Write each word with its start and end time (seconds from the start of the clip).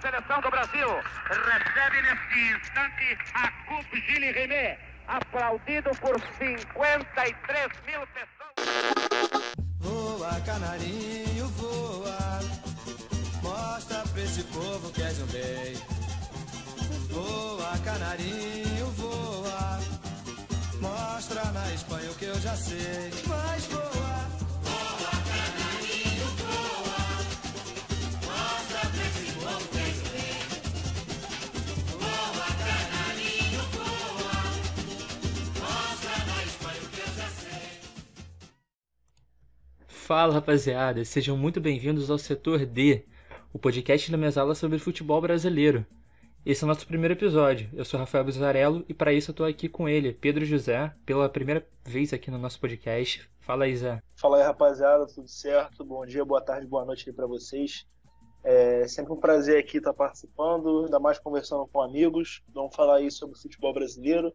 seleção 0.00 0.40
do 0.40 0.50
Brasil. 0.50 0.88
Recebe 1.28 2.02
neste 2.02 2.38
instante 2.56 3.18
a 3.34 3.50
Coupe 3.66 4.00
Gilles 4.02 4.34
René, 4.34 4.78
aplaudido 5.08 5.90
por 6.00 6.20
53 6.38 7.68
mil 7.86 8.06
pessoas. 8.08 8.36
Voa, 9.80 10.40
canarinho, 10.44 11.48
voa. 11.48 12.40
Mostra 13.42 14.02
pra 14.12 14.22
esse 14.22 14.42
povo 14.44 14.92
que 14.92 15.02
és 15.02 15.20
um 15.20 15.26
rei. 15.26 15.76
Voa, 17.10 17.78
canarinho, 17.84 18.86
voa. 18.92 19.78
Mostra 20.80 21.44
na 21.52 21.72
Espanha 21.72 22.10
o 22.10 22.14
que 22.16 22.24
eu 22.24 22.40
já 22.40 22.56
sei. 22.56 23.10
Mas 23.26 23.66
voa. 23.66 23.95
Fala 40.06 40.32
rapaziada, 40.32 41.04
sejam 41.04 41.36
muito 41.36 41.60
bem-vindos 41.60 42.12
ao 42.12 42.16
Setor 42.16 42.64
D, 42.64 43.04
o 43.52 43.58
podcast 43.58 44.08
da 44.08 44.16
minha 44.16 44.30
aula 44.36 44.54
sobre 44.54 44.78
futebol 44.78 45.20
brasileiro. 45.20 45.84
Esse 46.44 46.62
é 46.62 46.64
o 46.64 46.68
nosso 46.68 46.86
primeiro 46.86 47.14
episódio. 47.14 47.68
Eu 47.72 47.84
sou 47.84 47.98
Rafael 47.98 48.24
Bizarello 48.24 48.84
e 48.88 48.94
para 48.94 49.12
isso 49.12 49.30
eu 49.30 49.32
estou 49.32 49.44
aqui 49.44 49.68
com 49.68 49.88
ele, 49.88 50.12
Pedro 50.12 50.44
José, 50.44 50.94
pela 51.04 51.28
primeira 51.28 51.66
vez 51.84 52.12
aqui 52.12 52.30
no 52.30 52.38
nosso 52.38 52.60
podcast. 52.60 53.28
Fala 53.40 53.64
aí, 53.64 53.76
Zé. 53.76 54.00
Fala 54.14 54.36
aí, 54.36 54.44
rapaziada, 54.44 55.08
tudo 55.08 55.26
certo? 55.26 55.84
Bom 55.84 56.06
dia, 56.06 56.24
boa 56.24 56.40
tarde, 56.40 56.68
boa 56.68 56.84
noite 56.84 57.10
aí 57.10 57.12
para 57.12 57.26
vocês. 57.26 57.84
É 58.44 58.86
sempre 58.86 59.12
um 59.12 59.18
prazer 59.18 59.58
aqui 59.58 59.78
estar 59.78 59.92
participando, 59.92 60.84
ainda 60.84 61.00
mais 61.00 61.18
conversando 61.18 61.66
com 61.66 61.82
amigos. 61.82 62.44
Vamos 62.54 62.76
falar 62.76 62.98
aí 62.98 63.10
sobre 63.10 63.36
futebol 63.36 63.74
brasileiro, 63.74 64.32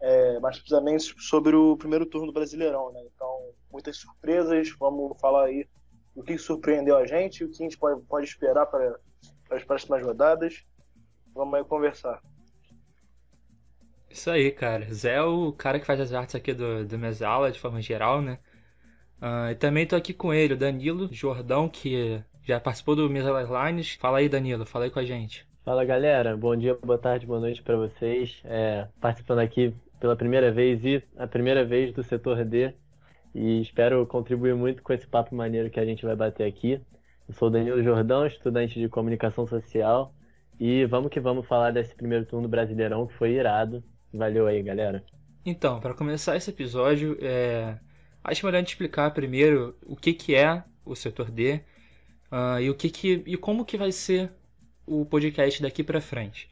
é, 0.00 0.40
mais 0.40 0.56
precisamente 0.56 1.14
sobre 1.18 1.54
o 1.54 1.76
primeiro 1.76 2.06
turno 2.06 2.28
do 2.28 2.32
Brasileirão, 2.32 2.90
né? 2.92 3.02
Então, 3.14 3.31
muitas 3.72 3.96
surpresas, 3.96 4.70
vamos 4.78 5.18
falar 5.20 5.46
aí 5.46 5.66
o 6.14 6.22
que 6.22 6.36
surpreendeu 6.36 6.96
a 6.96 7.06
gente, 7.06 7.42
o 7.42 7.48
que 7.48 7.62
a 7.62 7.64
gente 7.64 7.78
pode, 7.78 8.02
pode 8.02 8.26
esperar 8.26 8.66
para, 8.66 8.98
as 9.50 9.64
próximas 9.64 10.02
rodadas. 10.02 10.64
Vamos 11.34 11.54
aí 11.54 11.64
conversar. 11.64 12.20
Isso 14.10 14.30
aí, 14.30 14.50
cara. 14.50 14.92
Zé 14.92 15.14
é 15.14 15.22
o 15.22 15.52
cara 15.52 15.80
que 15.80 15.86
faz 15.86 15.98
as 15.98 16.12
artes 16.12 16.34
aqui 16.34 16.52
do, 16.52 16.84
do 16.84 16.98
minhas 16.98 17.22
aulas, 17.22 17.54
de 17.54 17.60
forma 17.60 17.80
geral, 17.80 18.20
né? 18.20 18.38
Uh, 19.22 19.52
e 19.52 19.54
também 19.54 19.86
tô 19.86 19.96
aqui 19.96 20.12
com 20.12 20.34
ele, 20.34 20.54
o 20.54 20.56
Danilo 20.56 21.08
Jordão, 21.12 21.68
que 21.68 22.22
já 22.42 22.60
participou 22.60 22.94
do 22.94 23.08
Minhas 23.08 23.26
Lines. 23.48 23.94
Fala 23.94 24.18
aí, 24.18 24.28
Danilo, 24.28 24.66
fala 24.66 24.84
aí 24.84 24.90
com 24.90 24.98
a 24.98 25.04
gente. 25.04 25.46
Fala, 25.64 25.84
galera. 25.84 26.36
Bom 26.36 26.56
dia, 26.56 26.74
boa 26.74 26.98
tarde, 26.98 27.24
boa 27.24 27.40
noite 27.40 27.62
para 27.62 27.76
vocês. 27.76 28.42
É, 28.44 28.88
participando 29.00 29.38
aqui 29.38 29.72
pela 30.00 30.16
primeira 30.16 30.50
vez 30.50 30.84
e 30.84 31.02
a 31.16 31.26
primeira 31.26 31.64
vez 31.64 31.94
do 31.94 32.02
setor 32.02 32.44
D. 32.44 32.74
E 33.34 33.60
espero 33.60 34.06
contribuir 34.06 34.54
muito 34.54 34.82
com 34.82 34.92
esse 34.92 35.06
papo 35.06 35.34
maneiro 35.34 35.70
que 35.70 35.80
a 35.80 35.84
gente 35.84 36.04
vai 36.04 36.14
bater 36.14 36.46
aqui. 36.46 36.80
Eu 37.28 37.34
sou 37.34 37.50
Danilo 37.50 37.82
Jordão, 37.82 38.26
estudante 38.26 38.78
de 38.78 38.88
comunicação 38.88 39.46
social. 39.46 40.14
E 40.60 40.84
vamos 40.84 41.10
que 41.10 41.18
vamos 41.18 41.46
falar 41.46 41.70
desse 41.70 41.94
primeiro 41.94 42.26
turno 42.26 42.46
do 42.46 42.50
Brasileirão 42.50 43.06
que 43.06 43.14
foi 43.14 43.32
irado. 43.32 43.82
Valeu 44.12 44.46
aí, 44.46 44.62
galera. 44.62 45.02
Então, 45.44 45.80
para 45.80 45.94
começar 45.94 46.36
esse 46.36 46.50
episódio, 46.50 47.16
é... 47.20 47.78
acho 48.22 48.44
melhor 48.44 48.58
a 48.58 48.60
gente 48.60 48.72
explicar 48.72 49.10
primeiro 49.12 49.74
o 49.86 49.96
que, 49.96 50.12
que 50.12 50.34
é 50.34 50.62
o 50.84 50.94
setor 50.94 51.30
D 51.30 51.60
uh, 52.30 52.60
e 52.60 52.68
o 52.68 52.74
que, 52.74 52.90
que 52.90 53.22
e 53.26 53.36
como 53.36 53.64
que 53.64 53.76
vai 53.76 53.92
ser 53.92 54.30
o 54.86 55.04
podcast 55.06 55.62
daqui 55.62 55.82
para 55.82 56.00
frente. 56.00 56.50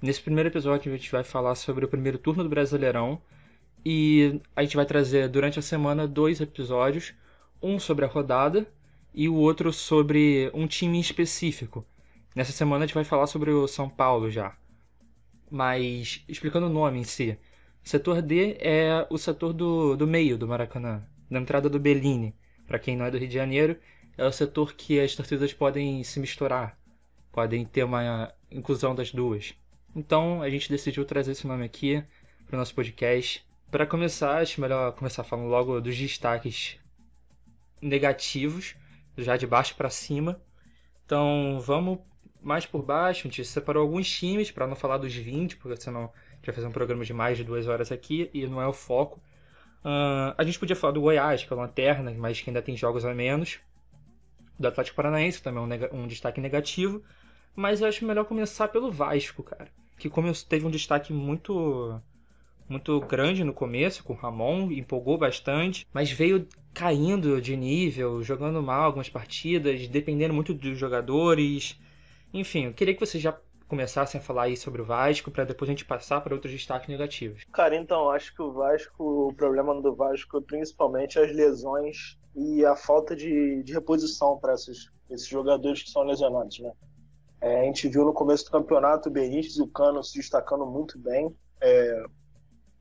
Nesse 0.00 0.20
primeiro 0.20 0.48
episódio 0.48 0.92
a 0.92 0.96
gente 0.96 1.10
vai 1.12 1.22
falar 1.22 1.54
sobre 1.54 1.84
o 1.84 1.88
primeiro 1.88 2.18
turno 2.18 2.42
do 2.42 2.48
Brasileirão 2.48 3.20
e 3.84 4.40
a 4.54 4.62
gente 4.62 4.76
vai 4.76 4.86
trazer 4.86 5.28
durante 5.28 5.58
a 5.58 5.62
semana 5.62 6.06
dois 6.06 6.40
episódios, 6.40 7.14
um 7.60 7.78
sobre 7.78 8.04
a 8.04 8.08
rodada 8.08 8.66
e 9.14 9.28
o 9.28 9.34
outro 9.34 9.72
sobre 9.72 10.50
um 10.54 10.66
time 10.66 11.00
específico. 11.00 11.84
Nessa 12.34 12.52
semana 12.52 12.84
a 12.84 12.86
gente 12.86 12.94
vai 12.94 13.04
falar 13.04 13.26
sobre 13.26 13.50
o 13.50 13.66
São 13.66 13.88
Paulo 13.88 14.30
já. 14.30 14.56
Mas 15.50 16.24
explicando 16.28 16.66
o 16.66 16.72
nome 16.72 17.00
em 17.00 17.04
si, 17.04 17.36
setor 17.82 18.22
D 18.22 18.56
é 18.58 19.06
o 19.10 19.18
setor 19.18 19.52
do, 19.52 19.96
do 19.96 20.06
meio 20.06 20.38
do 20.38 20.48
Maracanã, 20.48 21.02
da 21.30 21.38
entrada 21.38 21.68
do 21.68 21.78
Bellini. 21.78 22.34
Para 22.66 22.78
quem 22.78 22.96
não 22.96 23.04
é 23.04 23.10
do 23.10 23.18
Rio 23.18 23.28
de 23.28 23.34
Janeiro, 23.34 23.76
é 24.16 24.24
o 24.24 24.32
setor 24.32 24.74
que 24.74 24.98
as 25.00 25.14
torcidas 25.14 25.52
podem 25.52 26.02
se 26.04 26.20
misturar, 26.20 26.78
podem 27.30 27.64
ter 27.64 27.84
uma 27.84 28.32
inclusão 28.50 28.94
das 28.94 29.12
duas. 29.12 29.54
Então 29.94 30.40
a 30.40 30.48
gente 30.48 30.70
decidiu 30.70 31.04
trazer 31.04 31.32
esse 31.32 31.46
nome 31.46 31.64
aqui 31.64 32.02
para 32.46 32.56
o 32.56 32.58
nosso 32.58 32.74
podcast 32.74 33.44
para 33.72 33.86
começar, 33.86 34.42
acho 34.42 34.60
melhor 34.60 34.92
começar 34.92 35.24
falando 35.24 35.48
logo 35.48 35.80
dos 35.80 35.96
destaques 35.96 36.78
negativos, 37.80 38.76
já 39.16 39.34
de 39.38 39.46
baixo 39.46 39.74
para 39.76 39.88
cima. 39.88 40.38
Então, 41.06 41.58
vamos 41.58 41.98
mais 42.42 42.66
por 42.66 42.82
baixo. 42.82 43.20
A 43.20 43.30
gente 43.30 43.42
separou 43.46 43.82
alguns 43.82 44.10
times 44.10 44.50
para 44.50 44.66
não 44.66 44.76
falar 44.76 44.98
dos 44.98 45.14
20, 45.14 45.56
porque 45.56 45.80
senão 45.80 46.02
a 46.02 46.34
gente 46.34 46.46
vai 46.46 46.54
fazer 46.54 46.66
um 46.66 46.70
programa 46.72 47.02
de 47.02 47.14
mais 47.14 47.38
de 47.38 47.44
duas 47.44 47.66
horas 47.66 47.90
aqui 47.90 48.30
e 48.34 48.46
não 48.46 48.60
é 48.60 48.66
o 48.66 48.74
foco. 48.74 49.18
Uh, 49.82 50.36
a 50.36 50.44
gente 50.44 50.58
podia 50.58 50.76
falar 50.76 50.92
do 50.92 51.00
Goiás, 51.00 51.42
que 51.42 51.50
é 51.50 51.56
a 51.56 51.60
lanterna, 51.60 52.12
mas 52.14 52.42
que 52.42 52.50
ainda 52.50 52.60
tem 52.60 52.76
jogos 52.76 53.06
a 53.06 53.14
menos. 53.14 53.58
Do 54.58 54.68
Atlético 54.68 54.96
Paranaense, 54.96 55.42
também 55.42 55.80
é 55.80 55.94
um, 55.94 56.02
um 56.02 56.06
destaque 56.06 56.42
negativo. 56.42 57.02
Mas 57.56 57.80
eu 57.80 57.88
acho 57.88 58.04
melhor 58.04 58.26
começar 58.26 58.68
pelo 58.68 58.92
Vasco, 58.92 59.42
cara. 59.42 59.70
Que 59.96 60.10
como 60.10 60.30
teve 60.44 60.66
um 60.66 60.70
destaque 60.70 61.10
muito 61.10 61.98
muito 62.72 62.98
grande 63.00 63.44
no 63.44 63.52
começo 63.52 64.02
com 64.02 64.14
o 64.14 64.16
Ramon, 64.16 64.72
empolgou 64.72 65.18
bastante, 65.18 65.86
mas 65.92 66.10
veio 66.10 66.48
caindo 66.72 67.40
de 67.40 67.56
nível, 67.56 68.22
jogando 68.22 68.62
mal 68.62 68.84
algumas 68.84 69.08
partidas, 69.08 69.86
dependendo 69.86 70.34
muito 70.34 70.54
dos 70.54 70.78
jogadores. 70.78 71.78
Enfim, 72.32 72.64
eu 72.64 72.72
queria 72.72 72.94
que 72.94 73.00
vocês 73.00 73.22
já 73.22 73.38
começassem 73.68 74.20
a 74.20 74.22
falar 74.22 74.44
aí 74.44 74.56
sobre 74.56 74.82
o 74.82 74.84
Vasco 74.84 75.30
para 75.30 75.44
depois 75.44 75.68
a 75.68 75.72
gente 75.72 75.84
passar 75.84 76.20
para 76.20 76.34
outros 76.34 76.52
destaques 76.52 76.88
negativos. 76.88 77.44
Cara, 77.52 77.76
então, 77.76 78.10
acho 78.10 78.34
que 78.34 78.42
o 78.42 78.52
Vasco, 78.52 79.28
o 79.28 79.34
problema 79.34 79.80
do 79.80 79.94
Vasco 79.94 80.42
principalmente 80.42 81.18
as 81.18 81.32
lesões 81.32 82.18
e 82.34 82.64
a 82.64 82.76
falta 82.76 83.14
de, 83.14 83.62
de 83.62 83.72
reposição 83.72 84.38
para 84.38 84.54
esses, 84.54 84.90
esses 85.10 85.26
jogadores 85.26 85.82
que 85.82 85.90
são 85.90 86.02
lesionados, 86.02 86.58
né? 86.58 86.72
É, 87.40 87.62
a 87.62 87.64
gente 87.64 87.88
viu 87.88 88.04
no 88.04 88.12
começo 88.12 88.44
do 88.44 88.52
campeonato 88.52 89.08
o 89.08 89.12
Benítez 89.12 89.56
e 89.56 89.62
o 89.62 89.66
Cano 89.66 90.02
se 90.04 90.18
destacando 90.18 90.64
muito 90.64 90.98
bem. 90.98 91.34
É, 91.60 92.04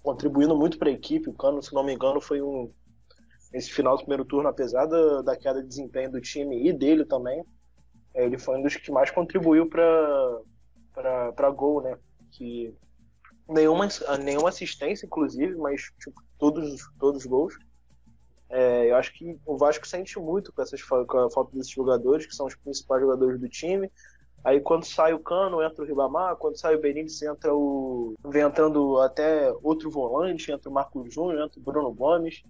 contribuindo 0.02 0.56
muito 0.56 0.78
para 0.78 0.90
a 0.90 0.94
equipe. 0.94 1.30
O 1.30 1.34
Cano, 1.34 1.62
se 1.62 1.74
não 1.74 1.84
me 1.84 1.94
engano, 1.94 2.20
foi 2.22 2.42
um 2.42 2.72
esse 3.54 3.70
final 3.70 3.98
do 3.98 4.04
primeiro 4.04 4.24
turno, 4.24 4.48
apesar 4.48 4.86
da, 4.86 5.22
da 5.22 5.36
queda 5.36 5.62
de 5.62 5.68
desempenho 5.68 6.12
do 6.12 6.22
time 6.22 6.68
e 6.68 6.72
dele 6.72 7.04
também, 7.04 7.44
é, 8.14 8.26
ele 8.26 8.38
foi 8.38 8.58
um 8.58 8.62
dos 8.62 8.76
que 8.76 8.92
mais 8.92 9.12
contribuiu 9.12 9.68
para 9.68 11.50
gol, 11.52 11.82
né? 11.82 11.98
Que 12.32 12.74
nenhuma 13.48 13.88
nenhuma 14.24 14.50
assistência, 14.50 15.06
inclusive, 15.06 15.56
mas 15.56 15.82
tipo, 16.00 16.22
todos 16.38 16.82
todos 16.98 17.22
os 17.22 17.28
gols. 17.30 17.58
É, 18.50 18.92
eu 18.92 18.96
acho 18.98 19.14
que 19.14 19.40
o 19.46 19.58
Vasco 19.58 19.88
sente 19.88 20.20
muito 20.20 20.52
com, 20.52 20.62
essas, 20.62 20.82
com 20.84 21.18
a 21.18 21.30
falta 21.32 21.56
desses 21.56 21.72
jogadores, 21.72 22.26
que 22.26 22.36
são 22.36 22.46
os 22.46 22.56
principais 22.56 23.02
jogadores 23.02 23.40
do 23.40 23.48
time. 23.48 23.90
Aí 24.44 24.60
quando 24.60 24.86
sai 24.86 25.14
o 25.14 25.20
Cano, 25.20 25.62
entra 25.62 25.84
o 25.84 25.88
Ribamar, 25.88 26.36
quando 26.36 26.58
sai 26.58 26.76
o 26.76 26.82
Benítez, 26.82 27.22
entra 27.22 27.54
o. 27.54 28.16
vem 28.26 28.42
entrando 28.42 29.00
até 29.00 29.52
outro 29.62 29.90
volante, 29.92 30.52
entra 30.52 30.70
o 30.70 30.74
Marcos 30.74 31.14
Júnior, 31.14 31.46
entra 31.46 31.60
o 31.60 31.64
Bruno 31.64 31.94
Gomes, 31.94 32.44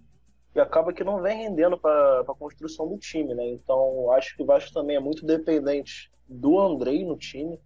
e 0.54 0.60
acaba 0.60 0.92
que 0.92 1.04
não 1.04 1.20
vem 1.20 1.36
rendendo 1.36 1.76
para 1.76 2.20
a 2.20 2.34
construção 2.34 2.88
do 2.88 2.96
time, 2.96 3.34
né? 3.34 3.46
Então 3.48 4.10
acho 4.12 4.34
que 4.36 4.42
o 4.42 4.46
Vasco 4.46 4.72
também 4.72 4.96
é 4.96 5.00
muito 5.00 5.26
dependente 5.26 6.10
do 6.26 6.58
Andrei 6.58 7.04
no 7.04 7.16
time. 7.16 7.60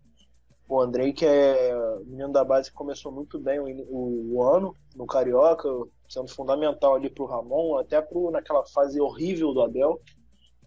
O 0.69 0.81
Andrei, 0.81 1.13
que 1.13 1.25
é 1.25 1.73
menino 2.05 2.33
da 2.33 2.43
base 2.43 2.73
começou 2.73 3.13
muito 3.13 3.39
bem 3.39 3.61
o, 3.61 3.67
o, 3.67 4.35
o 4.35 4.43
ano 4.43 4.75
no 4.97 5.07
Carioca, 5.07 5.69
sendo 6.09 6.29
fundamental 6.29 6.97
ali 6.97 7.09
para 7.09 7.23
o 7.23 7.27
Ramon, 7.27 7.79
até 7.79 8.03
pro, 8.03 8.33
naquela 8.33 8.65
fase 8.67 9.01
horrível 9.01 9.53
do 9.53 9.63
Abel. 9.63 10.01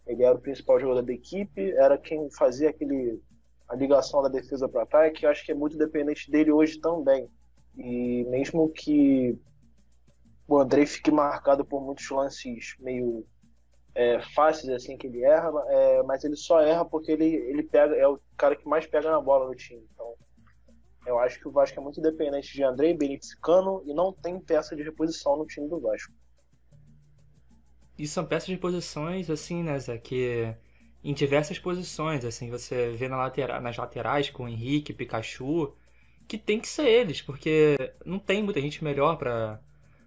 Ele 0.08 0.24
era 0.24 0.36
o 0.36 0.42
principal 0.42 0.80
jogador 0.80 1.02
da 1.02 1.14
equipe, 1.14 1.72
era 1.72 1.98
quem 1.98 2.32
fazia 2.32 2.70
aquele 2.70 3.22
a 3.70 3.76
ligação 3.76 4.22
da 4.22 4.30
defesa 4.30 4.68
para 4.68 4.84
ataque, 4.84 5.26
eu 5.26 5.30
acho 5.30 5.46
que 5.46 5.52
é 5.52 5.56
muito 5.56 5.78
dependente 5.78 6.30
dele 6.32 6.52
hoje 6.52 6.80
também. 6.80 7.30
E 7.78 8.26
mesmo 8.26 8.68
que 8.70 9.38
o 10.48 10.58
André 10.58 10.86
fique 10.88 11.12
marcado 11.12 11.64
por 11.64 11.80
muitos 11.80 12.10
lances 12.10 12.76
meio 12.80 13.26
é, 13.94 14.20
fáceis 14.34 14.72
assim 14.74 14.98
que 14.98 15.06
ele 15.06 15.24
erra, 15.24 15.52
é, 15.68 16.04
mas 16.04 16.24
ele 16.24 16.36
só 16.36 16.62
erra 16.62 16.84
porque 16.84 17.12
ele, 17.12 17.26
ele 17.26 17.62
pega 17.62 17.96
é 17.96 18.08
o 18.08 18.20
cara 18.36 18.56
que 18.56 18.68
mais 18.68 18.88
pega 18.88 19.12
na 19.12 19.22
bola 19.22 19.48
no 19.48 19.56
time. 19.56 19.86
Então, 19.94 20.16
eu 21.06 21.20
acho 21.20 21.40
que 21.40 21.48
o 21.48 21.52
Vasco 21.52 21.80
é 21.80 21.84
muito 21.84 22.02
dependente 22.02 22.52
de 22.52 22.64
André 22.64 22.94
Benítez 22.94 23.36
Cano 23.36 23.84
e 23.86 23.94
não 23.94 24.12
tem 24.12 24.40
peça 24.40 24.76
de 24.76 24.82
reposição 24.84 25.38
no 25.38 25.46
time 25.46 25.68
do 25.70 25.80
Vasco. 25.80 26.14
E 27.98 28.08
são 28.08 28.26
peças 28.26 28.48
de 28.48 28.54
reposições 28.54 29.30
assim, 29.30 29.62
né, 29.62 29.78
Zé, 29.78 29.98
que 29.98 30.56
em 31.04 31.14
diversas 31.14 31.60
posições. 31.60 32.26
Assim, 32.26 32.50
você 32.50 32.92
vê 32.92 33.08
na 33.08 33.18
latera 33.18 33.60
nas 33.60 33.78
laterais 33.78 34.30
com 34.30 34.44
o 34.44 34.48
Henrique, 34.48 34.94
Pikachu, 34.94 35.74
que 36.28 36.38
tem 36.38 36.60
que 36.60 36.68
ser 36.68 36.88
eles, 36.88 37.22
porque 37.22 37.76
não 38.06 38.20
tem 38.20 38.44
muita 38.44 38.62
gente 38.62 38.84
melhor 38.84 39.18
para 39.18 39.60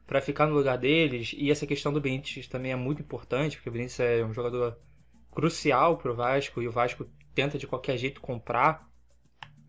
para 0.06 0.20
ficar 0.20 0.46
no 0.46 0.54
lugar 0.54 0.76
deles. 0.76 1.34
E 1.38 1.50
essa 1.50 1.66
questão 1.66 1.92
do 1.92 2.00
Benítez 2.00 2.46
também 2.46 2.72
é 2.72 2.76
muito 2.76 3.00
importante, 3.00 3.56
porque 3.56 3.70
o 3.70 3.72
Benítez 3.72 3.98
é 4.00 4.24
um 4.24 4.32
jogador 4.34 4.78
crucial 5.30 5.96
para 5.96 6.12
o 6.12 6.14
Vasco 6.14 6.60
e 6.60 6.68
o 6.68 6.72
Vasco 6.72 7.06
tenta 7.34 7.56
de 7.56 7.66
qualquer 7.66 7.96
jeito 7.96 8.20
comprar, 8.20 8.86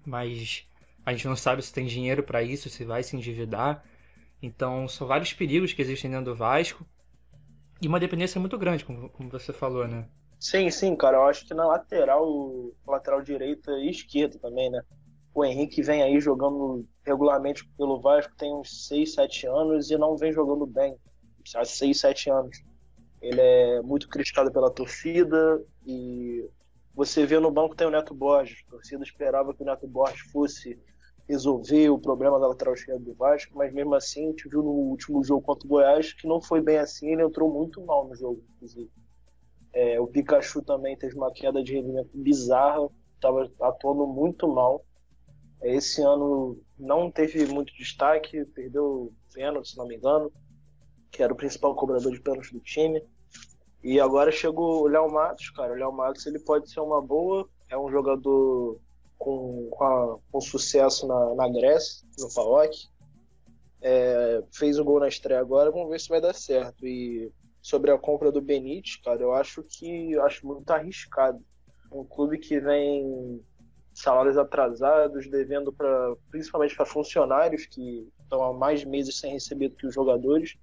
mas 0.05 0.67
a 1.05 1.13
gente 1.13 1.27
não 1.27 1.35
sabe 1.35 1.61
se 1.61 1.71
tem 1.71 1.85
dinheiro 1.85 2.23
para 2.23 2.43
isso, 2.43 2.69
se 2.69 2.83
vai 2.83 3.03
se 3.03 3.15
endividar. 3.15 3.85
Então 4.41 4.87
são 4.87 5.07
vários 5.07 5.31
perigos 5.31 5.71
que 5.71 5.81
existem 5.81 6.11
dentro 6.11 6.25
do 6.25 6.35
Vasco 6.35 6.85
e 7.81 7.87
uma 7.87 7.99
dependência 7.99 8.39
muito 8.39 8.57
grande, 8.57 8.83
como, 8.83 9.09
como 9.09 9.29
você 9.29 9.53
falou, 9.53 9.87
né? 9.87 10.09
Sim, 10.43 10.69
sim, 10.69 10.93
cara. 10.93 11.15
Eu 11.17 11.23
acho 11.23 11.45
que 11.47 11.53
na 11.53 11.65
lateral, 11.65 12.69
lateral 12.85 13.21
direita 13.21 13.71
e 13.79 13.89
esquerda 13.89 14.37
também, 14.37 14.69
né? 14.69 14.81
O 15.33 15.45
Henrique 15.45 15.81
vem 15.81 16.03
aí 16.03 16.19
jogando 16.19 16.85
regularmente 17.05 17.65
pelo 17.77 18.01
Vasco 18.01 18.35
tem 18.35 18.53
uns 18.53 18.85
6, 18.87 19.13
7 19.13 19.47
anos 19.47 19.89
e 19.89 19.97
não 19.97 20.17
vem 20.17 20.33
jogando 20.33 20.65
bem 20.65 20.97
há 21.55 21.63
6, 21.63 21.97
7 21.97 22.29
anos. 22.29 22.61
Ele 23.21 23.39
é 23.39 23.81
muito 23.81 24.09
criticado 24.09 24.51
pela 24.51 24.69
torcida 24.69 25.63
e 25.87 26.45
você 26.93 27.25
vê 27.25 27.39
no 27.39 27.49
banco 27.49 27.73
tem 27.73 27.87
o 27.87 27.91
Neto 27.91 28.13
Borges. 28.13 28.65
A 28.67 28.71
torcida 28.71 29.01
esperava 29.01 29.53
que 29.53 29.63
o 29.63 29.65
Neto 29.65 29.87
Borges 29.87 30.29
fosse 30.29 30.77
resolver 31.25 31.89
o 31.89 31.97
problema 31.97 32.37
da 32.37 32.49
lateral 32.49 32.73
esquerda 32.73 32.99
do 32.99 33.13
Vasco, 33.13 33.57
mas 33.57 33.73
mesmo 33.73 33.95
assim 33.95 34.25
a 34.25 34.29
gente 34.31 34.49
viu 34.49 34.61
no 34.61 34.71
último 34.71 35.23
jogo 35.23 35.41
contra 35.41 35.65
o 35.65 35.69
Goiás 35.69 36.11
que 36.11 36.27
não 36.27 36.41
foi 36.41 36.59
bem 36.59 36.79
assim, 36.79 37.13
ele 37.13 37.23
entrou 37.23 37.49
muito 37.49 37.81
mal 37.85 38.05
no 38.09 38.13
jogo, 38.13 38.43
inclusive. 38.57 38.91
É, 39.73 39.99
o 39.99 40.07
Pikachu 40.07 40.61
também 40.61 40.95
teve 40.95 41.15
uma 41.15 41.31
queda 41.31 41.63
de 41.63 41.73
rendimento 41.73 42.11
bizarra, 42.13 42.87
estava 43.15 43.51
atuando 43.61 44.05
muito 44.05 44.47
mal. 44.47 44.85
Esse 45.61 46.01
ano 46.01 46.59
não 46.77 47.09
teve 47.09 47.45
muito 47.47 47.73
destaque, 47.73 48.45
perdeu 48.45 48.85
o 48.85 49.13
pênalti, 49.33 49.69
se 49.69 49.77
não 49.77 49.87
me 49.87 49.95
engano, 49.95 50.31
que 51.09 51.23
era 51.23 51.33
o 51.33 51.35
principal 51.35 51.73
cobrador 51.75 52.11
de 52.11 52.21
pênalti 52.21 52.53
do 52.53 52.59
time. 52.59 53.03
E 53.83 53.99
agora 53.99 54.31
chegou 54.31 54.83
o 54.83 54.87
Léo 54.87 55.11
Matos, 55.11 55.49
cara. 55.49 55.73
O 55.73 55.75
Léo 55.75 55.91
Matos 55.91 56.25
ele 56.25 56.39
pode 56.39 56.69
ser 56.69 56.79
uma 56.79 57.01
boa, 57.01 57.49
é 57.69 57.77
um 57.77 57.89
jogador 57.89 58.79
com, 59.17 59.69
com, 59.71 59.83
a, 59.83 60.17
com 60.31 60.41
sucesso 60.41 61.07
na, 61.07 61.33
na 61.35 61.49
Grécia, 61.49 62.05
no 62.19 62.31
PAOK. 62.33 62.89
É, 63.81 64.43
fez 64.53 64.77
um 64.77 64.83
gol 64.85 64.99
na 64.99 65.07
estreia 65.07 65.41
agora, 65.41 65.71
vamos 65.71 65.89
ver 65.89 65.99
se 65.99 66.09
vai 66.09 66.21
dar 66.21 66.33
certo. 66.33 66.85
E 66.85 67.31
sobre 67.63 67.91
a 67.91 67.97
compra 67.97 68.29
do 68.29 68.41
Benítez, 68.41 68.97
cara, 68.97 69.21
eu 69.21 69.33
acho 69.33 69.63
que 69.63 70.19
acho 70.19 70.45
muito 70.45 70.69
arriscado. 70.69 71.41
Um 71.89 72.03
clube 72.03 72.37
que 72.37 72.59
vem 72.59 73.41
salários 73.93 74.37
atrasados, 74.37 75.29
devendo 75.29 75.71
para 75.71 76.13
principalmente 76.29 76.75
para 76.75 76.85
funcionários 76.85 77.65
que 77.65 78.11
estão 78.21 78.43
há 78.43 78.53
mais 78.53 78.83
meses 78.83 79.17
sem 79.17 79.31
receber 79.31 79.69
do 79.69 79.77
que 79.77 79.87
os 79.87 79.93
jogadores. 79.93 80.57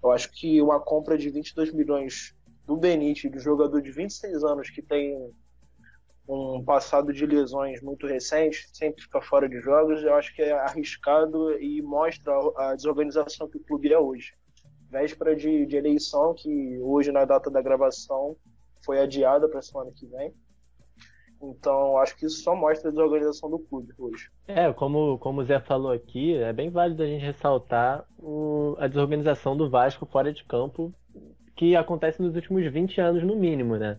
Eu 0.00 0.12
acho 0.12 0.30
que 0.30 0.62
uma 0.62 0.78
compra 0.78 1.18
de 1.18 1.28
22 1.28 1.72
milhões 1.72 2.36
do 2.64 2.76
Benítez, 2.76 3.32
do 3.32 3.40
jogador 3.40 3.82
de 3.82 3.90
26 3.90 4.44
anos 4.44 4.70
que 4.70 4.80
tem 4.80 5.18
um 6.28 6.62
passado 6.62 7.12
de 7.12 7.26
lesões 7.26 7.82
muito 7.82 8.06
recente, 8.06 8.68
sempre 8.72 9.02
fica 9.02 9.20
fora 9.20 9.48
de 9.48 9.60
jogos, 9.60 10.04
eu 10.04 10.14
acho 10.14 10.32
que 10.36 10.42
é 10.42 10.52
arriscado 10.52 11.58
e 11.58 11.82
mostra 11.82 12.32
a 12.58 12.76
desorganização 12.76 13.48
que 13.48 13.56
o 13.56 13.64
clube 13.64 13.92
é 13.92 13.98
hoje. 13.98 14.34
Véspera 14.90 15.36
de, 15.36 15.66
de 15.66 15.76
eleição, 15.76 16.34
que 16.34 16.78
hoje, 16.80 17.12
na 17.12 17.24
data 17.24 17.50
da 17.50 17.60
gravação, 17.60 18.36
foi 18.84 19.00
adiada 19.00 19.48
para 19.48 19.58
a 19.58 19.62
semana 19.62 19.90
que 19.94 20.06
vem. 20.06 20.32
Então, 21.40 21.96
acho 21.98 22.16
que 22.16 22.26
isso 22.26 22.42
só 22.42 22.54
mostra 22.54 22.88
a 22.88 22.90
desorganização 22.90 23.48
do 23.48 23.58
clube 23.60 23.92
hoje. 23.96 24.28
É, 24.48 24.72
como, 24.72 25.18
como 25.18 25.40
o 25.40 25.44
Zé 25.44 25.60
falou 25.60 25.92
aqui, 25.92 26.34
é 26.34 26.52
bem 26.52 26.68
válido 26.68 27.02
a 27.02 27.06
gente 27.06 27.24
ressaltar 27.24 28.04
o, 28.18 28.74
a 28.78 28.88
desorganização 28.88 29.56
do 29.56 29.70
Vasco 29.70 30.04
fora 30.06 30.32
de 30.32 30.44
campo, 30.44 30.92
que 31.54 31.76
acontece 31.76 32.20
nos 32.20 32.34
últimos 32.34 32.66
20 32.66 33.00
anos 33.00 33.22
no 33.22 33.36
mínimo, 33.36 33.76
né? 33.76 33.98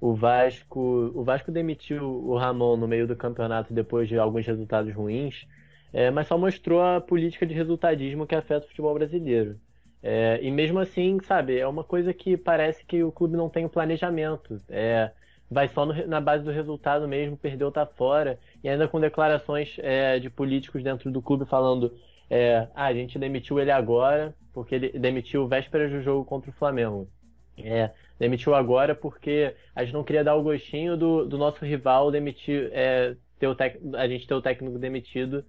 O 0.00 0.14
Vasco, 0.14 1.12
o 1.14 1.24
Vasco 1.24 1.50
demitiu 1.50 2.04
o 2.04 2.36
Ramon 2.36 2.76
no 2.76 2.86
meio 2.86 3.06
do 3.06 3.16
campeonato 3.16 3.72
depois 3.72 4.06
de 4.06 4.18
alguns 4.18 4.46
resultados 4.46 4.94
ruins, 4.94 5.46
é, 5.92 6.10
mas 6.10 6.26
só 6.26 6.36
mostrou 6.36 6.82
a 6.82 7.00
política 7.00 7.46
de 7.46 7.54
resultadismo 7.54 8.26
que 8.26 8.34
afeta 8.34 8.66
o 8.66 8.68
futebol 8.68 8.92
brasileiro. 8.92 9.58
É, 10.06 10.38
e 10.42 10.50
mesmo 10.50 10.78
assim, 10.78 11.18
sabe, 11.22 11.58
é 11.58 11.66
uma 11.66 11.82
coisa 11.82 12.12
que 12.12 12.36
parece 12.36 12.84
que 12.84 13.02
o 13.02 13.10
clube 13.10 13.38
não 13.38 13.48
tem 13.48 13.64
o 13.64 13.70
planejamento. 13.70 14.60
É, 14.68 15.10
vai 15.50 15.66
só 15.68 15.86
no, 15.86 16.06
na 16.06 16.20
base 16.20 16.44
do 16.44 16.50
resultado 16.50 17.08
mesmo, 17.08 17.38
perdeu, 17.38 17.72
tá 17.72 17.86
fora. 17.86 18.38
E 18.62 18.68
ainda 18.68 18.86
com 18.86 19.00
declarações 19.00 19.76
é, 19.78 20.18
de 20.18 20.28
políticos 20.28 20.82
dentro 20.82 21.10
do 21.10 21.22
clube 21.22 21.46
falando: 21.46 21.90
é, 22.28 22.68
ah, 22.74 22.84
a 22.84 22.92
gente 22.92 23.18
demitiu 23.18 23.58
ele 23.58 23.70
agora, 23.70 24.34
porque 24.52 24.74
ele 24.74 24.90
demitiu 24.90 25.48
vésperas 25.48 25.90
do 25.90 26.02
jogo 26.02 26.22
contra 26.26 26.50
o 26.50 26.54
Flamengo. 26.54 27.08
É, 27.56 27.90
demitiu 28.18 28.54
agora 28.54 28.94
porque 28.94 29.54
a 29.74 29.84
gente 29.84 29.94
não 29.94 30.04
queria 30.04 30.22
dar 30.22 30.34
o 30.34 30.42
gostinho 30.42 30.98
do, 30.98 31.24
do 31.24 31.38
nosso 31.38 31.64
rival 31.64 32.10
demitir, 32.10 32.68
é, 32.74 33.16
ter 33.38 33.46
o 33.46 33.54
tec, 33.54 33.80
a 33.94 34.06
gente 34.06 34.26
ter 34.26 34.34
o 34.34 34.42
técnico 34.42 34.78
demitido 34.78 35.42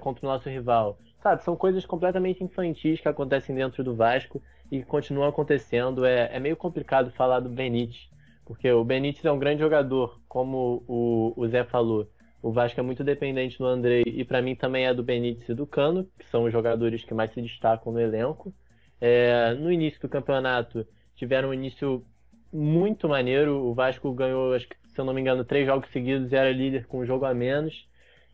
contra 0.00 0.26
o 0.26 0.28
nosso 0.28 0.48
rival. 0.48 0.98
Sabe, 1.22 1.44
são 1.44 1.54
coisas 1.54 1.84
completamente 1.84 2.42
infantis 2.42 2.98
que 3.00 3.08
acontecem 3.08 3.54
dentro 3.54 3.84
do 3.84 3.94
Vasco 3.94 4.42
e 4.70 4.82
continuam 4.82 5.28
acontecendo. 5.28 6.04
É, 6.04 6.34
é 6.34 6.40
meio 6.40 6.56
complicado 6.56 7.10
falar 7.10 7.40
do 7.40 7.48
Benítez, 7.48 8.08
porque 8.46 8.70
o 8.72 8.82
Benítez 8.82 9.24
é 9.24 9.30
um 9.30 9.38
grande 9.38 9.60
jogador, 9.60 10.18
como 10.26 10.82
o, 10.88 11.34
o 11.36 11.46
Zé 11.46 11.62
falou. 11.64 12.08
O 12.42 12.50
Vasco 12.50 12.80
é 12.80 12.82
muito 12.82 13.04
dependente 13.04 13.58
do 13.58 13.66
Andrei 13.66 14.02
e 14.06 14.24
para 14.24 14.40
mim 14.40 14.54
também 14.54 14.86
é 14.86 14.94
do 14.94 15.02
Benítez 15.02 15.46
e 15.50 15.54
do 15.54 15.66
Cano, 15.66 16.08
que 16.18 16.26
são 16.26 16.44
os 16.44 16.52
jogadores 16.52 17.04
que 17.04 17.12
mais 17.12 17.30
se 17.32 17.42
destacam 17.42 17.92
no 17.92 18.00
elenco. 18.00 18.54
É, 18.98 19.52
no 19.54 19.70
início 19.70 20.00
do 20.00 20.08
campeonato, 20.08 20.86
tiveram 21.14 21.50
um 21.50 21.54
início 21.54 22.02
muito 22.50 23.06
maneiro. 23.06 23.62
O 23.66 23.74
Vasco 23.74 24.10
ganhou, 24.14 24.54
acho 24.54 24.66
que, 24.66 24.76
se 24.88 24.98
eu 24.98 25.04
não 25.04 25.12
me 25.12 25.20
engano, 25.20 25.44
três 25.44 25.66
jogos 25.66 25.90
seguidos 25.90 26.32
e 26.32 26.36
era 26.36 26.50
líder 26.50 26.86
com 26.86 27.00
um 27.00 27.06
jogo 27.06 27.26
a 27.26 27.34
menos. 27.34 27.86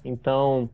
Então, 0.04 0.70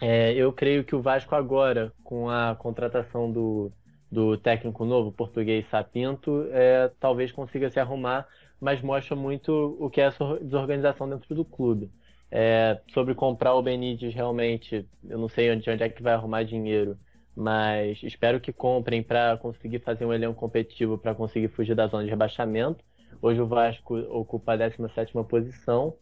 é, 0.00 0.32
eu 0.34 0.52
creio 0.52 0.84
que 0.84 0.94
o 0.94 1.02
Vasco 1.02 1.34
agora, 1.34 1.92
com 2.02 2.28
a 2.28 2.54
contratação 2.54 3.30
do, 3.30 3.72
do 4.10 4.36
técnico 4.36 4.84
novo, 4.84 5.12
português 5.12 5.66
Sapinto, 5.68 6.46
é, 6.50 6.90
talvez 7.00 7.32
consiga 7.32 7.70
se 7.70 7.80
arrumar, 7.80 8.26
mas 8.60 8.82
mostra 8.82 9.14
muito 9.14 9.76
o 9.78 9.90
que 9.90 10.00
é 10.00 10.04
essa 10.04 10.38
desorganização 10.40 11.08
dentro 11.08 11.34
do 11.34 11.44
clube. 11.44 11.90
É, 12.30 12.80
sobre 12.92 13.14
comprar 13.14 13.54
o 13.54 13.62
Benítez, 13.62 14.14
realmente, 14.14 14.86
eu 15.08 15.18
não 15.18 15.28
sei 15.28 15.50
onde, 15.52 15.70
onde 15.70 15.82
é 15.82 15.88
que 15.88 16.02
vai 16.02 16.14
arrumar 16.14 16.42
dinheiro 16.42 16.98
mas 17.36 18.00
espero 18.02 18.40
que 18.40 18.52
comprem 18.52 19.02
para 19.02 19.36
conseguir 19.36 19.80
fazer 19.80 20.04
um 20.04 20.12
elenco 20.12 20.34
competitivo 20.34 20.96
para 20.96 21.14
conseguir 21.14 21.48
fugir 21.48 21.74
da 21.74 21.86
zona 21.86 22.04
de 22.04 22.10
rebaixamento. 22.10 22.84
Hoje 23.20 23.40
o 23.40 23.46
Vasco 23.46 23.96
ocupa 23.96 24.52
a 24.52 24.56
17 24.56 25.12
posição 25.28 25.96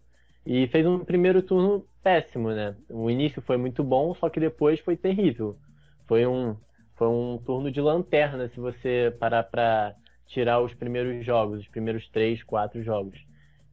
e 0.44 0.66
fez 0.68 0.86
um 0.86 1.04
primeiro 1.04 1.42
turno 1.42 1.86
péssimo, 2.02 2.50
né? 2.50 2.76
O 2.90 3.10
início 3.10 3.40
foi 3.42 3.56
muito 3.56 3.82
bom, 3.84 4.14
só 4.14 4.28
que 4.28 4.40
depois 4.40 4.80
foi 4.80 4.96
terrível. 4.96 5.56
Foi 6.06 6.26
um, 6.26 6.56
foi 6.96 7.08
um 7.08 7.38
turno 7.38 7.70
de 7.70 7.80
lanterna 7.80 8.48
se 8.48 8.60
você 8.60 9.14
parar 9.18 9.44
para 9.44 9.94
tirar 10.26 10.60
os 10.60 10.74
primeiros 10.74 11.24
jogos, 11.24 11.60
os 11.60 11.68
primeiros 11.68 12.08
três, 12.08 12.42
quatro 12.42 12.82
jogos. 12.82 13.18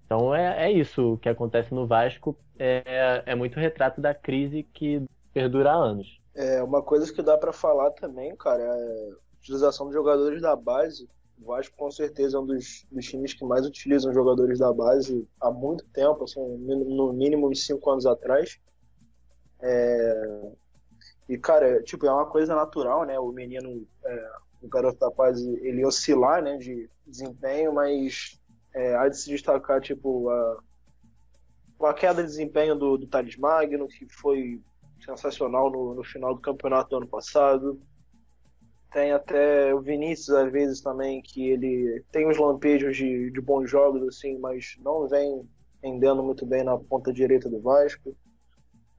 Então 0.05 0.33
é, 0.33 0.67
é 0.67 0.71
isso 0.71 1.17
que 1.21 1.29
acontece 1.29 1.73
no 1.73 1.85
Vasco, 1.85 2.37
é, 2.57 3.23
é 3.25 3.35
muito 3.35 3.59
retrato 3.59 4.01
da 4.01 4.13
crise 4.13 4.63
que 4.73 5.03
perdura 5.33 5.71
há 5.71 5.75
anos. 5.75 6.19
É, 6.35 6.61
uma 6.63 6.81
coisa 6.81 7.11
que 7.13 7.21
dá 7.21 7.37
para 7.37 7.53
falar 7.53 7.91
também, 7.91 8.35
cara, 8.35 8.61
é 8.61 9.11
a 9.11 9.37
utilização 9.37 9.87
de 9.87 9.93
jogadores 9.93 10.41
da 10.41 10.55
base. 10.55 11.09
O 11.41 11.45
Vasco, 11.45 11.75
com 11.77 11.89
certeza, 11.89 12.37
é 12.37 12.39
um 12.39 12.45
dos, 12.45 12.85
dos 12.91 13.05
times 13.05 13.33
que 13.33 13.45
mais 13.45 13.65
utilizam 13.65 14.13
jogadores 14.13 14.59
da 14.59 14.73
base 14.73 15.27
há 15.39 15.49
muito 15.49 15.85
tempo, 15.85 16.23
assim, 16.23 16.39
no 16.57 17.13
mínimo 17.13 17.49
uns 17.49 17.65
cinco 17.65 17.89
anos 17.89 18.05
atrás. 18.05 18.59
É... 19.61 20.51
E, 21.29 21.37
cara, 21.37 21.81
tipo, 21.83 22.05
é 22.05 22.11
uma 22.11 22.25
coisa 22.25 22.55
natural, 22.55 23.05
né? 23.05 23.19
O 23.19 23.31
menino, 23.31 23.87
é, 24.03 24.31
o 24.63 24.67
garoto 24.67 24.99
da 24.99 25.11
base, 25.11 25.47
ele 25.61 25.85
oscilar, 25.85 26.41
né, 26.41 26.57
de 26.57 26.89
desempenho, 27.05 27.73
mas 27.73 28.39
é, 28.73 28.95
há 28.95 29.07
de 29.07 29.15
se 29.15 29.29
destacar, 29.29 29.79
tipo, 29.79 30.27
a, 30.29 30.63
a 31.83 31.93
queda 31.93 32.23
de 32.23 32.29
desempenho 32.29 32.75
do, 32.75 32.97
do 32.97 33.07
Thales 33.07 33.37
Magno, 33.37 33.87
que 33.87 34.07
foi 34.09 34.59
sensacional 35.05 35.71
no, 35.71 35.95
no 35.95 36.03
final 36.03 36.33
do 36.33 36.41
campeonato 36.41 36.89
do 36.89 36.97
ano 36.97 37.07
passado. 37.07 37.79
Tem 38.91 39.11
até 39.11 39.73
o 39.73 39.81
Vinícius, 39.81 40.35
às 40.35 40.51
vezes, 40.51 40.81
também, 40.81 41.21
que 41.21 41.49
ele 41.49 42.03
tem 42.11 42.27
uns 42.27 42.37
lampejos 42.37 42.97
de, 42.97 43.29
de 43.29 43.41
bons 43.41 43.69
jogos, 43.69 44.01
assim, 44.07 44.37
mas 44.39 44.75
não 44.79 45.07
vem 45.07 45.47
rendendo 45.83 46.23
muito 46.23 46.45
bem 46.45 46.63
na 46.63 46.77
ponta 46.77 47.13
direita 47.13 47.49
do 47.49 47.61
Vasco. 47.61 48.15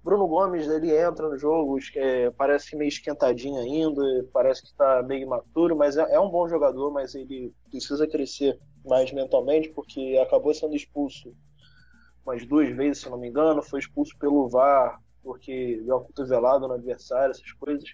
Bruno 0.02 0.26
Gomes, 0.26 0.66
ele 0.66 0.96
entra 0.96 1.28
no 1.28 1.36
jogo, 1.36 1.78
é, 1.94 2.30
parece 2.30 2.74
meio 2.74 2.88
esquentadinho 2.88 3.60
ainda, 3.60 4.02
parece 4.32 4.62
que 4.62 4.68
está 4.68 5.02
meio 5.02 5.24
imaturo, 5.24 5.76
mas 5.76 5.96
é, 5.96 6.14
é, 6.14 6.18
um 6.18 6.30
bom 6.30 6.48
jogador, 6.48 6.90
mas 6.90 7.14
ele 7.14 7.52
precisa 7.70 8.06
crescer 8.06 8.58
mais 8.84 9.12
mentalmente, 9.12 9.68
porque 9.70 10.18
acabou 10.22 10.54
sendo 10.54 10.74
expulso 10.74 11.34
umas 12.24 12.46
duas 12.46 12.74
vezes, 12.74 13.02
se 13.02 13.10
não 13.10 13.18
me 13.18 13.28
engano, 13.28 13.62
foi 13.62 13.80
expulso 13.80 14.16
pelo 14.18 14.48
VAR, 14.48 14.98
porque 15.22 15.82
deu 15.84 15.96
uma 15.96 16.04
cotovelada 16.04 16.66
no 16.66 16.74
adversário, 16.74 17.32
essas 17.32 17.52
coisas. 17.52 17.90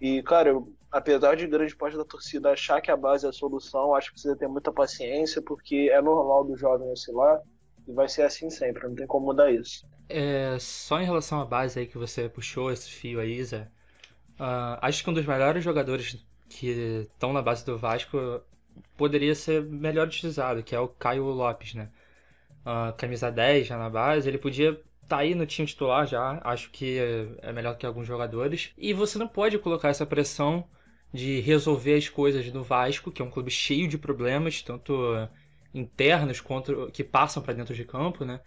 E, 0.00 0.22
cara, 0.22 0.48
eu, 0.48 0.72
apesar 0.90 1.36
de 1.36 1.46
grande 1.46 1.76
parte 1.76 1.96
da 1.96 2.04
torcida 2.04 2.50
achar 2.50 2.80
que 2.80 2.90
a 2.90 2.96
base 2.96 3.26
é 3.26 3.28
a 3.28 3.32
solução, 3.32 3.94
acho 3.94 4.08
que 4.08 4.14
precisa 4.14 4.36
ter 4.36 4.48
muita 4.48 4.72
paciência, 4.72 5.42
porque 5.42 5.90
é 5.92 6.00
normal 6.00 6.44
do 6.44 6.56
jovem 6.56 6.90
oscilar 6.90 7.40
e 7.86 7.92
vai 7.92 8.08
ser 8.08 8.22
assim 8.22 8.50
sempre, 8.50 8.86
não 8.86 8.94
tem 8.94 9.06
como 9.06 9.26
mudar 9.26 9.50
isso. 9.50 9.86
É, 10.08 10.56
só 10.58 11.00
em 11.00 11.04
relação 11.04 11.40
à 11.40 11.44
base 11.44 11.78
aí 11.78 11.86
que 11.86 11.98
você 11.98 12.28
puxou 12.28 12.72
esse 12.72 12.90
fio 12.90 13.20
aí, 13.20 13.42
Zé, 13.44 13.68
uh, 14.40 14.78
acho 14.80 15.04
que 15.04 15.10
um 15.10 15.14
dos 15.14 15.26
melhores 15.26 15.62
jogadores 15.62 16.24
que 16.48 16.68
estão 17.02 17.32
na 17.32 17.42
base 17.42 17.64
do 17.64 17.76
Vasco 17.76 18.40
poderia 18.96 19.34
ser 19.34 19.62
melhor 19.62 20.06
utilizado, 20.06 20.62
que 20.62 20.74
é 20.74 20.80
o 20.80 20.88
Caio 20.88 21.24
Lopes, 21.24 21.74
né? 21.74 21.90
Uh, 22.64 22.92
camisa 22.96 23.30
10 23.30 23.66
já 23.66 23.76
na 23.76 23.88
base, 23.88 24.28
ele 24.28 24.38
podia 24.38 24.80
tá 25.08 25.18
aí 25.18 25.34
no 25.34 25.46
time 25.46 25.66
titular 25.66 26.06
já, 26.06 26.38
acho 26.44 26.70
que 26.70 26.98
é 27.40 27.50
melhor 27.50 27.76
que 27.76 27.86
alguns 27.86 28.06
jogadores. 28.06 28.72
E 28.76 28.92
você 28.92 29.18
não 29.18 29.26
pode 29.26 29.58
colocar 29.58 29.88
essa 29.88 30.04
pressão 30.04 30.68
de 31.12 31.40
resolver 31.40 31.94
as 31.94 32.08
coisas 32.08 32.52
no 32.52 32.62
Vasco, 32.62 33.10
que 33.10 33.22
é 33.22 33.24
um 33.24 33.30
clube 33.30 33.50
cheio 33.50 33.88
de 33.88 33.96
problemas, 33.96 34.62
tanto 34.62 34.92
internos 35.72 36.40
quanto 36.40 36.90
que 36.92 37.04
passam 37.04 37.42
para 37.42 37.54
dentro 37.54 37.74
de 37.74 37.84
campo, 37.84 38.24
né? 38.24 38.40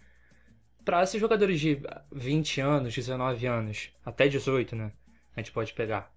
Para 0.84 1.02
esses 1.02 1.20
jogadores 1.20 1.60
de 1.60 1.80
20 2.10 2.60
anos, 2.60 2.94
19 2.94 3.46
anos, 3.46 3.90
até 4.04 4.28
18, 4.28 4.74
né? 4.76 4.92
A 5.36 5.40
gente 5.40 5.52
pode 5.52 5.72
pegar. 5.72 6.12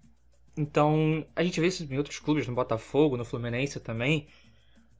Então, 0.56 1.26
a 1.34 1.44
gente 1.44 1.60
vê 1.60 1.66
isso 1.66 1.86
em 1.90 1.98
outros 1.98 2.18
clubes, 2.18 2.46
no 2.46 2.54
Botafogo, 2.54 3.16
no 3.16 3.24
Fluminense 3.24 3.78
também, 3.78 4.26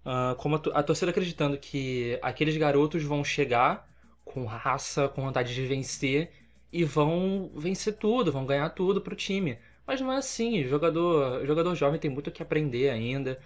uh, 0.04 0.36
como 0.36 0.56
a, 0.56 0.82
torcida 0.82 1.10
acreditando 1.10 1.56
que 1.58 2.18
aqueles 2.22 2.56
garotos 2.56 3.02
vão 3.02 3.24
chegar 3.24 3.88
com 4.24 4.44
raça, 4.44 5.08
com 5.08 5.22
vontade 5.22 5.54
de 5.54 5.66
vencer 5.66 6.30
e 6.72 6.84
vão 6.84 7.50
vencer 7.54 7.96
tudo, 7.96 8.30
vão 8.30 8.44
ganhar 8.44 8.68
tudo 8.70 9.00
pro 9.00 9.16
time. 9.16 9.58
Mas 9.86 10.00
não 10.00 10.12
é 10.12 10.16
assim, 10.16 10.64
jogador, 10.64 11.46
jogador 11.46 11.74
jovem 11.74 12.00
tem 12.00 12.10
muito 12.10 12.30
que 12.30 12.42
aprender 12.42 12.90
ainda, 12.90 13.38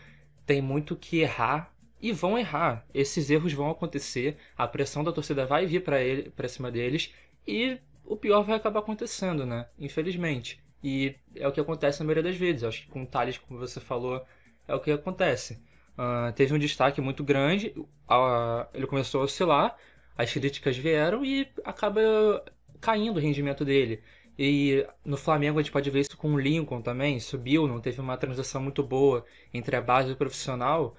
tem 0.47 0.63
muito 0.63 0.97
que 0.97 1.21
errar 1.21 1.73
e 2.01 2.13
vão 2.13 2.39
errar. 2.39 2.87
Esses 2.95 3.31
erros 3.31 3.53
vão 3.53 3.71
acontecer, 3.71 4.37
a 4.57 4.67
pressão 4.67 5.05
da 5.05 5.13
torcida 5.13 5.45
vai 5.45 5.67
vir 5.67 5.85
para 5.85 6.01
ele, 6.01 6.31
para 6.31 6.49
cima 6.49 6.71
deles 6.71 7.13
e 7.47 7.79
o 8.05 8.17
pior 8.17 8.43
vai 8.43 8.57
acabar 8.57 8.81
acontecendo, 8.81 9.45
né? 9.45 9.69
Infelizmente. 9.79 10.61
E 10.83 11.15
é 11.37 11.47
o 11.47 11.53
que 11.53 11.61
acontece 11.61 12.01
na 12.01 12.07
maioria 12.07 12.23
das 12.23 12.37
vezes. 12.37 12.65
acho 12.65 12.83
que 12.83 12.89
com 12.89 13.03
o 13.03 13.07
Thales, 13.07 13.39
como 13.39 13.61
você 13.61 13.79
falou, 13.79 14.25
é 14.67 14.75
o 14.75 14.81
que 14.81 14.91
acontece. 14.91 15.63
Uh, 15.99 16.33
teve 16.35 16.55
um 16.55 16.59
destaque 16.59 17.01
muito 17.01 17.23
grande, 17.23 17.75
uh, 17.77 18.67
ele 18.73 18.87
começou 18.87 19.21
a 19.21 19.25
oscilar, 19.25 19.77
as 20.17 20.33
críticas 20.33 20.77
vieram 20.77 21.25
e 21.25 21.47
acaba 21.65 22.01
caindo 22.81 23.19
o 23.19 23.21
rendimento 23.21 23.65
dele. 23.65 24.03
E 24.39 24.87
no 25.05 25.17
Flamengo 25.17 25.59
a 25.59 25.63
gente 25.63 25.73
pode 25.73 25.91
ver 25.91 26.01
isso 26.01 26.17
com 26.17 26.33
o 26.33 26.39
Lincoln 26.39 26.81
também, 26.81 27.21
subiu, 27.21 27.69
não 27.69 27.81
teve 27.81 28.01
uma 28.01 28.17
transição 28.17 28.63
muito 28.63 28.83
boa 28.83 29.25
entre 29.53 29.77
a 29.77 29.81
base 29.81 30.11
e 30.11 30.13
o 30.13 30.17
profissional. 30.17 30.97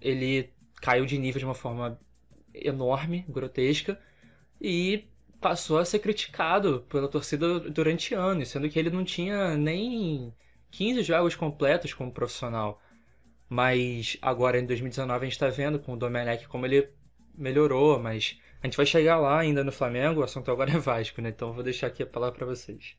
Ele 0.00 0.50
caiu 0.80 1.06
de 1.06 1.16
nível 1.18 1.38
de 1.38 1.44
uma 1.44 1.54
forma 1.54 1.98
enorme, 2.54 3.24
grotesca, 3.28 4.00
e 4.60 5.04
passou 5.40 5.78
a 5.78 5.84
ser 5.84 5.98
criticado 5.98 6.84
pela 6.88 7.08
torcida 7.08 7.60
durante 7.60 8.14
anos, 8.14 8.48
sendo 8.48 8.68
que 8.68 8.78
ele 8.78 8.90
não 8.90 9.04
tinha 9.04 9.56
nem 9.56 10.32
15 10.70 11.02
jogos 11.02 11.34
completos 11.34 11.94
como 11.94 12.12
profissional. 12.12 12.80
Mas 13.48 14.16
agora 14.22 14.58
em 14.58 14.66
2019 14.66 15.20
a 15.20 15.24
gente 15.24 15.32
está 15.32 15.48
vendo 15.48 15.78
com 15.78 15.92
o 15.92 15.96
Domenech 15.96 16.48
como 16.48 16.66
ele 16.66 16.88
melhorou, 17.34 17.98
mas 17.98 18.40
a 18.62 18.66
gente 18.66 18.76
vai 18.76 18.86
chegar 18.86 19.18
lá 19.18 19.40
ainda 19.40 19.64
no 19.64 19.72
Flamengo, 19.72 20.20
o 20.20 20.24
assunto 20.24 20.50
agora 20.50 20.70
é 20.70 20.78
Vasco, 20.78 21.20
né? 21.20 21.30
Então 21.30 21.52
vou 21.52 21.64
deixar 21.64 21.88
aqui 21.88 22.02
a 22.02 22.06
palavra 22.06 22.38
para 22.38 22.46
vocês. 22.46 22.96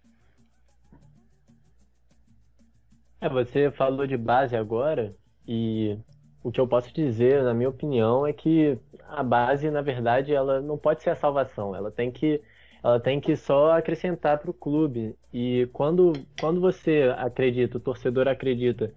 É, 3.22 3.30
você 3.30 3.72
falou 3.72 4.06
de 4.06 4.18
base 4.18 4.58
agora 4.58 5.16
e 5.48 5.98
o 6.44 6.52
que 6.52 6.60
eu 6.60 6.68
posso 6.68 6.94
dizer, 6.94 7.42
na 7.42 7.54
minha 7.54 7.70
opinião, 7.70 8.28
é 8.28 8.34
que 8.34 8.78
a 9.08 9.24
base, 9.24 9.72
na 9.72 9.82
verdade, 9.82 10.34
ela 10.34 10.60
não 10.60 10.78
pode 10.78 11.02
ser 11.02 11.12
a 11.12 11.16
salvação. 11.16 11.74
Ela 11.74 11.90
tem 11.90 12.12
que, 12.12 12.42
ela 12.84 13.00
tem 13.00 13.22
que 13.22 13.38
só 13.38 13.72
acrescentar 13.72 14.40
para 14.40 14.52
o 14.52 14.54
clube. 14.54 15.16
E 15.34 15.70
quando, 15.72 16.12
quando 16.42 16.60
você 16.60 17.14
acredita, 17.18 17.78
o 17.78 17.80
torcedor 17.80 18.28
acredita 18.28 18.92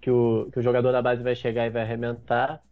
que 0.00 0.10
o, 0.10 0.48
que 0.52 0.60
o 0.60 0.62
jogador 0.62 0.92
da 0.92 1.02
base 1.02 1.20
vai 1.20 1.34
chegar 1.34 1.66
e 1.66 1.70
vai 1.70 1.82
arrebentar, 1.82 2.62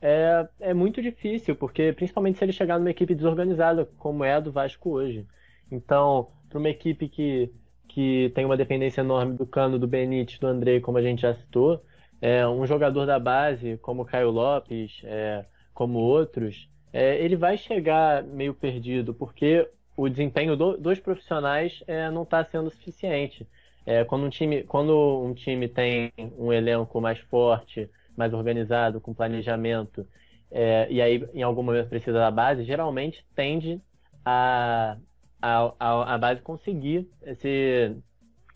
é, 0.00 0.48
é 0.60 0.74
muito 0.74 1.00
difícil, 1.02 1.56
porque 1.56 1.92
principalmente 1.92 2.38
se 2.38 2.44
ele 2.44 2.52
chegar 2.52 2.78
numa 2.78 2.90
equipe 2.90 3.14
desorganizada, 3.14 3.88
como 3.98 4.24
é 4.24 4.34
a 4.34 4.40
do 4.40 4.52
Vasco 4.52 4.90
hoje. 4.90 5.26
Então, 5.70 6.28
para 6.48 6.58
uma 6.58 6.68
equipe 6.68 7.08
que, 7.08 7.50
que 7.88 8.30
tem 8.34 8.44
uma 8.44 8.56
dependência 8.56 9.00
enorme 9.00 9.36
do 9.36 9.46
Cano, 9.46 9.78
do 9.78 9.86
Benítez, 9.86 10.38
do 10.38 10.46
André, 10.46 10.80
como 10.80 10.98
a 10.98 11.02
gente 11.02 11.22
já 11.22 11.34
citou, 11.34 11.82
é, 12.20 12.46
um 12.46 12.66
jogador 12.66 13.06
da 13.06 13.18
base, 13.18 13.78
como 13.78 14.04
Caio 14.04 14.30
Lopes, 14.30 15.02
é, 15.04 15.44
como 15.74 15.98
outros, 15.98 16.68
é, 16.92 17.22
ele 17.22 17.36
vai 17.36 17.58
chegar 17.58 18.22
meio 18.22 18.54
perdido, 18.54 19.12
porque 19.12 19.68
o 19.96 20.08
desempenho 20.08 20.56
do, 20.56 20.76
dos 20.76 20.98
profissionais 20.98 21.82
é, 21.86 22.10
não 22.10 22.22
está 22.22 22.44
sendo 22.44 22.70
suficiente. 22.70 23.46
É, 23.84 24.04
quando, 24.04 24.24
um 24.24 24.30
time, 24.30 24.62
quando 24.64 25.22
um 25.22 25.32
time 25.32 25.68
tem 25.68 26.12
um 26.38 26.52
elenco 26.52 27.00
mais 27.00 27.18
forte, 27.20 27.88
mais 28.16 28.32
organizado, 28.32 29.00
com 29.00 29.14
planejamento, 29.14 30.06
é, 30.50 30.86
e 30.90 31.00
aí 31.02 31.26
em 31.34 31.42
algum 31.42 31.62
momento 31.62 31.88
precisa 31.88 32.18
da 32.18 32.30
base, 32.30 32.64
geralmente 32.64 33.26
tende 33.34 33.80
a, 34.24 34.96
a, 35.40 35.74
a, 35.78 36.14
a 36.14 36.18
base 36.18 36.40
conseguir 36.42 37.08
se 37.36 37.96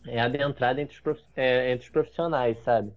é, 0.07 0.19
adentrar 0.19 0.77
entre 0.79 0.97
os, 1.09 1.25
é, 1.35 1.71
entre 1.71 1.85
os 1.85 1.91
profissionais, 1.91 2.57
sabe? 2.59 2.91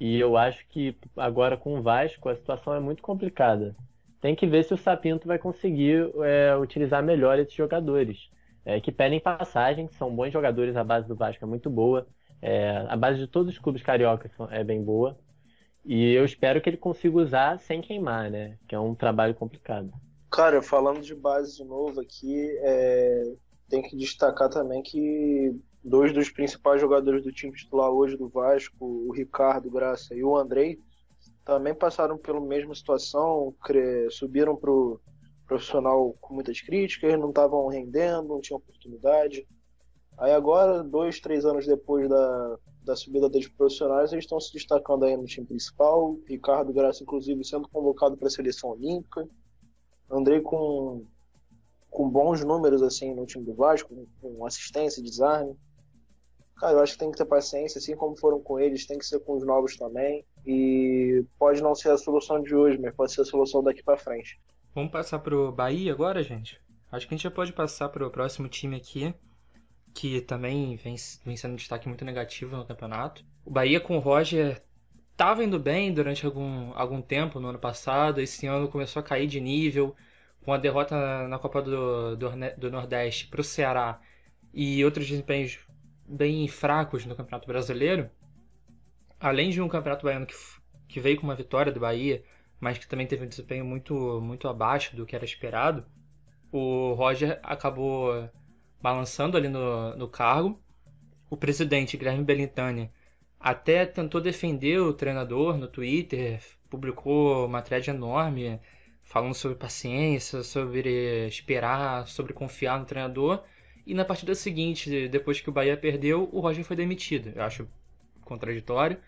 E 0.00 0.18
eu 0.18 0.36
acho 0.36 0.66
que 0.68 0.96
agora 1.16 1.56
com 1.56 1.78
o 1.78 1.82
Vasco 1.82 2.28
a 2.28 2.36
situação 2.36 2.74
é 2.74 2.80
muito 2.80 3.02
complicada. 3.02 3.74
Tem 4.20 4.34
que 4.34 4.46
ver 4.46 4.64
se 4.64 4.74
o 4.74 4.78
Sapinto 4.78 5.26
vai 5.26 5.38
conseguir 5.38 6.10
é, 6.24 6.56
utilizar 6.56 7.02
melhor 7.02 7.38
esses 7.38 7.54
jogadores. 7.54 8.30
É, 8.64 8.80
que 8.80 8.92
pedem 8.92 9.20
passagem, 9.20 9.88
são 9.88 10.14
bons 10.14 10.32
jogadores, 10.32 10.76
a 10.76 10.84
base 10.84 11.08
do 11.08 11.16
Vasco 11.16 11.44
é 11.44 11.48
muito 11.48 11.70
boa. 11.70 12.06
É, 12.40 12.84
a 12.88 12.96
base 12.96 13.18
de 13.18 13.26
todos 13.26 13.52
os 13.52 13.58
clubes 13.58 13.82
cariocas 13.82 14.30
é 14.50 14.62
bem 14.62 14.82
boa. 14.82 15.18
E 15.90 16.12
eu 16.12 16.22
espero 16.22 16.60
que 16.60 16.68
ele 16.68 16.76
consiga 16.76 17.16
usar 17.16 17.58
sem 17.60 17.80
queimar, 17.80 18.30
né? 18.30 18.58
Que 18.68 18.74
é 18.74 18.78
um 18.78 18.94
trabalho 18.94 19.34
complicado. 19.34 19.90
Cara, 20.30 20.60
falando 20.60 21.00
de 21.00 21.14
base 21.14 21.56
de 21.56 21.64
novo 21.64 21.98
aqui, 21.98 22.46
é... 22.60 23.22
tem 23.70 23.80
que 23.80 23.96
destacar 23.96 24.50
também 24.50 24.82
que 24.82 25.50
dois 25.82 26.12
dos 26.12 26.28
principais 26.28 26.78
jogadores 26.78 27.24
do 27.24 27.32
time 27.32 27.56
titular 27.56 27.90
hoje 27.90 28.18
do 28.18 28.28
Vasco, 28.28 28.76
o 28.84 29.10
Ricardo 29.14 29.70
Graça 29.70 30.14
e 30.14 30.22
o 30.22 30.36
Andrei, 30.36 30.78
também 31.42 31.74
passaram 31.74 32.18
pela 32.18 32.38
mesma 32.38 32.74
situação, 32.74 33.54
subiram 34.10 34.54
para 34.54 34.70
o 34.70 35.00
profissional 35.46 36.14
com 36.20 36.34
muitas 36.34 36.60
críticas, 36.60 37.18
não 37.18 37.30
estavam 37.30 37.66
rendendo, 37.66 38.28
não 38.28 38.42
tinham 38.42 38.58
oportunidade. 38.58 39.48
Aí 40.18 40.32
agora, 40.32 40.84
dois, 40.84 41.18
três 41.18 41.46
anos 41.46 41.66
depois 41.66 42.06
da, 42.10 42.58
da 42.88 42.96
subida 42.96 43.28
dos 43.28 43.46
profissionais, 43.46 44.12
eles 44.12 44.24
estão 44.24 44.40
se 44.40 44.52
destacando 44.52 45.04
aí 45.04 45.16
no 45.16 45.26
time 45.26 45.46
principal. 45.46 46.18
Ricardo 46.26 46.72
Graça, 46.72 47.02
inclusive, 47.02 47.44
sendo 47.44 47.68
convocado 47.68 48.16
para 48.16 48.28
a 48.28 48.30
seleção 48.30 48.70
olímpica. 48.70 49.28
Andrei 50.10 50.40
com, 50.40 51.04
com 51.90 52.08
bons 52.08 52.42
números 52.42 52.82
assim 52.82 53.14
no 53.14 53.26
time 53.26 53.44
do 53.44 53.54
Vasco, 53.54 53.94
com 54.20 54.44
assistência, 54.46 55.02
desarme. 55.02 55.54
Cara, 56.56 56.72
eu 56.72 56.80
acho 56.80 56.94
que 56.94 56.98
tem 56.98 57.10
que 57.10 57.18
ter 57.18 57.26
paciência, 57.26 57.78
assim 57.78 57.94
como 57.94 58.16
foram 58.16 58.40
com 58.40 58.58
eles, 58.58 58.86
tem 58.86 58.98
que 58.98 59.06
ser 59.06 59.20
com 59.20 59.36
os 59.36 59.46
novos 59.46 59.76
também. 59.76 60.24
E 60.46 61.24
pode 61.38 61.62
não 61.62 61.74
ser 61.74 61.90
a 61.90 61.98
solução 61.98 62.42
de 62.42 62.54
hoje, 62.54 62.78
mas 62.78 62.94
pode 62.96 63.12
ser 63.12 63.20
a 63.20 63.24
solução 63.24 63.62
daqui 63.62 63.82
para 63.82 63.98
frente. 63.98 64.40
Vamos 64.74 64.90
passar 64.90 65.18
pro 65.18 65.52
Bahia 65.52 65.92
agora, 65.92 66.22
gente? 66.22 66.58
Acho 66.90 67.06
que 67.06 67.14
a 67.14 67.16
gente 67.16 67.24
já 67.24 67.30
pode 67.30 67.52
passar 67.52 67.90
pro 67.90 68.10
próximo 68.10 68.48
time 68.48 68.76
aqui, 68.76 69.14
que 69.94 70.20
também 70.20 70.76
vem, 70.76 70.96
vem 71.24 71.36
sendo 71.36 71.52
um 71.52 71.56
destaque 71.56 71.88
muito 71.88 72.04
negativo 72.04 72.56
no 72.56 72.64
campeonato. 72.64 73.24
O 73.44 73.50
Bahia 73.50 73.80
com 73.80 73.96
o 73.96 74.00
Roger 74.00 74.62
estava 75.12 75.42
indo 75.42 75.58
bem 75.58 75.92
durante 75.92 76.24
algum, 76.24 76.72
algum 76.74 77.02
tempo 77.02 77.40
no 77.40 77.48
ano 77.48 77.58
passado, 77.58 78.20
esse 78.20 78.46
ano 78.46 78.68
começou 78.68 79.00
a 79.00 79.02
cair 79.02 79.26
de 79.26 79.40
nível, 79.40 79.94
com 80.44 80.52
a 80.52 80.56
derrota 80.56 81.26
na 81.28 81.38
Copa 81.38 81.60
do, 81.60 82.16
do, 82.16 82.30
do 82.56 82.70
Nordeste 82.70 83.26
para 83.26 83.40
o 83.40 83.44
Ceará 83.44 84.00
e 84.54 84.84
outros 84.84 85.06
desempenhos 85.06 85.58
bem 86.06 86.46
fracos 86.48 87.04
no 87.04 87.14
Campeonato 87.14 87.46
Brasileiro, 87.46 88.08
além 89.20 89.50
de 89.50 89.60
um 89.60 89.68
Campeonato 89.68 90.04
Baiano 90.04 90.26
que, 90.26 90.34
que 90.86 91.00
veio 91.00 91.16
com 91.16 91.24
uma 91.24 91.34
vitória 91.34 91.72
do 91.72 91.80
Bahia, 91.80 92.22
mas 92.60 92.78
que 92.78 92.88
também 92.88 93.06
teve 93.06 93.24
um 93.24 93.28
desempenho 93.28 93.64
muito, 93.64 94.20
muito 94.20 94.48
abaixo 94.48 94.96
do 94.96 95.04
que 95.04 95.14
era 95.14 95.24
esperado, 95.24 95.84
o 96.50 96.94
Roger 96.94 97.38
acabou 97.42 98.30
balançando 98.80 99.36
ali 99.36 99.48
no, 99.48 99.96
no 99.96 100.08
cargo. 100.08 100.60
O 101.30 101.36
presidente, 101.36 101.96
Guilherme 101.96 102.24
Belintani, 102.24 102.90
até 103.38 103.84
tentou 103.86 104.20
defender 104.20 104.80
o 104.80 104.92
treinador 104.94 105.56
no 105.56 105.68
Twitter, 105.68 106.40
publicou 106.70 107.46
uma 107.46 107.62
thread 107.62 107.90
enorme 107.90 108.60
falando 109.02 109.34
sobre 109.34 109.56
paciência, 109.56 110.42
sobre 110.42 111.26
esperar, 111.26 112.06
sobre 112.06 112.32
confiar 112.32 112.78
no 112.78 112.84
treinador. 112.84 113.42
E 113.86 113.94
na 113.94 114.04
partida 114.04 114.34
seguinte, 114.34 115.08
depois 115.08 115.40
que 115.40 115.48
o 115.48 115.52
Bahia 115.52 115.76
perdeu, 115.76 116.28
o 116.30 116.40
Roger 116.40 116.64
foi 116.64 116.76
demitido. 116.76 117.32
Eu 117.34 117.42
acho 117.42 117.66
contraditório, 118.20 118.98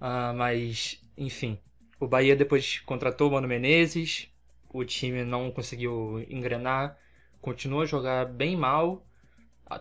uh, 0.00 0.34
mas 0.34 1.00
enfim. 1.16 1.58
O 2.00 2.06
Bahia 2.06 2.34
depois 2.34 2.80
contratou 2.80 3.28
o 3.28 3.32
Mano 3.32 3.46
Menezes, 3.46 4.28
o 4.68 4.84
time 4.84 5.24
não 5.24 5.50
conseguiu 5.50 6.24
engrenar, 6.28 6.98
continua 7.40 7.82
a 7.82 7.86
jogar 7.86 8.26
bem 8.26 8.56
mal, 8.56 9.06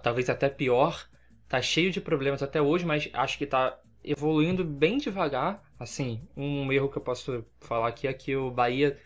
talvez 0.01 0.29
até 0.29 0.49
pior. 0.49 1.07
Tá 1.47 1.61
cheio 1.61 1.91
de 1.91 2.01
problemas 2.01 2.43
até 2.43 2.61
hoje, 2.61 2.85
mas 2.85 3.09
acho 3.13 3.37
que 3.37 3.45
tá 3.45 3.79
evoluindo 4.03 4.63
bem 4.63 4.97
devagar. 4.97 5.63
Assim, 5.79 6.21
um 6.35 6.71
erro 6.71 6.89
que 6.89 6.97
eu 6.97 7.01
posso 7.01 7.45
falar 7.59 7.87
aqui 7.87 8.07
é 8.07 8.13
que 8.13 8.35
o 8.35 8.51
Bahia 8.51 8.99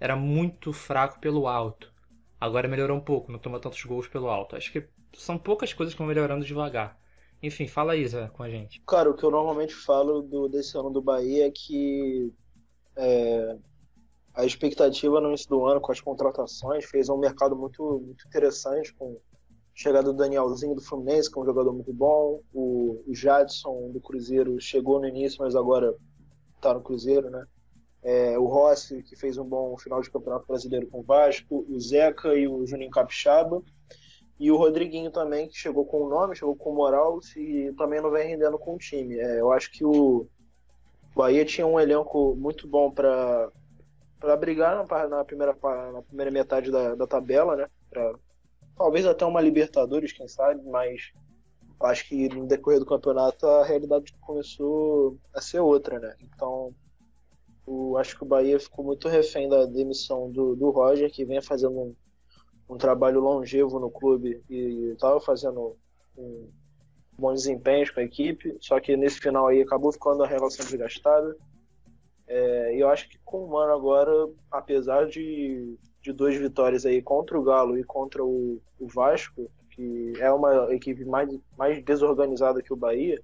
era 0.00 0.16
muito 0.16 0.72
fraco 0.72 1.20
pelo 1.20 1.46
alto. 1.46 1.92
Agora 2.40 2.68
melhorou 2.68 2.96
um 2.96 3.00
pouco, 3.00 3.32
não 3.32 3.38
toma 3.38 3.60
tantos 3.60 3.82
gols 3.84 4.08
pelo 4.08 4.28
alto. 4.28 4.56
Acho 4.56 4.72
que 4.72 4.86
são 5.14 5.38
poucas 5.38 5.72
coisas 5.72 5.94
que 5.94 5.98
vão 5.98 6.08
melhorando 6.08 6.44
devagar. 6.44 6.98
Enfim, 7.42 7.66
fala 7.66 7.92
aí, 7.92 8.06
com 8.32 8.42
a 8.42 8.50
gente. 8.50 8.82
Cara, 8.86 9.10
o 9.10 9.14
que 9.14 9.24
eu 9.24 9.30
normalmente 9.30 9.74
falo 9.74 10.22
do, 10.22 10.48
desse 10.48 10.76
ano 10.76 10.90
do 10.90 11.02
Bahia 11.02 11.46
é 11.46 11.50
que 11.50 12.32
é, 12.96 13.56
a 14.36 14.44
expectativa 14.44 15.20
no 15.20 15.28
início 15.28 15.48
do 15.48 15.64
ano 15.66 15.80
com 15.80 15.90
as 15.90 16.00
contratações 16.00 16.84
fez 16.84 17.08
um 17.08 17.16
mercado 17.16 17.56
muito, 17.56 17.82
muito 18.04 18.26
interessante 18.26 18.92
com 18.94 19.12
a 19.12 19.36
chegada 19.74 20.12
do 20.12 20.16
Danielzinho 20.16 20.74
do 20.74 20.82
Fluminense, 20.82 21.30
que 21.30 21.38
é 21.38 21.42
um 21.42 21.46
jogador 21.46 21.72
muito 21.72 21.92
bom, 21.92 22.40
o, 22.52 23.02
o 23.06 23.14
Jadson 23.14 23.90
do 23.90 24.00
Cruzeiro 24.00 24.60
chegou 24.60 25.00
no 25.00 25.08
início, 25.08 25.38
mas 25.40 25.56
agora 25.56 25.94
está 26.56 26.74
no 26.74 26.82
Cruzeiro, 26.82 27.30
né? 27.30 27.46
é, 28.06 28.38
o 28.38 28.46
Rossi, 28.46 29.02
que 29.02 29.16
fez 29.16 29.36
um 29.36 29.44
bom 29.44 29.76
final 29.76 30.00
de 30.00 30.08
campeonato 30.08 30.46
brasileiro 30.46 30.86
com 30.86 31.00
o 31.00 31.02
Vasco, 31.02 31.66
o 31.68 31.80
Zeca 31.80 32.36
e 32.36 32.46
o 32.46 32.64
Juninho 32.64 32.88
Capixaba, 32.88 33.60
e 34.38 34.48
o 34.48 34.56
Rodriguinho 34.56 35.10
também, 35.10 35.48
que 35.48 35.56
chegou 35.56 35.84
com 35.84 36.02
o 36.02 36.08
nome, 36.08 36.36
chegou 36.36 36.54
com 36.54 36.72
moral 36.72 37.18
e 37.36 37.74
também 37.76 38.00
não 38.00 38.12
vem 38.12 38.28
rendendo 38.28 38.60
com 38.60 38.76
o 38.76 38.78
time. 38.78 39.18
É, 39.18 39.40
eu 39.40 39.50
acho 39.50 39.72
que 39.72 39.84
o 39.84 40.28
Bahia 41.16 41.44
tinha 41.44 41.66
um 41.66 41.80
elenco 41.80 42.36
muito 42.36 42.68
bom 42.68 42.92
para 42.92 43.50
para 44.26 44.36
brigar 44.36 44.74
na, 44.74 45.08
na, 45.08 45.24
primeira, 45.24 45.56
na 45.92 46.02
primeira 46.02 46.32
metade 46.32 46.68
da, 46.68 46.96
da 46.96 47.06
tabela, 47.06 47.54
né? 47.54 47.68
Pra, 47.88 48.12
talvez 48.76 49.06
até 49.06 49.24
uma 49.24 49.40
Libertadores, 49.40 50.12
quem 50.12 50.26
sabe, 50.26 50.60
mas 50.68 51.12
acho 51.80 52.08
que 52.08 52.28
no 52.30 52.44
decorrer 52.44 52.80
do 52.80 52.86
campeonato 52.86 53.46
a 53.46 53.64
realidade 53.64 54.12
começou 54.20 55.16
a 55.32 55.40
ser 55.40 55.60
outra, 55.60 56.00
né? 56.00 56.16
Então 56.20 56.74
o, 57.64 57.96
acho 57.96 58.16
que 58.16 58.24
o 58.24 58.26
Bahia 58.26 58.58
ficou 58.58 58.84
muito 58.84 59.08
refém 59.08 59.48
da 59.48 59.64
demissão 59.64 60.28
do, 60.28 60.56
do 60.56 60.70
Roger, 60.70 61.08
que 61.08 61.24
vinha 61.24 61.40
fazendo 61.40 61.78
um, 61.78 61.94
um 62.68 62.76
trabalho 62.76 63.20
longevo 63.20 63.78
no 63.78 63.92
clube 63.92 64.42
e 64.50 64.90
estava 64.92 65.20
fazendo 65.20 65.76
um 66.18 66.48
bom 67.16 67.32
desempenho 67.32 67.94
com 67.94 68.00
a 68.00 68.04
equipe, 68.04 68.56
só 68.60 68.80
que 68.80 68.96
nesse 68.96 69.20
final 69.20 69.46
aí 69.46 69.62
acabou 69.62 69.92
ficando 69.92 70.24
a 70.24 70.26
relação 70.26 70.66
desgastada. 70.66 71.36
É, 72.26 72.74
eu 72.74 72.88
acho 72.88 73.08
que 73.08 73.18
com 73.24 73.44
o 73.44 73.50
Mano 73.50 73.72
agora, 73.72 74.10
apesar 74.50 75.06
de, 75.06 75.78
de 76.02 76.12
duas 76.12 76.34
vitórias 76.36 76.84
aí 76.84 77.00
contra 77.00 77.38
o 77.38 77.42
Galo 77.42 77.78
e 77.78 77.84
contra 77.84 78.24
o, 78.24 78.60
o 78.78 78.88
Vasco, 78.88 79.50
que 79.70 80.12
é 80.18 80.30
uma 80.32 80.74
equipe 80.74 81.04
mais, 81.04 81.28
mais 81.56 81.82
desorganizada 81.84 82.62
que 82.62 82.72
o 82.72 82.76
Bahia, 82.76 83.20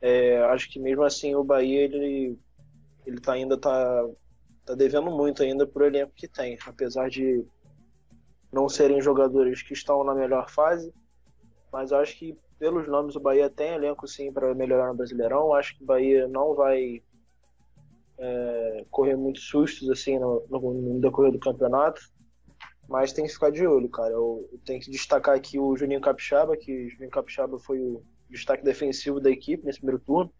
é, 0.00 0.38
acho 0.44 0.70
que 0.70 0.78
mesmo 0.78 1.02
assim 1.02 1.34
o 1.34 1.44
Bahia 1.44 1.82
ele 1.82 2.38
ele 3.06 3.20
tá, 3.20 3.34
ainda 3.34 3.56
tá, 3.56 4.04
tá 4.64 4.74
devendo 4.74 5.10
muito 5.12 5.42
ainda 5.42 5.64
pro 5.64 5.86
elenco 5.86 6.12
que 6.14 6.26
tem, 6.26 6.58
apesar 6.66 7.08
de 7.08 7.46
não 8.52 8.68
serem 8.68 9.00
jogadores 9.00 9.62
que 9.62 9.72
estão 9.72 10.02
na 10.02 10.14
melhor 10.14 10.50
fase, 10.50 10.92
mas 11.72 11.92
acho 11.92 12.18
que 12.18 12.36
pelos 12.58 12.88
nomes 12.88 13.14
o 13.14 13.20
Bahia 13.20 13.48
tem 13.48 13.74
elenco 13.74 14.08
sim 14.08 14.32
para 14.32 14.54
melhorar 14.54 14.88
no 14.88 14.94
Brasileirão. 14.94 15.54
Acho 15.54 15.76
que 15.76 15.84
o 15.84 15.86
Bahia 15.86 16.26
não 16.26 16.54
vai 16.54 17.02
é, 18.18 18.84
correr 18.90 19.16
muitos 19.16 19.48
sustos 19.48 19.88
assim 19.90 20.18
no, 20.18 20.44
no, 20.48 20.74
no, 20.74 21.00
decorrer 21.00 21.32
do 21.32 21.38
campeonato, 21.38 22.00
mas 22.88 23.12
tem 23.12 23.24
que 23.26 23.32
ficar 23.32 23.50
de 23.50 23.66
olho, 23.66 23.88
cara. 23.88 24.12
Eu, 24.12 24.48
eu 24.52 24.58
tenho 24.64 24.80
que 24.80 24.90
destacar 24.90 25.36
aqui 25.36 25.58
o 25.58 25.76
Juninho 25.76 26.00
Capixaba, 26.00 26.56
que 26.56 26.88
Juninho 26.88 27.10
Capixaba 27.10 27.58
foi 27.58 27.80
o 27.80 28.02
destaque 28.30 28.64
defensivo 28.64 29.20
da 29.20 29.30
equipe 29.30 29.64
nesse 29.64 29.78
primeiro 29.78 30.02
turno 30.02 30.32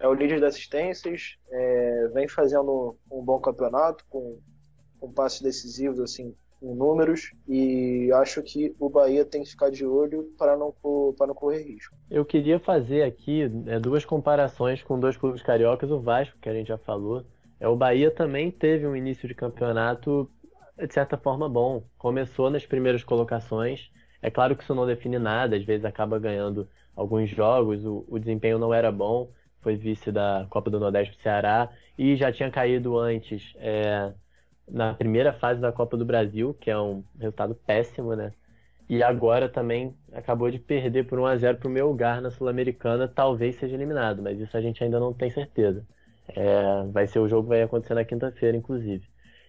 é 0.00 0.08
o 0.08 0.14
líder 0.14 0.38
de 0.38 0.46
assistências, 0.46 1.36
é, 1.50 2.08
vem 2.14 2.26
fazendo 2.26 2.96
um 3.12 3.22
bom 3.22 3.38
campeonato 3.38 4.02
com, 4.08 4.40
com 4.98 5.12
passes 5.12 5.42
decisivos 5.42 6.00
assim, 6.00 6.34
em 6.62 6.74
números 6.74 7.32
e 7.48 8.10
acho 8.14 8.42
que 8.42 8.74
o 8.78 8.88
Bahia 8.88 9.24
tem 9.24 9.42
que 9.42 9.50
ficar 9.50 9.70
de 9.70 9.84
olho 9.84 10.32
para 10.38 10.56
não, 10.56 10.74
para 11.16 11.26
não 11.26 11.34
correr 11.34 11.62
risco. 11.62 11.96
Eu 12.10 12.24
queria 12.24 12.58
fazer 12.58 13.02
aqui 13.02 13.42
é, 13.66 13.78
duas 13.78 14.04
comparações 14.04 14.82
com 14.82 14.98
dois 14.98 15.16
clubes 15.16 15.42
cariocas, 15.42 15.90
o 15.90 16.00
Vasco, 16.00 16.36
que 16.40 16.48
a 16.48 16.54
gente 16.54 16.68
já 16.68 16.78
falou. 16.78 17.24
É, 17.58 17.68
o 17.68 17.76
Bahia 17.76 18.10
também 18.10 18.50
teve 18.50 18.86
um 18.86 18.96
início 18.96 19.28
de 19.28 19.34
campeonato 19.34 20.30
de 20.78 20.92
certa 20.92 21.16
forma 21.16 21.48
bom. 21.48 21.82
Começou 21.98 22.50
nas 22.50 22.64
primeiras 22.64 23.04
colocações. 23.04 23.90
É 24.22 24.30
claro 24.30 24.56
que 24.56 24.62
isso 24.62 24.74
não 24.74 24.86
define 24.86 25.18
nada, 25.18 25.56
às 25.56 25.64
vezes 25.64 25.84
acaba 25.84 26.18
ganhando 26.18 26.68
alguns 26.94 27.30
jogos, 27.30 27.84
o, 27.84 28.04
o 28.08 28.18
desempenho 28.18 28.58
não 28.58 28.72
era 28.74 28.92
bom 28.92 29.30
foi 29.60 29.76
vice 29.76 30.10
da 30.10 30.46
Copa 30.50 30.70
do 30.70 30.80
Nordeste 30.80 31.16
do 31.16 31.22
Ceará 31.22 31.70
e 31.96 32.16
já 32.16 32.32
tinha 32.32 32.50
caído 32.50 32.98
antes 32.98 33.52
é, 33.56 34.12
na 34.70 34.94
primeira 34.94 35.32
fase 35.32 35.60
da 35.60 35.72
Copa 35.72 35.96
do 35.96 36.04
Brasil, 36.04 36.54
que 36.60 36.70
é 36.70 36.78
um 36.78 37.02
resultado 37.18 37.54
péssimo, 37.54 38.14
né? 38.14 38.32
E 38.88 39.02
agora 39.02 39.48
também 39.48 39.94
acabou 40.12 40.50
de 40.50 40.58
perder 40.58 41.06
por 41.06 41.18
1 41.18 41.26
a 41.26 41.36
0 41.36 41.58
para 41.58 41.68
o 41.68 41.70
meu 41.70 41.88
lugar 41.88 42.20
na 42.20 42.30
Sul-Americana, 42.30 43.06
talvez 43.06 43.56
seja 43.56 43.76
eliminado, 43.76 44.20
mas 44.22 44.40
isso 44.40 44.56
a 44.56 44.60
gente 44.60 44.82
ainda 44.82 44.98
não 44.98 45.12
tem 45.12 45.30
certeza. 45.30 45.86
É, 46.28 46.84
vai 46.90 47.06
ser 47.06 47.20
o 47.20 47.28
jogo 47.28 47.48
vai 47.48 47.62
acontecer 47.62 47.94
na 47.94 48.04
quinta-feira, 48.04 48.56
inclusive. 48.56 49.04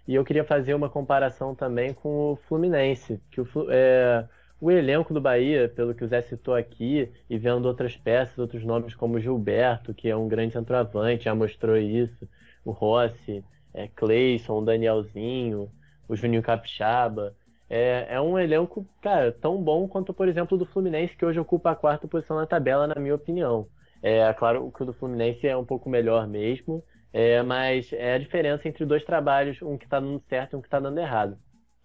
E 0.07 0.15
eu 0.15 0.23
queria 0.23 0.43
fazer 0.43 0.73
uma 0.73 0.89
comparação 0.89 1.55
também 1.55 1.93
com 1.93 2.33
o 2.33 2.35
Fluminense, 2.47 3.19
que 3.31 3.41
o, 3.41 3.47
é, 3.69 4.27
o 4.59 4.69
elenco 4.69 5.13
do 5.13 5.19
Bahia, 5.21 5.67
pelo 5.69 5.95
que 5.95 6.03
o 6.03 6.07
Zé 6.07 6.21
citou 6.21 6.53
aqui, 6.53 7.11
e 7.29 7.37
vendo 7.37 7.65
outras 7.65 7.97
peças, 7.97 8.37
outros 8.37 8.63
nomes 8.63 8.93
como 8.93 9.19
Gilberto, 9.19 9.93
que 9.93 10.09
é 10.09 10.15
um 10.15 10.27
grande 10.27 10.53
centroavante, 10.53 11.25
já 11.25 11.33
mostrou 11.33 11.77
isso, 11.77 12.27
o 12.63 12.71
Rossi, 12.71 13.43
é, 13.73 13.87
Cleison, 13.87 14.59
o 14.59 14.65
Danielzinho, 14.65 15.69
o 16.07 16.15
Juninho 16.15 16.43
Capixaba. 16.43 17.35
É, 17.69 18.15
é 18.15 18.21
um 18.21 18.37
elenco, 18.37 18.85
cara, 19.01 19.31
tão 19.31 19.61
bom 19.61 19.87
quanto, 19.87 20.13
por 20.13 20.27
exemplo, 20.27 20.55
o 20.55 20.59
do 20.59 20.65
Fluminense, 20.65 21.15
que 21.15 21.25
hoje 21.25 21.39
ocupa 21.39 21.71
a 21.71 21.75
quarta 21.75 22.07
posição 22.07 22.35
na 22.35 22.45
tabela, 22.45 22.87
na 22.87 22.95
minha 22.95 23.15
opinião. 23.15 23.67
É 24.03 24.33
claro 24.33 24.71
que 24.75 24.83
o 24.83 24.85
do 24.85 24.93
Fluminense 24.93 25.47
é 25.47 25.55
um 25.55 25.63
pouco 25.63 25.89
melhor 25.89 26.27
mesmo, 26.27 26.83
é, 27.13 27.41
mas 27.43 27.93
é 27.93 28.15
a 28.15 28.17
diferença 28.17 28.67
entre 28.67 28.85
dois 28.85 29.05
trabalhos, 29.05 29.61
um 29.61 29.77
que 29.77 29.85
está 29.85 29.99
dando 29.99 30.21
certo 30.27 30.53
e 30.53 30.55
um 30.57 30.61
que 30.61 30.67
está 30.67 30.79
dando 30.79 30.99
errado. 30.99 31.37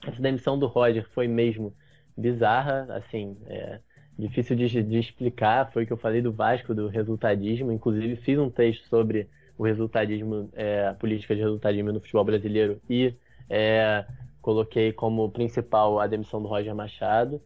Essa 0.06 0.20
demissão 0.20 0.58
do 0.58 0.66
Roger 0.66 1.06
foi 1.10 1.28
mesmo 1.28 1.74
bizarra, 2.16 2.86
assim, 2.90 3.36
é, 3.46 3.80
difícil 4.18 4.56
de, 4.56 4.82
de, 4.82 4.98
explicar. 4.98 5.70
Foi 5.72 5.84
o 5.84 5.86
que 5.86 5.92
eu 5.92 5.96
falei 5.96 6.22
do 6.22 6.32
Vasco, 6.32 6.74
do 6.74 6.88
resultadismo. 6.88 7.72
Inclusive, 7.72 8.16
fiz 8.16 8.38
um 8.38 8.50
texto 8.50 8.86
sobre 8.88 9.28
o 9.58 9.64
resultadismo, 9.64 10.50
é, 10.52 10.88
a 10.88 10.94
política 10.94 11.34
de 11.34 11.42
resultadismo 11.42 11.92
no 11.92 12.00
futebol 12.00 12.24
brasileiro 12.24 12.80
e 12.88 13.14
é, 13.48 14.04
coloquei 14.40 14.92
como 14.92 15.30
principal 15.30 15.98
a 15.98 16.06
demissão 16.06 16.40
do 16.42 16.48
Roger 16.48 16.74
Machado. 16.74 17.40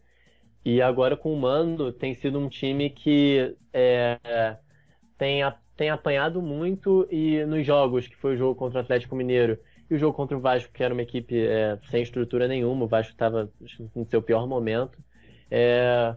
E 0.63 0.81
agora 0.81 1.17
com 1.17 1.33
o 1.33 1.39
Mano 1.39 1.91
tem 1.91 2.13
sido 2.13 2.37
um 2.37 2.47
time 2.47 2.89
que 2.89 3.55
é, 3.73 4.57
tem, 5.17 5.41
tem 5.75 5.89
apanhado 5.89 6.41
muito 6.41 7.07
e 7.09 7.43
nos 7.45 7.65
jogos, 7.65 8.07
que 8.07 8.15
foi 8.15 8.35
o 8.35 8.37
jogo 8.37 8.55
contra 8.55 8.79
o 8.79 8.81
Atlético 8.83 9.15
Mineiro, 9.15 9.57
e 9.89 9.95
o 9.95 9.97
jogo 9.97 10.15
contra 10.15 10.37
o 10.37 10.39
Vasco, 10.39 10.71
que 10.71 10.83
era 10.83 10.93
uma 10.93 11.01
equipe 11.01 11.37
é, 11.37 11.77
sem 11.89 12.01
estrutura 12.01 12.47
nenhuma, 12.47 12.85
o 12.85 12.87
Vasco 12.87 13.11
estava 13.11 13.51
no 13.93 14.05
seu 14.05 14.21
pior 14.21 14.47
momento. 14.47 14.97
É, 15.49 16.15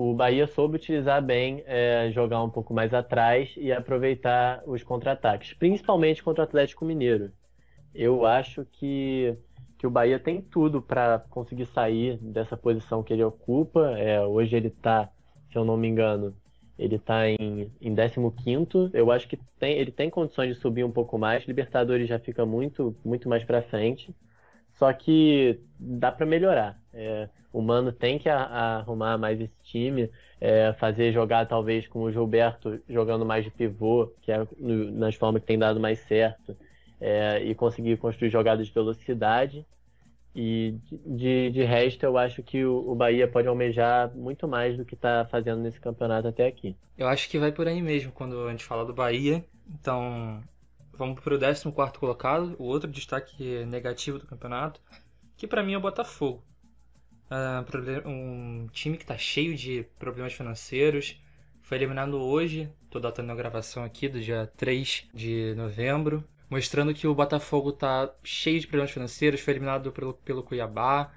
o 0.00 0.14
Bahia 0.14 0.46
soube 0.46 0.76
utilizar 0.76 1.22
bem, 1.22 1.62
é, 1.66 2.10
jogar 2.10 2.42
um 2.42 2.48
pouco 2.48 2.72
mais 2.72 2.94
atrás 2.94 3.52
e 3.58 3.70
aproveitar 3.70 4.62
os 4.66 4.82
contra-ataques, 4.82 5.52
principalmente 5.52 6.22
contra 6.22 6.42
o 6.42 6.46
Atlético 6.46 6.86
Mineiro. 6.86 7.30
Eu 7.94 8.24
acho 8.24 8.64
que, 8.64 9.36
que 9.76 9.86
o 9.86 9.90
Bahia 9.90 10.18
tem 10.18 10.40
tudo 10.40 10.80
para 10.80 11.18
conseguir 11.28 11.66
sair 11.66 12.16
dessa 12.16 12.56
posição 12.56 13.02
que 13.02 13.12
ele 13.12 13.22
ocupa. 13.22 13.90
É, 13.98 14.24
hoje 14.24 14.56
ele 14.56 14.68
está, 14.68 15.10
se 15.52 15.58
eu 15.58 15.66
não 15.66 15.76
me 15.76 15.88
engano, 15.88 16.34
ele 16.78 16.96
está 16.96 17.28
em, 17.28 17.70
em 17.78 17.94
15 17.94 18.90
Eu 18.94 19.10
acho 19.12 19.28
que 19.28 19.36
tem, 19.58 19.76
ele 19.76 19.92
tem 19.92 20.08
condições 20.08 20.54
de 20.54 20.60
subir 20.62 20.82
um 20.82 20.90
pouco 20.90 21.18
mais. 21.18 21.44
Libertadores 21.44 22.08
já 22.08 22.18
fica 22.18 22.46
muito, 22.46 22.96
muito 23.04 23.28
mais 23.28 23.44
para 23.44 23.60
frente. 23.60 24.14
Só 24.76 24.90
que 24.94 25.60
dá 25.78 26.10
para 26.10 26.24
melhorar. 26.24 26.79
É, 26.92 27.28
o 27.52 27.62
Mano 27.62 27.92
tem 27.92 28.18
que 28.18 28.28
a, 28.28 28.38
a 28.42 28.76
arrumar 28.78 29.16
mais 29.16 29.40
esse 29.40 29.54
time, 29.62 30.10
é, 30.40 30.72
fazer 30.74 31.12
jogar 31.12 31.46
talvez 31.46 31.86
com 31.86 32.02
o 32.02 32.10
Gilberto 32.10 32.80
jogando 32.88 33.24
mais 33.24 33.44
de 33.44 33.50
pivô, 33.50 34.12
que 34.22 34.32
é 34.32 34.46
no, 34.58 34.90
nas 34.90 35.14
formas 35.14 35.40
que 35.40 35.46
tem 35.46 35.58
dado 35.58 35.78
mais 35.78 35.98
certo. 36.00 36.56
é, 37.00 37.42
e 37.42 37.54
conseguir 37.54 37.96
construir 37.96 38.30
jogadas 38.30 38.66
de 38.66 38.72
velocidade. 38.72 39.66
E 40.34 40.76
de, 40.90 41.50
de 41.50 41.64
resto, 41.64 42.04
eu 42.04 42.16
acho 42.16 42.42
que 42.42 42.64
o, 42.64 42.90
o 42.90 42.94
Bahia 42.94 43.26
pode 43.26 43.48
almejar 43.48 44.14
muito 44.14 44.46
mais 44.46 44.76
do 44.76 44.84
que 44.84 44.94
está 44.94 45.26
fazendo 45.28 45.60
nesse 45.60 45.80
campeonato 45.80 46.28
até 46.28 46.46
aqui. 46.46 46.76
Eu 46.96 47.08
acho 47.08 47.28
que 47.28 47.38
vai 47.38 47.50
por 47.50 47.66
aí 47.66 47.82
mesmo 47.82 48.12
quando 48.12 48.46
a 48.46 48.50
gente 48.50 48.64
fala 48.64 48.84
do 48.84 48.94
Bahia. 48.94 49.44
Então, 49.68 50.40
vamos 50.92 51.20
para 51.20 51.34
o 51.34 51.38
14 51.38 51.98
colocado, 51.98 52.54
o 52.58 52.64
outro 52.64 52.88
destaque 52.88 53.64
negativo 53.64 54.18
do 54.18 54.26
campeonato, 54.26 54.80
que 55.36 55.48
para 55.48 55.64
mim 55.64 55.72
é 55.72 55.78
o 55.78 55.80
Botafogo. 55.80 56.44
Uh, 57.30 58.08
um 58.08 58.66
time 58.72 58.96
que 58.96 59.04
está 59.04 59.16
cheio 59.16 59.56
de 59.56 59.86
problemas 59.98 60.32
financeiros. 60.32 61.20
Foi 61.62 61.78
eliminado 61.78 62.20
hoje, 62.20 62.68
estou 62.84 63.00
datando 63.00 63.30
a 63.30 63.36
gravação 63.36 63.84
aqui 63.84 64.08
do 64.08 64.20
dia 64.20 64.50
3 64.56 65.08
de 65.14 65.54
novembro 65.54 66.24
mostrando 66.50 66.92
que 66.92 67.06
o 67.06 67.14
Botafogo 67.14 67.70
está 67.70 68.12
cheio 68.24 68.60
de 68.60 68.66
problemas 68.66 68.90
financeiros, 68.90 69.40
foi 69.40 69.54
eliminado 69.54 69.92
pelo, 69.92 70.14
pelo 70.14 70.42
Cuiabá. 70.42 71.12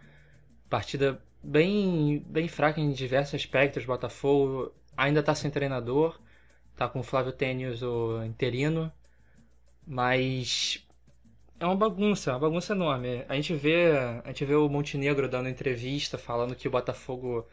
Partida 0.69 1.21
bem, 1.43 2.23
bem 2.27 2.47
fraca 2.47 2.79
em 2.79 2.91
diversos 2.91 3.33
aspectos. 3.33 3.83
O 3.83 3.87
Botafogo 3.87 4.71
ainda 4.95 5.21
está 5.21 5.33
sem 5.33 5.49
treinador, 5.49 6.19
está 6.71 6.87
com 6.87 6.99
o 6.99 7.03
Flávio 7.03 7.33
Tênis, 7.33 7.81
o 7.81 8.23
interino, 8.23 8.93
mas 9.87 10.85
é 11.63 11.65
uma 11.65 11.77
bagunça, 11.77 12.31
uma 12.33 12.39
bagunça 12.39 12.73
enorme. 12.73 13.23
A 13.29 13.35
gente 13.35 13.53
vê, 13.55 13.91
a 14.23 14.27
gente 14.27 14.43
vê 14.43 14.53
o 14.53 14.67
Montenegro 14.67 15.29
dando 15.29 15.47
entrevista 15.47 16.17
falando 16.17 16.55
que 16.55 16.67
o 16.67 16.71
Botafogo 16.71 17.47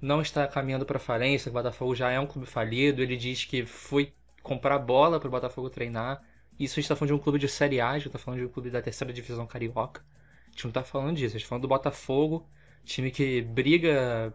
não 0.00 0.22
está 0.22 0.48
caminhando 0.48 0.86
para 0.86 0.98
falência, 0.98 1.50
o 1.50 1.52
Botafogo 1.52 1.94
já 1.94 2.10
é 2.10 2.18
um 2.18 2.26
clube 2.26 2.46
falido. 2.46 3.02
Ele 3.02 3.18
diz 3.18 3.44
que 3.44 3.66
foi 3.66 4.14
comprar 4.42 4.78
bola 4.78 5.20
para 5.20 5.28
o 5.28 5.30
Botafogo 5.30 5.68
treinar. 5.68 6.22
Isso 6.58 6.78
a 6.78 6.80
gente 6.80 6.88
tá 6.88 6.96
falando 6.96 7.08
de 7.08 7.14
um 7.14 7.22
clube 7.22 7.38
de 7.38 7.48
Série 7.48 7.82
A, 7.82 7.90
a 7.90 7.98
gente 7.98 8.10
tá 8.10 8.18
falando 8.18 8.40
de 8.40 8.46
um 8.46 8.48
clube 8.48 8.70
da 8.70 8.80
terceira 8.80 9.12
divisão 9.12 9.46
carioca. 9.46 10.02
A 10.48 10.50
gente 10.52 10.64
não 10.64 10.72
tá 10.72 10.82
falando 10.82 11.16
disso, 11.16 11.36
a 11.36 11.38
gente 11.38 11.46
tá 11.46 11.50
falando 11.50 11.62
do 11.62 11.68
Botafogo, 11.68 12.48
time 12.82 13.10
que 13.10 13.42
briga. 13.42 14.32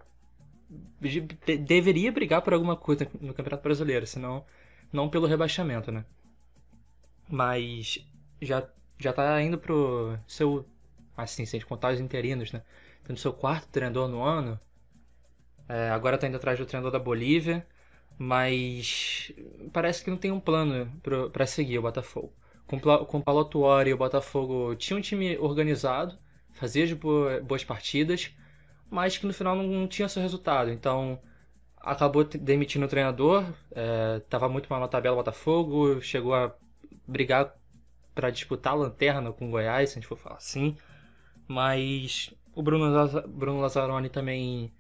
deveria 1.66 2.12
brigar 2.12 2.44
por 2.44 2.54
alguma 2.54 2.76
coisa 2.76 3.08
no 3.20 3.34
Campeonato 3.34 3.64
Brasileiro, 3.64 4.06
senão. 4.06 4.46
não 4.94 5.10
pelo 5.10 5.26
rebaixamento, 5.26 5.92
né? 5.92 6.06
Mas 7.28 8.06
já, 8.40 8.68
já 8.98 9.14
tá 9.14 9.42
indo 9.42 9.58
pro 9.58 10.18
seu. 10.28 10.66
Assim, 11.18 11.46
se 11.46 11.56
a 11.56 11.60
gente 11.60 11.68
contar 11.68 11.94
os 11.94 12.00
interinos, 12.00 12.52
né? 12.52 12.62
Tendo 13.04 13.20
seu 13.20 13.34
quarto 13.34 13.68
treinador 13.70 14.08
no 14.08 14.24
ano. 14.24 14.60
É, 15.68 15.90
agora 15.90 16.18
tá 16.18 16.28
indo 16.28 16.38
atrás 16.38 16.60
do 16.60 16.66
treinador 16.66 16.92
da 16.92 17.00
Bolívia 17.00 17.66
mas 18.18 19.32
parece 19.74 20.04
que 20.04 20.10
não 20.10 20.18
tem 20.18 20.32
um 20.32 20.40
plano 20.40 20.92
para 21.32 21.46
seguir 21.46 21.80
o 21.80 21.82
Botafogo. 21.82 22.34
Com, 22.66 22.80
com 22.80 23.18
o 23.18 23.24
Paulo 23.24 23.46
Tuori, 23.46 23.94
o 23.94 23.98
Botafogo 23.98 24.76
tinha 24.76 24.98
um 24.98 25.02
time 25.02 25.38
organizado, 25.38 26.18
fazia 26.52 26.88
de 26.88 26.96
boas 26.96 27.64
partidas, 27.64 28.32
mas 28.90 29.18
que 29.18 29.28
no 29.28 29.34
final 29.34 29.56
não 29.56 29.88
tinha 29.88 30.08
seu 30.08 30.22
resultado. 30.22 30.72
Então 30.72 31.20
acabou 31.78 32.24
demitindo 32.24 32.86
o 32.86 32.90
treinador, 32.90 33.46
estava 34.18 34.46
é, 34.48 34.50
muito 34.50 34.68
mal 34.70 34.80
na 34.80 34.88
tabela 34.88 35.16
o 35.16 35.20
Botafogo, 35.20 36.02
chegou 36.02 36.34
a 36.34 36.56
brigar 37.08 37.56
para 38.16 38.32
disputar 38.32 38.74
a 38.74 38.78
lanterna 38.78 39.32
com 39.32 39.48
o 39.48 39.52
Goiás, 39.52 39.90
se 39.90 40.00
a 40.00 40.02
gente 40.02 40.08
for 40.08 40.18
falar 40.18 40.38
assim. 40.38 40.76
Mas 41.48 42.34
o 42.56 42.64
Bruno, 42.64 42.88
Bruno 43.28 43.60
Lazzaroni 43.62 44.10
também 44.10 44.72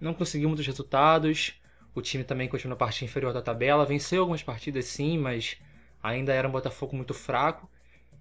não 0.00 0.12
conseguiu 0.12 0.48
muitos 0.48 0.66
resultados. 0.66 1.54
O 1.94 2.02
time 2.02 2.24
também 2.24 2.48
continua 2.48 2.74
na 2.74 2.76
parte 2.76 3.04
inferior 3.04 3.32
da 3.32 3.40
tabela. 3.40 3.86
Venceu 3.86 4.20
algumas 4.22 4.42
partidas 4.42 4.86
sim, 4.86 5.16
mas 5.16 5.56
ainda 6.02 6.32
era 6.32 6.48
um 6.48 6.52
Botafogo 6.52 6.96
muito 6.96 7.14
fraco. 7.14 7.70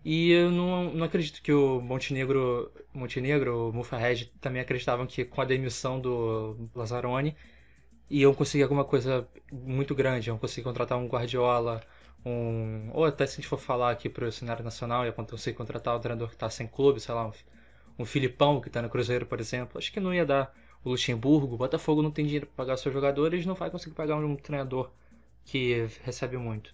E 0.05 0.31
eu 0.31 0.51
não, 0.51 0.93
não 0.93 1.05
acredito 1.05 1.41
que 1.41 1.51
o 1.51 1.81
Montenegro, 1.81 2.71
Montenegro, 2.93 3.69
o 3.69 3.73
Mufarred 3.73 4.31
também 4.41 4.61
acreditavam 4.61 5.07
que 5.07 5.23
com 5.25 5.41
a 5.41 5.45
demissão 5.45 5.99
do 5.99 6.69
Lazzaroni 6.75 7.35
iam 8.09 8.33
conseguir 8.33 8.63
alguma 8.63 8.85
coisa 8.85 9.27
muito 9.51 9.95
grande, 9.95 10.29
iam 10.29 10.37
conseguir 10.37 10.63
contratar 10.63 10.97
um 10.97 11.07
Guardiola, 11.07 11.81
um 12.25 12.89
ou 12.93 13.05
até 13.05 13.25
se 13.25 13.33
a 13.33 13.35
gente 13.37 13.47
for 13.47 13.59
falar 13.59 13.91
aqui 13.91 14.09
para 14.09 14.25
o 14.25 14.31
cenário 14.31 14.63
nacional, 14.63 15.05
ia 15.05 15.11
conseguir 15.11 15.57
contratar 15.57 15.95
um 15.95 15.99
treinador 15.99 16.29
que 16.29 16.35
está 16.35 16.49
sem 16.49 16.67
clube, 16.67 16.99
sei 16.99 17.13
lá, 17.13 17.27
um, 17.27 17.31
um 17.99 18.05
Filipão 18.05 18.61
que 18.61 18.67
está 18.67 18.81
no 18.81 18.89
Cruzeiro, 18.89 19.25
por 19.25 19.39
exemplo. 19.39 19.77
Acho 19.77 19.91
que 19.91 19.99
não 19.99 20.13
ia 20.13 20.25
dar 20.25 20.53
o 20.83 20.89
Luxemburgo, 20.89 21.55
o 21.55 21.57
Botafogo 21.57 22.01
não 22.01 22.11
tem 22.11 22.25
dinheiro 22.25 22.47
para 22.47 22.65
pagar 22.65 22.77
seus 22.77 22.93
jogadores, 22.93 23.45
não 23.45 23.55
vai 23.55 23.69
conseguir 23.69 23.95
pagar 23.95 24.17
um 24.17 24.35
treinador 24.35 24.91
que 25.45 25.87
recebe 26.03 26.37
muito. 26.37 26.73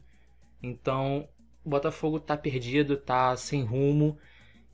Então, 0.62 1.28
o 1.64 1.70
Botafogo 1.70 2.18
está 2.18 2.36
perdido, 2.36 2.94
está 2.96 3.36
sem 3.36 3.64
rumo 3.64 4.18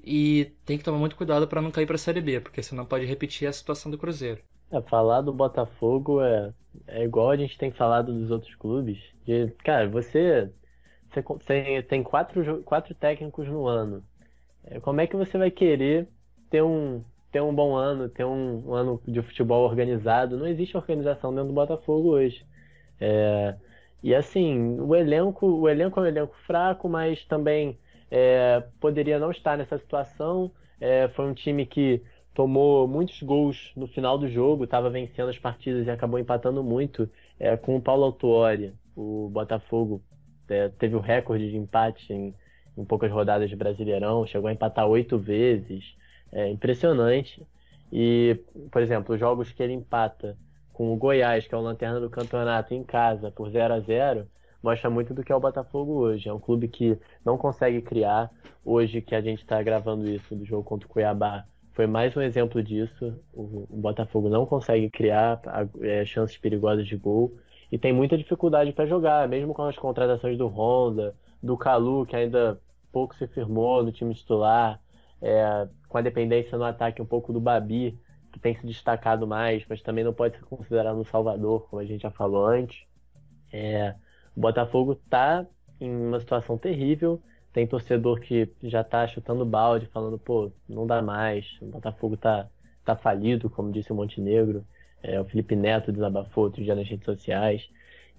e 0.04 0.52
tem 0.66 0.78
que 0.78 0.84
tomar 0.84 0.98
muito 0.98 1.16
cuidado 1.16 1.48
para 1.48 1.62
não 1.62 1.72
cair 1.72 1.86
para 1.86 1.96
a 1.96 2.00
Série 2.00 2.22
B, 2.22 2.40
porque 2.40 2.62
senão 2.62 2.86
pode 2.86 3.06
repetir 3.06 3.48
a 3.48 3.54
situação 3.54 3.92
do 3.92 3.98
Cruzeiro. 3.98 4.42
É, 4.72 4.82
falar 4.82 5.22
do 5.22 5.34
Botafogo 5.34 6.22
é, 6.22 6.54
é 6.88 7.04
igual 7.04 7.32
a 7.32 7.38
gente 7.38 7.58
tem 7.58 7.72
falado 7.72 8.14
dos 8.14 8.32
outros 8.32 8.54
clubes. 8.56 9.00
De, 9.26 9.52
cara, 9.64 9.88
você, 9.90 10.50
você 11.22 11.84
tem 11.84 12.04
quatro, 12.04 12.64
quatro 12.64 12.94
técnicos 12.96 13.48
no 13.48 13.68
ano. 13.68 14.04
É, 14.64 14.80
como 14.80 15.02
é 15.02 15.08
que 15.08 15.16
você 15.16 15.38
vai 15.38 15.52
querer 15.52 16.08
ter 16.50 16.62
um, 16.62 17.04
ter 17.32 17.42
um 17.42 17.54
bom 17.54 17.76
ano, 17.76 18.08
ter 18.08 18.24
um, 18.24 18.70
um, 18.70 18.74
ano 18.74 19.02
de 19.06 19.22
futebol 19.22 19.66
organizado. 19.66 20.38
Não 20.38 20.48
existe 20.48 20.78
organização 20.78 21.32
dentro 21.32 21.50
do 21.50 21.54
Botafogo 21.54 22.10
hoje. 22.12 22.46
É, 23.00 23.56
e 24.02 24.16
assim, 24.16 24.80
o 24.80 24.96
elenco, 24.96 25.46
o 25.46 25.68
elenco 25.68 26.00
é 26.00 26.04
um 26.04 26.06
elenco 26.06 26.36
fraco, 26.48 26.88
mas 26.88 27.26
também 27.26 27.78
é, 28.10 28.64
poderia 28.80 29.20
não 29.20 29.32
estar 29.32 29.58
nessa 29.58 29.78
situação. 29.78 30.52
É, 30.80 31.10
foi 31.10 31.26
um 31.26 31.34
time 31.34 31.66
que 31.66 32.02
tomou 32.34 32.88
muitos 32.88 33.22
gols 33.22 33.74
no 33.76 33.88
final 33.88 34.18
do 34.18 34.30
jogo, 34.30 34.64
estava 34.64 34.90
vencendo 34.90 35.30
as 35.30 35.38
partidas 35.38 35.88
e 35.88 35.92
acabou 35.92 36.20
empatando 36.20 36.64
muito 36.64 37.10
é, 37.40 37.58
com 37.58 37.76
o 37.76 37.82
Paulo 37.82 38.06
Autuori. 38.06 38.74
O 38.96 39.30
Botafogo 39.30 40.02
teve 40.78 40.96
o 40.96 41.00
recorde 41.00 41.50
de 41.50 41.58
empate 41.58 42.14
em, 42.14 42.34
em 42.78 42.86
poucas 42.86 43.12
rodadas 43.12 43.50
de 43.50 43.56
Brasileirão, 43.56 44.26
chegou 44.26 44.48
a 44.48 44.54
empatar 44.54 44.88
oito 44.88 45.18
vezes 45.18 45.96
é 46.36 46.50
impressionante. 46.50 47.42
E, 47.92 48.38
por 48.72 48.82
exemplo, 48.82 49.16
os 49.16 49.20
jogos 49.20 49.52
que 49.52 49.64
ele 49.64 49.74
empata 49.74 50.38
com 50.74 50.94
o 50.94 50.98
Goiás, 50.98 51.48
que 51.48 51.56
é 51.56 51.58
o 51.58 51.62
lanterna 51.62 52.00
do 52.00 52.10
campeonato, 52.10 52.74
em 52.74 52.84
casa, 52.84 53.32
por 53.32 53.50
0 53.50 53.74
a 53.74 53.80
0 53.80 54.28
mostra 54.62 54.90
muito 54.90 55.14
do 55.14 55.24
que 55.24 55.32
é 55.32 55.36
o 55.36 55.40
Botafogo 55.40 55.94
hoje. 55.94 56.28
É 56.28 56.34
um 56.34 56.40
clube 56.40 56.68
que 56.68 56.98
não 57.24 57.38
consegue 57.38 57.82
criar. 57.82 58.30
Hoje 58.66 59.02
que 59.02 59.16
a 59.16 59.22
gente 59.22 59.44
está 59.44 59.62
gravando 59.62 60.10
isso 60.10 60.36
do 60.36 60.44
jogo 60.44 60.64
contra 60.64 60.88
o 60.88 60.90
Cuiabá, 60.90 61.46
foi 61.72 61.86
mais 61.86 62.18
um 62.18 62.22
exemplo 62.22 62.64
disso. 62.64 63.14
O, 63.32 63.68
o 63.70 63.78
Botafogo 63.78 64.28
não 64.28 64.46
consegue 64.46 64.90
criar 64.90 65.40
é, 65.82 66.04
chances 66.04 66.38
perigosas 66.38 66.88
de 66.88 66.98
gol 66.98 67.38
e 67.72 67.78
tem 67.78 67.94
muita 67.94 68.18
dificuldade 68.18 68.72
para 68.74 68.86
jogar, 68.86 69.28
mesmo 69.28 69.54
com 69.54 69.64
as 69.64 69.76
contratações 69.76 70.38
do 70.38 70.48
Honda, 70.48 71.16
do 71.42 71.58
Calu, 71.58 72.06
que 72.06 72.16
ainda 72.16 72.60
pouco 72.92 73.16
se 73.16 73.28
firmou 73.28 73.84
no 73.84 73.92
time 73.92 74.14
titular 74.14 74.80
é, 75.22 75.68
com 75.90 75.98
a 75.98 76.02
dependência 76.02 76.58
no 76.58 76.64
ataque 76.64 77.02
um 77.02 77.06
pouco 77.06 77.34
do 77.34 77.40
Babi, 77.40 78.00
que 78.32 78.40
tem 78.40 78.56
se 78.56 78.66
destacado 78.66 79.26
mais, 79.26 79.66
mas 79.68 79.82
também 79.82 80.04
não 80.04 80.14
pode 80.14 80.38
ser 80.38 80.44
considerado 80.46 80.98
um 80.98 81.06
salvador, 81.06 81.68
como 81.70 81.82
a 81.82 81.86
gente 81.86 82.02
já 82.02 82.12
falou 82.12 82.46
antes. 82.46 82.86
É, 83.52 83.96
o 84.36 84.42
Botafogo 84.42 84.94
está 84.94 85.46
em 85.80 85.90
uma 85.90 86.20
situação 86.20 86.58
terrível. 86.58 87.22
Tem 87.54 87.66
torcedor 87.66 88.20
que 88.20 88.52
já 88.64 88.82
está 88.82 89.08
chutando 89.08 89.46
balde, 89.46 89.86
falando, 89.88 90.20
pô, 90.20 90.52
não 90.68 90.86
dá 90.86 91.02
mais, 91.02 91.58
o 91.62 91.68
Botafogo 91.68 92.16
está 92.16 92.50
tá 92.84 92.96
falido, 92.98 93.50
como 93.50 93.72
disse 93.72 93.92
o 93.94 93.96
Montenegro. 93.96 94.66
É, 95.06 95.20
o 95.22 95.26
Felipe 95.26 95.56
Neto 95.56 95.92
desabafou 95.92 96.46
outro 96.46 96.64
dia 96.64 96.76
nas 96.76 96.88
redes 96.88 97.06
sociais. 97.06 97.70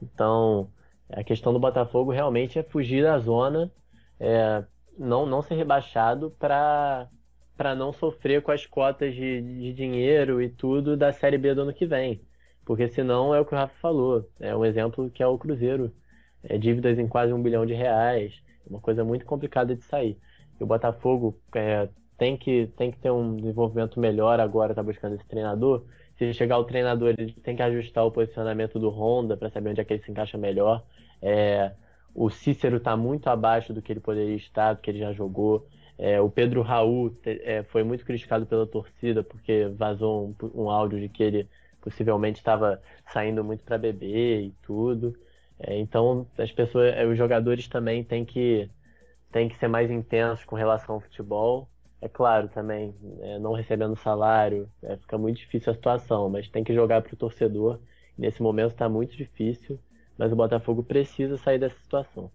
Então, 0.01 0.71
a 1.11 1.25
questão 1.25 1.53
do 1.53 1.59
Botafogo 1.59 2.13
realmente 2.13 2.59
é 2.59 2.63
fugir 2.63 3.03
da 3.03 3.19
zona, 3.19 3.71
é, 4.21 4.65
não, 4.99 5.27
não 5.27 5.43
ser 5.43 5.55
rebaixado 5.57 6.31
para 6.39 7.09
para 7.57 7.75
não 7.75 7.93
sofrer 7.93 8.43
com 8.43 8.53
as 8.53 8.67
cotas 8.67 9.15
de, 9.15 9.41
de 9.41 9.73
dinheiro 9.73 10.43
e 10.43 10.49
tudo 10.49 10.97
da 10.97 11.13
Série 11.13 11.39
B 11.39 11.55
do 11.55 11.63
ano 11.63 11.73
que 11.73 11.87
vem. 11.87 12.21
Porque 12.65 12.89
senão 12.89 13.35
é 13.35 13.41
o 13.41 13.47
que 13.47 13.55
o 13.55 13.57
Rafa 13.57 13.75
falou. 13.81 14.29
É 14.39 14.55
um 14.55 14.65
exemplo 14.65 15.11
que 15.11 15.23
é 15.23 15.27
o 15.27 15.39
Cruzeiro. 15.39 15.91
É 16.43 16.59
dívidas 16.59 16.99
em 16.99 17.09
quase 17.09 17.33
um 17.33 17.43
bilhão 17.43 17.65
de 17.65 17.73
reais. 17.73 18.43
É 18.67 18.69
uma 18.69 18.81
coisa 18.81 19.05
muito 19.05 19.25
complicada 19.25 19.75
de 19.75 19.83
sair. 19.85 20.19
E 20.61 20.65
o 20.65 20.67
Botafogo 20.67 21.41
é, 21.55 21.89
tem, 22.19 22.37
que, 22.37 22.67
tem 22.77 22.91
que 22.91 22.99
ter 22.99 23.11
um 23.11 23.37
desenvolvimento 23.37 23.99
melhor 23.99 24.39
agora, 24.41 24.73
está 24.73 24.83
buscando 24.83 25.15
esse 25.15 25.27
treinador. 25.27 25.85
Se 26.19 26.33
chegar 26.33 26.59
o 26.59 26.65
treinador, 26.65 27.11
ele 27.11 27.33
tem 27.35 27.57
que 27.57 27.63
ajustar 27.63 28.05
o 28.05 28.11
posicionamento 28.11 28.79
do 28.79 28.89
Honda 28.91 29.37
para 29.37 29.51
saber 29.51 29.71
onde 29.71 29.81
é 29.81 29.85
que 29.85 29.93
ele 29.95 30.03
se 30.03 30.11
encaixa 30.11 30.39
melhor. 30.39 30.85
É, 31.21 31.75
o 32.15 32.31
Cícero 32.31 32.79
está 32.79 32.97
muito 32.97 33.29
abaixo 33.29 33.73
do 33.75 33.83
que 33.83 33.93
ele 33.93 34.01
poderia 34.01 34.35
estar, 34.37 34.75
do 34.75 34.81
que 34.81 34.91
ele 34.91 34.99
já 34.99 35.13
jogou. 35.13 35.69
É, 35.99 36.21
o 36.21 36.31
Pedro 36.31 36.63
Raul 36.63 37.15
é, 37.25 37.63
foi 37.65 37.83
muito 37.85 38.05
criticado 38.05 38.47
pela 38.47 38.67
torcida 38.67 39.23
porque 39.23 39.67
vazou 39.69 40.29
um, 40.43 40.63
um 40.65 40.71
áudio 40.71 41.01
de 41.01 41.09
que 41.09 41.23
ele 41.23 41.49
possivelmente 41.81 42.39
estava 42.39 42.83
saindo 43.13 43.45
muito 43.45 43.63
para 43.65 43.79
beber 43.79 44.43
e 44.43 44.53
tudo. 44.63 45.15
É, 45.59 45.79
então 45.79 46.27
as 46.39 46.53
pessoas, 46.53 46.95
os 47.11 47.17
jogadores 47.17 47.69
também 47.69 48.05
têm 48.05 48.25
que 48.25 48.71
tem 49.31 49.49
que 49.49 49.57
ser 49.59 49.69
mais 49.69 49.91
intensos 49.91 50.45
com 50.45 50.57
relação 50.57 50.97
ao 50.97 51.01
futebol. 51.01 51.71
É 52.01 52.09
claro 52.09 52.49
também, 52.49 52.95
é, 53.21 53.39
não 53.39 53.53
recebendo 53.53 53.97
salário, 53.97 54.69
é, 54.83 54.97
fica 54.99 55.17
muito 55.17 55.39
difícil 55.39 55.73
a 55.73 55.75
situação, 55.75 56.29
mas 56.29 56.49
tem 56.49 56.63
que 56.63 56.75
jogar 56.75 57.03
para 57.03 57.15
o 57.15 57.17
torcedor. 57.17 57.81
Nesse 58.17 58.43
momento 58.43 58.73
está 58.73 58.89
muito 58.89 59.17
difícil, 59.17 59.79
mas 60.17 60.33
o 60.33 60.37
Botafogo 60.37 60.83
precisa 60.83 61.37
sair 61.37 61.59
dessa 61.59 61.79
situação. 61.81 62.31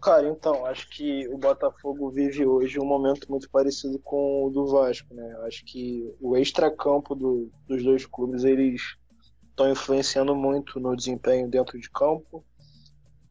Cara, 0.00 0.28
então, 0.28 0.64
acho 0.64 0.88
que 0.90 1.26
o 1.28 1.36
Botafogo 1.36 2.08
vive 2.10 2.46
hoje 2.46 2.78
um 2.78 2.84
momento 2.84 3.28
muito 3.28 3.50
parecido 3.50 3.98
com 3.98 4.44
o 4.44 4.50
do 4.50 4.66
Vasco, 4.66 5.12
né? 5.12 5.36
Acho 5.42 5.64
que 5.64 6.14
o 6.20 6.36
extracampo 6.36 7.16
do, 7.16 7.50
dos 7.66 7.82
dois 7.82 8.06
clubes, 8.06 8.44
eles 8.44 8.96
estão 9.50 9.70
influenciando 9.70 10.36
muito 10.36 10.78
no 10.78 10.94
desempenho 10.94 11.48
dentro 11.48 11.78
de 11.80 11.90
campo. 11.90 12.44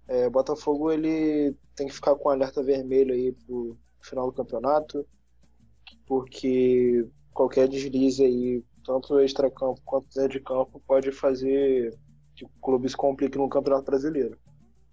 É, 0.10 0.28
o 0.28 0.32
Botafogo, 0.32 0.92
ele 0.92 1.56
tem 1.74 1.88
que 1.88 1.94
ficar 1.94 2.16
com 2.16 2.30
alerta 2.30 2.62
vermelho 2.62 3.14
aí 3.14 3.32
pro 3.32 3.78
final 4.08 4.28
do 4.28 4.34
campeonato, 4.34 5.06
porque 6.06 7.08
qualquer 7.34 7.68
deslize 7.68 8.24
aí, 8.24 8.64
tanto 8.84 9.20
extracampo 9.20 9.82
quanto 9.86 10.08
dentro 10.16 10.40
de 10.40 10.40
campo, 10.40 10.82
pode 10.88 11.12
fazer 11.12 11.98
que 12.36 12.46
o 12.46 12.50
clube 12.62 12.90
se 12.90 12.96
complique 12.96 13.38
no 13.38 13.50
Campeonato 13.50 13.86
Brasileiro. 13.86 14.38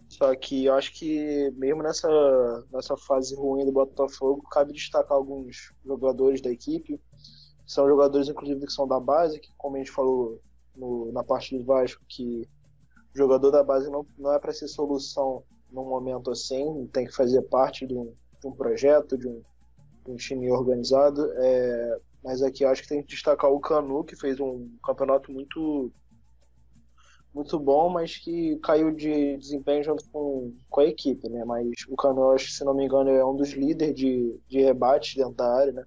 Só 0.09 0.35
que 0.35 0.66
eu 0.66 0.74
acho 0.74 0.92
que 0.94 1.50
mesmo 1.57 1.83
nessa, 1.83 2.09
nessa 2.72 2.96
fase 2.96 3.35
ruim 3.35 3.64
do 3.64 3.72
Botafogo, 3.72 4.42
cabe 4.50 4.72
destacar 4.72 5.16
alguns 5.16 5.72
jogadores 5.85 6.40
da 6.40 6.50
equipe. 6.50 7.00
São 7.66 7.88
jogadores, 7.88 8.29
inclusive, 8.29 8.66
que 8.66 8.72
são 8.72 8.87
da 8.87 9.00
base, 9.00 9.40
que 9.40 9.50
como 9.57 9.77
a 9.77 9.79
gente 9.79 9.90
falou 9.90 10.40
no, 10.77 11.11
na 11.12 11.24
parte 11.24 11.57
do 11.57 11.64
Vasco, 11.64 12.03
que 12.09 12.46
o 13.14 13.18
jogador 13.18 13.50
da 13.50 13.62
base 13.62 13.90
não, 13.90 14.07
não 14.18 14.33
é 14.33 14.38
para 14.38 14.53
ser 14.53 14.68
solução 14.68 15.42
num 15.70 15.85
momento 15.85 16.31
assim, 16.31 16.88
tem 16.92 17.07
que 17.07 17.14
fazer 17.14 17.42
parte 17.42 17.87
de 17.87 17.94
um, 17.94 18.14
de 18.44 18.48
um 18.48 18.52
projeto, 18.52 19.16
de 19.16 19.26
um, 19.26 19.42
de 20.04 20.11
um 20.11 20.16
time 20.16 20.50
organizado. 20.50 21.30
É, 21.37 21.98
mas 22.22 22.42
aqui 22.42 22.64
acho 22.64 22.83
que 22.83 22.88
tem 22.88 23.02
que 23.02 23.09
destacar 23.09 23.50
o 23.50 23.61
Canu, 23.61 24.04
que 24.04 24.16
fez 24.16 24.38
um 24.38 24.68
campeonato 24.85 25.33
muito 25.33 25.90
muito 27.35 27.59
bom, 27.59 27.88
mas 27.88 28.16
que 28.16 28.57
caiu 28.59 28.92
de 28.92 29.37
desempenho 29.37 29.83
junto 29.83 30.09
com, 30.11 30.54
com 30.70 30.80
a 30.80 30.85
equipe, 30.85 31.28
né? 31.28 31.44
Mas 31.44 31.68
o 31.88 31.96
Cano, 31.96 32.30
acho, 32.30 32.52
se 32.52 32.64
não 32.64 32.72
me 32.72 32.85
engano, 32.85 33.11
é 33.11 33.24
um 33.24 33.35
dos 33.35 33.50
líderes 33.50 33.92
de, 33.96 34.40
de 34.48 34.61
rebate 34.61 35.16
dentro 35.16 35.35
da 35.35 35.52
área, 35.52 35.72
né? 35.72 35.85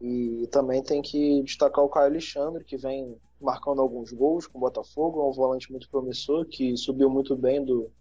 E 0.00 0.48
também 0.50 0.82
tem 0.82 1.02
que 1.02 1.42
destacar 1.42 1.84
o 1.84 1.90
Caio 1.90 2.06
Alexandre, 2.06 2.64
que 2.64 2.78
vem 2.78 3.14
marcando 3.38 3.82
alguns 3.82 4.12
gols 4.12 4.46
com 4.46 4.56
o 4.56 4.60
Botafogo, 4.62 5.20
é 5.20 5.24
um 5.24 5.32
volante 5.32 5.70
muito 5.70 5.90
promissor, 5.90 6.46
que 6.46 6.74
subiu 6.74 7.10
muito 7.10 7.36
bem 7.36 7.62
do, 7.62 7.92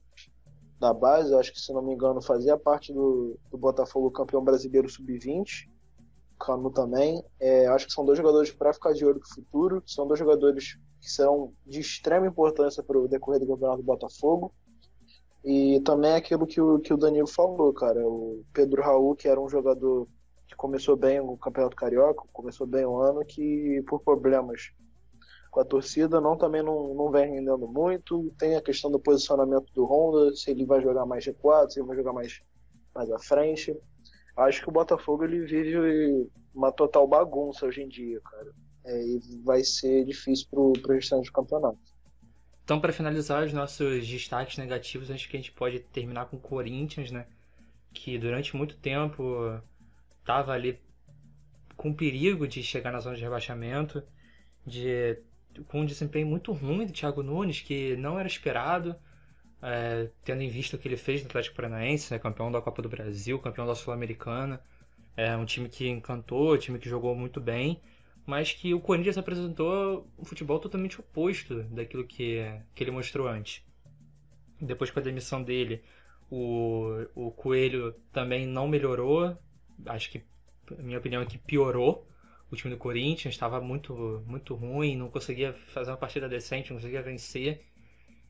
da 0.81 0.91
base, 0.91 1.35
acho 1.35 1.53
que 1.53 1.59
se 1.61 1.71
não 1.71 1.83
me 1.83 1.93
engano 1.93 2.19
fazia 2.19 2.57
parte 2.57 2.91
do, 2.91 3.37
do 3.51 3.57
Botafogo 3.57 4.09
campeão 4.09 4.43
brasileiro 4.43 4.89
sub-20, 4.89 5.69
Cano 6.39 6.71
também. 6.71 7.23
É, 7.39 7.67
acho 7.67 7.85
que 7.85 7.93
são 7.93 8.03
dois 8.03 8.17
jogadores 8.17 8.49
para 8.49 8.73
ficar 8.73 8.91
de 8.93 9.05
olho 9.05 9.19
no 9.19 9.27
futuro, 9.27 9.83
são 9.85 10.07
dois 10.07 10.19
jogadores 10.19 10.79
que 10.99 11.07
serão 11.07 11.53
de 11.67 11.79
extrema 11.79 12.25
importância 12.25 12.81
para 12.81 12.97
o 12.97 13.07
decorrer 13.07 13.39
do 13.39 13.45
campeonato 13.45 13.77
do 13.77 13.85
Botafogo. 13.85 14.51
E 15.45 15.79
também 15.81 16.13
aquilo 16.13 16.47
que 16.47 16.59
o, 16.59 16.79
que 16.79 16.91
o 16.91 16.97
Danilo 16.97 17.27
falou, 17.27 17.71
cara. 17.73 18.03
O 18.03 18.43
Pedro 18.51 18.81
Raul, 18.81 19.15
que 19.15 19.27
era 19.27 19.39
um 19.39 19.47
jogador 19.47 20.07
que 20.47 20.55
começou 20.55 20.95
bem 20.95 21.19
o 21.19 21.37
Campeonato 21.37 21.75
Carioca, 21.75 22.23
começou 22.33 22.65
bem 22.65 22.85
o 22.85 22.97
ano, 22.97 23.23
que 23.23 23.83
por 23.87 24.01
problemas 24.01 24.71
com 25.51 25.59
a 25.59 25.65
torcida 25.65 26.19
não 26.19 26.35
também 26.35 26.63
não, 26.63 26.95
não 26.95 27.11
vem 27.11 27.35
rendendo 27.35 27.67
muito. 27.67 28.33
Tem 28.39 28.55
a 28.55 28.61
questão 28.61 28.89
do 28.89 28.99
posicionamento 28.99 29.71
do 29.73 29.85
Honda, 29.85 30.33
se 30.35 30.49
ele 30.49 30.65
vai 30.65 30.81
jogar 30.81 31.05
mais 31.05 31.25
recuado, 31.25 31.71
se 31.71 31.79
ele 31.79 31.87
vai 31.87 31.97
jogar 31.97 32.13
mais, 32.13 32.41
mais 32.95 33.11
à 33.11 33.19
frente. 33.19 33.77
Acho 34.35 34.63
que 34.63 34.69
o 34.69 34.73
Botafogo 34.73 35.23
ele 35.25 35.41
vive 35.41 36.27
uma 36.55 36.71
total 36.71 37.05
bagunça 37.05 37.65
hoje 37.65 37.81
em 37.81 37.87
dia, 37.87 38.19
cara 38.21 38.51
é, 38.83 39.03
e 39.03 39.19
vai 39.43 39.63
ser 39.63 40.05
difícil 40.05 40.47
para 40.49 40.59
o 40.59 40.73
restante 40.87 41.25
do 41.25 41.31
campeonato. 41.31 41.79
Então, 42.63 42.79
para 42.79 42.93
finalizar 42.93 43.43
os 43.43 43.53
nossos 43.53 44.07
destaques 44.07 44.57
negativos, 44.57 45.11
acho 45.11 45.29
que 45.29 45.35
a 45.35 45.39
gente 45.39 45.51
pode 45.51 45.79
terminar 45.79 46.27
com 46.27 46.37
o 46.37 46.39
Corinthians, 46.39 47.11
né? 47.11 47.25
Que 47.93 48.17
durante 48.17 48.55
muito 48.55 48.77
tempo 48.77 49.59
estava 50.19 50.53
ali 50.53 50.79
com 51.75 51.93
perigo 51.93 52.47
de 52.47 52.63
chegar 52.63 52.91
na 52.91 52.99
zona 52.99 53.15
de 53.15 53.23
rebaixamento, 53.23 54.03
de, 54.65 55.17
com 55.67 55.81
um 55.81 55.85
desempenho 55.85 56.27
muito 56.27 56.51
ruim 56.51 56.85
do 56.85 56.93
Thiago 56.93 57.23
Nunes, 57.23 57.61
que 57.61 57.95
não 57.97 58.19
era 58.19 58.27
esperado, 58.27 58.95
é, 59.61 60.09
tendo 60.23 60.41
em 60.41 60.49
vista 60.49 60.75
o 60.75 60.79
que 60.79 60.87
ele 60.87 60.97
fez 60.97 61.21
no 61.21 61.27
Atlético 61.27 61.55
Paranaense, 61.55 62.11
né? 62.11 62.19
campeão 62.19 62.51
da 62.51 62.61
Copa 62.61 62.81
do 62.81 62.89
Brasil, 62.89 63.39
campeão 63.39 63.65
da 63.65 63.75
Sul-Americana. 63.75 64.61
É 65.15 65.35
um 65.35 65.45
time 65.45 65.67
que 65.69 65.87
encantou, 65.87 66.53
um 66.53 66.57
time 66.57 66.79
que 66.79 66.89
jogou 66.89 67.15
muito 67.15 67.39
bem 67.39 67.81
mas 68.25 68.53
que 68.53 68.73
o 68.73 68.79
Corinthians 68.79 69.17
apresentou 69.17 70.07
um 70.17 70.25
futebol 70.25 70.59
totalmente 70.59 70.99
oposto 70.99 71.63
daquilo 71.63 72.05
que, 72.05 72.41
que 72.73 72.83
ele 72.83 72.91
mostrou 72.91 73.27
antes. 73.27 73.63
Depois 74.59 74.91
com 74.91 74.99
a 74.99 75.03
demissão 75.03 75.41
dele, 75.41 75.83
o, 76.29 77.05
o 77.15 77.31
Coelho 77.31 77.93
também 78.13 78.45
não 78.45 78.67
melhorou, 78.67 79.35
acho 79.85 80.11
que, 80.11 80.23
na 80.69 80.83
minha 80.83 80.99
opinião, 80.99 81.21
é 81.21 81.25
que 81.25 81.37
piorou. 81.37 82.07
O 82.51 82.55
time 82.55 82.73
do 82.73 82.77
Corinthians 82.77 83.33
estava 83.33 83.61
muito, 83.61 84.23
muito 84.27 84.53
ruim, 84.53 84.97
não 84.97 85.09
conseguia 85.09 85.53
fazer 85.53 85.89
uma 85.91 85.97
partida 85.97 86.27
decente, 86.27 86.69
não 86.69 86.77
conseguia 86.77 87.01
vencer. 87.01 87.65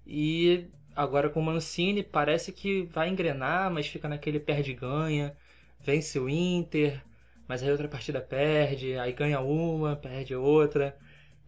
E 0.06 0.68
agora 0.96 1.30
com 1.30 1.40
o 1.40 1.44
Mancini 1.44 2.04
parece 2.04 2.52
que 2.52 2.84
vai 2.84 3.10
engrenar, 3.10 3.72
mas 3.72 3.88
fica 3.88 4.08
naquele 4.08 4.40
perde-ganha, 4.40 5.36
vence 5.80 6.20
o 6.20 6.30
Inter, 6.30 7.02
mas 7.48 7.64
aí 7.64 7.72
outra 7.72 7.88
partida 7.88 8.22
perde, 8.22 8.98
aí 8.98 9.12
ganha 9.12 9.40
uma, 9.42 9.96
perde 9.96 10.36
outra. 10.36 10.98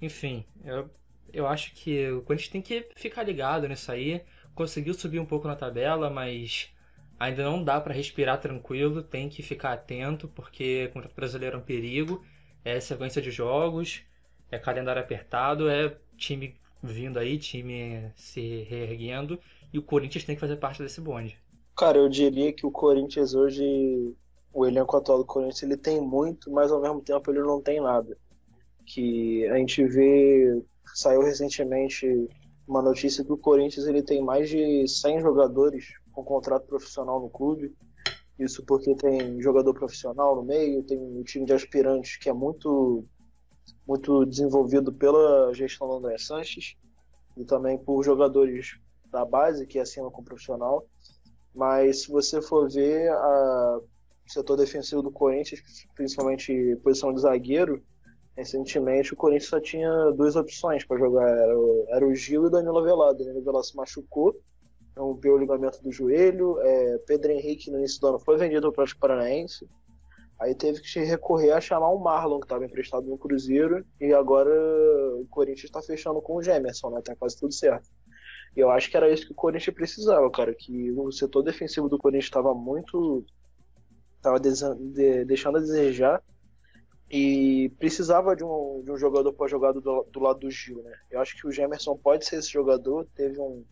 Enfim, 0.01 0.43
eu, 0.65 0.89
eu 1.31 1.47
acho 1.47 1.73
que 1.73 2.09
o 2.11 2.21
Corinthians 2.23 2.51
tem 2.51 2.61
que 2.61 2.89
ficar 2.95 3.23
ligado 3.23 3.67
nisso 3.67 3.91
aí. 3.91 4.21
Conseguiu 4.55 4.93
subir 4.93 5.19
um 5.19 5.25
pouco 5.25 5.47
na 5.47 5.55
tabela, 5.55 6.09
mas 6.09 6.69
ainda 7.19 7.43
não 7.43 7.63
dá 7.63 7.79
para 7.79 7.93
respirar 7.93 8.39
tranquilo, 8.39 9.01
tem 9.01 9.29
que 9.29 9.41
ficar 9.41 9.73
atento, 9.73 10.27
porque 10.27 10.85
o 10.85 10.87
Campeonato 10.87 11.15
Brasileiro 11.15 11.55
é 11.55 11.59
um 11.59 11.63
perigo, 11.63 12.23
é 12.63 12.79
sequência 12.79 13.21
de 13.21 13.31
jogos, 13.31 14.01
é 14.51 14.57
calendário 14.57 15.01
apertado, 15.01 15.69
é 15.69 15.95
time 16.17 16.55
vindo 16.81 17.17
aí, 17.17 17.37
time 17.37 18.11
se 18.15 18.63
reerguendo, 18.63 19.39
e 19.71 19.79
o 19.79 19.83
Corinthians 19.83 20.23
tem 20.23 20.35
que 20.35 20.41
fazer 20.41 20.57
parte 20.57 20.81
desse 20.81 21.01
bonde. 21.01 21.37
Cara, 21.75 21.97
eu 21.97 22.07
diria 22.07 22.53
que 22.53 22.65
o 22.65 22.71
Corinthians 22.71 23.33
hoje 23.33 24.15
o 24.53 24.65
elenco 24.65 24.95
atual 24.95 25.17
do 25.17 25.25
Corinthians 25.25 25.63
ele 25.63 25.75
tem 25.75 25.99
muito, 25.99 26.51
mas 26.51 26.71
ao 26.71 26.79
mesmo 26.79 27.01
tempo 27.01 27.31
ele 27.31 27.41
não 27.41 27.59
tem 27.59 27.81
nada. 27.81 28.15
Que 28.85 29.47
a 29.47 29.57
gente 29.57 29.83
vê, 29.85 30.61
saiu 30.93 31.23
recentemente 31.23 32.29
uma 32.67 32.81
notícia 32.81 33.23
que 33.23 33.31
o 33.31 33.37
Corinthians 33.37 33.87
ele 33.87 34.03
tem 34.03 34.21
mais 34.21 34.49
de 34.49 34.87
100 34.87 35.21
jogadores 35.21 35.93
com 36.11 36.23
contrato 36.23 36.67
profissional 36.67 37.19
no 37.19 37.29
clube. 37.29 37.73
Isso 38.37 38.63
porque 38.65 38.95
tem 38.95 39.41
jogador 39.41 39.73
profissional 39.73 40.35
no 40.35 40.43
meio, 40.43 40.83
tem 40.83 40.97
um 40.97 41.23
time 41.23 41.45
de 41.45 41.53
aspirantes 41.53 42.17
que 42.17 42.29
é 42.29 42.33
muito 42.33 43.05
muito 43.87 44.25
desenvolvido 44.25 44.91
pela 44.91 45.53
gestão 45.53 45.87
do 45.87 45.95
André 45.95 46.17
Sanches 46.17 46.75
e 47.37 47.45
também 47.45 47.77
por 47.77 48.03
jogadores 48.03 48.77
da 49.09 49.23
base 49.25 49.67
que 49.67 49.79
assinam 49.79 50.11
com 50.11 50.21
o 50.21 50.25
profissional. 50.25 50.85
Mas 51.53 52.03
se 52.03 52.09
você 52.09 52.41
for 52.41 52.69
ver, 52.69 53.09
a, 53.11 53.79
setor 54.27 54.57
defensivo 54.57 55.01
do 55.01 55.11
Corinthians, 55.11 55.61
principalmente 55.95 56.75
posição 56.83 57.13
de 57.13 57.21
zagueiro, 57.21 57.83
recentemente 58.35 59.13
o 59.13 59.17
Corinthians 59.17 59.49
só 59.49 59.59
tinha 59.59 60.11
duas 60.11 60.35
opções 60.35 60.85
para 60.85 60.97
jogar, 60.97 61.27
era 61.29 61.57
o, 61.57 61.85
era 61.89 62.07
o 62.07 62.15
Gil 62.15 62.43
e 62.43 62.47
o 62.47 62.49
Danilo 62.49 62.79
Avelar. 62.79 63.13
Danilo 63.13 63.39
Avelar 63.39 63.63
se 63.63 63.75
machucou, 63.75 64.35
rompeu 64.97 65.35
o 65.35 65.37
ligamento 65.37 65.81
do 65.81 65.91
joelho, 65.91 66.59
é, 66.61 66.97
Pedro 66.99 67.31
Henrique 67.31 67.71
no 67.71 67.79
início 67.79 67.99
do 67.99 68.07
ano 68.07 68.19
foi 68.19 68.37
vendido 68.37 68.71
para 68.71 68.83
o 68.83 68.97
Paranaense, 68.97 69.67
aí 70.39 70.53
teve 70.53 70.81
que 70.81 70.99
recorrer 70.99 71.51
a 71.51 71.61
chamar 71.61 71.89
o 71.89 71.99
Marlon, 71.99 72.39
que 72.39 72.45
estava 72.45 72.65
emprestado 72.65 73.07
no 73.07 73.17
Cruzeiro, 73.17 73.85
e 73.99 74.13
agora 74.13 74.51
o 75.19 75.25
Corinthians 75.29 75.65
está 75.65 75.81
fechando 75.81 76.21
com 76.21 76.35
o 76.35 76.43
Gemerson, 76.43 76.89
né? 76.89 77.01
Tá 77.01 77.15
quase 77.15 77.37
tudo 77.39 77.53
certo. 77.53 77.89
E 78.55 78.59
eu 78.59 78.69
acho 78.69 78.89
que 78.89 78.97
era 78.97 79.11
isso 79.11 79.25
que 79.25 79.31
o 79.31 79.35
Corinthians 79.35 79.75
precisava, 79.75 80.29
cara, 80.29 80.53
que 80.53 80.91
o 80.91 81.11
setor 81.11 81.41
defensivo 81.41 81.89
do 81.89 81.97
Corinthians 81.97 82.25
estava 82.25 82.53
muito 82.53 83.25
estava 84.17 84.39
de, 84.39 85.25
deixando 85.25 85.57
a 85.57 85.61
desejar 85.61 86.23
e 87.11 87.69
precisava 87.77 88.35
de 88.35 88.43
um, 88.43 88.81
de 88.83 88.91
um 88.91 88.97
jogador 88.97 89.33
para 89.33 89.47
jogar 89.47 89.73
do, 89.73 89.81
do 89.81 90.19
lado 90.19 90.39
do 90.39 90.49
Gil, 90.49 90.81
né? 90.81 90.93
Eu 91.11 91.19
acho 91.19 91.35
que 91.35 91.45
o 91.45 91.51
Gemerson 91.51 91.97
pode 91.97 92.25
ser 92.25 92.37
esse 92.37 92.49
jogador, 92.49 93.05
teve 93.13 93.39
um, 93.39 93.63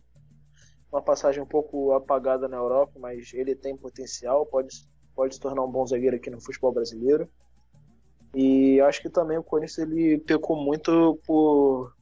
uma 0.92 1.00
passagem 1.00 1.42
um 1.42 1.46
pouco 1.46 1.92
apagada 1.92 2.46
na 2.46 2.58
Europa, 2.58 2.92
mas 2.98 3.32
ele 3.32 3.56
tem 3.56 3.74
potencial, 3.74 4.44
pode, 4.44 4.86
pode 5.14 5.34
se 5.34 5.40
tornar 5.40 5.64
um 5.64 5.70
bom 5.70 5.86
zagueiro 5.86 6.16
aqui 6.16 6.28
no 6.28 6.40
futebol 6.40 6.70
brasileiro. 6.70 7.28
E 8.34 8.80
acho 8.82 9.00
que 9.00 9.08
também 9.08 9.38
o 9.38 9.42
Corinthians 9.42 9.78
ele 9.78 10.18
pecou 10.18 10.56
muito 10.56 11.18
por 11.26 11.94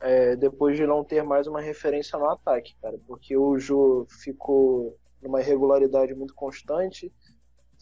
é, 0.00 0.36
depois 0.36 0.76
de 0.76 0.86
não 0.86 1.02
ter 1.02 1.22
mais 1.22 1.46
uma 1.46 1.60
referência 1.60 2.18
no 2.18 2.28
ataque, 2.28 2.76
cara, 2.80 2.96
porque 3.06 3.36
o 3.36 3.58
Jô 3.58 4.06
ficou 4.08 4.96
numa 5.20 5.40
irregularidade 5.40 6.14
muito 6.14 6.34
constante. 6.34 7.12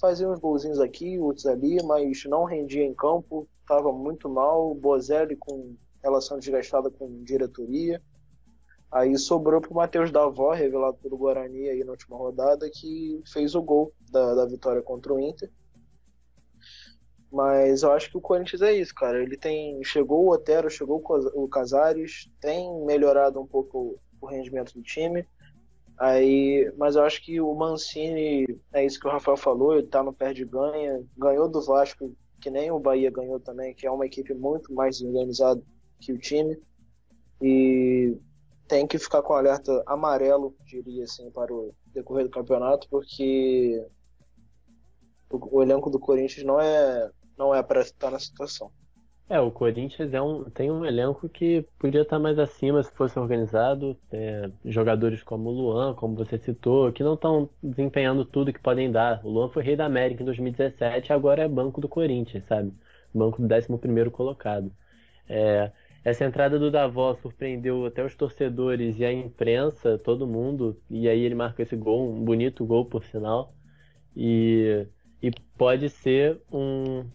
Fazia 0.01 0.29
uns 0.29 0.41
golzinhos 0.41 0.81
aqui, 0.81 1.19
outros 1.19 1.47
ali, 1.47 1.83
mas 1.85 2.25
não 2.25 2.45
rendia 2.45 2.85
em 2.85 2.95
campo, 2.95 3.49
estava 3.61 3.93
muito 3.93 4.29
mal. 4.29 4.75
Bozelli 4.75 5.37
com 5.37 5.77
relação 6.03 6.39
desgastada 6.39 6.91
com 6.91 7.23
diretoria. 7.23 8.03
Aí 8.95 9.19
sobrou 9.19 9.61
para 9.61 9.73
o 9.73 9.75
Matheus 9.75 10.13
Davó, 10.13 10.53
revelado 10.53 10.97
pelo 10.99 11.19
Guarani 11.19 11.69
aí 11.69 11.83
na 11.83 11.91
última 11.91 12.17
rodada, 12.17 12.71
que 12.73 13.21
fez 13.27 13.57
o 13.57 13.61
gol 13.61 13.93
da, 14.09 14.37
da 14.37 14.47
vitória 14.47 14.81
contra 14.81 15.13
o 15.13 15.19
Inter. 15.19 15.51
Mas 17.29 17.83
eu 17.83 17.91
acho 17.91 18.09
que 18.09 18.17
o 18.17 18.21
Corinthians 18.21 18.63
é 18.63 18.73
isso, 18.73 18.95
cara. 18.95 19.21
Ele 19.21 19.37
tem. 19.37 19.83
Chegou 19.83 20.25
o 20.25 20.31
Otero, 20.31 20.71
chegou 20.71 21.03
o 21.35 21.49
Casares, 21.49 22.31
tem 22.41 22.71
melhorado 22.85 23.41
um 23.41 23.47
pouco 23.47 23.99
o 24.21 24.27
rendimento 24.27 24.73
do 24.73 24.83
time. 24.83 25.27
Aí, 25.99 26.73
mas 26.79 26.95
eu 26.95 27.03
acho 27.03 27.21
que 27.25 27.41
o 27.41 27.53
Mancini, 27.53 28.47
é 28.73 28.87
isso 28.87 29.01
que 29.01 29.09
o 29.09 29.11
Rafael 29.11 29.37
falou, 29.37 29.77
ele 29.77 29.89
tá 29.89 30.05
no 30.05 30.13
pé 30.13 30.33
de 30.33 30.45
ganha, 30.45 31.05
ganhou 31.19 31.49
do 31.49 31.61
Vasco, 31.61 32.15
que 32.41 32.49
nem 32.49 32.71
o 32.71 32.79
Bahia 32.79 33.11
ganhou 33.11 33.41
também, 33.41 33.75
que 33.75 33.89
é 33.89 33.91
uma 33.91 34.07
equipe 34.07 34.33
muito 34.35 34.73
mais 34.73 35.03
organizada 35.03 35.61
que 36.01 36.13
o 36.13 36.19
time. 36.19 36.57
E 37.43 38.17
tem 38.67 38.87
que 38.87 38.99
ficar 38.99 39.23
com 39.23 39.35
alerta 39.35 39.83
amarelo, 39.87 40.55
diria 40.65 41.05
assim, 41.05 41.31
para 41.31 41.53
o 41.53 41.75
decorrer 41.87 42.25
do 42.25 42.31
campeonato, 42.31 42.89
porque 42.89 43.87
o, 45.31 45.59
o 45.59 45.63
elenco 45.63 45.91
do 45.91 45.99
Corinthians 45.99 46.47
não 46.47 46.61
é 46.61 47.11
não 47.37 47.55
é 47.55 47.63
para 47.63 47.81
estar 47.81 48.11
na 48.11 48.19
situação. 48.19 48.71
É, 49.29 49.41
o 49.41 49.51
Corinthians 49.51 50.13
é 50.13 50.21
um, 50.21 50.45
tem 50.51 50.71
um 50.71 50.85
elenco 50.85 51.29
que 51.31 51.67
podia 51.79 52.03
estar 52.03 52.19
mais 52.19 52.39
acima 52.39 52.83
se 52.83 52.93
fosse 52.93 53.19
organizado. 53.19 53.97
É, 54.13 54.51
jogadores 54.65 55.23
como 55.23 55.49
o 55.49 55.53
Luan, 55.53 55.95
como 55.95 56.15
você 56.15 56.39
citou, 56.39 56.93
que 56.93 57.03
não 57.03 57.15
estão 57.15 57.49
desempenhando 57.63 58.25
tudo 58.25 58.53
que 58.53 58.61
podem 58.61 58.93
dar. 58.93 59.25
O 59.25 59.31
Luan 59.31 59.49
foi 59.49 59.63
rei 59.63 59.77
da 59.77 59.87
América 59.87 60.23
em 60.23 60.27
2017 60.27 61.13
agora 61.13 61.43
é 61.43 61.49
banco 61.49 61.81
do 61.81 61.89
Corinthians, 61.89 62.45
sabe? 62.45 62.73
Banco 63.15 63.41
do 63.41 63.55
11 63.55 64.11
colocado. 64.11 64.71
É, 65.29 65.73
essa 66.05 66.25
entrada 66.25 66.59
do 66.59 66.71
Davó 66.71 67.15
surpreendeu 67.15 67.87
até 67.87 68.05
os 68.05 68.15
torcedores 68.15 68.99
e 68.99 69.05
a 69.05 69.13
imprensa, 69.13 69.99
todo 69.99 70.27
mundo. 70.27 70.81
E 70.91 71.09
aí 71.09 71.21
ele 71.21 71.35
marcou 71.35 71.63
esse 71.65 71.77
gol, 71.77 72.13
um 72.13 72.25
bonito 72.25 72.65
gol, 72.67 72.87
por 72.87 73.05
sinal. 73.05 73.55
E, 74.17 74.87
e 75.23 75.31
pode 75.59 75.89
ser 75.91 76.41
um, 76.53 77.09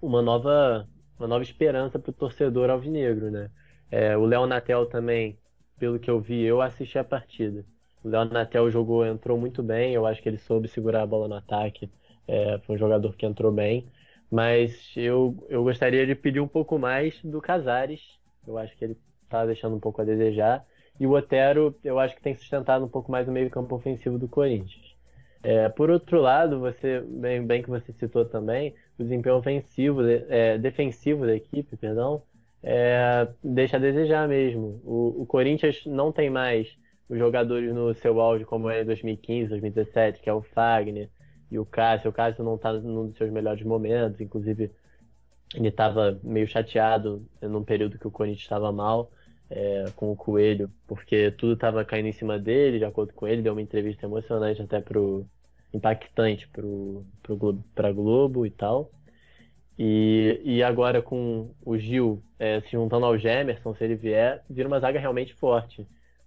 uma 0.00 0.22
nova 0.22 0.88
uma 1.18 1.28
nova 1.28 1.42
esperança 1.42 1.98
para 1.98 2.10
o 2.10 2.14
torcedor 2.14 2.70
alvinegro, 2.70 3.30
né? 3.30 3.50
É, 3.90 4.16
o 4.16 4.24
Léo 4.24 4.46
Natel 4.46 4.86
também, 4.86 5.38
pelo 5.78 5.98
que 5.98 6.10
eu 6.10 6.18
vi, 6.20 6.42
eu 6.42 6.62
assisti 6.62 6.98
a 6.98 7.04
partida. 7.04 7.64
O 8.02 8.08
Léo 8.08 8.24
Natel 8.26 8.70
jogou, 8.70 9.04
entrou 9.04 9.38
muito 9.38 9.62
bem, 9.62 9.92
eu 9.94 10.06
acho 10.06 10.22
que 10.22 10.28
ele 10.30 10.38
soube 10.38 10.66
segurar 10.68 11.02
a 11.02 11.06
bola 11.06 11.28
no 11.28 11.34
ataque, 11.34 11.90
é, 12.26 12.58
foi 12.60 12.76
um 12.76 12.78
jogador 12.78 13.14
que 13.16 13.26
entrou 13.26 13.52
bem. 13.52 13.86
Mas 14.30 14.92
eu, 14.96 15.36
eu 15.48 15.64
gostaria 15.64 16.06
de 16.06 16.14
pedir 16.14 16.40
um 16.40 16.48
pouco 16.48 16.78
mais 16.78 17.20
do 17.22 17.40
Casares, 17.40 18.00
eu 18.46 18.56
acho 18.56 18.76
que 18.76 18.84
ele 18.84 18.96
está 19.24 19.44
deixando 19.44 19.76
um 19.76 19.80
pouco 19.80 20.00
a 20.00 20.04
desejar. 20.04 20.64
E 20.98 21.06
o 21.06 21.12
Otero, 21.12 21.74
eu 21.82 21.98
acho 21.98 22.14
que 22.14 22.22
tem 22.22 22.34
sustentado 22.34 22.84
um 22.84 22.88
pouco 22.88 23.10
mais 23.10 23.26
o 23.26 23.32
meio 23.32 23.50
campo 23.50 23.74
ofensivo 23.74 24.18
do 24.18 24.28
Corinthians. 24.28 24.94
É, 25.42 25.68
por 25.70 25.88
outro 25.90 26.20
lado, 26.20 26.60
você 26.60 27.00
bem, 27.00 27.44
bem, 27.44 27.62
que 27.62 27.70
você 27.70 27.92
citou 27.94 28.24
também, 28.26 28.74
o 28.98 29.02
desempenho 29.02 29.36
ofensivo, 29.36 30.02
é, 30.02 30.58
defensivo 30.58 31.24
da 31.24 31.34
equipe, 31.34 31.76
perdão, 31.76 32.22
é, 32.62 33.26
deixa 33.42 33.78
a 33.78 33.80
desejar 33.80 34.28
mesmo. 34.28 34.80
O, 34.84 35.22
o, 35.22 35.26
Corinthians 35.26 35.86
não 35.86 36.12
tem 36.12 36.28
mais 36.28 36.76
os 37.08 37.18
jogadores 37.18 37.72
no 37.74 37.94
seu 37.94 38.20
auge 38.20 38.44
como 38.44 38.68
é 38.68 38.82
em 38.82 38.84
2015, 38.84 39.48
2017, 39.48 40.20
que 40.20 40.28
é 40.28 40.32
o 40.34 40.42
Fagner 40.42 41.08
e 41.50 41.58
o 41.58 41.64
Cássio. 41.64 42.10
O 42.10 42.12
Cássio 42.12 42.44
não 42.44 42.54
está 42.56 42.72
num 42.72 43.08
dos 43.08 43.16
seus 43.16 43.30
melhores 43.30 43.64
momentos, 43.64 44.20
inclusive 44.20 44.70
ele 45.54 45.68
estava 45.68 46.18
meio 46.22 46.46
chateado 46.46 47.26
num 47.42 47.64
período 47.64 47.98
que 47.98 48.06
o 48.06 48.10
Corinthians 48.10 48.42
estava 48.42 48.70
mal 48.70 49.10
é, 49.50 49.86
com 49.96 50.12
o 50.12 50.16
Coelho, 50.16 50.70
porque 50.86 51.30
tudo 51.32 51.54
estava 51.54 51.84
caindo 51.84 52.06
em 52.06 52.12
cima 52.12 52.38
dele, 52.38 52.78
de 52.78 52.84
acordo 52.84 53.12
com 53.12 53.26
ele, 53.26 53.42
deu 53.42 53.52
uma 53.52 53.62
entrevista 53.62 54.06
emocionante 54.06 54.62
até 54.62 54.80
pro 54.80 55.26
impactante 55.72 56.48
pro, 56.48 57.04
pro 57.22 57.36
Globo, 57.36 57.64
pra 57.74 57.92
Globo 57.92 58.46
e 58.46 58.50
tal. 58.50 58.90
E, 59.78 60.40
e 60.44 60.62
agora 60.62 61.00
com 61.00 61.54
o 61.64 61.76
Gil 61.78 62.22
é, 62.38 62.60
se 62.60 62.72
juntando 62.72 63.06
ao 63.06 63.18
Gemerson, 63.18 63.74
se 63.74 63.82
ele 63.82 63.96
vier, 63.96 64.44
vira 64.48 64.68
uma 64.68 64.78
zaga 64.78 65.00
realmente 65.00 65.34
forte. 65.34 65.86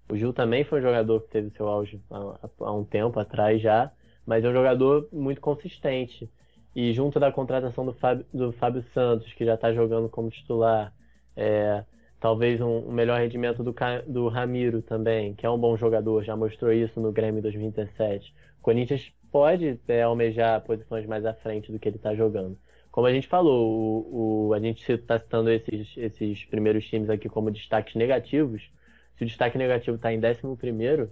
O 0.10 0.18
Gil 0.18 0.34
também 0.34 0.64
foi 0.64 0.80
um 0.80 0.84
jogador 0.84 1.22
que 1.22 1.30
teve 1.30 1.50
seu 1.52 1.68
auge 1.68 2.02
há, 2.10 2.50
há 2.60 2.74
um 2.74 2.84
tempo 2.84 3.20
atrás 3.20 3.62
já, 3.62 3.92
mas 4.26 4.44
é 4.44 4.50
um 4.50 4.54
jogador 4.54 5.08
muito 5.12 5.42
consistente. 5.42 6.30
E 6.76 6.94
junto 6.94 7.20
da 7.20 7.32
contratação 7.32 7.86
do 7.86 7.94
Fábio, 7.94 8.26
do 8.34 8.52
Fábio 8.54 8.84
Santos, 8.94 9.32
que 9.34 9.46
já 9.46 9.54
está 9.56 9.72
jogando 9.74 10.10
como 10.10 10.30
titular, 10.30 10.94
é, 11.36 11.84
talvez 12.20 12.60
um, 12.62 12.90
um, 12.90 12.92
melhor 12.92 13.20
rendimento 13.20 13.64
do, 13.64 13.76
do 14.08 14.28
Ramiro 14.28 14.82
também, 14.82 15.36
que 15.36 15.46
é 15.46 15.50
um 15.50 15.58
bom 15.58 15.78
jogador, 15.78 16.24
já 16.24 16.36
mostrou 16.36 16.72
isso 16.72 17.00
no 17.00 17.12
Grêmio 17.12 17.42
2017. 17.42 18.34
O 18.60 18.64
Corinthians 18.64 19.14
pode 19.32 19.80
é, 19.88 20.02
almejar 20.02 20.62
posições 20.62 21.06
mais 21.06 21.26
à 21.26 21.34
frente 21.34 21.72
do 21.72 21.80
que 21.80 21.90
ele 21.90 21.98
está 21.98 22.16
jogando. 22.16 22.58
Como 22.94 23.08
a 23.08 23.12
gente 23.12 23.28
falou, 23.28 23.68
o, 23.68 24.48
o 24.50 24.54
a 24.54 24.60
gente 24.60 24.90
está 24.92 25.20
citando 25.20 25.50
esses, 25.50 25.98
esses 25.98 26.46
primeiros 26.46 26.86
times 26.86 27.10
aqui 27.10 27.28
como 27.28 27.50
destaques 27.50 27.96
negativos. 27.96 28.70
Se 29.18 29.24
o 29.24 29.28
destaque 29.28 29.58
negativo 29.58 29.96
está 29.96 30.14
em 30.14 30.20
11, 30.20 31.10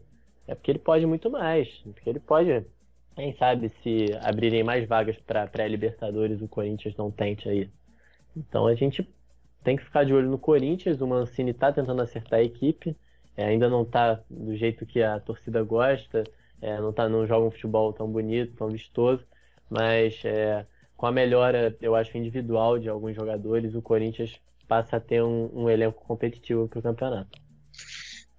é 0.48 0.54
porque 0.54 0.72
ele 0.72 0.80
pode 0.80 1.06
muito 1.08 1.30
mais. 1.30 1.68
Porque 1.94 2.08
ele 2.08 2.20
pode, 2.20 2.64
quem 3.16 3.34
sabe, 3.36 3.70
se 3.70 4.06
abrirem 4.22 4.64
mais 4.64 4.88
vagas 4.88 5.18
para 5.20 5.48
pré-Libertadores, 5.48 6.42
o 6.42 6.48
Corinthians 6.48 6.96
não 6.96 7.12
tente 7.12 7.48
aí. 7.50 7.70
Então 8.36 8.68
a 8.68 8.76
gente 8.76 9.08
tem 9.64 9.76
que 9.78 9.84
ficar 9.84 10.04
de 10.04 10.14
olho 10.14 10.30
no 10.30 10.38
Corinthians. 10.38 11.02
O 11.02 11.08
Mancini 11.08 11.52
está 11.52 11.72
tentando 11.72 12.02
acertar 12.02 12.40
a 12.40 12.44
equipe, 12.44 12.96
é, 13.36 13.46
ainda 13.46 13.70
não 13.70 13.84
está 13.84 14.20
do 14.30 14.56
jeito 14.56 14.86
que 14.86 15.02
a 15.02 15.20
torcida 15.20 15.64
gosta, 15.64 16.24
é, 16.62 16.80
não, 16.80 16.94
tá, 16.94 17.10
não 17.10 17.26
joga 17.28 17.48
um 17.48 17.52
futebol 17.52 17.92
tão 17.94 18.10
bonito, 18.12 18.56
tão 18.56 18.70
vistoso, 18.70 19.26
mas 19.70 20.24
é, 20.26 20.66
com 20.96 21.06
a 21.08 21.12
melhora, 21.12 21.76
eu 21.82 21.96
acho, 21.96 22.18
individual 22.18 22.78
de 22.78 22.88
alguns 22.90 23.16
jogadores, 23.16 23.74
o 23.76 23.82
Corinthians 23.82 24.40
passa 24.68 24.98
a 24.98 25.00
ter 25.00 25.24
um, 25.24 25.50
um 25.54 25.70
elenco 25.70 26.04
competitivo 26.06 26.68
para 26.68 26.80
o 26.80 26.84
campeonato. 26.84 27.41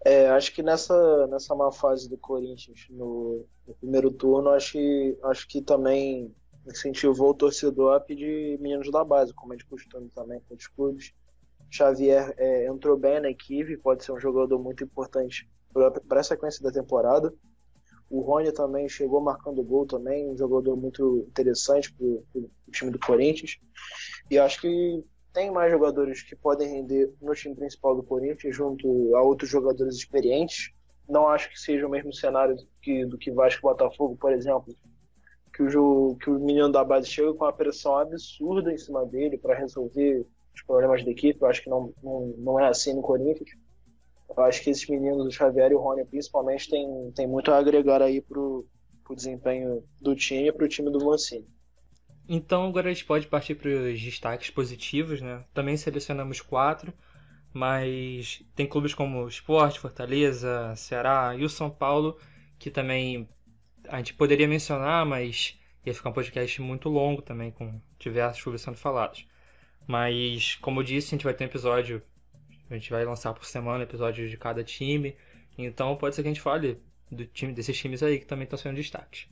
É, 0.04 0.28
acho 0.30 0.52
que 0.52 0.62
nessa, 0.62 1.26
nessa 1.28 1.54
má 1.54 1.70
fase 1.70 2.08
do 2.08 2.18
Corinthians 2.18 2.86
no, 2.90 3.46
no 3.66 3.74
primeiro 3.74 4.10
turno, 4.10 4.50
acho 4.50 4.72
que, 4.72 5.18
acho 5.22 5.48
que 5.48 5.62
também 5.62 6.34
incentivou 6.66 7.30
o 7.30 7.34
torcedor 7.34 7.94
a 7.94 8.00
pedir 8.00 8.58
meninos 8.58 8.90
da 8.90 9.04
base, 9.04 9.32
como 9.32 9.54
é 9.54 9.56
de 9.56 9.64
costume 9.64 10.08
também 10.10 10.40
com 10.48 10.54
os 10.54 10.66
clubes. 10.66 11.12
Xavier 11.70 12.34
é, 12.36 12.66
entrou 12.66 12.96
bem 12.96 13.20
na 13.20 13.30
equipe, 13.30 13.76
pode 13.76 14.04
ser 14.04 14.12
um 14.12 14.20
jogador 14.20 14.58
muito 14.58 14.84
importante 14.84 15.48
para 15.72 16.20
a 16.20 16.24
sequência 16.24 16.62
da 16.62 16.70
temporada. 16.70 17.32
O 18.10 18.20
Rony 18.20 18.52
também 18.52 18.88
chegou 18.88 19.22
marcando 19.22 19.62
gol 19.62 19.86
também, 19.86 20.28
um 20.28 20.36
jogador 20.36 20.76
muito 20.76 21.26
interessante 21.30 21.90
para 21.94 22.06
o 22.06 22.50
time 22.70 22.90
do 22.90 22.98
Corinthians. 22.98 23.58
E 24.30 24.38
acho 24.38 24.60
que 24.60 25.02
tem 25.32 25.50
mais 25.50 25.70
jogadores 25.70 26.22
que 26.22 26.36
podem 26.36 26.68
render 26.68 27.12
no 27.20 27.34
time 27.34 27.54
principal 27.54 27.96
do 27.96 28.02
Corinthians, 28.02 28.54
junto 28.54 29.16
a 29.16 29.22
outros 29.22 29.48
jogadores 29.48 29.96
experientes. 29.96 30.72
Não 31.08 31.28
acho 31.28 31.50
que 31.50 31.58
seja 31.58 31.86
o 31.86 31.90
mesmo 31.90 32.12
cenário 32.12 32.56
do 32.56 32.66
que, 32.80 33.04
do 33.06 33.18
que 33.18 33.30
Vasco 33.30 33.62
Botafogo, 33.62 34.16
por 34.16 34.32
exemplo, 34.32 34.74
que 35.52 35.62
o, 35.62 36.16
que 36.16 36.30
o 36.30 36.38
menino 36.38 36.70
da 36.70 36.84
base 36.84 37.08
chega 37.08 37.32
com 37.34 37.44
uma 37.44 37.52
pressão 37.52 37.96
absurda 37.96 38.72
em 38.72 38.78
cima 38.78 39.04
dele 39.04 39.36
para 39.38 39.58
resolver 39.58 40.26
os 40.54 40.62
problemas 40.62 41.04
da 41.04 41.10
equipe. 41.10 41.40
Eu 41.40 41.48
acho 41.48 41.62
que 41.62 41.70
não, 41.70 41.92
não, 42.02 42.34
não 42.38 42.60
é 42.60 42.68
assim 42.68 42.94
no 42.94 43.02
Corinthians. 43.02 43.50
Eu 44.34 44.44
acho 44.44 44.62
que 44.62 44.70
esses 44.70 44.88
meninos, 44.88 45.26
o 45.26 45.30
Xavier 45.30 45.72
e 45.72 45.74
o 45.74 45.78
Rony, 45.78 46.04
principalmente, 46.04 46.70
tem, 46.70 47.12
tem 47.14 47.26
muito 47.26 47.50
a 47.50 47.58
agregar 47.58 48.00
aí 48.00 48.20
pro, 48.20 48.66
pro 49.04 49.14
desempenho 49.14 49.82
do 50.00 50.14
time 50.14 50.48
e 50.48 50.52
pro 50.52 50.68
time 50.68 50.90
do 50.90 51.04
Mancini. 51.04 51.46
Então 52.34 52.66
agora 52.66 52.88
a 52.88 52.92
gente 52.94 53.04
pode 53.04 53.26
partir 53.26 53.54
para 53.54 53.68
os 53.68 54.00
destaques 54.00 54.48
positivos, 54.48 55.20
né? 55.20 55.44
Também 55.52 55.76
selecionamos 55.76 56.40
quatro, 56.40 56.90
mas 57.52 58.42
tem 58.56 58.66
clubes 58.66 58.94
como 58.94 59.28
Sport, 59.28 59.76
Fortaleza, 59.76 60.74
Ceará 60.74 61.36
e 61.36 61.44
o 61.44 61.48
São 61.50 61.68
Paulo 61.68 62.18
que 62.58 62.70
também 62.70 63.28
a 63.86 63.98
gente 63.98 64.14
poderia 64.14 64.48
mencionar, 64.48 65.04
mas 65.04 65.60
ia 65.84 65.92
ficar 65.92 66.08
um 66.08 66.12
podcast 66.14 66.62
muito 66.62 66.88
longo 66.88 67.20
também, 67.20 67.50
com 67.50 67.78
diversos 67.98 68.42
clubes 68.42 68.62
sendo 68.62 68.78
falados. 68.78 69.26
Mas, 69.86 70.54
como 70.54 70.80
eu 70.80 70.84
disse, 70.84 71.08
a 71.08 71.18
gente 71.18 71.24
vai 71.24 71.34
ter 71.34 71.44
um 71.44 71.48
episódio, 71.48 72.00
a 72.70 72.74
gente 72.74 72.90
vai 72.90 73.04
lançar 73.04 73.34
por 73.34 73.44
semana 73.44 73.84
episódios 73.84 74.30
de 74.30 74.38
cada 74.38 74.64
time, 74.64 75.14
então 75.58 75.96
pode 75.96 76.14
ser 76.14 76.22
que 76.22 76.28
a 76.28 76.32
gente 76.32 76.40
fale 76.40 76.80
do 77.10 77.26
time, 77.26 77.52
desses 77.52 77.76
times 77.76 78.02
aí 78.02 78.18
que 78.18 78.24
também 78.24 78.44
estão 78.44 78.58
sendo 78.58 78.76
destaques. 78.76 79.28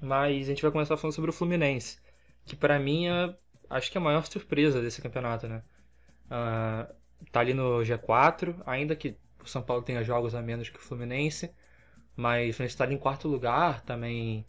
Mas 0.00 0.46
a 0.46 0.50
gente 0.50 0.62
vai 0.62 0.70
começar 0.70 0.96
falando 0.96 1.14
sobre 1.14 1.28
o 1.28 1.34
Fluminense, 1.34 1.98
que 2.44 2.56
para 2.56 2.78
mim 2.78 3.06
é, 3.06 3.34
acho 3.70 3.90
que 3.90 3.98
é 3.98 4.00
a 4.00 4.04
maior 4.04 4.24
surpresa 4.26 4.80
desse 4.80 5.00
campeonato, 5.00 5.48
né? 5.48 5.62
Uh, 6.26 6.92
tá 7.30 7.40
ali 7.40 7.54
no 7.54 7.80
G4, 7.80 8.56
ainda 8.66 8.96
que 8.96 9.16
o 9.42 9.48
São 9.48 9.62
Paulo 9.62 9.82
tenha 9.82 10.02
jogos 10.02 10.34
a 10.34 10.42
menos 10.42 10.68
que 10.68 10.78
o 10.78 10.82
Fluminense, 10.82 11.50
mas 12.16 12.50
o 12.50 12.56
Fluminense 12.56 12.74
está 12.74 12.90
em 12.90 12.98
quarto 12.98 13.28
lugar 13.28 13.82
também. 13.82 14.46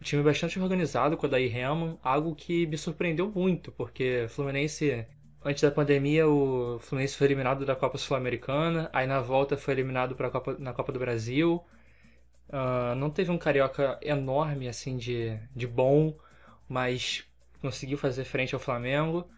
O 0.00 0.04
time 0.04 0.22
bastante 0.22 0.58
organizado 0.58 1.16
com 1.16 1.26
o 1.26 1.30
Daí 1.30 1.46
Helman, 1.46 1.98
algo 2.02 2.34
que 2.34 2.66
me 2.66 2.76
surpreendeu 2.76 3.30
muito, 3.30 3.70
porque 3.72 4.26
Fluminense, 4.28 5.06
antes 5.44 5.62
da 5.62 5.70
pandemia, 5.70 6.26
o 6.26 6.78
Fluminense 6.80 7.16
foi 7.16 7.28
eliminado 7.28 7.64
da 7.64 7.76
Copa 7.76 7.98
Sul-Americana, 7.98 8.90
aí 8.92 9.06
na 9.06 9.20
volta 9.20 9.56
foi 9.56 9.74
eliminado 9.74 10.16
pra 10.16 10.30
Copa, 10.30 10.56
na 10.58 10.72
Copa 10.72 10.92
do 10.92 10.98
Brasil. 10.98 11.62
Uh, 12.48 12.94
não 12.96 13.10
teve 13.10 13.30
um 13.30 13.38
carioca 13.38 13.98
enorme 14.02 14.68
assim 14.68 14.96
de, 14.96 15.38
de 15.54 15.66
bom, 15.66 16.14
mas 16.72 17.22
conseguiu 17.60 17.98
fazer 17.98 18.24
frente 18.24 18.54
ao 18.54 18.60
Flamengo, 18.60 19.28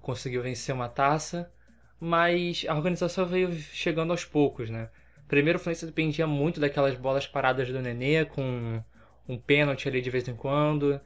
conseguiu 0.00 0.42
vencer 0.42 0.74
uma 0.74 0.88
taça, 0.88 1.52
mas 2.00 2.64
a 2.66 2.74
organização 2.74 3.26
veio 3.26 3.52
chegando 3.52 4.10
aos 4.10 4.24
poucos, 4.24 4.70
né? 4.70 4.88
Primeiro 5.28 5.58
o 5.58 5.60
Fluminense 5.60 5.84
dependia 5.84 6.26
muito 6.26 6.58
daquelas 6.58 6.94
bolas 6.94 7.26
paradas 7.26 7.68
do 7.68 7.82
Nenê, 7.82 8.24
com 8.24 8.82
um 9.28 9.38
pênalti 9.38 9.86
ali 9.86 10.00
de 10.00 10.08
vez 10.08 10.26
em 10.28 10.34
quando, 10.34 10.98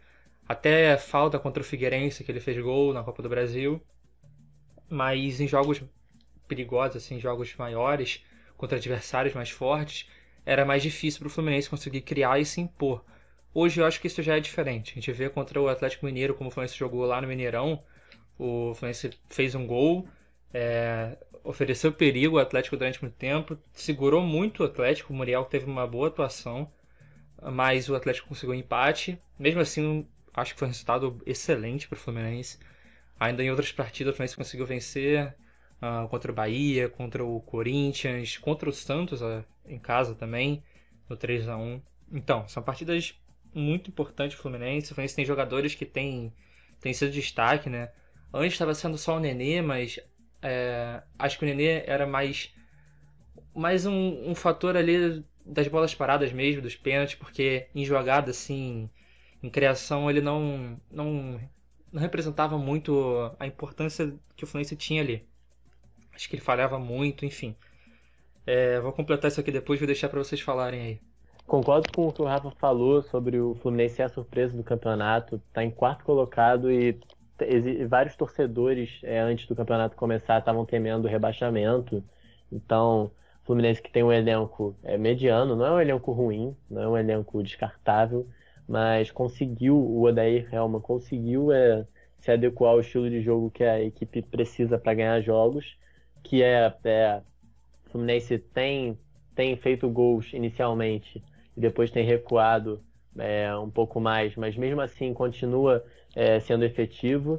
até 0.49 0.97
falta 0.97 1.37
contra 1.37 1.61
o 1.61 1.67
Figueirense, 1.67 2.23
que 2.23 2.31
ele 2.31 2.39
fez 2.39 2.57
gol 2.63 2.95
na 2.95 3.03
Copa 3.03 3.21
do 3.21 3.29
Brasil. 3.29 3.83
Mas 4.89 5.41
em 5.41 5.49
jogos 5.49 5.83
perigosos, 6.47 7.03
assim, 7.03 7.19
jogos 7.19 7.57
maiores, 7.57 8.25
contra 8.57 8.79
adversários 8.79 9.35
mais 9.35 9.51
fortes, 9.51 10.09
era 10.47 10.65
mais 10.65 10.81
difícil 10.81 11.19
para 11.19 11.27
o 11.27 11.31
Fluminense 11.31 11.69
conseguir 11.69 12.03
criar 12.03 12.39
e 12.39 12.45
se 12.45 12.61
impor. 12.61 13.05
Hoje 13.53 13.81
eu 13.81 13.87
acho 13.87 14.01
que 14.01 14.07
isso 14.07 14.23
já 14.23 14.37
é 14.37 14.41
diferente. 14.41 14.93
A 14.93 14.95
gente 14.95 15.13
vê 15.13 15.29
contra 15.29 15.61
o 15.61 15.69
Atlético 15.69 16.07
Mineiro 16.07 16.35
como 16.35 16.49
o 16.49 16.53
Fluminense 16.53 16.79
jogou 16.79 17.05
lá 17.05 17.21
no 17.21 17.27
Mineirão. 17.27 17.83
O 18.39 18.73
Fluminense 18.75 19.11
fez 19.29 19.55
um 19.55 19.67
gol, 19.67 20.09
é, 20.55 21.19
ofereceu 21.43 21.93
perigo 21.93 22.39
ao 22.39 22.43
Atlético 22.43 22.77
durante 22.77 23.03
muito 23.03 23.15
tempo, 23.15 23.59
segurou 23.73 24.23
muito 24.23 24.63
o 24.63 24.67
Atlético. 24.67 25.13
O 25.13 25.17
Muriel 25.17 25.45
teve 25.45 25.67
uma 25.67 25.87
boa 25.87 26.09
atuação, 26.09 26.71
mas 27.43 27.89
o 27.89 27.95
Atlético 27.97 28.29
conseguiu 28.29 28.55
um 28.55 28.59
empate. 28.59 29.21
Mesmo 29.39 29.61
assim, 29.61 30.07
acho 30.33 30.53
que 30.55 30.59
foi 30.59 30.69
um 30.69 30.71
resultado 30.71 31.21
excelente 31.27 31.89
para 31.89 31.97
o 31.97 32.01
Fluminense. 32.01 32.59
Ainda 33.19 33.43
em 33.43 33.51
outras 33.51 33.73
partidas, 33.73 34.13
o 34.13 34.17
Fluminense 34.17 34.37
conseguiu 34.37 34.65
vencer 34.65 35.35
uh, 35.83 36.09
contra 36.09 36.31
o 36.31 36.35
Bahia, 36.35 36.89
contra 36.89 37.25
o 37.25 37.41
Corinthians, 37.41 38.39
contra 38.39 38.71
o 38.71 38.73
Santos 38.73 39.21
uh, 39.23 39.45
em 39.67 39.79
casa 39.79 40.15
também, 40.15 40.63
no 41.09 41.17
3 41.17 41.49
a 41.49 41.57
1 41.57 41.83
Então, 42.13 42.47
são 42.49 42.63
partidas 42.63 43.15
muito 43.55 43.91
importantes 43.91 44.37
para 44.37 44.41
o 44.41 44.43
Fluminense. 44.43 44.93
O 44.93 44.95
Fluminense 44.95 45.17
tem 45.17 45.25
jogadores 45.25 45.75
que 45.75 45.85
têm, 45.85 46.33
têm 46.81 46.93
sido 46.93 47.13
destaque, 47.13 47.69
né? 47.69 47.91
Antes 48.33 48.53
estava 48.53 48.75
sendo 48.75 48.97
só 48.97 49.17
o 49.17 49.21
Nenê, 49.21 49.61
mas 49.61 49.99
é, 50.43 51.03
acho 51.19 51.39
que 51.39 51.45
o 51.45 51.49
Nenê 51.49 51.83
era 51.87 52.07
mais, 52.07 52.55
mais 53.55 53.87
um, 53.87 54.31
um 54.31 54.35
fator 54.35 54.77
ali 54.77 55.25
das 55.45 55.67
bolas 55.69 55.95
paradas 55.95 56.33
mesmo, 56.33 56.63
dos 56.63 56.77
pênaltis, 56.77 57.17
porque 57.17 57.69
em 57.75 57.85
jogada, 57.85 58.31
assim, 58.31 58.89
em 59.43 59.51
criação, 59.51 60.09
ele 60.09 60.21
não, 60.21 60.81
não, 60.91 61.41
não 61.93 62.01
representava 62.01 62.57
muito 62.57 63.35
a 63.39 63.47
importância 63.47 64.15
que 64.37 64.45
o 64.45 64.47
Fluminense 64.47 64.77
tinha 64.77 65.03
ali. 65.03 65.27
Acho 66.15 66.29
que 66.29 66.37
ele 66.37 66.43
falhava 66.43 66.79
muito, 66.79 67.25
enfim. 67.25 67.57
É, 68.47 68.81
vou 68.81 68.93
completar 68.93 69.31
isso 69.31 69.41
aqui 69.41 69.51
depois, 69.51 69.81
vou 69.81 69.87
deixar 69.87 70.09
para 70.09 70.19
vocês 70.19 70.41
falarem 70.41 70.81
aí. 70.81 71.01
Concordo 71.51 71.91
com 71.93 72.07
o 72.07 72.13
que 72.13 72.23
o 72.23 72.27
Rafa 72.27 72.53
falou 72.53 73.03
sobre 73.03 73.41
o 73.41 73.57
Fluminense 73.57 73.97
ser 73.97 74.03
a 74.05 74.09
surpresa 74.09 74.57
do 74.57 74.63
campeonato, 74.63 75.43
tá 75.53 75.65
em 75.65 75.71
quarto 75.73 76.05
colocado 76.05 76.71
e 76.71 76.97
vários 77.89 78.15
torcedores 78.15 79.01
é, 79.03 79.19
antes 79.19 79.49
do 79.49 79.57
campeonato 79.57 79.97
começar 79.97 80.39
estavam 80.39 80.65
temendo 80.65 81.07
o 81.07 81.09
rebaixamento. 81.09 82.05
Então, 82.53 83.11
o 83.43 83.47
Fluminense 83.47 83.83
que 83.83 83.91
tem 83.91 84.05
um 84.05 84.13
elenco 84.13 84.77
é, 84.85 84.97
mediano, 84.97 85.57
não 85.57 85.67
é 85.67 85.73
um 85.73 85.81
elenco 85.81 86.13
ruim, 86.13 86.57
não 86.71 86.83
é 86.83 86.89
um 86.89 86.97
elenco 86.97 87.43
descartável, 87.43 88.29
mas 88.69 89.11
conseguiu, 89.11 89.77
o 89.77 90.05
Odair 90.05 90.49
Helman 90.55 90.81
conseguiu 90.81 91.51
é, 91.51 91.85
se 92.21 92.31
adequar 92.31 92.71
ao 92.71 92.81
estilo 92.81 93.11
de 93.11 93.21
jogo 93.23 93.51
que 93.51 93.65
a 93.65 93.83
equipe 93.83 94.23
precisa 94.23 94.79
para 94.79 94.95
ganhar 94.95 95.21
jogos, 95.21 95.77
que 96.23 96.45
é, 96.45 96.73
é 96.85 97.21
o 97.87 97.91
Fluminense 97.91 98.39
tem, 98.39 98.97
tem 99.35 99.57
feito 99.57 99.91
gols 99.91 100.33
inicialmente 100.33 101.21
depois 101.61 101.91
tem 101.91 102.05
recuado 102.05 102.83
é, 103.19 103.55
um 103.57 103.71
pouco 103.71 104.01
mais, 104.01 104.37
mas 104.37 104.57
mesmo 104.57 104.81
assim 104.81 105.13
continua 105.13 105.85
é, 106.15 106.41
sendo 106.41 106.65
efetivo. 106.65 107.39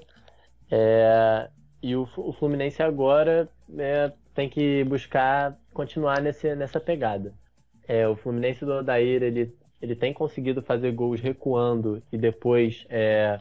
É, 0.70 1.50
e 1.82 1.96
o, 1.96 2.08
o, 2.18 2.34
Fluminense 2.34 2.82
agora 2.82 3.50
é, 3.78 4.12
tem 4.34 4.50
que 4.50 4.84
buscar 4.86 5.58
continuar 5.74 6.22
nesse, 6.22 6.56
nessa 6.56 6.80
pegada. 6.80 7.34
É, 7.88 8.08
o 8.08 8.16
Fluminense 8.16 8.64
do 8.64 8.74
Odair 8.74 9.24
ele, 9.24 9.56
ele 9.82 9.96
tem 9.96 10.14
conseguido 10.14 10.62
fazer 10.62 10.92
gols 10.92 11.20
recuando 11.20 12.02
e 12.12 12.18
depois 12.18 12.86
é, 12.90 13.40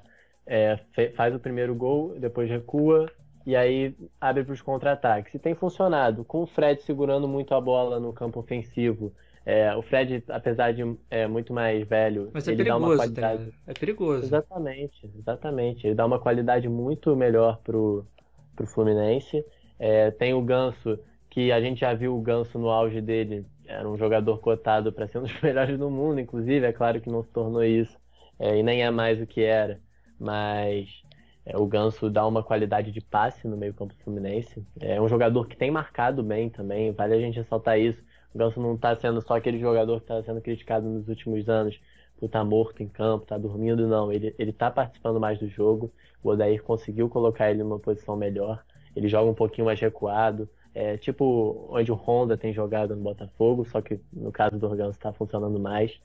faz 1.14 1.34
o 1.34 1.38
primeiro 1.38 1.74
gol, 1.74 2.18
depois 2.18 2.50
recua 2.50 3.06
e 3.46 3.54
aí 3.56 3.94
abre 4.20 4.44
para 4.44 4.52
os 4.52 4.62
contra-ataques. 4.62 5.34
E 5.34 5.38
tem 5.38 5.54
funcionado, 5.54 6.24
com 6.24 6.42
o 6.42 6.46
Fred 6.46 6.82
segurando 6.82 7.28
muito 7.28 7.54
a 7.54 7.60
bola 7.60 8.00
no 8.00 8.12
campo 8.12 8.40
ofensivo 8.40 9.12
é, 9.44 9.74
o 9.74 9.82
Fred, 9.82 10.22
apesar 10.28 10.72
de 10.72 10.82
é, 11.10 11.26
muito 11.26 11.52
mais 11.52 11.86
velho, 11.86 12.30
Mas 12.32 12.46
é 12.46 12.52
ele 12.52 12.58
perigoso, 12.58 12.80
dá 12.80 12.86
uma 12.86 12.96
qualidade. 12.96 13.46
Tá 13.46 13.52
é 13.66 13.72
perigoso. 13.72 14.24
Exatamente, 14.24 15.10
exatamente. 15.18 15.86
Ele 15.86 15.94
dá 15.94 16.06
uma 16.06 16.18
qualidade 16.18 16.68
muito 16.68 17.16
melhor 17.16 17.58
pro, 17.64 18.06
pro 18.54 18.66
Fluminense. 18.66 19.44
É, 19.78 20.10
tem 20.10 20.34
o 20.34 20.42
Ganso, 20.42 20.98
que 21.30 21.50
a 21.50 21.60
gente 21.60 21.80
já 21.80 21.94
viu 21.94 22.14
o 22.16 22.20
Ganso 22.20 22.58
no 22.58 22.68
auge 22.68 23.00
dele. 23.00 23.46
Era 23.66 23.88
um 23.88 23.96
jogador 23.96 24.38
cotado 24.40 24.92
para 24.92 25.08
ser 25.08 25.18
um 25.18 25.22
dos 25.22 25.32
melhores 25.40 25.78
do 25.78 25.90
mundo, 25.90 26.20
inclusive. 26.20 26.66
É 26.66 26.72
claro 26.72 27.00
que 27.00 27.08
não 27.08 27.22
se 27.22 27.30
tornou 27.30 27.64
isso. 27.64 27.96
É, 28.38 28.58
e 28.58 28.62
nem 28.62 28.82
é 28.82 28.90
mais 28.90 29.20
o 29.20 29.26
que 29.26 29.42
era. 29.42 29.80
Mas 30.18 31.02
é, 31.46 31.56
o 31.56 31.66
Ganso 31.66 32.10
dá 32.10 32.26
uma 32.26 32.42
qualidade 32.42 32.92
de 32.92 33.00
passe 33.00 33.48
no 33.48 33.56
meio-campo 33.56 33.94
Fluminense. 34.04 34.62
É 34.78 35.00
um 35.00 35.08
jogador 35.08 35.48
que 35.48 35.56
tem 35.56 35.70
marcado 35.70 36.22
bem 36.22 36.50
também. 36.50 36.92
Vale 36.92 37.14
a 37.14 37.20
gente 37.20 37.38
ressaltar 37.38 37.78
isso 37.78 38.09
Ganso 38.34 38.60
não 38.60 38.74
está 38.74 38.94
sendo 38.96 39.20
só 39.20 39.36
aquele 39.36 39.58
jogador 39.58 39.96
que 39.98 40.04
está 40.04 40.22
sendo 40.22 40.40
criticado 40.40 40.88
nos 40.88 41.08
últimos 41.08 41.48
anos 41.48 41.80
por 42.18 42.26
estar 42.26 42.40
tá 42.40 42.44
morto 42.44 42.82
em 42.82 42.88
campo, 42.88 43.26
tá 43.26 43.36
dormindo, 43.38 43.88
não. 43.88 44.12
Ele, 44.12 44.34
ele 44.38 44.52
tá 44.52 44.70
participando 44.70 45.18
mais 45.18 45.38
do 45.38 45.48
jogo. 45.48 45.92
O 46.22 46.28
Odair 46.28 46.62
conseguiu 46.62 47.08
colocar 47.08 47.50
ele 47.50 47.62
numa 47.62 47.78
posição 47.78 48.16
melhor. 48.16 48.62
Ele 48.94 49.08
joga 49.08 49.30
um 49.30 49.34
pouquinho 49.34 49.64
mais 49.64 49.80
recuado. 49.80 50.48
É, 50.72 50.96
tipo 50.96 51.66
onde 51.70 51.90
o 51.90 51.96
Honda 51.96 52.36
tem 52.36 52.52
jogado 52.52 52.94
no 52.94 53.02
Botafogo, 53.02 53.64
só 53.64 53.80
que 53.80 53.98
no 54.12 54.30
caso 54.30 54.56
do 54.56 54.68
Ganso 54.68 54.90
está 54.90 55.12
funcionando 55.12 55.58
mais. 55.58 55.98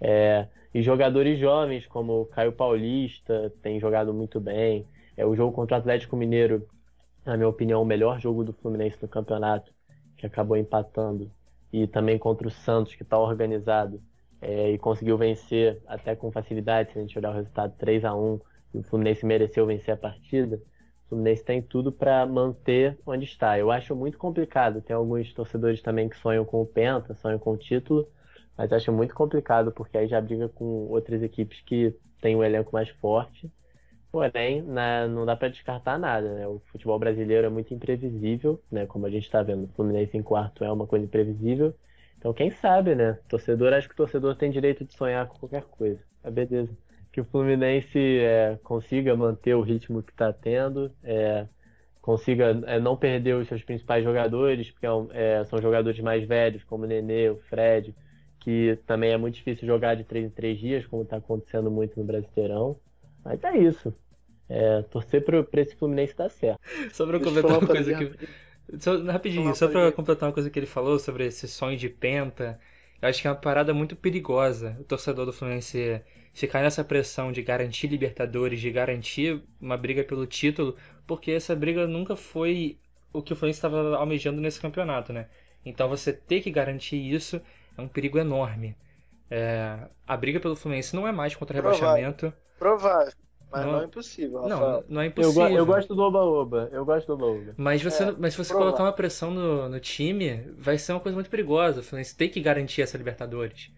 É, 0.00 0.48
e 0.74 0.82
jogadores 0.82 1.38
jovens, 1.38 1.86
como 1.86 2.22
o 2.22 2.26
Caio 2.26 2.52
Paulista, 2.52 3.52
tem 3.62 3.78
jogado 3.78 4.12
muito 4.12 4.40
bem. 4.40 4.86
É, 5.16 5.24
o 5.24 5.34
jogo 5.34 5.52
contra 5.52 5.76
o 5.76 5.80
Atlético 5.80 6.16
Mineiro, 6.16 6.66
na 7.24 7.36
minha 7.36 7.48
opinião, 7.48 7.80
o 7.80 7.86
melhor 7.86 8.20
jogo 8.20 8.44
do 8.44 8.52
Fluminense 8.52 8.98
no 9.00 9.08
campeonato, 9.08 9.72
que 10.16 10.26
acabou 10.26 10.56
empatando 10.56 11.30
e 11.72 11.86
também 11.86 12.18
contra 12.18 12.46
o 12.46 12.50
Santos, 12.50 12.94
que 12.94 13.02
está 13.02 13.18
organizado 13.18 14.00
é, 14.40 14.72
e 14.72 14.78
conseguiu 14.78 15.16
vencer 15.16 15.80
até 15.86 16.14
com 16.14 16.30
facilidade, 16.30 16.92
se 16.92 16.98
a 16.98 17.00
gente 17.00 17.16
olhar 17.16 17.30
o 17.30 17.34
resultado 17.34 17.74
3 17.78 18.04
a 18.04 18.14
1 18.14 18.40
e 18.74 18.78
o 18.78 18.82
Fluminense 18.82 19.24
mereceu 19.24 19.64
vencer 19.66 19.94
a 19.94 19.96
partida, 19.96 20.60
o 21.06 21.08
Fluminense 21.10 21.44
tem 21.44 21.62
tudo 21.62 21.92
para 21.92 22.26
manter 22.26 22.98
onde 23.06 23.24
está. 23.24 23.58
Eu 23.58 23.70
acho 23.70 23.94
muito 23.94 24.18
complicado, 24.18 24.82
tem 24.82 24.94
alguns 24.96 25.32
torcedores 25.32 25.80
também 25.80 26.08
que 26.08 26.16
sonham 26.16 26.44
com 26.44 26.60
o 26.60 26.66
Penta, 26.66 27.14
sonham 27.14 27.38
com 27.38 27.52
o 27.52 27.56
título, 27.56 28.08
mas 28.56 28.72
acho 28.72 28.92
muito 28.92 29.14
complicado 29.14 29.72
porque 29.72 29.96
aí 29.96 30.08
já 30.08 30.20
briga 30.20 30.48
com 30.48 30.64
outras 30.88 31.22
equipes 31.22 31.60
que 31.60 31.94
têm 32.20 32.36
um 32.36 32.44
elenco 32.44 32.72
mais 32.72 32.88
forte. 32.88 33.50
Porém, 34.12 34.62
não 35.08 35.24
dá 35.24 35.34
para 35.34 35.48
descartar 35.48 35.98
nada. 35.98 36.34
Né? 36.34 36.46
O 36.46 36.60
futebol 36.66 36.98
brasileiro 36.98 37.46
é 37.46 37.50
muito 37.50 37.72
imprevisível, 37.72 38.62
né? 38.70 38.86
como 38.86 39.06
a 39.06 39.10
gente 39.10 39.24
está 39.24 39.42
vendo. 39.42 39.64
O 39.64 39.68
Fluminense 39.68 40.16
em 40.16 40.22
quarto 40.22 40.62
é 40.62 40.70
uma 40.70 40.86
coisa 40.86 41.06
imprevisível. 41.06 41.74
Então, 42.18 42.32
quem 42.34 42.50
sabe, 42.50 42.94
né? 42.94 43.18
Torcedor, 43.28 43.72
acho 43.72 43.88
que 43.88 43.94
o 43.94 43.96
torcedor 43.96 44.36
tem 44.36 44.50
direito 44.50 44.84
de 44.84 44.94
sonhar 44.94 45.26
com 45.26 45.38
qualquer 45.38 45.64
coisa. 45.64 45.98
É 46.22 46.30
beleza. 46.30 46.76
Que 47.10 47.20
o 47.22 47.24
Fluminense 47.24 47.98
é, 47.98 48.58
consiga 48.62 49.16
manter 49.16 49.54
o 49.54 49.62
ritmo 49.62 50.02
que 50.02 50.12
está 50.12 50.32
tendo, 50.32 50.92
é, 51.02 51.48
consiga 52.00 52.62
é, 52.66 52.78
não 52.78 52.96
perder 52.96 53.34
os 53.36 53.48
seus 53.48 53.62
principais 53.64 54.04
jogadores, 54.04 54.70
porque 54.70 54.86
é 54.86 55.40
é, 55.40 55.44
são 55.44 55.60
jogadores 55.60 55.98
mais 56.00 56.26
velhos, 56.28 56.62
como 56.64 56.84
o 56.84 56.86
Nenê, 56.86 57.30
o 57.30 57.38
Fred, 57.48 57.94
que 58.40 58.78
também 58.86 59.12
é 59.12 59.16
muito 59.16 59.36
difícil 59.36 59.66
jogar 59.66 59.94
de 59.96 60.04
três 60.04 60.26
em 60.26 60.30
três 60.30 60.58
dias, 60.58 60.86
como 60.86 61.02
está 61.02 61.16
acontecendo 61.16 61.70
muito 61.70 61.98
no 61.98 62.04
Brasileirão. 62.04 62.78
Mas 63.24 63.42
é 63.44 63.56
isso. 63.58 63.94
É, 64.54 64.82
torcer 64.82 65.24
para 65.24 65.62
esse 65.62 65.74
Fluminense 65.74 66.14
dar 66.14 66.28
certo. 66.28 66.60
Só 66.92 67.06
pra 67.06 67.18
completar 67.18 67.58
uma 67.58 67.66
coisa 67.66 67.94
que. 67.94 68.28
Só, 68.78 69.02
rapidinho, 69.02 69.54
só 69.54 69.66
pra 69.66 69.90
completar 69.90 70.28
uma 70.28 70.32
coisa 70.32 70.50
que 70.50 70.58
ele 70.58 70.66
falou 70.66 70.98
sobre 70.98 71.26
esse 71.26 71.48
sonho 71.48 71.76
de 71.76 71.88
penta. 71.88 72.60
Eu 73.00 73.08
acho 73.08 73.22
que 73.22 73.26
é 73.26 73.30
uma 73.30 73.36
parada 73.36 73.72
muito 73.72 73.96
perigosa 73.96 74.76
o 74.78 74.84
torcedor 74.84 75.24
do 75.24 75.32
Fluminense 75.32 76.02
ficar 76.34 76.62
nessa 76.62 76.84
pressão 76.84 77.32
de 77.32 77.42
garantir 77.42 77.86
Libertadores, 77.86 78.60
de 78.60 78.70
garantir 78.70 79.42
uma 79.58 79.76
briga 79.76 80.04
pelo 80.04 80.26
título, 80.26 80.76
porque 81.06 81.30
essa 81.30 81.56
briga 81.56 81.86
nunca 81.86 82.14
foi 82.14 82.78
o 83.10 83.22
que 83.22 83.32
o 83.32 83.36
Fluminense 83.36 83.58
estava 83.58 83.96
almejando 83.96 84.40
nesse 84.40 84.60
campeonato, 84.60 85.14
né? 85.14 85.28
Então 85.64 85.88
você 85.88 86.12
ter 86.12 86.42
que 86.42 86.50
garantir 86.50 86.96
isso 86.96 87.40
é 87.76 87.80
um 87.80 87.88
perigo 87.88 88.18
enorme. 88.18 88.76
É, 89.30 89.78
a 90.06 90.16
briga 90.16 90.38
pelo 90.38 90.54
Fluminense 90.54 90.94
não 90.94 91.08
é 91.08 91.12
mais 91.12 91.34
contra 91.34 91.58
Provável. 91.58 91.86
rebaixamento. 91.86 92.32
Provável, 92.58 93.12
mas 93.52 93.66
Não. 93.66 93.72
não, 93.72 93.80
é 93.82 93.84
impossível, 93.84 94.42
Não, 94.46 94.48
Rafael. 94.58 94.84
não 94.88 95.00
é 95.00 95.04
Eu, 95.04 95.08
impossível. 95.08 95.48
go- 95.48 95.56
eu 95.56 95.66
gosto 95.66 95.94
do 95.94 96.02
Oba-Oba. 96.02 96.68
Eu 96.72 96.84
gosto 96.84 97.06
do 97.06 97.12
Oba-Oba. 97.14 97.54
Mas 97.56 97.82
você, 97.82 98.04
É, 98.04 98.12
mas 98.18 98.32
se 98.34 98.38
você 98.38 98.52
colocar 98.54 98.82
uma 98.82 98.92
pressão 98.92 99.30
no, 99.30 99.68
no 99.68 99.80
time, 99.80 100.42
vai 100.58 100.78
ser 100.78 100.92
uma 100.92 101.00
coisa 101.00 101.14
muito 101.16 101.30
perigosa. 101.30 101.80
O 101.80 101.82
Fluminense 101.82 102.16
tem 102.16 102.28
que 102.28 102.40
garantir 102.40 102.82
essa 102.82 102.96
Libertadores. 102.98 103.70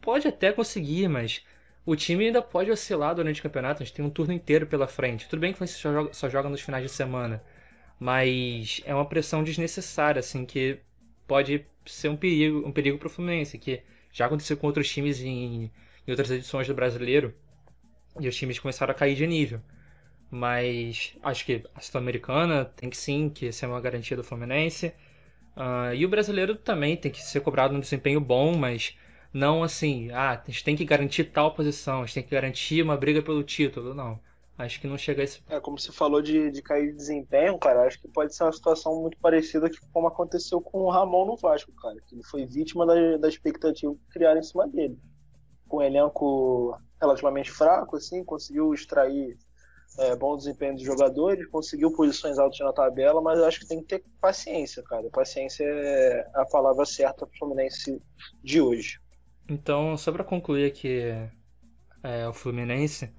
Pode 0.00 0.28
até 0.28 0.52
conseguir, 0.52 1.08
mas 1.08 1.44
o 1.86 1.96
time 1.96 2.26
ainda 2.26 2.42
pode 2.42 2.70
oscilar 2.70 3.14
durante 3.14 3.40
o 3.40 3.42
campeonato. 3.42 3.82
A 3.82 3.86
gente 3.86 3.94
tem 3.94 4.04
um 4.04 4.10
turno 4.10 4.32
inteiro 4.32 4.66
pela 4.66 4.86
frente. 4.86 5.28
Tudo 5.28 5.40
bem 5.40 5.52
que 5.52 5.56
o 5.56 5.58
Fluminense 5.58 5.80
só 5.80 5.92
joga, 5.92 6.12
só 6.12 6.28
joga 6.28 6.48
nos 6.48 6.60
finais 6.60 6.84
de 6.84 6.90
semana, 6.90 7.42
mas 7.98 8.80
é 8.84 8.94
uma 8.94 9.04
pressão 9.06 9.42
desnecessária, 9.44 10.20
assim, 10.20 10.44
que 10.44 10.78
pode 11.26 11.64
ser 11.86 12.08
um 12.08 12.16
perigo, 12.16 12.66
um 12.66 12.72
perigo 12.72 12.98
para 12.98 13.06
o 13.06 13.10
Fluminense, 13.10 13.58
que 13.58 13.82
já 14.12 14.26
aconteceu 14.26 14.56
com 14.56 14.66
outros 14.66 14.88
times 14.90 15.20
em, 15.20 15.70
em 16.06 16.10
outras 16.10 16.30
edições 16.30 16.66
do 16.66 16.74
Brasileiro, 16.74 17.34
e 18.20 18.28
os 18.28 18.36
times 18.36 18.58
começaram 18.58 18.92
a 18.92 18.94
cair 18.94 19.14
de 19.14 19.26
nível. 19.26 19.60
Mas 20.30 21.14
acho 21.22 21.44
que 21.44 21.62
a 21.74 21.80
Sul-Americana 21.80 22.64
tem 22.64 22.88
que 22.88 22.96
sim 22.96 23.28
que 23.28 23.52
ser 23.52 23.66
uma 23.66 23.80
garantia 23.80 24.16
do 24.16 24.24
Fluminense. 24.24 24.94
Ah, 25.54 25.94
e 25.94 26.04
o 26.06 26.08
brasileiro 26.08 26.54
também 26.56 26.96
tem 26.96 27.10
que 27.12 27.22
ser 27.22 27.40
cobrado 27.40 27.74
um 27.74 27.80
desempenho 27.80 28.20
bom, 28.20 28.56
mas 28.56 28.96
não 29.32 29.62
assim, 29.62 30.10
ah, 30.10 30.42
a 30.46 30.50
gente 30.50 30.64
tem 30.64 30.76
que 30.76 30.84
garantir 30.84 31.24
tal 31.24 31.54
posição, 31.54 32.02
a 32.02 32.06
gente 32.06 32.14
tem 32.14 32.22
que 32.22 32.30
garantir 32.30 32.82
uma 32.82 32.96
briga 32.96 33.22
pelo 33.22 33.42
título. 33.42 33.94
Não. 33.94 34.18
Acho 34.56 34.80
que 34.80 34.86
não 34.86 34.98
chega 34.98 35.22
a 35.22 35.24
esse. 35.24 35.42
É, 35.48 35.58
como 35.60 35.78
você 35.78 35.90
falou 35.90 36.20
de, 36.20 36.50
de 36.50 36.62
cair 36.62 36.92
de 36.92 36.96
desempenho, 36.96 37.58
cara, 37.58 37.86
acho 37.86 38.00
que 38.00 38.06
pode 38.08 38.34
ser 38.34 38.44
uma 38.44 38.52
situação 38.52 39.00
muito 39.00 39.16
parecida 39.18 39.68
que 39.68 39.78
como 39.92 40.06
aconteceu 40.06 40.60
com 40.60 40.82
o 40.82 40.90
Ramon 40.90 41.26
no 41.26 41.36
Vasco, 41.36 41.72
cara, 41.72 41.96
que 42.06 42.14
ele 42.14 42.22
foi 42.22 42.46
vítima 42.46 42.86
da, 42.86 43.16
da 43.16 43.28
expectativa 43.28 43.94
que 43.94 44.12
criaram 44.12 44.40
em 44.40 44.42
cima 44.42 44.68
dele. 44.68 44.98
Com 45.66 45.78
um 45.78 45.82
elenco 45.82 46.78
relativamente 47.02 47.50
fraco, 47.50 47.96
assim, 47.96 48.24
conseguiu 48.24 48.72
extrair 48.72 49.36
é, 49.98 50.16
bom 50.16 50.36
desempenho 50.36 50.74
dos 50.74 50.84
jogadores, 50.84 51.46
conseguiu 51.48 51.92
posições 51.92 52.38
altas 52.38 52.58
na 52.60 52.72
tabela, 52.72 53.20
mas 53.20 53.38
eu 53.38 53.44
acho 53.44 53.60
que 53.60 53.66
tem 53.66 53.80
que 53.80 53.88
ter 53.88 54.04
paciência, 54.20 54.82
cara. 54.84 55.08
Paciência 55.10 55.64
é 55.64 56.30
a 56.34 56.46
palavra 56.46 56.86
certa 56.86 57.26
pro 57.26 57.38
Fluminense 57.38 58.00
de 58.42 58.60
hoje. 58.60 59.00
Então, 59.48 59.96
só 59.96 60.12
para 60.12 60.24
concluir 60.24 60.66
aqui 60.66 61.00
é, 62.02 62.26
o 62.28 62.32
Fluminense, 62.32 63.12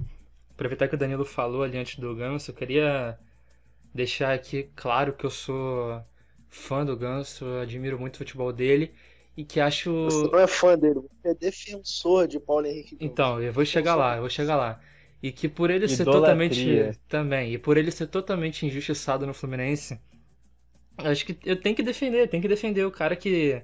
aproveitar 0.52 0.88
que 0.88 0.96
o 0.96 0.98
Danilo 0.98 1.26
falou 1.26 1.62
ali 1.62 1.78
antes 1.78 2.00
do 2.00 2.16
Ganso, 2.16 2.52
eu 2.52 2.56
queria 2.56 3.20
deixar 3.94 4.34
aqui 4.34 4.72
claro 4.76 5.14
que 5.14 5.26
eu 5.26 5.30
sou 5.30 6.02
fã 6.50 6.86
do 6.86 6.98
Ganso, 6.98 7.46
admiro 7.62 8.00
muito 8.00 8.16
o 8.16 8.20
futebol 8.20 8.52
dele 8.52 8.94
e 9.38 9.44
que 9.46 9.60
acho. 9.60 9.92
Você 10.06 10.28
não 10.32 10.40
é 10.40 10.48
fã 10.48 10.78
dele, 10.78 11.00
você 11.02 11.30
é 11.30 11.34
defensor 11.36 12.28
de 12.28 12.40
Paulo 12.40 12.66
Henrique 12.68 12.96
Ganso. 12.96 13.16
Então, 13.16 13.42
eu 13.42 13.52
vou 13.54 13.66
chegar 13.66 13.96
lá, 13.96 14.16
eu 14.16 14.22
vou 14.22 14.30
chegar 14.30 14.56
lá. 14.56 14.80
E 15.22 15.32
que 15.32 15.48
por 15.48 15.70
ele 15.70 15.88
ser 15.88 16.06
Idolatria. 16.06 16.12
totalmente. 16.12 17.00
Também, 17.08 17.54
e 17.54 17.58
por 17.58 17.78
ele 17.78 17.92
ser 17.92 18.08
totalmente 18.08 18.66
injustiçado 18.66 19.26
no 19.28 19.34
Fluminense, 19.34 20.00
acho 20.98 21.26
que 21.26 21.38
eu 21.46 21.60
tenho 21.60 21.76
que 21.76 21.84
defender, 21.84 22.28
tenho 22.30 22.42
que 22.42 22.48
defender 22.50 22.86
o 22.86 22.92
cara 22.92 23.16
que. 23.16 23.62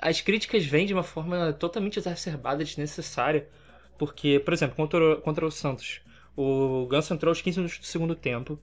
As 0.00 0.20
críticas 0.20 0.64
vêm 0.66 0.86
de 0.86 0.94
uma 0.94 1.02
forma 1.04 1.52
totalmente 1.54 1.98
exacerbada, 1.98 2.64
desnecessária. 2.64 3.48
Porque, 3.98 4.40
por 4.40 4.52
exemplo, 4.54 4.76
contra, 4.76 4.98
o- 5.18 5.22
contra 5.22 5.46
o 5.46 5.50
Santos, 5.52 6.02
o 6.36 6.86
Ganso 6.88 7.14
entrou 7.14 7.30
aos 7.30 7.40
15 7.42 7.58
minutos 7.58 7.78
do 7.78 7.86
segundo 7.86 8.14
tempo, 8.16 8.60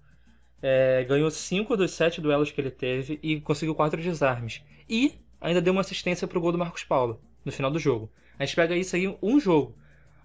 é, 0.62 1.04
ganhou 1.06 1.30
5 1.32 1.76
dos 1.78 1.92
7 1.92 2.22
duelos 2.22 2.52
que 2.52 2.62
ele 2.62 2.72
teve 2.72 3.20
e 3.24 3.42
conseguiu 3.42 3.76
4 3.76 4.02
desarmes. 4.02 4.62
E 4.90 5.20
ainda 5.42 5.62
deu 5.62 5.74
uma 5.74 5.82
assistência 5.82 6.28
pro 6.28 6.40
gol 6.42 6.52
do 6.54 6.58
Marcos 6.58 6.84
Paulo 6.84 7.20
no 7.46 7.52
final 7.52 7.72
do 7.72 7.80
jogo. 7.80 8.10
A 8.40 8.46
gente 8.46 8.56
pega 8.56 8.76
isso 8.76 8.96
aí 8.96 9.18
um 9.22 9.40
jogo. 9.40 9.76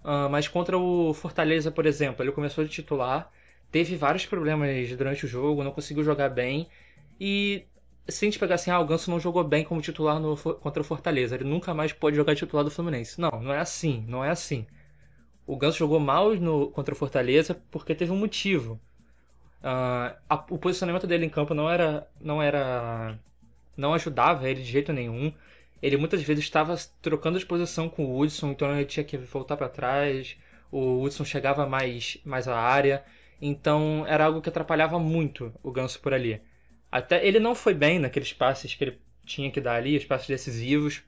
Ah, 0.03 0.29
mas 0.29 0.47
contra 0.47 0.77
o 0.77 1.13
Fortaleza, 1.13 1.71
por 1.71 1.85
exemplo, 1.85 2.23
ele 2.23 2.31
começou 2.31 2.63
de 2.63 2.69
titular, 2.71 3.31
teve 3.71 3.95
vários 3.95 4.25
problemas 4.25 4.89
durante 4.95 5.25
o 5.25 5.27
jogo, 5.27 5.63
não 5.63 5.71
conseguiu 5.71 6.03
jogar 6.03 6.29
bem. 6.29 6.67
E 7.19 7.65
se 8.07 8.25
a 8.25 8.27
gente 8.27 8.39
pegar 8.39 8.55
assim, 8.55 8.71
ah, 8.71 8.79
o 8.79 8.85
Ganso 8.85 9.11
não 9.11 9.19
jogou 9.19 9.43
bem 9.43 9.63
como 9.65 9.81
titular 9.81 10.19
no, 10.19 10.37
contra 10.37 10.81
o 10.81 10.85
Fortaleza, 10.85 11.35
ele 11.35 11.43
nunca 11.43 11.73
mais 11.73 11.91
pode 11.93 12.15
jogar 12.15 12.35
titular 12.35 12.63
do 12.63 12.71
Fluminense. 12.71 13.19
Não, 13.19 13.31
não 13.41 13.53
é 13.53 13.59
assim, 13.59 14.05
não 14.07 14.23
é 14.23 14.29
assim. 14.29 14.65
O 15.47 15.57
Ganso 15.57 15.77
jogou 15.79 15.99
mal 15.99 16.35
no, 16.35 16.69
contra 16.71 16.93
o 16.93 16.97
Fortaleza 16.97 17.55
porque 17.71 17.95
teve 17.95 18.11
um 18.11 18.17
motivo. 18.17 18.79
Ah, 19.63 20.15
a- 20.29 20.45
o 20.49 20.57
posicionamento 20.57 21.07
dele 21.07 21.25
em 21.25 21.29
campo 21.29 21.53
não 21.53 21.69
era, 21.69 22.07
não 22.21 22.41
era, 22.41 23.17
não 23.77 23.93
ajudava 23.93 24.49
ele 24.49 24.61
de 24.61 24.71
jeito 24.71 24.91
nenhum. 24.91 25.31
Ele 25.81 25.95
muitas 25.95 26.21
vezes 26.23 26.43
estava 26.43 26.75
trocando 27.01 27.37
de 27.37 27.45
posição 27.45 27.87
com 27.87 28.05
o 28.05 28.19
Hudson, 28.19 28.51
então 28.51 28.75
ele 28.75 28.85
tinha 28.85 29.03
que 29.03 29.17
voltar 29.17 29.55
para 29.55 29.69
trás. 29.69 30.35
O 30.71 31.01
Hudson 31.03 31.23
chegava 31.23 31.65
mais, 31.67 32.17
mais 32.25 32.47
à 32.47 32.57
área, 32.59 33.05
então 33.41 34.05
era 34.07 34.25
algo 34.25 34.41
que 34.41 34.49
atrapalhava 34.49 34.99
muito 34.99 35.53
o 35.63 35.71
Ganso 35.71 35.99
por 36.01 36.13
ali. 36.13 36.41
Até 36.91 37.25
ele 37.25 37.39
não 37.39 37.53
foi 37.53 37.73
bem 37.73 37.99
naqueles 37.99 38.33
passes 38.33 38.73
que 38.73 38.83
ele 38.83 38.99
tinha 39.25 39.51
que 39.51 39.61
dar 39.61 39.75
ali, 39.75 39.95
os 39.95 40.05
passes 40.05 40.27
decisivos. 40.27 41.03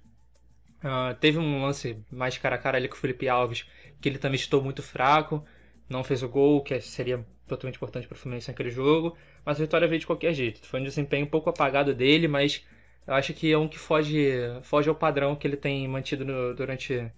Ah, 0.83 1.15
teve 1.19 1.37
um 1.37 1.61
lance 1.61 1.97
mais 2.11 2.37
cara 2.37 2.55
a 2.55 2.59
cara 2.59 2.77
ali 2.77 2.87
com 2.87 2.95
o 2.95 2.99
Felipe 2.99 3.27
Alves, 3.27 3.65
que 3.99 4.07
ele 4.07 4.17
também 4.17 4.35
estou 4.39 4.61
muito 4.61 4.81
fraco, 4.83 5.43
não 5.89 6.03
fez 6.03 6.23
o 6.23 6.29
gol, 6.29 6.63
que 6.63 6.79
seria 6.79 7.25
totalmente 7.49 7.75
importante 7.77 8.07
para 8.07 8.15
o 8.15 8.19
Fluminense 8.19 8.47
naquele 8.49 8.69
jogo, 8.71 9.17
mas 9.45 9.57
a 9.59 9.63
vitória 9.63 9.87
veio 9.87 9.99
de 9.99 10.07
qualquer 10.07 10.33
jeito. 10.33 10.65
Foi 10.67 10.79
um 10.79 10.83
desempenho 10.83 11.25
um 11.25 11.29
pouco 11.29 11.49
apagado 11.49 11.93
dele, 11.93 12.27
mas 12.27 12.65
eu 13.07 13.13
acho 13.15 13.33
que 13.33 13.51
é 13.51 13.57
um 13.57 13.67
que 13.67 13.79
foge, 13.79 14.31
foge 14.63 14.89
ao 14.89 14.95
padrão 14.95 15.35
que 15.35 15.47
ele 15.47 15.57
tem 15.57 15.87
mantido 15.87 16.23
no- 16.25 16.53
durante 16.55 17.11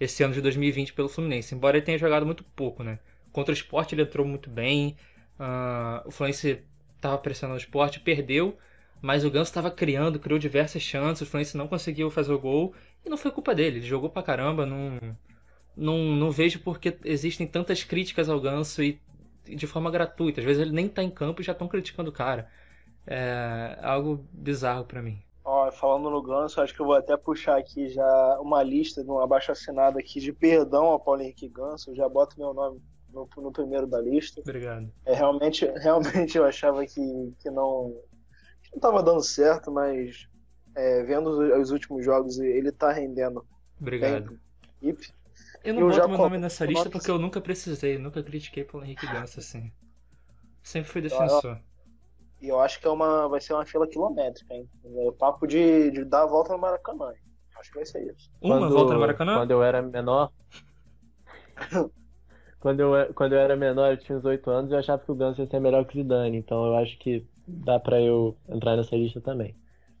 esse 0.00 0.22
ano 0.22 0.34
de 0.34 0.40
2020 0.40 0.92
pelo 0.92 1.08
Fluminense, 1.08 1.54
embora 1.54 1.76
ele 1.76 1.86
tenha 1.86 1.98
jogado 1.98 2.26
muito 2.26 2.44
pouco, 2.44 2.82
né? 2.82 2.98
Contra 3.32 3.52
o 3.52 3.54
Sport 3.56 3.92
ele 3.92 4.02
entrou 4.02 4.26
muito 4.26 4.50
bem, 4.50 4.96
ah, 5.38 6.02
o 6.06 6.10
Fluminense 6.10 6.62
estava 6.96 7.18
pressionando 7.18 7.56
o 7.58 7.62
Sport, 7.62 7.98
perdeu, 8.00 8.56
mas 9.00 9.24
o 9.24 9.30
Ganso 9.30 9.50
estava 9.50 9.70
criando, 9.70 10.18
criou 10.18 10.38
diversas 10.38 10.82
chances, 10.82 11.22
o 11.22 11.26
Fluminense 11.30 11.56
não 11.56 11.68
conseguiu 11.68 12.10
fazer 12.10 12.32
o 12.32 12.38
gol 12.38 12.74
e 13.04 13.08
não 13.10 13.16
foi 13.16 13.30
culpa 13.30 13.54
dele, 13.54 13.78
ele 13.78 13.86
jogou 13.86 14.10
pra 14.10 14.22
caramba, 14.22 14.66
não, 14.66 14.98
não, 15.76 15.98
não 16.16 16.30
vejo 16.30 16.60
porque 16.60 16.96
existem 17.04 17.46
tantas 17.46 17.84
críticas 17.84 18.28
ao 18.28 18.40
Ganso 18.40 18.82
e 18.82 19.00
de 19.44 19.66
forma 19.66 19.90
gratuita, 19.90 20.40
às 20.40 20.46
vezes 20.46 20.62
ele 20.62 20.72
nem 20.72 20.88
tá 20.88 21.02
em 21.02 21.10
campo 21.10 21.40
e 21.40 21.44
já 21.44 21.52
estão 21.52 21.68
criticando 21.68 22.10
o 22.10 22.12
cara. 22.12 22.48
É 23.06 23.78
algo 23.82 24.24
bizarro 24.32 24.84
pra 24.84 25.02
mim. 25.02 25.20
Ó, 25.44 25.72
falando 25.72 26.08
no 26.08 26.22
Ganso, 26.22 26.60
acho 26.60 26.72
que 26.72 26.80
eu 26.80 26.86
vou 26.86 26.94
até 26.94 27.16
puxar 27.16 27.58
aqui 27.58 27.88
já 27.88 28.38
uma 28.40 28.62
lista 28.62 29.02
de 29.02 29.10
um 29.10 29.18
abaixo 29.18 29.50
assinado 29.50 29.98
aqui 29.98 30.20
de 30.20 30.32
perdão 30.32 30.84
ao 30.84 31.00
Paulo 31.00 31.20
Henrique 31.20 31.48
Ganso. 31.48 31.90
Eu 31.90 31.96
já 31.96 32.08
boto 32.08 32.38
meu 32.38 32.54
nome 32.54 32.80
no, 33.12 33.28
no 33.36 33.52
primeiro 33.52 33.86
da 33.86 34.00
lista. 34.00 34.40
Obrigado. 34.40 34.88
É, 35.04 35.14
realmente, 35.14 35.66
realmente 35.78 36.38
eu 36.38 36.44
achava 36.44 36.86
que, 36.86 37.34
que 37.40 37.50
não 37.50 37.92
que 38.62 38.70
não 38.70 38.76
estava 38.76 39.02
dando 39.02 39.22
certo, 39.22 39.72
mas 39.72 40.28
é, 40.76 41.02
vendo 41.02 41.28
os, 41.30 41.60
os 41.60 41.70
últimos 41.72 42.04
jogos 42.04 42.38
ele 42.38 42.70
tá 42.70 42.92
rendendo 42.92 43.44
Obrigado. 43.80 44.38
bem. 44.80 44.96
Eu 45.64 45.74
não 45.74 45.80
Eu 45.82 45.86
boto 45.88 45.96
já 45.96 46.08
meu 46.08 46.18
nome 46.18 46.38
nessa 46.38 46.64
eu 46.64 46.68
lista 46.68 46.90
porque 46.90 47.10
eu 47.10 47.18
nunca 47.18 47.40
precisei, 47.40 47.98
nunca 47.98 48.22
critiquei 48.22 48.64
pelo 48.64 48.84
Henrique 48.84 49.06
Ganso 49.06 49.38
assim. 49.40 49.72
Sempre 50.62 50.90
fui 50.90 51.00
defensor. 51.02 51.58
E 52.40 52.48
eu 52.48 52.60
acho 52.60 52.80
que 52.80 52.86
é 52.86 52.90
uma, 52.90 53.28
vai 53.28 53.40
ser 53.40 53.52
uma 53.54 53.64
fila 53.64 53.86
quilométrica, 53.86 54.52
hein? 54.54 54.68
É 54.84 55.08
o 55.08 55.12
papo 55.12 55.46
de, 55.46 55.90
de 55.92 56.04
dar 56.04 56.22
a 56.22 56.26
volta 56.26 56.52
no 56.52 56.58
Maracanã. 56.58 57.10
hein? 57.12 57.18
Acho 57.58 57.70
que 57.70 57.76
vai 57.76 57.86
ser 57.86 58.12
isso. 58.12 58.30
Uma 58.40 58.58
Quando- 58.58 58.74
volta 58.74 58.94
no 58.94 59.00
Maracanã? 59.00 59.34
Quando 59.38 59.50
eu 59.52 59.62
era 59.62 59.80
menor. 59.80 60.32
quando, 62.60 62.80
eu, 62.80 63.14
quando 63.14 63.32
eu 63.34 63.38
era 63.38 63.56
menor, 63.56 63.92
eu 63.92 63.96
tinha 63.96 64.18
uns 64.18 64.24
8 64.24 64.50
anos, 64.50 64.72
eu 64.72 64.78
achava 64.78 65.02
que 65.04 65.10
o 65.10 65.14
Ganso 65.14 65.40
ia 65.40 65.46
ser 65.48 65.60
melhor 65.60 65.84
que 65.84 65.98
o 65.98 66.02
Zidane. 66.02 66.36
Então 66.36 66.66
eu 66.66 66.76
acho 66.76 66.98
que 66.98 67.26
dá 67.46 67.78
pra 67.78 68.00
eu 68.00 68.36
entrar 68.48 68.76
nessa 68.76 68.96
lista 68.96 69.20
também. 69.20 69.56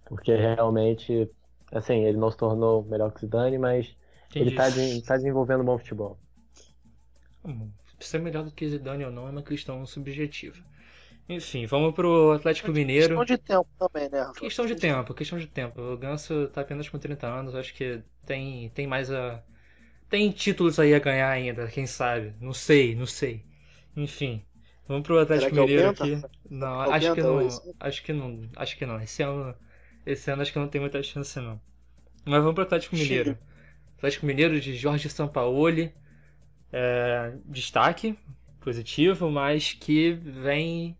Porque 0.06 0.34
realmente, 0.34 1.30
assim, 1.72 2.04
ele 2.04 2.18
não 2.18 2.30
se 2.30 2.36
tornou 2.36 2.84
melhor 2.84 3.10
que 3.12 3.18
o 3.18 3.20
Zidane, 3.20 3.58
mas 3.58 3.96
Entendi. 4.34 4.50
ele 4.50 4.56
tá, 4.56 4.68
de- 4.70 5.02
tá 5.02 5.16
desenvolvendo 5.16 5.64
bom 5.64 5.78
futebol. 5.78 6.18
Hum, 7.44 7.70
Ser 8.00 8.18
melhor 8.20 8.44
do 8.44 8.50
que 8.50 8.68
Zidane 8.68 9.04
ou 9.04 9.12
não 9.12 9.28
é 9.28 9.30
uma 9.30 9.42
questão 9.44 9.84
subjetiva. 9.86 10.58
Enfim, 11.28 11.66
vamos 11.66 11.94
pro 11.94 12.32
Atlético 12.32 12.72
Mineiro. 12.72 13.16
Questão 13.16 13.24
de 13.24 13.38
tempo 13.38 13.68
também, 13.78 14.08
né, 14.10 14.20
Rafa? 14.22 14.40
Questão 14.40 14.66
de 14.66 14.74
tempo, 14.76 15.14
questão 15.14 15.38
de 15.38 15.46
tempo. 15.46 15.80
O 15.80 15.96
Ganso 15.96 16.48
tá 16.48 16.60
apenas 16.62 16.88
com 16.88 16.98
30 16.98 17.26
anos, 17.28 17.54
acho 17.54 17.74
que 17.74 18.02
tem, 18.26 18.68
tem 18.70 18.86
mais 18.86 19.10
a. 19.10 19.42
Tem 20.08 20.30
títulos 20.32 20.78
aí 20.80 20.94
a 20.94 20.98
ganhar 21.00 21.30
ainda, 21.30 21.68
quem 21.68 21.86
sabe? 21.86 22.34
Não 22.40 22.52
sei, 22.54 22.94
não 22.96 23.06
sei. 23.06 23.44
Enfim, 23.96 24.44
vamos 24.88 25.04
pro 25.04 25.18
Atlético 25.20 25.54
é 25.54 25.60
Mineiro 25.60 25.88
aqui. 25.88 26.24
Não, 26.50 26.82
É 26.82 26.88
o 26.88 26.92
acho 26.92 27.12
que 27.12 27.22
não. 27.22 27.36
hoje? 27.36 27.60
Acho 27.80 28.02
que 28.04 28.12
não. 28.12 28.50
Acho 28.56 28.76
que 28.78 28.86
não. 28.86 29.00
Esse 29.02 29.22
ano, 29.22 29.54
esse 30.06 30.30
ano 30.30 30.42
acho 30.42 30.52
que 30.52 30.58
não 30.58 30.68
tem 30.68 30.80
muita 30.80 31.02
chance 31.02 31.38
não. 31.40 31.60
Mas 32.24 32.40
vamos 32.40 32.54
pro 32.54 32.64
Atlético 32.64 32.96
Mineiro. 32.96 33.38
Atlético 34.02 34.26
Mineiro 34.26 34.60
de 34.60 34.74
Jorge 34.74 35.08
Sampaoli. 35.08 35.94
É, 36.72 37.34
destaque 37.44 38.18
positivo, 38.58 39.30
mas 39.30 39.74
que 39.74 40.12
vem 40.12 40.96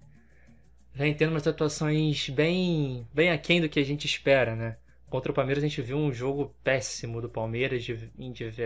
vem 0.95 1.13
tendo 1.13 1.31
umas 1.31 1.47
atuações 1.47 2.29
bem 2.29 3.05
bem 3.13 3.31
aquém 3.31 3.61
do 3.61 3.69
que 3.69 3.81
a 3.81 3.85
gente 3.85 4.07
espera, 4.07 4.55
né? 4.55 4.77
contra 5.11 5.33
o 5.33 5.35
Palmeiras 5.35 5.65
a 5.65 5.67
gente 5.67 5.83
viu 5.83 5.97
um 5.97 6.13
jogo 6.13 6.55
péssimo 6.63 7.21
do 7.21 7.29
Palmeiras, 7.29 7.83
de, 7.83 7.97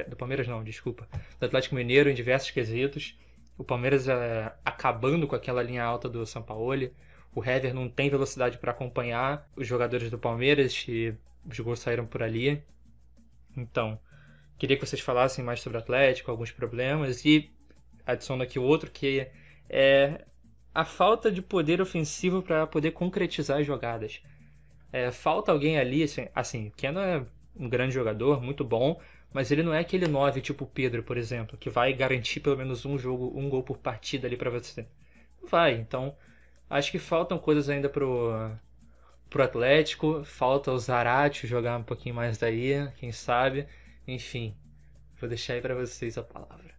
do 0.06 0.16
Palmeiras 0.16 0.46
não, 0.46 0.62
desculpa, 0.62 1.08
do 1.40 1.46
Atlético 1.46 1.74
Mineiro 1.74 2.10
em 2.10 2.14
diversos 2.14 2.50
quesitos. 2.50 3.18
O 3.56 3.64
Palmeiras 3.64 4.06
é, 4.06 4.52
acabando 4.64 5.26
com 5.26 5.34
aquela 5.34 5.62
linha 5.62 5.82
alta 5.82 6.08
do 6.08 6.26
Sampaoli. 6.26 6.92
O 7.34 7.42
Hever 7.42 7.74
não 7.74 7.88
tem 7.88 8.10
velocidade 8.10 8.58
para 8.58 8.70
acompanhar 8.70 9.48
os 9.56 9.66
jogadores 9.66 10.10
do 10.10 10.18
Palmeiras 10.18 10.84
e 10.86 11.14
os 11.44 11.58
gols 11.58 11.80
saíram 11.80 12.06
por 12.06 12.22
ali. 12.22 12.62
Então, 13.56 13.98
queria 14.58 14.76
que 14.76 14.86
vocês 14.86 15.00
falassem 15.00 15.44
mais 15.44 15.60
sobre 15.60 15.78
o 15.78 15.80
Atlético, 15.80 16.30
alguns 16.30 16.50
problemas 16.50 17.24
e 17.24 17.50
adiciono 18.06 18.42
aqui 18.42 18.58
outro 18.58 18.90
que 18.90 19.26
é 19.68 20.24
a 20.74 20.84
falta 20.84 21.30
de 21.32 21.40
poder 21.40 21.80
ofensivo 21.80 22.42
para 22.42 22.66
poder 22.66 22.92
concretizar 22.92 23.60
as 23.60 23.66
jogadas. 23.66 24.22
É, 24.92 25.10
falta 25.10 25.50
alguém 25.50 25.78
ali, 25.78 26.02
assim, 26.02 26.28
assim, 26.34 26.72
Keno 26.76 27.00
é 27.00 27.24
um 27.58 27.68
grande 27.68 27.94
jogador, 27.94 28.42
muito 28.42 28.62
bom, 28.64 29.00
mas 29.32 29.50
ele 29.50 29.62
não 29.62 29.74
é 29.74 29.80
aquele 29.80 30.06
9 30.06 30.40
tipo 30.40 30.66
Pedro, 30.66 31.02
por 31.02 31.16
exemplo, 31.16 31.56
que 31.58 31.70
vai 31.70 31.92
garantir 31.92 32.40
pelo 32.40 32.56
menos 32.56 32.84
um 32.84 32.98
jogo, 32.98 33.32
um 33.38 33.48
gol 33.48 33.62
por 33.62 33.78
partida 33.78 34.26
ali 34.26 34.36
para 34.36 34.50
você. 34.50 34.86
Não 35.40 35.48
vai, 35.48 35.74
então 35.74 36.14
acho 36.68 36.90
que 36.90 36.98
faltam 36.98 37.38
coisas 37.38 37.68
ainda 37.68 37.88
pro 37.88 38.50
pro 39.28 39.42
Atlético, 39.42 40.22
falta 40.24 40.70
o 40.70 40.78
Zarate 40.78 41.46
jogar 41.46 41.78
um 41.78 41.82
pouquinho 41.82 42.14
mais 42.14 42.38
daí, 42.38 42.88
quem 42.98 43.10
sabe. 43.12 43.66
Enfim, 44.06 44.56
vou 45.20 45.28
deixar 45.28 45.54
aí 45.54 45.60
para 45.60 45.74
vocês 45.74 46.16
a 46.16 46.22
palavra. 46.22 46.74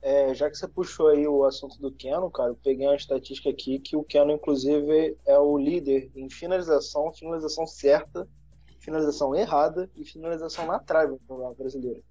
É, 0.00 0.32
já 0.34 0.48
que 0.48 0.56
você 0.56 0.68
puxou 0.68 1.08
aí 1.08 1.26
o 1.26 1.44
assunto 1.44 1.80
do 1.80 1.90
Keno, 1.90 2.30
cara, 2.30 2.50
eu 2.50 2.56
peguei 2.62 2.86
uma 2.86 2.94
estatística 2.94 3.50
aqui 3.50 3.80
que 3.80 3.96
o 3.96 4.04
Keno, 4.04 4.30
inclusive, 4.30 5.16
é 5.26 5.36
o 5.36 5.58
líder 5.58 6.10
em 6.14 6.30
finalização, 6.30 7.12
finalização 7.12 7.66
certa, 7.66 8.28
finalização 8.78 9.34
errada 9.34 9.90
e 9.96 10.04
finalização 10.04 10.66
na 10.66 10.78
trave 10.78 11.18
Campeonato 11.26 11.56
Brasileiro. 11.56 12.04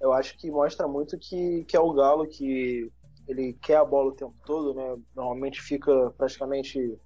Eu 0.00 0.12
acho 0.12 0.36
que 0.36 0.50
mostra 0.50 0.88
muito 0.88 1.16
que, 1.16 1.64
que 1.64 1.76
é 1.76 1.80
o 1.80 1.92
Galo 1.92 2.26
que 2.26 2.90
ele 3.28 3.52
quer 3.54 3.76
a 3.76 3.84
bola 3.84 4.10
o 4.10 4.16
tempo 4.16 4.34
todo, 4.44 4.74
né? 4.74 4.96
Normalmente 5.14 5.62
fica 5.62 6.10
praticamente 6.18 6.98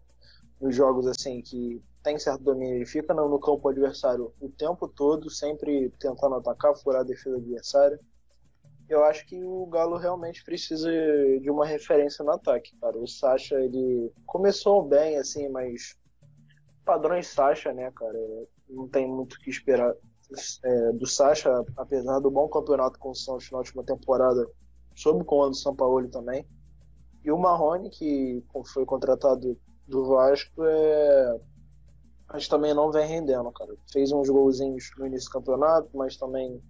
nos 0.61 0.75
jogos 0.75 1.07
assim 1.07 1.41
que 1.41 1.83
tem 2.03 2.19
certo 2.19 2.43
domínio, 2.43 2.77
ele 2.77 2.87
fica 2.87 3.13
no, 3.13 3.39
campo 3.39 3.69
adversário 3.69 4.33
o 4.41 4.49
tempo 4.49 4.89
todo, 4.89 5.29
sempre 5.29 5.91
tentando 5.99 6.37
atacar, 6.37 6.75
furar 6.77 7.03
a 7.03 7.05
defesa 7.05 7.37
adversária 7.37 8.01
eu 8.91 9.05
acho 9.05 9.25
que 9.25 9.43
o 9.43 9.67
Galo 9.67 9.97
realmente 9.97 10.45
precisa 10.45 10.91
de 11.41 11.49
uma 11.49 11.65
referência 11.65 12.25
no 12.25 12.33
ataque, 12.33 12.77
cara. 12.81 12.99
O 12.99 13.07
Sacha, 13.07 13.55
ele 13.55 14.13
começou 14.27 14.83
bem, 14.83 15.17
assim, 15.17 15.49
mas 15.49 15.97
padrões 16.85 17.29
Sacha, 17.29 17.73
né, 17.73 17.91
cara? 17.93 18.19
Não 18.69 18.89
tem 18.89 19.07
muito 19.07 19.35
o 19.35 19.39
que 19.39 19.49
esperar 19.49 19.95
é, 20.65 20.93
do 20.93 21.07
Sacha, 21.07 21.65
apesar 21.77 22.19
do 22.19 22.31
bom 22.31 22.49
campeonato 22.49 22.99
com 22.99 23.11
o 23.11 23.15
Santos 23.15 23.51
na 23.53 23.59
última 23.59 23.85
temporada, 23.85 24.45
sob 24.97 25.23
o 25.23 25.25
comando 25.25 25.51
do 25.51 25.57
São 25.57 25.75
Paulo 25.75 26.09
também. 26.09 26.45
E 27.23 27.31
o 27.31 27.39
Marrone, 27.39 27.91
que 27.91 28.43
foi 28.73 28.85
contratado 28.85 29.57
do 29.87 30.07
Vasco, 30.07 30.65
é... 30.65 31.41
mas 32.33 32.47
também 32.47 32.73
não 32.73 32.93
vem 32.93 33.07
rendendo, 33.07 33.51
cara. 33.51 33.75
Fez 33.93 34.13
uns 34.13 34.29
golzinhos 34.29 34.91
no 34.97 35.07
início 35.07 35.29
do 35.29 35.33
campeonato, 35.33 35.89
mas 35.95 36.17
também 36.17 36.63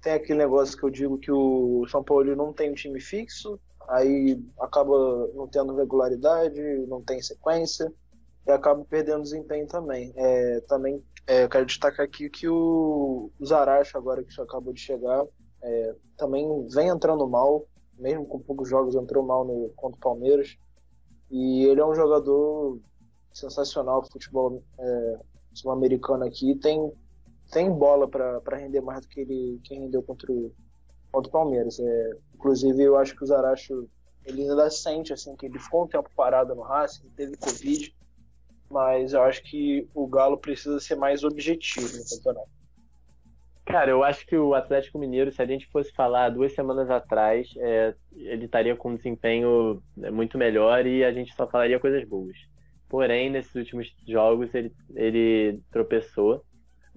tem 0.00 0.12
aquele 0.12 0.38
negócio 0.38 0.78
que 0.78 0.84
eu 0.84 0.90
digo 0.90 1.18
que 1.18 1.32
o 1.32 1.84
São 1.88 2.02
Paulo 2.04 2.34
não 2.36 2.52
tem 2.52 2.70
um 2.70 2.74
time 2.74 3.00
fixo, 3.00 3.58
aí 3.88 4.40
acaba 4.60 5.26
não 5.34 5.48
tendo 5.48 5.74
regularidade, 5.74 6.60
não 6.86 7.02
tem 7.02 7.20
sequência 7.20 7.92
e 8.46 8.52
acaba 8.52 8.84
perdendo 8.84 9.22
desempenho 9.22 9.66
também. 9.66 10.12
É, 10.14 10.60
também 10.68 11.02
é, 11.26 11.44
eu 11.44 11.48
quero 11.48 11.66
destacar 11.66 12.06
aqui 12.06 12.30
que 12.30 12.48
o, 12.48 13.30
Zaracho, 13.44 13.98
agora 13.98 14.22
que 14.22 14.40
acabou 14.40 14.72
de 14.72 14.80
chegar, 14.80 15.26
é, 15.60 15.94
também 16.16 16.66
vem 16.68 16.88
entrando 16.88 17.28
mal, 17.28 17.66
mesmo 17.98 18.24
com 18.26 18.38
poucos 18.38 18.68
jogos 18.68 18.94
entrou 18.94 19.24
mal 19.24 19.44
no, 19.44 19.70
contra 19.76 19.96
o 19.96 20.00
Palmeiras. 20.00 20.56
E 21.30 21.64
ele 21.64 21.80
é 21.80 21.84
um 21.84 21.94
jogador 21.94 22.78
sensacional 23.32 24.02
do 24.02 24.10
futebol 24.10 24.62
é, 24.78 25.18
sul-americano 25.54 26.24
aqui, 26.24 26.54
tem 26.56 26.92
tem 27.50 27.70
bola 27.72 28.06
para 28.06 28.58
render 28.58 28.82
mais 28.82 29.00
do 29.00 29.08
que 29.08 29.20
ele 29.20 29.58
que 29.64 29.74
rendeu 29.74 30.02
contra 30.02 30.30
o, 30.30 30.52
contra 31.10 31.28
o 31.28 31.32
Palmeiras. 31.32 31.80
É, 31.80 32.10
inclusive, 32.34 32.82
eu 32.82 32.96
acho 32.96 33.16
que 33.16 33.24
o 33.24 33.26
Zaracho 33.26 33.88
ele 34.24 34.42
ainda 34.42 34.68
sente 34.70 35.12
assim 35.12 35.34
que 35.34 35.46
ele 35.46 35.58
ficou 35.58 35.84
um 35.84 35.88
tempo 35.88 36.10
parado 36.14 36.54
no 36.54 36.62
Racing, 36.62 37.08
teve 37.16 37.36
Covid, 37.38 37.94
mas 38.70 39.14
eu 39.14 39.22
acho 39.22 39.42
que 39.42 39.88
o 39.94 40.06
Galo 40.06 40.36
precisa 40.36 40.78
ser 40.78 40.96
mais 40.96 41.24
objetivo 41.24 41.88
no 41.96 42.04
campeonato. 42.04 42.58
Cara, 43.64 43.90
eu 43.90 44.02
acho 44.02 44.26
que 44.26 44.36
o 44.36 44.54
Atlético 44.54 44.98
Mineiro, 44.98 45.30
se 45.30 45.42
a 45.42 45.46
gente 45.46 45.66
fosse 45.66 45.92
falar 45.92 46.30
duas 46.30 46.54
semanas 46.54 46.88
atrás, 46.88 47.48
é, 47.58 47.94
ele 48.14 48.46
estaria 48.46 48.74
com 48.74 48.90
um 48.90 48.96
desempenho 48.96 49.82
é, 50.02 50.10
muito 50.10 50.38
melhor 50.38 50.86
e 50.86 51.04
a 51.04 51.12
gente 51.12 51.34
só 51.34 51.46
falaria 51.46 51.78
coisas 51.78 52.02
boas. 52.08 52.36
Porém, 52.88 53.30
nesses 53.30 53.54
últimos 53.54 53.94
jogos, 54.06 54.54
ele, 54.54 54.72
ele 54.94 55.60
tropeçou 55.70 56.44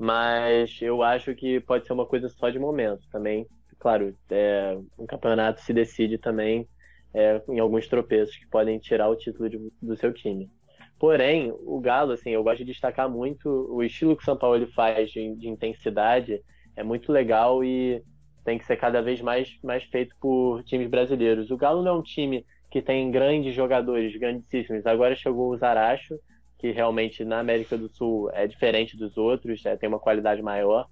mas 0.01 0.81
eu 0.81 1.03
acho 1.03 1.35
que 1.35 1.59
pode 1.59 1.85
ser 1.85 1.93
uma 1.93 2.07
coisa 2.07 2.27
só 2.27 2.49
de 2.49 2.57
momento 2.57 3.07
também. 3.11 3.45
Claro, 3.77 4.17
é, 4.31 4.75
um 4.97 5.05
campeonato 5.05 5.61
se 5.61 5.71
decide 5.71 6.17
também 6.17 6.67
é, 7.13 7.39
em 7.47 7.59
alguns 7.59 7.87
tropeços 7.87 8.35
que 8.35 8.47
podem 8.47 8.79
tirar 8.79 9.09
o 9.09 9.15
título 9.15 9.47
de, 9.47 9.59
do 9.79 9.95
seu 9.95 10.11
time. 10.11 10.49
Porém, 10.97 11.51
o 11.51 11.79
Galo, 11.79 12.13
assim, 12.13 12.31
eu 12.31 12.43
gosto 12.43 12.65
de 12.65 12.71
destacar 12.71 13.07
muito 13.07 13.47
o 13.47 13.83
estilo 13.83 14.15
que 14.15 14.23
o 14.23 14.25
São 14.25 14.35
Paulo 14.35 14.65
faz 14.71 15.11
de, 15.11 15.35
de 15.35 15.47
intensidade, 15.47 16.41
é 16.75 16.81
muito 16.81 17.11
legal 17.11 17.63
e 17.63 18.03
tem 18.43 18.57
que 18.57 18.65
ser 18.65 18.77
cada 18.77 19.03
vez 19.03 19.21
mais, 19.21 19.55
mais 19.63 19.83
feito 19.83 20.15
por 20.19 20.63
times 20.63 20.89
brasileiros. 20.89 21.51
O 21.51 21.57
Galo 21.57 21.83
não 21.83 21.91
é 21.91 21.99
um 21.99 22.03
time 22.03 22.43
que 22.71 22.81
tem 22.81 23.11
grandes 23.11 23.53
jogadores, 23.53 24.15
grandíssimos. 24.15 24.85
Agora 24.85 25.13
chegou 25.13 25.51
o 25.51 25.57
Zaracho, 25.57 26.17
que 26.57 26.71
realmente 26.71 27.25
na 27.25 27.39
América 27.39 27.77
do 27.77 27.89
Sul 27.89 28.31
é 28.31 28.47
diferente 28.47 28.95
dos 28.95 29.17
outros, 29.17 29.65
é, 29.65 29.75
tem 29.75 29.89
uma 29.89 29.99
qualidade 29.99 30.41
maior. 30.41 30.87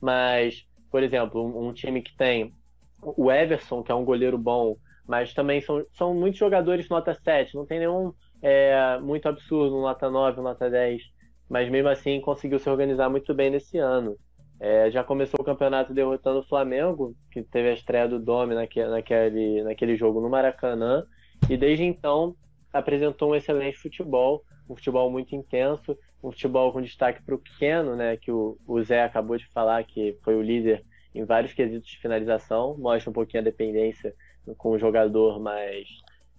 Mas, 0.00 0.64
por 0.90 1.02
exemplo, 1.02 1.44
um, 1.44 1.68
um, 1.68 1.72
time 1.72 2.00
que 2.02 2.16
tem 2.16 2.54
o 3.02 3.32
Everson, 3.32 3.82
que 3.82 3.90
é 3.90 3.94
um 3.94 4.04
goleiro 4.04 4.38
bom, 4.38 4.76
mas 5.08 5.34
também 5.34 5.60
são, 5.60 5.84
são 5.92 6.14
muitos 6.14 6.38
jogadores 6.38 6.88
nota 6.88 7.12
7, 7.14 7.54
não 7.56 7.66
tem 7.66 7.80
nenhum 7.80 8.12
é, 8.40 8.98
muito 9.00 9.28
absurdo, 9.28 9.80
nota 9.80 10.08
9, 10.08 10.40
nota 10.40 10.70
10, 10.70 11.02
mas 11.48 11.68
mesmo 11.68 11.88
assim 11.88 12.20
conseguiu 12.20 12.60
se 12.60 12.70
organizar 12.70 13.10
muito 13.10 13.34
bem 13.34 13.50
nesse 13.50 13.76
ano. 13.76 14.16
É, 14.60 14.88
já 14.90 15.02
começou 15.02 15.40
o 15.40 15.44
campeonato 15.44 15.92
derrotando 15.92 16.38
o 16.38 16.48
Flamengo, 16.48 17.14
que 17.32 17.42
teve 17.42 17.70
a 17.70 17.74
estreia 17.74 18.06
do 18.06 18.20
naquele, 18.46 18.88
naquele, 18.88 19.62
naquele 19.64 19.96
jogo 19.96 20.20
no 20.20 20.30
Maracanã, 20.30 21.04
e 21.48 21.56
desde 21.56 21.84
então 21.84 22.34
apresentou 22.72 23.30
um 23.30 23.34
excelente 23.34 23.78
futebol 23.78 24.44
um 24.68 24.74
futebol 24.74 25.10
muito 25.10 25.34
intenso, 25.34 25.96
um 26.22 26.30
futebol 26.30 26.72
com 26.72 26.80
destaque 26.80 27.22
para 27.22 27.34
o 27.34 27.38
pequeno, 27.38 27.96
né, 27.96 28.16
que 28.16 28.30
o, 28.30 28.58
o 28.66 28.82
Zé 28.82 29.02
acabou 29.02 29.36
de 29.36 29.46
falar, 29.48 29.84
que 29.84 30.18
foi 30.22 30.34
o 30.36 30.42
líder 30.42 30.84
em 31.14 31.24
vários 31.24 31.52
quesitos 31.52 31.88
de 31.88 31.98
finalização, 31.98 32.76
mostra 32.78 33.10
um 33.10 33.12
pouquinho 33.12 33.42
a 33.42 33.44
dependência 33.44 34.14
com 34.58 34.70
o 34.70 34.78
jogador, 34.78 35.38
mas 35.38 35.86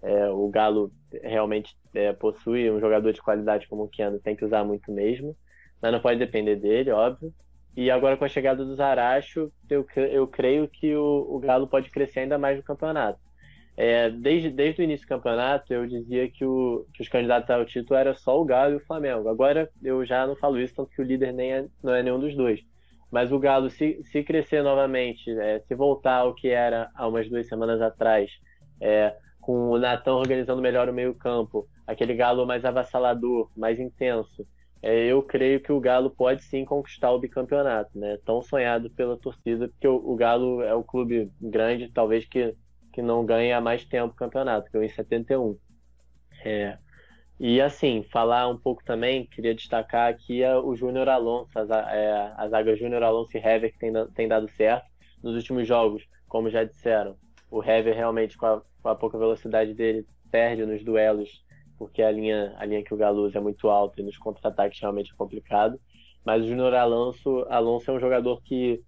é, 0.01 0.29
o 0.29 0.47
Galo 0.49 0.91
realmente 1.23 1.77
é, 1.93 2.11
possui 2.13 2.69
um 2.69 2.79
jogador 2.79 3.13
de 3.13 3.21
qualidade 3.21 3.67
como 3.67 3.83
o 3.83 3.87
Keno, 3.87 4.19
tem 4.19 4.35
que 4.35 4.43
usar 4.43 4.63
muito 4.63 4.91
mesmo, 4.91 5.35
mas 5.81 5.91
não 5.91 6.01
pode 6.01 6.19
depender 6.19 6.55
dele, 6.55 6.91
óbvio. 6.91 7.33
E 7.77 7.91
agora 7.91 8.17
com 8.17 8.25
a 8.25 8.29
chegada 8.29 8.63
do 8.63 8.75
Zaracho, 8.75 9.51
eu, 9.69 9.85
eu 9.95 10.27
creio 10.27 10.67
que 10.67 10.95
o, 10.95 11.27
o 11.29 11.39
Galo 11.39 11.67
pode 11.67 11.89
crescer 11.89 12.21
ainda 12.21 12.37
mais 12.37 12.57
no 12.57 12.63
campeonato. 12.63 13.19
É, 13.77 14.09
desde, 14.09 14.49
desde 14.49 14.81
o 14.81 14.83
início 14.83 15.05
do 15.05 15.09
campeonato, 15.09 15.73
eu 15.73 15.85
dizia 15.85 16.29
que, 16.29 16.45
o, 16.45 16.85
que 16.93 17.01
os 17.01 17.09
candidatos 17.09 17.49
ao 17.49 17.65
título 17.65 17.99
era 17.99 18.15
só 18.15 18.39
o 18.39 18.45
Galo 18.45 18.73
e 18.73 18.77
o 18.77 18.85
Flamengo. 18.85 19.27
Agora 19.27 19.69
eu 19.83 20.05
já 20.05 20.25
não 20.25 20.35
falo 20.35 20.59
isso, 20.59 20.75
tanto 20.75 20.91
que 20.91 21.01
o 21.01 21.05
líder 21.05 21.33
nem 21.33 21.53
é, 21.53 21.65
não 21.83 21.93
é 21.93 22.01
nenhum 22.01 22.19
dos 22.19 22.35
dois. 22.35 22.61
Mas 23.11 23.31
o 23.31 23.39
Galo, 23.39 23.69
se, 23.69 24.01
se 24.03 24.23
crescer 24.23 24.63
novamente, 24.63 25.29
é, 25.39 25.59
se 25.59 25.75
voltar 25.75 26.17
ao 26.17 26.33
que 26.33 26.49
era 26.49 26.89
há 26.95 27.07
umas 27.07 27.29
duas 27.29 27.47
semanas 27.47 27.81
atrás, 27.81 28.31
é, 28.81 29.15
com 29.41 29.69
o 29.69 29.77
Natan 29.77 30.15
organizando 30.15 30.61
melhor 30.61 30.89
o 30.89 30.93
meio-campo, 30.93 31.67
aquele 31.85 32.15
Galo 32.15 32.45
mais 32.45 32.63
avassalador, 32.65 33.49
mais 33.55 33.79
intenso, 33.79 34.47
é, 34.81 35.05
eu 35.05 35.21
creio 35.21 35.59
que 35.59 35.71
o 35.71 35.79
Galo 35.79 36.09
pode 36.09 36.43
sim 36.43 36.63
conquistar 36.63 37.11
o 37.11 37.19
bicampeonato, 37.19 37.97
né? 37.97 38.17
Tão 38.25 38.41
sonhado 38.41 38.89
pela 38.89 39.17
torcida, 39.17 39.67
porque 39.67 39.87
o, 39.87 39.95
o 39.95 40.15
Galo 40.15 40.61
é 40.61 40.73
o 40.73 40.83
clube 40.83 41.31
grande, 41.41 41.91
talvez 41.91 42.25
que 42.25 42.55
que 42.95 43.01
não 43.01 43.25
ganha 43.25 43.57
há 43.57 43.61
mais 43.61 43.83
tempo 43.83 44.13
o 44.13 44.17
campeonato, 44.17 44.71
ganhou 44.71 44.85
em 44.85 44.89
71. 44.89 45.59
É, 46.45 46.77
e 47.37 47.59
assim, 47.59 48.03
falar 48.03 48.47
um 48.47 48.57
pouco 48.57 48.81
também, 48.85 49.25
queria 49.25 49.53
destacar 49.53 50.09
aqui 50.09 50.41
o 50.63 50.73
Júnior 50.73 51.09
Alonso, 51.09 51.51
a, 51.59 51.93
é, 51.93 52.33
a 52.37 52.47
zaga 52.47 52.73
Júnior 52.77 53.03
Alonso 53.03 53.35
e 53.35 53.39
Hever 53.39 53.73
que 53.73 53.77
tem, 53.77 53.91
tem 54.13 54.27
dado 54.29 54.49
certo 54.51 54.87
nos 55.21 55.35
últimos 55.35 55.67
jogos, 55.67 56.07
como 56.29 56.49
já 56.49 56.63
disseram. 56.63 57.17
O 57.51 57.61
Hever 57.61 57.93
realmente, 57.93 58.37
com 58.37 58.45
a, 58.45 58.61
com 58.81 58.89
a 58.89 58.95
pouca 58.95 59.17
velocidade 59.17 59.73
dele, 59.73 60.07
perde 60.31 60.65
nos 60.65 60.81
duelos 60.83 61.43
porque 61.77 62.01
a 62.01 62.09
linha, 62.09 62.55
a 62.57 62.65
linha 62.65 62.83
que 62.83 62.93
o 62.93 62.97
Galo 62.97 63.23
usa 63.23 63.37
é 63.37 63.41
muito 63.41 63.67
alta 63.67 63.99
e 63.99 64.03
nos 64.03 64.17
contra-ataques 64.17 64.79
realmente 64.79 65.11
é 65.11 65.15
complicado. 65.17 65.77
Mas 66.25 66.43
o 66.43 66.47
Júnior 66.47 66.73
Alonso, 66.73 67.45
Alonso 67.49 67.91
é 67.91 67.93
um 67.93 67.99
jogador 67.99 68.41
que, 68.41 68.81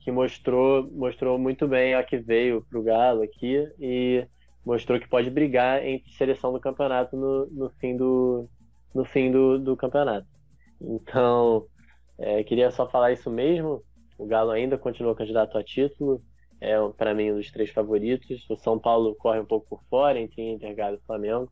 que 0.00 0.10
mostrou, 0.10 0.90
mostrou 0.92 1.38
muito 1.38 1.68
bem 1.68 1.94
a 1.94 2.02
que 2.02 2.18
veio 2.18 2.64
para 2.68 2.78
o 2.78 2.82
Galo 2.82 3.22
aqui 3.22 3.68
e 3.78 4.26
mostrou 4.64 4.98
que 4.98 5.08
pode 5.08 5.30
brigar 5.30 5.84
entre 5.84 6.10
seleção 6.12 6.52
do 6.52 6.60
campeonato 6.60 7.16
no, 7.16 7.46
no 7.46 7.70
fim, 7.70 7.96
do, 7.96 8.48
no 8.94 9.04
fim 9.04 9.30
do, 9.30 9.58
do 9.58 9.76
campeonato. 9.76 10.26
Então, 10.80 11.66
é, 12.18 12.42
queria 12.42 12.70
só 12.70 12.88
falar 12.88 13.12
isso 13.12 13.30
mesmo. 13.30 13.82
O 14.18 14.26
Galo 14.26 14.50
ainda 14.50 14.78
continua 14.78 15.14
candidato 15.14 15.56
a 15.56 15.64
título, 15.64 16.22
é 16.60 16.76
para 16.96 17.14
mim 17.14 17.32
um 17.32 17.36
dos 17.36 17.50
três 17.50 17.70
favoritos. 17.70 18.48
O 18.50 18.56
São 18.56 18.78
Paulo 18.78 19.14
corre 19.16 19.40
um 19.40 19.46
pouco 19.46 19.66
por 19.68 19.82
fora 19.88 20.18
entre 20.18 20.42
Inter, 20.42 20.74
Galo 20.74 20.96
e 20.96 21.06
Flamengo. 21.06 21.50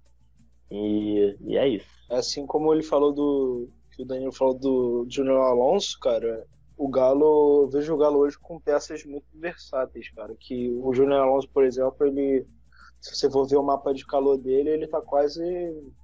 E, 0.70 1.36
e 1.40 1.56
é 1.56 1.66
isso. 1.66 1.88
Assim 2.10 2.46
como 2.46 2.72
ele 2.72 2.82
falou 2.82 3.12
do. 3.12 3.70
que 3.94 4.02
o 4.02 4.06
Danilo 4.06 4.32
falou 4.32 4.54
do 4.54 5.06
Júnior 5.08 5.40
Alonso, 5.46 5.98
cara, 5.98 6.46
o 6.78 6.88
Galo. 6.88 7.64
Eu 7.64 7.68
vejo 7.68 7.92
o 7.92 7.98
Galo 7.98 8.20
hoje 8.20 8.38
com 8.38 8.60
peças 8.60 9.04
muito 9.04 9.26
versáteis, 9.34 10.08
cara. 10.10 10.34
Que 10.38 10.70
o 10.70 10.94
Júnior 10.94 11.20
Alonso, 11.20 11.48
por 11.52 11.64
exemplo, 11.64 12.06
ele. 12.06 12.46
Se 13.00 13.14
você 13.14 13.30
for 13.30 13.46
ver 13.46 13.56
o 13.56 13.62
mapa 13.62 13.92
de 13.92 14.06
calor 14.06 14.36
dele, 14.38 14.70
ele 14.70 14.88
tá 14.88 15.00
quase 15.00 15.42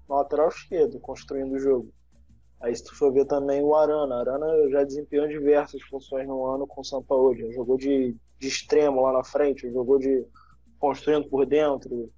no 0.09 0.14
lateral 0.16 0.49
esquerdo, 0.49 1.01
construindo 1.01 1.55
o 1.55 1.59
jogo. 1.59 1.93
Aí 2.61 2.75
se 2.75 2.85
tu 2.85 2.95
for 2.95 3.12
ver 3.12 3.27
também 3.27 3.62
o 3.62 3.75
Arana, 3.75 4.20
Arana 4.20 4.47
já 4.70 4.85
desempenhou 4.85 5.27
diversas 5.27 5.83
funções 5.83 6.27
no 6.27 6.47
ano 6.47 6.66
com 6.66 6.85
o. 6.85 7.35
Já 7.37 7.51
jogou 7.51 7.77
de, 7.77 8.16
de 8.39 8.49
extremo 8.49 9.03
lá 9.03 9.12
na 9.12 9.25
frente, 9.25 9.72
jogou 9.72 9.99
de 9.99 10.25
construindo 10.79 11.29
por 11.29 11.45
dentro, 11.45 12.11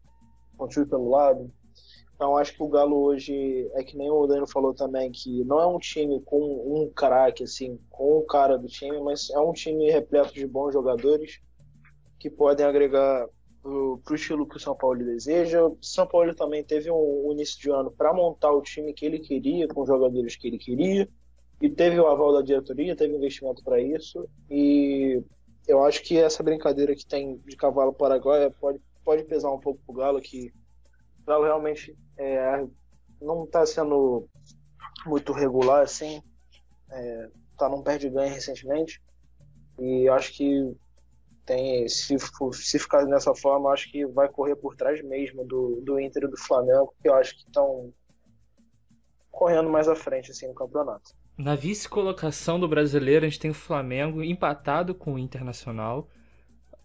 construindo 0.59 0.91
pelo 0.91 1.09
lado. 1.09 1.51
Então 2.17 2.35
acho 2.35 2.55
que 2.55 2.63
o 2.63 2.69
Galo 2.69 2.97
hoje 2.97 3.71
é 3.75 3.85
que 3.85 3.95
nem 3.95 4.11
o 4.11 4.27
Danilo 4.27 4.47
falou 4.47 4.73
também 4.73 5.13
que 5.13 5.45
não 5.45 5.61
é 5.61 5.67
um 5.67 5.79
time 5.79 6.19
com 6.23 6.41
um 6.41 6.91
craque 6.91 7.45
assim, 7.45 7.79
com 7.91 8.17
o 8.17 8.23
cara 8.23 8.57
do 8.57 8.67
time, 8.67 8.99
mas 9.01 9.29
é 9.29 9.39
um 9.39 9.53
time 9.53 9.91
repleto 9.91 10.33
de 10.33 10.47
bons 10.47 10.73
jogadores 10.73 11.43
que 12.19 12.31
podem 12.31 12.65
agregar 12.65 13.29
para 13.63 13.71
o 13.71 14.15
estilo 14.15 14.47
que 14.47 14.57
o 14.57 14.61
São 14.61 14.75
Paulo 14.75 15.05
deseja. 15.05 15.67
O 15.67 15.77
São 15.83 16.07
Paulo 16.07 16.35
também 16.35 16.65
teve 16.65 16.91
um, 16.91 17.27
um 17.29 17.33
início 17.33 17.61
de 17.61 17.71
ano 17.71 17.91
para 17.91 18.15
montar 18.15 18.51
o 18.51 18.63
time 18.63 18.95
que 18.95 19.05
ele 19.05 19.19
queria, 19.19 19.69
com 19.69 19.83
os 19.83 19.87
jogadores 19.87 20.37
que 20.37 20.49
ele 20.49 20.59
queria, 20.59 21.07
e 21.61 21.69
teve 21.69 22.01
o 22.01 22.07
aval 22.07 22.33
da 22.33 22.41
diretoria, 22.41 22.97
teve 22.97 23.15
investimento 23.15 23.63
para 23.63 23.79
isso. 23.79 24.27
E 24.51 25.23
eu 25.69 25.85
acho 25.85 26.03
que 26.03 26.17
essa 26.17 26.43
brincadeira 26.43 26.95
que 26.95 27.05
tem 27.05 27.37
de 27.45 27.57
cavalo 27.57 27.93
paraguaia 27.93 28.51
pode, 28.51 28.81
pode 29.05 29.25
pesar 29.25 29.51
um 29.51 29.61
pouco 29.61 29.81
para 29.85 29.93
o 29.93 29.97
Galo, 29.97 30.21
que 30.21 30.51
Galo 31.27 31.45
realmente 31.45 31.97
é, 32.17 32.65
não 33.21 33.45
está 33.45 33.67
sendo 33.67 34.29
muito 35.05 35.33
regular 35.33 35.83
assim, 35.83 36.23
é, 36.91 37.31
tá 37.59 37.69
num 37.69 37.83
perde-ganha 37.83 38.33
recentemente. 38.33 39.03
E 39.79 40.09
acho 40.09 40.33
que 40.33 40.77
tem 41.45 41.89
se, 41.89 42.17
se 42.53 42.79
ficar 42.79 43.05
dessa 43.05 43.35
forma 43.35 43.71
acho 43.71 43.91
que 43.91 44.05
vai 44.07 44.29
correr 44.29 44.57
por 44.57 44.75
trás 44.75 45.03
mesmo 45.03 45.45
do, 45.45 45.81
do 45.83 46.01
Inter 46.01 46.25
e 46.25 46.29
do 46.29 46.37
Flamengo 46.37 46.93
que 47.01 47.09
eu 47.09 47.15
acho 47.15 47.37
que 47.37 47.43
estão 47.43 47.93
correndo 49.31 49.71
mais 49.71 49.87
à 49.87 49.95
frente 49.95 50.33
assim 50.33 50.49
no 50.49 50.55
campeonato. 50.55 51.15
Na 51.39 51.55
vice-colocação 51.55 52.59
do 52.59 52.67
brasileiro 52.67 53.25
a 53.25 53.29
gente 53.29 53.39
tem 53.39 53.51
o 53.51 53.55
Flamengo 53.55 54.23
empatado 54.25 54.95
com 54.95 55.15
o 55.15 55.19
Internacional, 55.19 56.09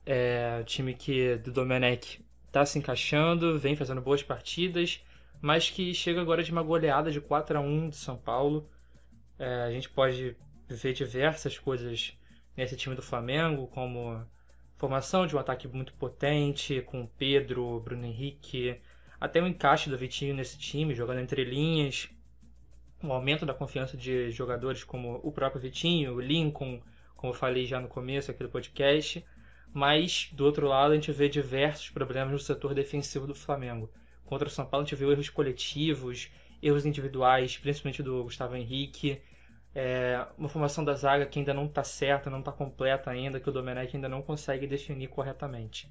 é, 0.06 0.60
o 0.62 0.66
time 0.66 0.94
que 0.94 1.38
do 1.38 1.52
Domenech 1.52 2.24
está 2.52 2.66
se 2.66 2.78
encaixando, 2.78 3.58
vem 3.58 3.76
fazendo 3.76 4.02
boas 4.02 4.22
partidas 4.22 5.02
mas 5.42 5.70
que 5.70 5.94
chega 5.94 6.22
agora 6.22 6.44
de 6.44 6.52
uma 6.52 6.62
goleada 6.62 7.12
de 7.12 7.20
4 7.20 7.58
a 7.58 7.62
1 7.62 7.90
de 7.90 7.96
São 7.96 8.16
Paulo. 8.16 8.70
É, 9.40 9.64
a 9.64 9.72
gente 9.72 9.90
pode 9.90 10.36
ver 10.70 10.94
diversas 10.94 11.58
coisas 11.58 12.16
nesse 12.56 12.78
time 12.78 12.96
do 12.96 13.02
Flamengo, 13.02 13.68
como 13.68 14.24
formação 14.78 15.26
de 15.26 15.36
um 15.36 15.40
ataque 15.40 15.68
muito 15.68 15.94
potente, 15.94 16.82
com 16.84 17.08
Pedro, 17.18 17.80
Bruno 17.80 18.06
Henrique, 18.06 18.80
até 19.20 19.42
o 19.42 19.48
encaixe 19.48 19.90
do 19.90 19.98
Vitinho 19.98 20.36
nesse 20.36 20.58
time, 20.58 20.94
jogando 20.94 21.20
entre 21.20 21.44
linhas, 21.44 22.08
o 23.02 23.12
aumento 23.12 23.46
da 23.46 23.54
confiança 23.54 23.98
de 23.98 24.30
jogadores 24.30 24.84
como 24.84 25.20
o 25.24 25.32
próprio 25.32 25.62
Vitinho, 25.62 26.14
o 26.14 26.22
Lincoln, 26.22 26.82
como 27.16 27.34
eu 27.34 27.38
falei 27.38 27.66
já 27.66 27.80
no 27.80 27.88
começo 27.88 28.30
aqui 28.30 28.44
do 28.44 28.50
podcast, 28.50 29.26
mas 29.74 30.30
do 30.34 30.46
outro 30.46 30.68
lado 30.68 30.92
a 30.92 30.96
gente 30.96 31.12
vê 31.12 31.30
diversos 31.30 31.90
problemas 31.90 32.32
no 32.32 32.40
setor 32.40 32.74
defensivo 32.74 33.26
do 33.26 33.36
Flamengo. 33.36 33.90
Contra 34.26 34.48
o 34.48 34.52
São 34.52 34.66
Paulo 34.66 34.84
a 34.84 34.86
gente 34.86 34.98
viu 34.98 35.12
erros 35.12 35.30
coletivos, 35.30 36.30
erros 36.62 36.86
individuais, 36.86 37.58
principalmente 37.58 38.04
do 38.04 38.24
Gustavo 38.24 38.56
Henrique. 38.56 39.22
É, 39.74 40.26
uma 40.38 40.50
formação 40.50 40.84
da 40.84 40.94
zaga 40.94 41.26
que 41.26 41.40
ainda 41.40 41.54
não 41.54 41.66
está 41.66 41.84
certa, 41.84 42.30
não 42.30 42.40
está 42.40 42.52
completa 42.52 43.10
ainda, 43.10 43.40
que 43.40 43.50
o 43.50 43.52
Domenech 43.52 43.96
ainda 43.96 44.10
não 44.10 44.22
consegue 44.22 44.68
definir 44.68 45.08
corretamente. 45.08 45.90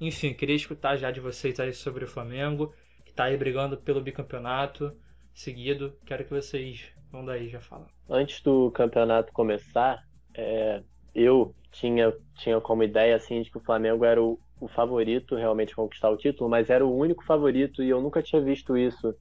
Enfim, 0.00 0.34
queria 0.34 0.54
escutar 0.54 0.96
já 0.96 1.10
de 1.10 1.20
vocês 1.20 1.58
aí 1.58 1.72
sobre 1.72 2.04
o 2.04 2.08
Flamengo, 2.08 2.72
que 3.04 3.10
está 3.10 3.24
aí 3.24 3.36
brigando 3.36 3.76
pelo 3.76 4.00
bicampeonato 4.00 4.96
seguido. 5.34 5.96
Quero 6.04 6.24
que 6.24 6.30
vocês 6.30 6.92
vão 7.10 7.24
daí 7.24 7.48
já 7.48 7.60
falar. 7.60 7.88
Antes 8.08 8.40
do 8.42 8.70
campeonato 8.70 9.32
começar, 9.32 10.04
é, 10.34 10.82
eu 11.16 11.54
tinha, 11.72 12.12
tinha 12.36 12.60
como 12.60 12.82
ideia 12.82 13.16
assim 13.16 13.42
de 13.42 13.50
que 13.50 13.56
o 13.56 13.64
Flamengo 13.64 14.04
era 14.04 14.22
o, 14.22 14.38
o 14.60 14.68
favorito 14.68 15.34
realmente 15.34 15.74
conquistar 15.74 16.10
o 16.10 16.16
título, 16.16 16.50
mas 16.50 16.68
era 16.68 16.84
o 16.84 16.94
único 16.94 17.24
favorito 17.24 17.82
e 17.82 17.88
eu 17.88 18.00
nunca 18.00 18.22
tinha 18.22 18.40
visto 18.40 18.76
isso 18.76 19.14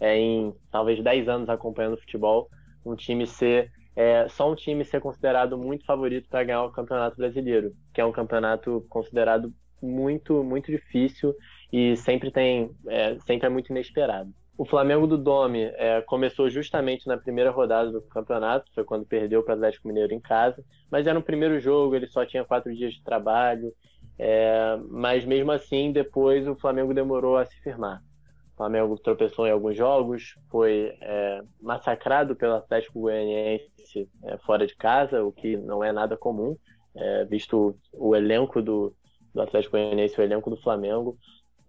é, 0.00 0.16
em 0.16 0.54
talvez 0.70 1.02
10 1.02 1.28
anos 1.28 1.48
acompanhando 1.48 1.98
futebol, 1.98 2.48
um 2.84 2.96
time 2.96 3.26
ser 3.26 3.70
é, 3.94 4.26
só 4.28 4.50
um 4.50 4.54
time 4.54 4.84
ser 4.84 5.00
considerado 5.00 5.58
muito 5.58 5.84
favorito 5.84 6.26
para 6.28 6.44
ganhar 6.44 6.64
o 6.64 6.72
Campeonato 6.72 7.16
Brasileiro, 7.16 7.74
que 7.92 8.00
é 8.00 8.04
um 8.04 8.12
campeonato 8.12 8.84
considerado 8.88 9.52
muito 9.82 10.42
muito 10.42 10.70
difícil 10.70 11.34
e 11.72 11.96
sempre 11.96 12.30
tem 12.30 12.70
é, 12.88 13.18
sempre 13.20 13.46
é 13.46 13.50
muito 13.50 13.70
inesperado. 13.70 14.32
O 14.62 14.64
Flamengo 14.64 15.08
do 15.08 15.18
Domi 15.18 15.64
é, 15.74 16.00
começou 16.02 16.48
justamente 16.48 17.04
na 17.08 17.18
primeira 17.18 17.50
rodada 17.50 17.90
do 17.90 18.00
campeonato, 18.00 18.70
foi 18.72 18.84
quando 18.84 19.04
perdeu 19.04 19.42
para 19.42 19.54
o 19.54 19.56
Atlético 19.56 19.88
Mineiro 19.88 20.14
em 20.14 20.20
casa, 20.20 20.64
mas 20.88 21.04
era 21.04 21.18
no 21.18 21.24
primeiro 21.24 21.58
jogo, 21.58 21.96
ele 21.96 22.06
só 22.06 22.24
tinha 22.24 22.44
quatro 22.44 22.72
dias 22.72 22.94
de 22.94 23.02
trabalho, 23.02 23.74
é, 24.16 24.78
mas 24.88 25.24
mesmo 25.24 25.50
assim, 25.50 25.90
depois 25.90 26.46
o 26.46 26.54
Flamengo 26.54 26.94
demorou 26.94 27.36
a 27.36 27.44
se 27.44 27.60
firmar. 27.60 28.04
O 28.52 28.56
Flamengo 28.56 28.96
tropeçou 28.96 29.48
em 29.48 29.50
alguns 29.50 29.76
jogos, 29.76 30.36
foi 30.48 30.96
é, 31.00 31.42
massacrado 31.60 32.36
pelo 32.36 32.54
Atlético 32.54 33.00
Goianiense 33.00 34.08
é, 34.22 34.38
fora 34.46 34.64
de 34.64 34.76
casa, 34.76 35.24
o 35.24 35.32
que 35.32 35.56
não 35.56 35.82
é 35.82 35.90
nada 35.90 36.16
comum, 36.16 36.56
é, 36.94 37.24
visto 37.24 37.76
o 37.92 38.14
elenco 38.14 38.62
do, 38.62 38.94
do 39.34 39.42
Atlético 39.42 39.76
Goianiense, 39.76 40.20
o 40.20 40.22
elenco 40.22 40.48
do 40.48 40.56
Flamengo. 40.56 41.18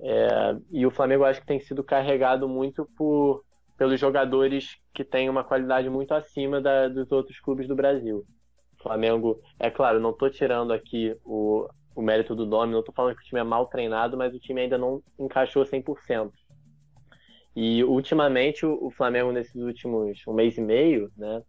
É, 0.05 0.57
e 0.69 0.85
o 0.85 0.91
Flamengo 0.91 1.23
acho 1.23 1.39
que 1.39 1.47
tem 1.47 1.61
sido 1.61 1.81
carregado 1.81 2.47
muito 2.47 2.85
por, 2.97 3.41
pelos 3.77 3.97
jogadores 3.97 4.77
que 4.93 5.03
têm 5.03 5.29
uma 5.29 5.45
qualidade 5.45 5.89
muito 5.89 6.13
acima 6.13 6.59
da, 6.59 6.89
dos 6.89 7.09
outros 7.09 7.39
clubes 7.39 7.69
do 7.69 7.75
Brasil. 7.75 8.25
O 8.77 8.83
Flamengo, 8.83 9.39
é 9.57 9.69
claro, 9.69 10.01
não 10.01 10.09
estou 10.09 10.29
tirando 10.29 10.73
aqui 10.73 11.15
o, 11.23 11.69
o 11.95 12.01
mérito 12.01 12.35
do 12.35 12.45
nome. 12.45 12.73
Não 12.73 12.81
estou 12.81 12.93
falando 12.93 13.15
que 13.15 13.21
o 13.21 13.25
time 13.25 13.39
é 13.39 13.45
mal 13.45 13.65
treinado, 13.67 14.17
mas 14.17 14.35
o 14.35 14.39
time 14.39 14.61
ainda 14.61 14.77
não 14.77 15.01
encaixou 15.17 15.63
100%. 15.63 16.31
E 17.55 17.81
ultimamente 17.83 18.65
o 18.65 18.91
Flamengo 18.91 19.31
nesses 19.31 19.55
últimos 19.55 20.21
um 20.27 20.33
mês 20.33 20.57
e 20.57 20.61
meio, 20.61 21.09
né? 21.15 21.41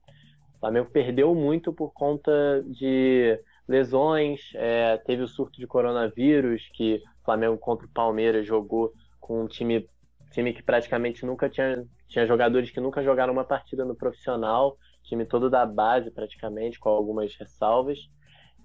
O 0.56 0.60
Flamengo 0.60 0.90
perdeu 0.90 1.34
muito 1.34 1.72
por 1.72 1.92
conta 1.92 2.62
de 2.66 3.36
lesões, 3.66 4.40
é, 4.54 4.96
teve 4.98 5.22
o 5.22 5.28
surto 5.28 5.58
de 5.58 5.66
coronavírus 5.66 6.68
que 6.74 7.02
o 7.20 7.24
Flamengo 7.24 7.56
contra 7.58 7.86
o 7.86 7.90
Palmeiras 7.90 8.46
jogou 8.46 8.92
com 9.20 9.42
um 9.42 9.46
time, 9.46 9.88
time 10.30 10.52
que 10.52 10.62
praticamente 10.62 11.24
nunca 11.24 11.48
tinha, 11.48 11.84
tinha 12.08 12.26
jogadores 12.26 12.70
que 12.70 12.80
nunca 12.80 13.02
jogaram 13.02 13.32
uma 13.32 13.44
partida 13.44 13.84
no 13.84 13.94
profissional, 13.94 14.76
time 15.02 15.24
todo 15.24 15.48
da 15.48 15.64
base 15.64 16.10
praticamente, 16.10 16.78
com 16.78 16.88
algumas 16.88 17.34
ressalvas 17.36 17.98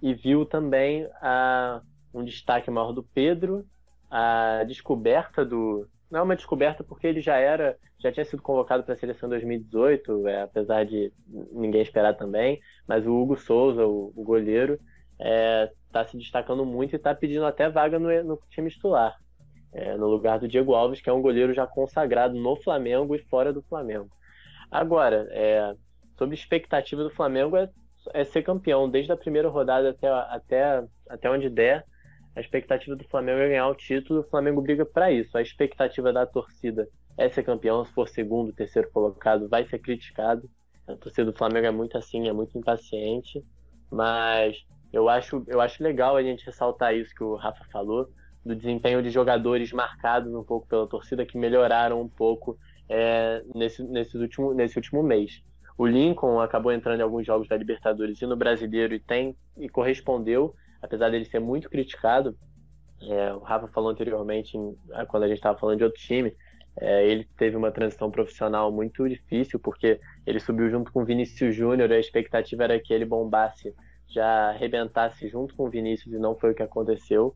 e 0.01 0.13
viu 0.13 0.45
também 0.45 1.07
a, 1.21 1.81
um 2.13 2.23
destaque 2.23 2.71
maior 2.71 2.91
do 2.93 3.03
Pedro, 3.03 3.65
a 4.09 4.63
descoberta 4.67 5.45
do. 5.45 5.87
Não 6.09 6.19
é 6.19 6.23
uma 6.23 6.35
descoberta 6.35 6.83
porque 6.83 7.07
ele 7.07 7.21
já 7.21 7.37
era, 7.37 7.77
já 7.99 8.11
tinha 8.11 8.25
sido 8.25 8.41
convocado 8.41 8.83
para 8.83 8.93
a 8.93 8.97
seleção 8.97 9.27
em 9.27 9.31
2018, 9.31 10.27
é, 10.27 10.41
apesar 10.41 10.85
de 10.85 11.13
ninguém 11.51 11.81
esperar 11.81 12.15
também, 12.15 12.59
mas 12.87 13.05
o 13.05 13.13
Hugo 13.13 13.35
Souza, 13.35 13.85
o, 13.85 14.11
o 14.15 14.23
goleiro, 14.23 14.73
está 14.73 15.29
é, 15.29 15.71
tá 15.91 16.05
se 16.05 16.17
destacando 16.17 16.65
muito 16.65 16.93
e 16.93 16.95
está 16.95 17.13
pedindo 17.13 17.45
até 17.45 17.69
vaga 17.69 17.99
no, 17.99 18.23
no 18.23 18.39
time 18.49 18.69
titular, 18.69 19.17
é, 19.71 19.95
no 19.97 20.07
lugar 20.07 20.39
do 20.39 20.47
Diego 20.47 20.73
Alves, 20.73 21.01
que 21.01 21.09
é 21.09 21.13
um 21.13 21.21
goleiro 21.21 21.53
já 21.53 21.67
consagrado 21.67 22.33
no 22.35 22.55
Flamengo 22.55 23.15
e 23.15 23.19
fora 23.19 23.53
do 23.53 23.61
Flamengo. 23.61 24.09
Agora, 24.71 25.27
é, 25.31 25.73
sobre 26.17 26.35
expectativa 26.35 27.03
do 27.03 27.11
Flamengo, 27.11 27.55
é 27.55 27.69
é 28.13 28.23
ser 28.23 28.43
campeão 28.43 28.89
desde 28.89 29.11
a 29.11 29.17
primeira 29.17 29.49
rodada 29.49 29.89
até, 29.89 30.07
até, 30.07 30.83
até 31.07 31.29
onde 31.29 31.49
der. 31.49 31.85
A 32.35 32.39
expectativa 32.39 32.95
do 32.95 33.07
Flamengo 33.07 33.39
é 33.39 33.49
ganhar 33.49 33.67
o 33.67 33.75
título. 33.75 34.21
O 34.21 34.29
Flamengo 34.29 34.61
briga 34.61 34.85
para 34.85 35.11
isso. 35.11 35.37
A 35.37 35.41
expectativa 35.41 36.13
da 36.13 36.25
torcida 36.25 36.87
é 37.17 37.27
ser 37.29 37.43
campeão, 37.43 37.83
se 37.83 37.91
for 37.91 38.07
segundo, 38.07 38.53
terceiro 38.53 38.89
colocado, 38.91 39.49
vai 39.49 39.67
ser 39.67 39.79
criticado. 39.79 40.49
A 40.87 40.95
torcida 40.95 41.31
do 41.31 41.37
Flamengo 41.37 41.67
é 41.67 41.71
muito 41.71 41.97
assim, 41.97 42.27
é 42.27 42.33
muito 42.33 42.57
impaciente, 42.57 43.43
mas 43.91 44.65
eu 44.91 45.09
acho, 45.09 45.43
eu 45.47 45.59
acho 45.59 45.83
legal 45.83 46.15
a 46.15 46.23
gente 46.23 46.45
ressaltar 46.45 46.95
isso 46.95 47.13
que 47.13 47.23
o 47.23 47.35
Rafa 47.35 47.63
falou, 47.71 48.09
do 48.43 48.55
desempenho 48.55 49.03
de 49.03 49.09
jogadores 49.09 49.71
marcados 49.71 50.33
um 50.33 50.43
pouco 50.43 50.67
pela 50.67 50.87
torcida 50.87 51.25
que 51.25 51.37
melhoraram 51.37 52.01
um 52.01 52.07
pouco 52.07 52.57
é, 52.87 53.43
nesse, 53.53 53.83
nesse, 53.83 54.17
último, 54.17 54.53
nesse 54.53 54.77
último 54.77 55.03
mês. 55.03 55.43
O 55.77 55.85
Lincoln 55.85 56.39
acabou 56.39 56.71
entrando 56.71 56.99
em 56.99 57.03
alguns 57.03 57.25
jogos 57.25 57.47
da 57.47 57.55
Libertadores 57.55 58.21
e 58.21 58.25
no 58.25 58.35
Brasileiro 58.35 58.93
e 58.93 58.99
tem 58.99 59.35
e 59.57 59.69
correspondeu, 59.69 60.55
apesar 60.81 61.09
dele 61.09 61.25
ser 61.25 61.39
muito 61.39 61.69
criticado. 61.69 62.37
É, 63.01 63.33
o 63.33 63.39
Rafa 63.39 63.67
falou 63.67 63.89
anteriormente, 63.89 64.57
em, 64.57 64.75
quando 65.07 65.23
a 65.23 65.27
gente 65.27 65.37
estava 65.37 65.57
falando 65.57 65.77
de 65.77 65.83
outro 65.83 66.01
time, 66.01 66.35
é, 66.79 67.05
ele 67.07 67.27
teve 67.37 67.55
uma 67.55 67.71
transição 67.71 68.11
profissional 68.11 68.71
muito 68.71 69.07
difícil, 69.07 69.59
porque 69.59 69.99
ele 70.25 70.39
subiu 70.39 70.69
junto 70.69 70.91
com 70.91 71.01
o 71.01 71.05
Vinícius 71.05 71.55
Júnior, 71.55 71.91
a 71.91 71.99
expectativa 71.99 72.63
era 72.63 72.79
que 72.79 72.93
ele 72.93 73.05
bombasse, 73.05 73.73
já 74.07 74.49
arrebentasse 74.49 75.27
junto 75.29 75.55
com 75.55 75.65
o 75.65 75.69
Vinícius, 75.69 76.13
e 76.13 76.17
não 76.17 76.35
foi 76.35 76.51
o 76.51 76.55
que 76.55 76.63
aconteceu. 76.63 77.35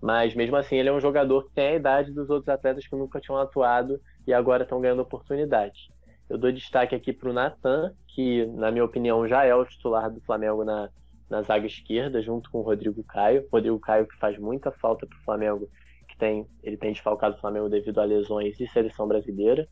Mas 0.00 0.34
mesmo 0.34 0.56
assim, 0.56 0.76
ele 0.76 0.88
é 0.88 0.92
um 0.92 1.00
jogador 1.00 1.44
que 1.44 1.54
tem 1.54 1.68
a 1.68 1.74
idade 1.76 2.12
dos 2.12 2.28
outros 2.28 2.48
atletas 2.48 2.86
que 2.86 2.94
nunca 2.94 3.20
tinham 3.20 3.38
atuado 3.38 4.00
e 4.26 4.34
agora 4.34 4.62
estão 4.62 4.80
ganhando 4.80 5.02
oportunidade. 5.02 5.90
Eu 6.28 6.38
dou 6.38 6.52
destaque 6.52 6.94
aqui 6.94 7.12
para 7.12 7.30
o 7.30 7.32
Natan, 7.32 7.92
que, 8.08 8.46
na 8.46 8.70
minha 8.70 8.84
opinião, 8.84 9.26
já 9.26 9.44
é 9.44 9.54
o 9.54 9.64
titular 9.64 10.10
do 10.10 10.20
Flamengo 10.20 10.64
na, 10.64 10.88
na 11.28 11.42
zaga 11.42 11.66
esquerda, 11.66 12.22
junto 12.22 12.50
com 12.50 12.58
o 12.58 12.62
Rodrigo 12.62 13.02
Caio. 13.04 13.46
Rodrigo 13.52 13.78
Caio 13.78 14.06
que 14.06 14.16
faz 14.18 14.38
muita 14.38 14.70
falta 14.70 15.06
para 15.06 15.18
o 15.18 15.22
Flamengo 15.22 15.68
que 16.08 16.16
tem, 16.16 16.46
ele 16.62 16.76
tem 16.76 16.92
desfalcado 16.92 17.36
o 17.36 17.40
Flamengo 17.40 17.68
devido 17.68 17.98
a 17.98 18.04
lesões 18.04 18.58
e 18.60 18.68
seleção 18.68 19.06
brasileira. 19.08 19.68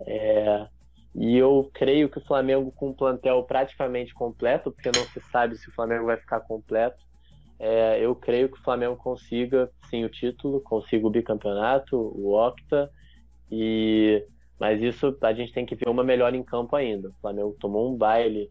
É, 0.00 0.66
e 1.14 1.36
eu 1.36 1.70
creio 1.72 2.08
que 2.08 2.18
o 2.18 2.24
Flamengo, 2.24 2.70
com 2.72 2.90
o 2.90 2.94
plantel 2.94 3.42
praticamente 3.44 4.12
completo, 4.12 4.70
porque 4.70 4.90
não 4.94 5.04
se 5.06 5.20
sabe 5.30 5.56
se 5.56 5.68
o 5.68 5.72
Flamengo 5.72 6.06
vai 6.06 6.16
ficar 6.16 6.40
completo, 6.40 7.04
é, 7.58 7.98
eu 8.04 8.14
creio 8.14 8.50
que 8.50 8.58
o 8.58 8.62
Flamengo 8.62 8.96
consiga 8.96 9.70
sim 9.88 10.04
o 10.04 10.10
título, 10.10 10.60
consiga 10.60 11.06
o 11.06 11.10
bicampeonato, 11.10 11.96
o 11.96 12.34
Octa, 12.34 12.90
e 13.50 14.22
mas 14.58 14.82
isso 14.82 15.16
a 15.20 15.32
gente 15.32 15.52
tem 15.52 15.66
que 15.66 15.74
ver 15.74 15.88
uma 15.88 16.02
melhor 16.02 16.34
em 16.34 16.42
campo 16.42 16.74
ainda. 16.76 17.10
O 17.10 17.14
Flamengo 17.20 17.56
tomou 17.60 17.92
um 17.92 17.96
baile 17.96 18.50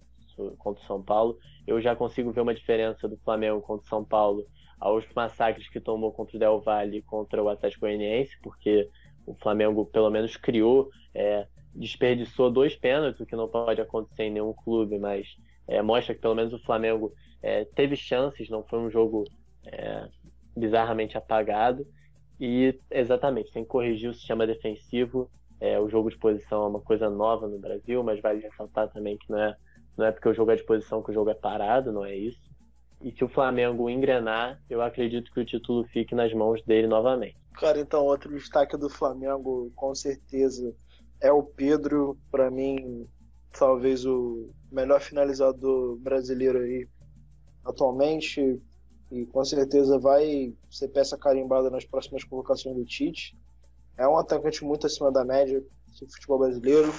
contra 0.58 0.84
o 0.84 0.88
São 0.88 1.02
Paulo. 1.02 1.38
Eu 1.66 1.82
já 1.82 1.96
consigo 1.96 2.32
ver 2.32 2.42
uma 2.42 2.54
diferença 2.54 3.08
do 3.08 3.18
Flamengo 3.18 3.62
contra 3.62 3.86
o 3.86 3.90
São 3.90 4.04
Paulo 4.04 4.46
aos 4.80 5.06
massacres 5.16 5.70
que 5.70 5.80
tomou 5.80 6.12
contra 6.12 6.36
o 6.36 6.40
Del 6.40 6.62
Valle 6.62 7.02
contra 7.02 7.42
o 7.42 7.50
Atlético 7.50 7.82
Goianiense, 7.82 8.38
porque 8.42 8.90
o 9.26 9.34
Flamengo 9.34 9.86
pelo 9.86 10.10
menos 10.10 10.38
criou, 10.38 10.90
é, 11.14 11.48
desperdiçou 11.74 12.52
dois 12.52 12.76
pênaltis, 12.76 13.20
o 13.20 13.26
que 13.26 13.36
não 13.36 13.48
pode 13.48 13.82
acontecer 13.82 14.24
em 14.24 14.32
nenhum 14.32 14.54
clube, 14.54 15.00
mas 15.00 15.28
é, 15.68 15.82
mostra 15.82 16.14
que 16.14 16.22
pelo 16.22 16.36
menos 16.36 16.54
o 16.54 16.60
Flamengo 16.60 17.14
é, 17.42 17.66
teve 17.66 17.96
chances, 17.96 18.50
não 18.50 18.64
foi 18.64 18.80
um 18.80 18.90
jogo 18.90 19.24
é, 19.66 20.08
bizarramente 20.56 21.18
apagado. 21.18 21.86
E 22.40 22.78
exatamente, 22.92 23.52
tem 23.52 23.64
que 23.64 23.70
corrigir 23.70 24.10
o 24.10 24.14
sistema 24.14 24.46
defensivo. 24.46 25.30
É, 25.60 25.80
o 25.80 25.90
jogo 25.90 26.10
de 26.10 26.18
posição 26.18 26.64
é 26.64 26.68
uma 26.68 26.82
coisa 26.82 27.10
nova 27.10 27.48
no 27.48 27.58
Brasil, 27.58 28.04
mas 28.04 28.20
vale 28.22 28.42
ressaltar 28.42 28.90
também 28.92 29.18
que 29.18 29.30
não 29.30 29.40
é, 29.40 29.56
não 29.98 30.06
é 30.06 30.12
porque 30.12 30.30
o 30.30 30.34
jogo 30.34 30.52
é 30.52 30.56
de 30.56 30.64
posição 30.64 31.02
que 31.02 31.12
o 31.12 31.14
jogo 31.14 31.30
é 31.30 31.34
parado, 31.34 31.92
não 31.92 32.06
é 32.06 32.16
isso. 32.16 32.40
E 33.02 33.12
se 33.12 33.24
o 33.24 33.30
Flamengo 33.30 33.90
engrenar, 33.90 34.62
eu 34.70 34.82
acredito 34.82 35.32
que 35.32 35.40
o 35.40 35.46
título 35.46 35.86
fique 35.86 36.16
nas 36.16 36.34
mãos 36.34 36.62
dele 36.64 36.88
novamente. 36.88 37.38
Cara, 37.54 37.80
então 37.80 38.04
outro 38.04 38.34
destaque 38.34 38.76
do 38.78 38.90
Flamengo, 38.90 39.72
com 39.76 39.94
certeza, 39.94 40.74
é 41.22 41.32
o 41.32 41.44
Pedro. 41.44 42.18
Para 42.32 42.50
mim, 42.50 43.08
talvez 43.58 44.06
o 44.06 44.50
melhor 44.72 45.00
finalizador 45.00 45.98
brasileiro 45.98 46.60
aí 46.60 46.88
atualmente. 47.64 48.62
E 49.12 49.26
com 49.28 49.46
certeza 49.46 50.00
vai 50.00 50.54
ser 50.70 50.88
peça 50.90 51.18
carimbada 51.18 51.70
nas 51.70 51.86
próximas 51.86 52.24
colocações 52.24 52.76
do 52.76 52.84
Tite. 52.84 53.38
É 53.98 54.08
um 54.08 54.18
atacante 54.18 54.66
muito 54.66 54.88
acima 54.88 55.12
da 55.12 55.24
média 55.24 55.62
do 55.62 56.12
futebol 56.12 56.40
brasileiro. 56.40 56.92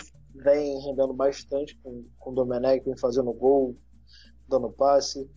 Vem 0.43 0.81
rendendo 0.81 1.13
bastante 1.13 1.77
com, 1.83 2.05
com 2.19 2.31
o 2.31 2.35
Domenech, 2.35 2.85
vem 2.85 2.97
fazendo 2.97 3.33
gol, 3.33 3.77
dando 4.49 4.71
passe. 4.71 5.29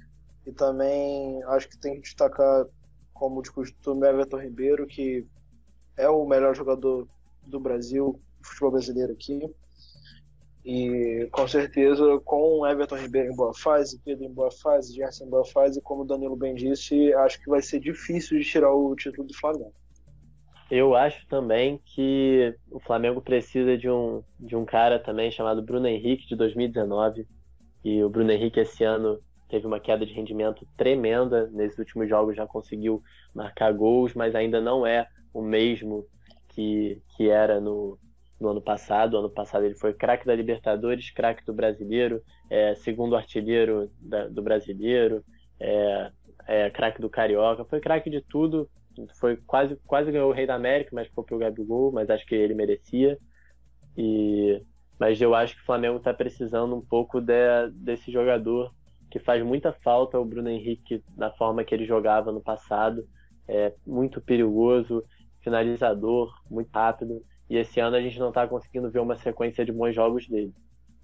E 0.46 0.52
também 0.52 1.44
acho 1.46 1.70
que 1.70 1.78
tem 1.78 1.96
que 1.96 2.02
destacar, 2.02 2.66
como 3.14 3.42
de 3.42 3.52
costume, 3.52 4.08
Everton 4.08 4.38
Ribeiro, 4.38 4.88
que 4.88 5.26
é 5.98 6.10
o 6.10 6.26
melhor 6.26 6.56
jogador 6.56 7.08
do 7.44 7.60
Brasil, 7.60 8.20
futebol 8.42 8.72
brasileiro 8.72 9.12
aqui. 9.14 9.42
E 10.64 11.28
com 11.32 11.48
certeza, 11.48 12.20
com 12.24 12.66
Everton 12.68 12.98
Ribeiro 12.98 13.32
em 13.32 13.36
boa 13.36 13.54
fase, 13.54 14.00
Pedro 14.04 14.26
em 14.26 14.34
boa 14.34 14.52
fase, 14.52 14.94
Gerson 14.94 15.26
em 15.26 15.30
boa 15.30 15.46
fase, 15.46 15.82
como 15.82 16.04
o 16.04 16.06
Danilo 16.06 16.36
bem 16.36 16.54
disse, 16.54 17.14
acho 17.14 17.42
que 17.42 17.50
vai 17.50 17.62
ser 17.62 17.80
difícil 17.80 18.38
de 18.38 18.46
tirar 18.46 18.74
o 18.74 18.96
título 18.96 19.28
do 19.28 19.34
Flamengo. 19.34 19.74
Eu 20.70 20.96
acho 20.96 21.26
também 21.28 21.80
que 21.84 22.56
o 22.70 22.80
Flamengo 22.80 23.22
precisa 23.22 23.76
de 23.76 23.90
um, 23.90 24.24
de 24.40 24.56
um 24.56 24.66
cara 24.66 25.00
também 25.00 25.32
chamado 25.32 25.64
Bruno 25.64 25.88
Henrique, 25.88 26.28
de 26.28 26.36
2019. 26.36 27.28
E 27.84 28.04
o 28.04 28.10
Bruno 28.10 28.32
Henrique 28.32 28.60
esse 28.60 28.84
ano 28.84 29.20
teve 29.50 29.66
uma 29.66 29.80
queda 29.80 30.06
de 30.06 30.14
rendimento 30.14 30.68
tremenda. 30.78 31.48
Nesses 31.52 31.80
últimos 31.80 32.08
jogos 32.08 32.36
já 32.36 32.46
conseguiu 32.46 33.02
marcar 33.34 33.74
gols, 33.74 34.14
mas 34.14 34.36
ainda 34.36 34.62
não 34.62 34.86
é 34.86 35.08
o 35.34 35.42
mesmo 35.42 36.06
que, 36.50 37.02
que 37.16 37.30
era 37.30 37.60
no, 37.60 37.98
no 38.40 38.50
ano 38.50 38.62
passado. 38.62 39.18
ano 39.18 39.30
passado 39.30 39.66
ele 39.66 39.76
foi 39.76 39.94
craque 39.94 40.26
da 40.26 40.36
Libertadores, 40.36 41.10
craque 41.10 41.44
do 41.46 41.54
Brasileiro, 41.54 42.22
é, 42.50 42.76
segundo 42.76 43.16
artilheiro 43.16 43.90
da, 44.00 44.28
do 44.28 44.44
Brasileiro, 44.44 45.24
é, 45.60 46.12
é, 46.48 46.70
craque 46.70 47.02
do 47.02 47.10
Carioca, 47.10 47.66
foi 47.66 47.80
craque 47.80 48.10
de 48.10 48.22
tudo. 48.22 48.70
Foi 49.20 49.38
quase, 49.38 49.76
quase 49.86 50.12
ganhou 50.12 50.30
o 50.30 50.34
Rei 50.34 50.46
da 50.46 50.56
América, 50.56 50.92
mas 50.94 51.08
ficou 51.08 51.24
pro 51.24 51.38
Gabigol, 51.38 51.92
mas 51.92 52.10
acho 52.10 52.26
que 52.26 52.36
ele 52.36 52.54
merecia. 52.54 53.18
E, 53.98 54.64
mas 55.00 55.22
eu 55.22 55.34
acho 55.34 55.56
que 55.56 55.62
o 55.62 55.66
Flamengo 55.66 55.98
está 55.98 56.14
precisando 56.14 56.76
um 56.76 56.82
pouco 56.82 57.22
de, 57.22 57.70
desse 57.74 58.12
jogador 58.12 58.74
que 59.10 59.20
faz 59.20 59.44
muita 59.44 59.74
falta 59.74 60.20
o 60.20 60.26
Bruno 60.26 60.50
Henrique 60.50 61.04
na 61.18 61.32
forma 61.32 61.64
que 61.64 61.74
ele 61.74 61.86
jogava 61.86 62.32
no 62.32 62.42
passado. 62.42 63.08
É 63.48 63.74
muito 63.86 64.22
perigoso, 64.22 65.04
finalizador, 65.42 66.32
muito 66.50 66.70
rápido. 66.72 67.24
E 67.50 67.58
esse 67.58 67.80
ano 67.80 67.96
a 67.96 68.02
gente 68.02 68.20
não 68.20 68.30
está 68.30 68.48
conseguindo 68.48 68.92
ver 68.92 69.00
uma 69.00 69.16
sequência 69.16 69.66
de 69.66 69.72
bons 69.72 69.96
jogos 69.96 70.28
dele. 70.28 70.54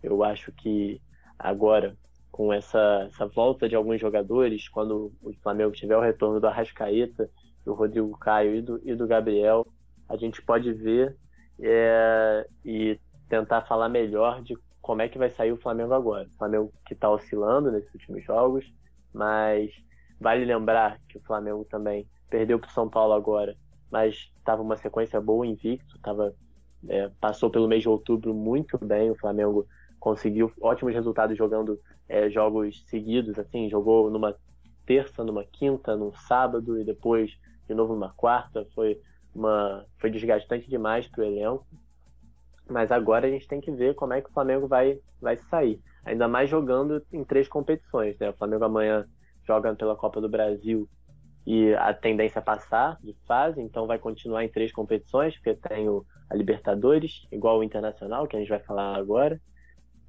Eu 0.04 0.24
acho 0.24 0.52
que 0.52 1.02
agora, 1.40 1.98
com 2.32 2.54
essa, 2.54 3.08
essa 3.08 3.26
volta 3.26 3.68
de 3.68 3.76
alguns 3.76 4.00
jogadores, 4.00 4.70
quando 4.70 5.12
o 5.22 5.34
Flamengo 5.42 5.72
tiver 5.72 5.98
o 5.98 6.02
retorno 6.02 6.40
do 6.40 6.48
Arrascaeta, 6.48 7.30
do 7.66 7.74
Rodrigo 7.74 8.18
Caio 8.18 8.56
e 8.56 8.62
do, 8.62 8.80
e 8.84 8.96
do 8.96 9.08
Gabriel, 9.08 9.66
a 10.08 10.16
gente 10.16 10.42
pode 10.42 10.72
ver 10.72 11.18
é, 11.60 12.48
e 12.64 13.00
tentar 13.28 13.64
falar 13.64 13.90
melhor 13.90 14.42
de 14.44 14.56
como 14.82 15.02
é 15.02 15.10
que 15.10 15.18
vai 15.18 15.32
sair 15.32 15.52
o 15.52 15.58
Flamengo 15.58 15.94
agora. 15.94 16.28
O 16.28 16.38
Flamengo 16.38 16.72
que 16.86 16.94
está 16.94 17.10
oscilando 17.10 17.72
nesses 17.72 17.92
últimos 17.94 18.24
jogos, 18.24 18.72
mas 19.12 19.72
vale 20.20 20.46
lembrar 20.46 21.00
que 21.10 21.18
o 21.18 21.22
Flamengo 21.22 21.66
também 21.66 22.08
perdeu 22.30 22.60
para 22.60 22.70
o 22.70 22.72
São 22.72 22.88
Paulo 22.88 23.14
agora, 23.14 23.56
mas 23.92 24.32
estava 24.38 24.62
uma 24.62 24.78
sequência 24.78 25.20
boa 25.20 25.46
invicto, 25.46 25.98
tava, 26.00 26.36
é, 26.88 27.10
passou 27.20 27.50
pelo 27.50 27.68
mês 27.68 27.82
de 27.82 27.90
outubro 27.90 28.34
muito 28.34 28.78
bem. 28.78 29.10
O 29.10 29.18
Flamengo 29.18 29.66
conseguiu 30.00 30.52
ótimos 30.62 30.94
resultados 30.94 31.36
jogando 31.36 31.80
é, 32.08 32.30
jogos 32.30 32.84
seguidos, 32.88 33.40
assim, 33.40 33.70
jogou 33.70 34.12
numa 34.12 34.36
terça, 34.86 35.24
numa 35.24 35.44
quinta, 35.44 35.96
num 35.96 36.14
sábado 36.14 36.80
e 36.80 36.84
depois 36.84 37.36
de 37.68 37.74
novo 37.74 37.94
numa 37.94 38.14
quarta. 38.14 38.68
Foi 38.74 39.00
uma 39.34 39.86
foi 39.98 40.10
desgastante 40.10 40.70
demais 40.70 41.08
para 41.08 41.22
o 41.22 41.26
elenco. 41.26 41.66
Mas 42.70 42.92
agora 42.92 43.28
a 43.28 43.30
gente 43.30 43.48
tem 43.48 43.62
que 43.62 43.72
ver 43.72 43.96
como 43.96 44.14
é 44.14 44.22
que 44.22 44.30
o 44.30 44.34
Flamengo 44.34 44.68
vai, 44.68 45.00
vai 45.22 45.38
sair. 45.38 45.80
Ainda 46.04 46.28
mais 46.28 46.50
jogando 46.50 47.04
em 47.12 47.24
três 47.24 47.48
competições. 47.48 48.18
Né? 48.18 48.30
O 48.30 48.38
Flamengo 48.38 48.66
amanhã 48.66 49.06
joga 49.46 49.76
pela 49.76 49.96
Copa 49.96 50.20
do 50.20 50.30
Brasil 50.30 50.90
e 51.46 51.74
a 51.76 51.94
tendência 51.94 52.40
é 52.40 52.42
passar 52.42 52.98
de 53.04 53.16
fase, 53.28 53.62
então 53.62 53.86
vai 53.86 54.00
continuar 54.00 54.44
em 54.44 54.50
três 54.50 54.72
competições, 54.72 55.36
porque 55.36 55.54
tem 55.54 55.88
o, 55.88 56.04
a 56.28 56.36
Libertadores, 56.36 57.28
igual 57.32 57.60
o 57.60 57.64
Internacional, 57.64 58.28
que 58.28 58.36
a 58.36 58.40
gente 58.40 58.50
vai 58.50 58.60
falar 58.60 58.96
agora. 58.96 59.40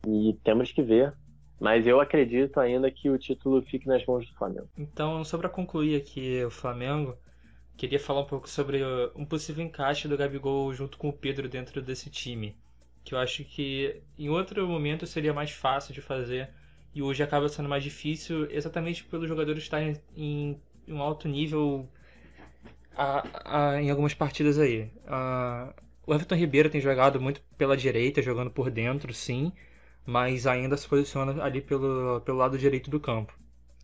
E 0.06 0.38
temos 0.42 0.72
que 0.72 0.82
ver. 0.82 1.12
Mas 1.60 1.86
eu 1.86 2.00
acredito 2.00 2.58
ainda 2.60 2.90
que 2.90 3.08
o 3.10 3.18
título 3.18 3.62
fique 3.62 3.86
nas 3.86 4.04
mãos 4.06 4.26
do 4.26 4.34
Flamengo. 4.34 4.68
Então, 4.76 5.24
só 5.24 5.38
para 5.38 5.48
concluir 5.48 5.96
aqui 5.96 6.44
o 6.44 6.50
Flamengo, 6.50 7.16
queria 7.76 8.00
falar 8.00 8.20
um 8.20 8.26
pouco 8.26 8.48
sobre 8.48 8.80
um 9.14 9.24
possível 9.24 9.64
encaixe 9.64 10.08
do 10.08 10.16
Gabigol 10.16 10.72
junto 10.72 10.96
com 10.96 11.08
o 11.08 11.12
Pedro 11.12 11.48
dentro 11.48 11.82
desse 11.82 12.10
time. 12.10 12.56
Que 13.04 13.14
eu 13.14 13.18
acho 13.18 13.44
que 13.44 14.02
em 14.18 14.28
outro 14.28 14.66
momento 14.66 15.06
seria 15.06 15.32
mais 15.32 15.50
fácil 15.50 15.94
de 15.94 16.00
fazer 16.00 16.48
e 16.94 17.02
hoje 17.02 17.22
acaba 17.22 17.48
sendo 17.48 17.68
mais 17.68 17.84
difícil, 17.84 18.50
exatamente 18.50 19.04
pelos 19.04 19.28
jogadores 19.28 19.62
estarem 19.62 20.00
em 20.16 20.58
um 20.88 21.00
alto 21.00 21.28
nível 21.28 21.88
a, 22.96 23.74
a, 23.74 23.82
em 23.82 23.90
algumas 23.90 24.14
partidas 24.14 24.58
aí. 24.58 24.90
O 26.06 26.14
Everton 26.14 26.36
Ribeiro 26.36 26.70
tem 26.70 26.80
jogado 26.80 27.20
muito 27.20 27.42
pela 27.58 27.76
direita, 27.76 28.22
jogando 28.22 28.50
por 28.50 28.70
dentro, 28.70 29.12
sim, 29.12 29.52
mas 30.04 30.46
ainda 30.46 30.76
se 30.76 30.88
posiciona 30.88 31.42
ali 31.42 31.60
pelo, 31.60 32.20
pelo 32.22 32.38
lado 32.38 32.56
direito 32.56 32.90
do 32.90 32.98
campo. 32.98 33.36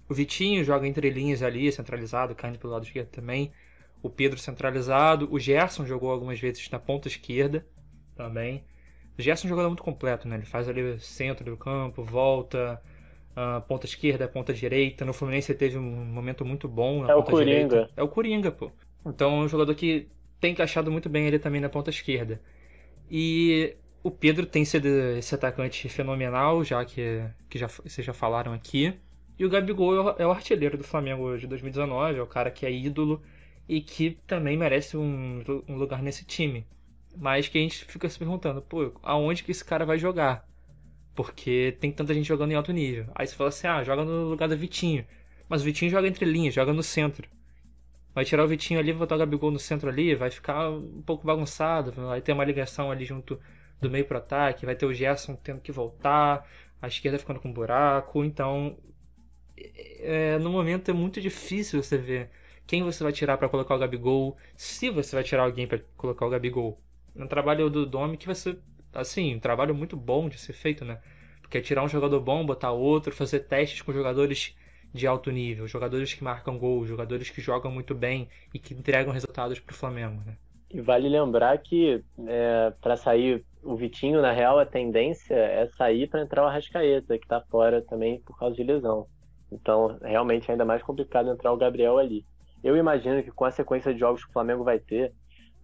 O 0.08 0.14
Vitinho 0.14 0.64
joga 0.64 0.86
entre 0.86 1.10
linhas 1.10 1.42
ali, 1.42 1.70
centralizado, 1.70 2.34
caindo 2.34 2.58
pelo 2.58 2.72
lado 2.72 2.84
esquerdo 2.84 3.08
também. 3.08 3.52
O 4.02 4.10
Pedro 4.10 4.38
centralizado. 4.38 5.28
O 5.30 5.38
Gerson 5.38 5.86
jogou 5.86 6.10
algumas 6.10 6.40
vezes 6.40 6.68
na 6.70 6.78
ponta 6.78 7.08
esquerda 7.08 7.66
também. 8.14 8.64
O 9.18 9.22
Gerson 9.22 9.44
é 9.44 9.46
um 9.46 9.50
jogador 9.50 9.68
muito 9.68 9.82
completo, 9.82 10.26
né? 10.26 10.36
Ele 10.36 10.46
faz 10.46 10.68
ali 10.68 10.98
centro 10.98 11.44
do 11.44 11.56
campo, 11.56 12.02
volta, 12.02 12.82
uh, 13.36 13.60
ponta 13.62 13.86
esquerda, 13.86 14.26
ponta 14.26 14.52
direita. 14.52 15.04
No 15.04 15.12
Fluminense 15.12 15.54
teve 15.54 15.78
um 15.78 15.82
momento 15.82 16.44
muito 16.44 16.66
bom 16.66 17.02
na 17.02 17.12
é 17.12 17.14
ponta 17.14 17.28
o 17.28 17.30
Coringa. 17.30 17.68
direita. 17.68 17.90
É 17.96 18.02
o 18.02 18.08
Coringa, 18.08 18.50
pô. 18.50 18.70
Então 19.04 19.42
é 19.42 19.44
um 19.44 19.48
jogador 19.48 19.74
que 19.74 20.08
tem 20.40 20.52
encaixado 20.52 20.90
muito 20.90 21.08
bem 21.08 21.26
ele 21.26 21.38
também 21.38 21.60
na 21.60 21.68
ponta 21.68 21.90
esquerda. 21.90 22.40
E 23.10 23.76
o 24.02 24.10
Pedro 24.10 24.46
tem 24.46 24.64
sido 24.64 24.86
esse 25.16 25.34
atacante 25.34 25.88
fenomenal, 25.88 26.64
já 26.64 26.84
que, 26.84 27.22
que 27.48 27.58
já, 27.58 27.68
vocês 27.68 28.04
já 28.04 28.12
falaram 28.12 28.52
aqui. 28.52 28.94
E 29.38 29.44
o 29.44 29.50
Gabigol 29.50 29.94
é 29.94 30.00
o, 30.00 30.22
é 30.22 30.26
o 30.26 30.30
artilheiro 30.30 30.76
do 30.76 30.84
Flamengo 30.84 31.36
de 31.36 31.46
2019, 31.46 32.18
é 32.18 32.22
o 32.22 32.26
cara 32.26 32.50
que 32.50 32.66
é 32.66 32.72
ídolo 32.72 33.22
e 33.68 33.80
que 33.80 34.18
também 34.26 34.56
merece 34.56 34.96
um, 34.96 35.42
um 35.68 35.76
lugar 35.76 36.02
nesse 36.02 36.24
time. 36.24 36.66
Mas 37.16 37.48
que 37.48 37.58
a 37.58 37.60
gente 37.60 37.84
fica 37.84 38.08
se 38.08 38.18
perguntando, 38.18 38.62
pô, 38.62 38.92
aonde 39.02 39.44
que 39.44 39.50
esse 39.50 39.64
cara 39.64 39.84
vai 39.84 39.98
jogar? 39.98 40.48
Porque 41.14 41.76
tem 41.80 41.92
tanta 41.92 42.14
gente 42.14 42.26
jogando 42.26 42.52
em 42.52 42.54
alto 42.54 42.72
nível. 42.72 43.06
Aí 43.14 43.26
você 43.26 43.34
fala 43.34 43.48
assim, 43.48 43.66
ah, 43.66 43.84
joga 43.84 44.04
no 44.04 44.28
lugar 44.28 44.48
do 44.48 44.56
Vitinho. 44.56 45.06
Mas 45.48 45.60
o 45.60 45.64
Vitinho 45.64 45.90
joga 45.90 46.08
entre 46.08 46.24
linhas, 46.24 46.54
joga 46.54 46.72
no 46.72 46.82
centro. 46.82 47.28
Vai 48.14 48.24
tirar 48.24 48.44
o 48.44 48.48
Vitinho 48.48 48.80
ali, 48.80 48.92
botar 48.92 49.16
o 49.16 49.18
Gabigol 49.18 49.50
no 49.50 49.58
centro 49.58 49.88
ali, 49.88 50.14
vai 50.14 50.30
ficar 50.30 50.70
um 50.70 51.02
pouco 51.02 51.26
bagunçado, 51.26 51.92
vai 51.92 52.20
ter 52.20 52.32
uma 52.32 52.44
ligação 52.44 52.90
ali 52.90 53.04
junto 53.04 53.38
do 53.80 53.90
meio 53.90 54.04
pro 54.04 54.18
ataque, 54.18 54.66
vai 54.66 54.74
ter 54.74 54.86
o 54.86 54.92
Gerson 54.92 55.34
tendo 55.34 55.60
que 55.60 55.72
voltar, 55.72 56.46
a 56.80 56.88
esquerda 56.88 57.18
ficando 57.18 57.40
com 57.40 57.52
buraco, 57.52 58.22
então 58.24 58.76
é, 59.56 60.38
no 60.38 60.50
momento 60.50 60.90
é 60.90 60.94
muito 60.94 61.20
difícil 61.20 61.82
você 61.82 61.96
ver 61.96 62.30
quem 62.66 62.82
você 62.82 63.02
vai 63.02 63.12
tirar 63.12 63.36
para 63.36 63.48
colocar 63.48 63.74
o 63.74 63.78
Gabigol, 63.78 64.36
se 64.56 64.90
você 64.90 65.16
vai 65.16 65.24
tirar 65.24 65.44
alguém 65.44 65.66
para 65.66 65.80
colocar 65.96 66.26
o 66.26 66.30
Gabigol. 66.30 66.80
É 67.14 67.22
um 67.22 67.28
trabalho 67.28 67.68
do 67.68 67.84
Domi 67.84 68.16
que 68.16 68.26
vai 68.26 68.34
ser, 68.34 68.58
assim, 68.92 69.36
um 69.36 69.40
trabalho 69.40 69.74
muito 69.74 69.96
bom 69.96 70.28
de 70.28 70.38
ser 70.38 70.52
feito, 70.52 70.84
né? 70.84 71.00
Porque 71.40 71.58
é 71.58 71.60
tirar 71.60 71.84
um 71.84 71.88
jogador 71.88 72.20
bom, 72.20 72.46
botar 72.46 72.72
outro, 72.72 73.12
fazer 73.12 73.40
testes 73.40 73.82
com 73.82 73.92
jogadores 73.92 74.56
de 74.92 75.06
alto 75.06 75.30
nível, 75.30 75.66
jogadores 75.66 76.12
que 76.14 76.24
marcam 76.24 76.58
gol, 76.58 76.86
jogadores 76.86 77.30
que 77.30 77.40
jogam 77.40 77.70
muito 77.70 77.94
bem 77.94 78.28
e 78.52 78.58
que 78.58 78.74
entregam 78.74 79.12
resultados 79.12 79.58
para 79.58 79.72
o 79.72 79.76
Flamengo, 79.76 80.22
né? 80.24 80.36
E 80.70 80.80
vale 80.80 81.08
lembrar 81.08 81.58
que 81.58 82.02
é, 82.26 82.72
para 82.80 82.96
sair 82.96 83.44
o 83.62 83.76
Vitinho, 83.76 84.20
na 84.20 84.32
real, 84.32 84.58
a 84.58 84.66
tendência 84.66 85.34
é 85.34 85.68
sair 85.76 86.08
para 86.08 86.22
entrar 86.22 86.42
o 86.42 86.46
Arrascaeta, 86.46 87.18
que 87.18 87.24
está 87.24 87.40
fora 87.42 87.82
também 87.82 88.20
por 88.20 88.38
causa 88.38 88.56
de 88.56 88.62
lesão. 88.62 89.06
Então, 89.50 89.98
realmente 90.02 90.48
é 90.48 90.52
ainda 90.52 90.64
mais 90.64 90.82
complicado 90.82 91.30
entrar 91.30 91.52
o 91.52 91.56
Gabriel 91.56 91.98
ali. 91.98 92.24
Eu 92.62 92.76
imagino 92.76 93.22
que 93.22 93.30
com 93.30 93.44
a 93.44 93.50
sequência 93.50 93.92
de 93.92 94.00
jogos 94.00 94.24
que 94.24 94.30
o 94.30 94.32
Flamengo 94.32 94.62
vai 94.62 94.78
ter, 94.78 95.12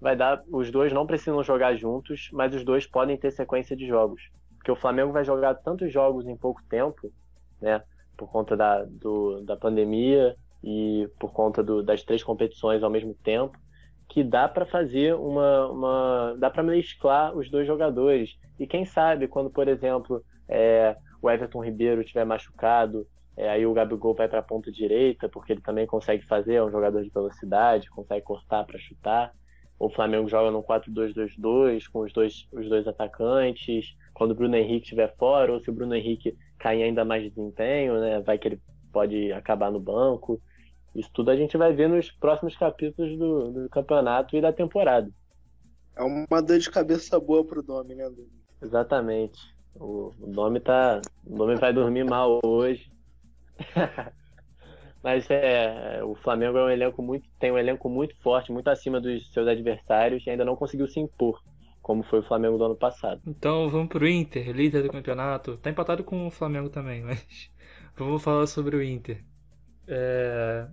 vai 0.00 0.16
dar. 0.16 0.42
Os 0.50 0.70
dois 0.70 0.92
não 0.92 1.06
precisam 1.06 1.42
jogar 1.42 1.74
juntos, 1.76 2.28
mas 2.32 2.54
os 2.54 2.64
dois 2.64 2.86
podem 2.86 3.16
ter 3.16 3.30
sequência 3.30 3.76
de 3.76 3.86
jogos. 3.86 4.30
Porque 4.56 4.70
o 4.70 4.76
Flamengo 4.76 5.12
vai 5.12 5.24
jogar 5.24 5.54
tantos 5.54 5.92
jogos 5.92 6.26
em 6.26 6.36
pouco 6.36 6.62
tempo, 6.68 7.12
né? 7.60 7.82
Por 8.16 8.30
conta 8.30 8.56
da, 8.56 8.84
do, 8.84 9.42
da 9.42 9.56
pandemia 9.56 10.34
e 10.62 11.08
por 11.20 11.32
conta 11.32 11.62
do, 11.62 11.82
das 11.82 12.02
três 12.02 12.22
competições 12.22 12.82
ao 12.82 12.90
mesmo 12.90 13.14
tempo, 13.14 13.56
que 14.08 14.24
dá 14.24 14.48
para 14.48 14.66
fazer 14.66 15.14
uma, 15.14 15.68
uma. 15.68 16.36
dá 16.38 16.50
para 16.50 16.62
mesclar 16.62 17.36
os 17.36 17.48
dois 17.48 17.66
jogadores. 17.66 18.36
E 18.58 18.66
quem 18.66 18.84
sabe 18.84 19.28
quando, 19.28 19.50
por 19.50 19.68
exemplo, 19.68 20.24
é, 20.48 20.96
o 21.22 21.30
Everton 21.30 21.64
Ribeiro 21.64 22.00
estiver 22.00 22.24
machucado 22.24 23.06
é, 23.38 23.48
aí 23.48 23.64
o 23.64 23.72
Gabigol 23.72 24.14
vai 24.14 24.28
para 24.28 24.40
a 24.40 24.42
ponta 24.42 24.70
direita, 24.72 25.28
porque 25.28 25.52
ele 25.52 25.60
também 25.60 25.86
consegue 25.86 26.26
fazer, 26.26 26.54
é 26.54 26.64
um 26.64 26.72
jogador 26.72 27.04
de 27.04 27.08
velocidade, 27.08 27.88
consegue 27.88 28.24
cortar 28.24 28.64
para 28.64 28.80
chutar. 28.80 29.32
O 29.78 29.88
Flamengo 29.88 30.28
joga 30.28 30.50
no 30.50 30.60
4-2-2-2 30.60 31.88
com 31.88 32.00
os 32.00 32.12
dois, 32.12 32.48
os 32.50 32.68
dois 32.68 32.88
atacantes. 32.88 33.96
Quando 34.12 34.32
o 34.32 34.34
Bruno 34.34 34.56
Henrique 34.56 34.86
estiver 34.86 35.14
fora, 35.16 35.52
ou 35.52 35.60
se 35.60 35.70
o 35.70 35.72
Bruno 35.72 35.94
Henrique 35.94 36.36
cair 36.58 36.82
ainda 36.82 37.04
mais 37.04 37.22
de 37.22 37.30
desempenho, 37.30 38.00
né, 38.00 38.20
vai 38.20 38.38
que 38.38 38.48
ele 38.48 38.60
pode 38.92 39.32
acabar 39.32 39.70
no 39.70 39.78
banco. 39.78 40.42
Isso 40.92 41.08
tudo 41.14 41.30
a 41.30 41.36
gente 41.36 41.56
vai 41.56 41.72
ver 41.72 41.88
nos 41.88 42.10
próximos 42.10 42.56
capítulos 42.56 43.16
do, 43.16 43.52
do 43.52 43.68
campeonato 43.68 44.36
e 44.36 44.40
da 44.40 44.52
temporada. 44.52 45.08
É 45.96 46.02
uma 46.02 46.42
dor 46.42 46.58
de 46.58 46.68
cabeça 46.68 47.20
boa 47.20 47.44
pro 47.44 47.62
nome, 47.62 47.94
né, 47.94 48.10
Exatamente. 48.60 49.38
O, 49.76 50.12
o 50.20 50.26
nome 50.26 50.58
tá. 50.58 51.00
O 51.24 51.36
nome 51.36 51.54
vai 51.54 51.72
dormir 51.72 52.02
mal 52.02 52.40
hoje. 52.44 52.97
Mas 55.02 55.30
é, 55.30 56.02
o 56.02 56.14
Flamengo 56.16 56.58
é 56.58 56.64
um 56.64 56.70
elenco 56.70 57.02
muito, 57.02 57.28
tem 57.38 57.52
um 57.52 57.58
elenco 57.58 57.88
muito 57.88 58.16
forte, 58.20 58.50
muito 58.50 58.68
acima 58.68 59.00
dos 59.00 59.32
seus 59.32 59.46
adversários 59.46 60.26
e 60.26 60.30
ainda 60.30 60.44
não 60.44 60.56
conseguiu 60.56 60.88
se 60.88 60.98
impor, 60.98 61.40
como 61.80 62.02
foi 62.02 62.18
o 62.18 62.24
Flamengo 62.24 62.58
do 62.58 62.64
ano 62.64 62.76
passado. 62.76 63.20
Então 63.26 63.68
vamos 63.68 63.88
pro 63.88 64.08
Inter, 64.08 64.50
líder 64.50 64.82
do 64.82 64.90
campeonato. 64.90 65.56
Tá 65.58 65.70
empatado 65.70 66.02
com 66.02 66.26
o 66.26 66.30
Flamengo 66.30 66.68
também, 66.68 67.02
mas 67.04 67.50
vamos 67.96 68.22
falar 68.22 68.46
sobre 68.46 68.76
o 68.76 68.82
Inter. 68.82 69.22
É... 69.86 70.66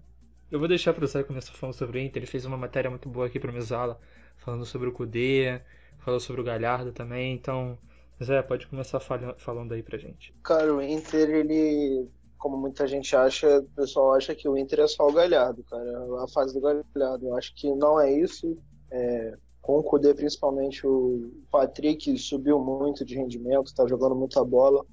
Eu 0.51 0.59
vou 0.59 0.67
deixar 0.67 0.93
para 0.93 1.03
o 1.03 1.07
Zé 1.07 1.23
começar 1.23 1.53
falando 1.53 1.75
sobre 1.75 1.99
o 1.99 2.01
Inter. 2.01 2.21
Ele 2.21 2.31
fez 2.31 2.45
uma 2.45 2.57
matéria 2.57 2.89
muito 2.89 3.09
boa 3.09 3.27
aqui 3.27 3.39
para 3.39 3.51
Mesala, 3.51 3.99
falando 4.37 4.65
sobre 4.65 4.89
o 4.89 4.91
Cudê, 4.91 5.61
falou 5.99 6.19
sobre 6.19 6.41
o 6.41 6.43
Galhardo 6.43 6.91
também. 6.91 7.33
Então, 7.33 7.77
Zé, 8.23 8.41
pode 8.41 8.67
começar 8.67 8.99
falando 8.99 9.73
aí 9.73 9.83
pra 9.83 9.97
gente. 9.97 10.33
Cara, 10.43 10.73
o 10.73 10.81
Inter, 10.81 11.29
ele 11.29 12.07
como 12.45 12.57
muita 12.57 12.85
gente 12.85 13.15
acha, 13.15 13.57
o 13.57 13.63
pessoal 13.75 14.13
acha 14.13 14.35
que 14.35 14.47
o 14.47 14.55
Inter 14.55 14.81
é 14.81 14.87
só 14.87 15.07
o 15.07 15.11
Galhardo, 15.11 15.63
cara, 15.63 16.23
a 16.23 16.27
fase 16.27 16.53
do 16.53 16.61
Galhardo. 16.61 17.25
Eu 17.25 17.35
acho 17.35 17.55
que 17.55 17.73
não 17.73 17.99
é 17.99 18.13
isso. 18.13 18.55
É, 18.91 19.35
com 19.63 19.79
o 19.79 19.83
Kudê, 19.83 20.13
principalmente, 20.13 20.85
o 20.85 21.31
Patrick 21.49 22.15
subiu 22.19 22.59
muito 22.59 23.03
de 23.03 23.15
rendimento, 23.15 23.65
está 23.65 23.87
jogando 23.87 24.13
muita 24.13 24.45
bola, 24.45 24.85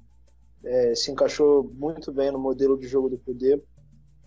é, 0.63 0.95
se 0.95 1.11
encaixou 1.11 1.71
muito 1.75 2.11
bem 2.11 2.31
no 2.31 2.39
modelo 2.39 2.75
de 2.75 2.87
jogo 2.87 3.07
do 3.07 3.19
Kudê. 3.19 3.61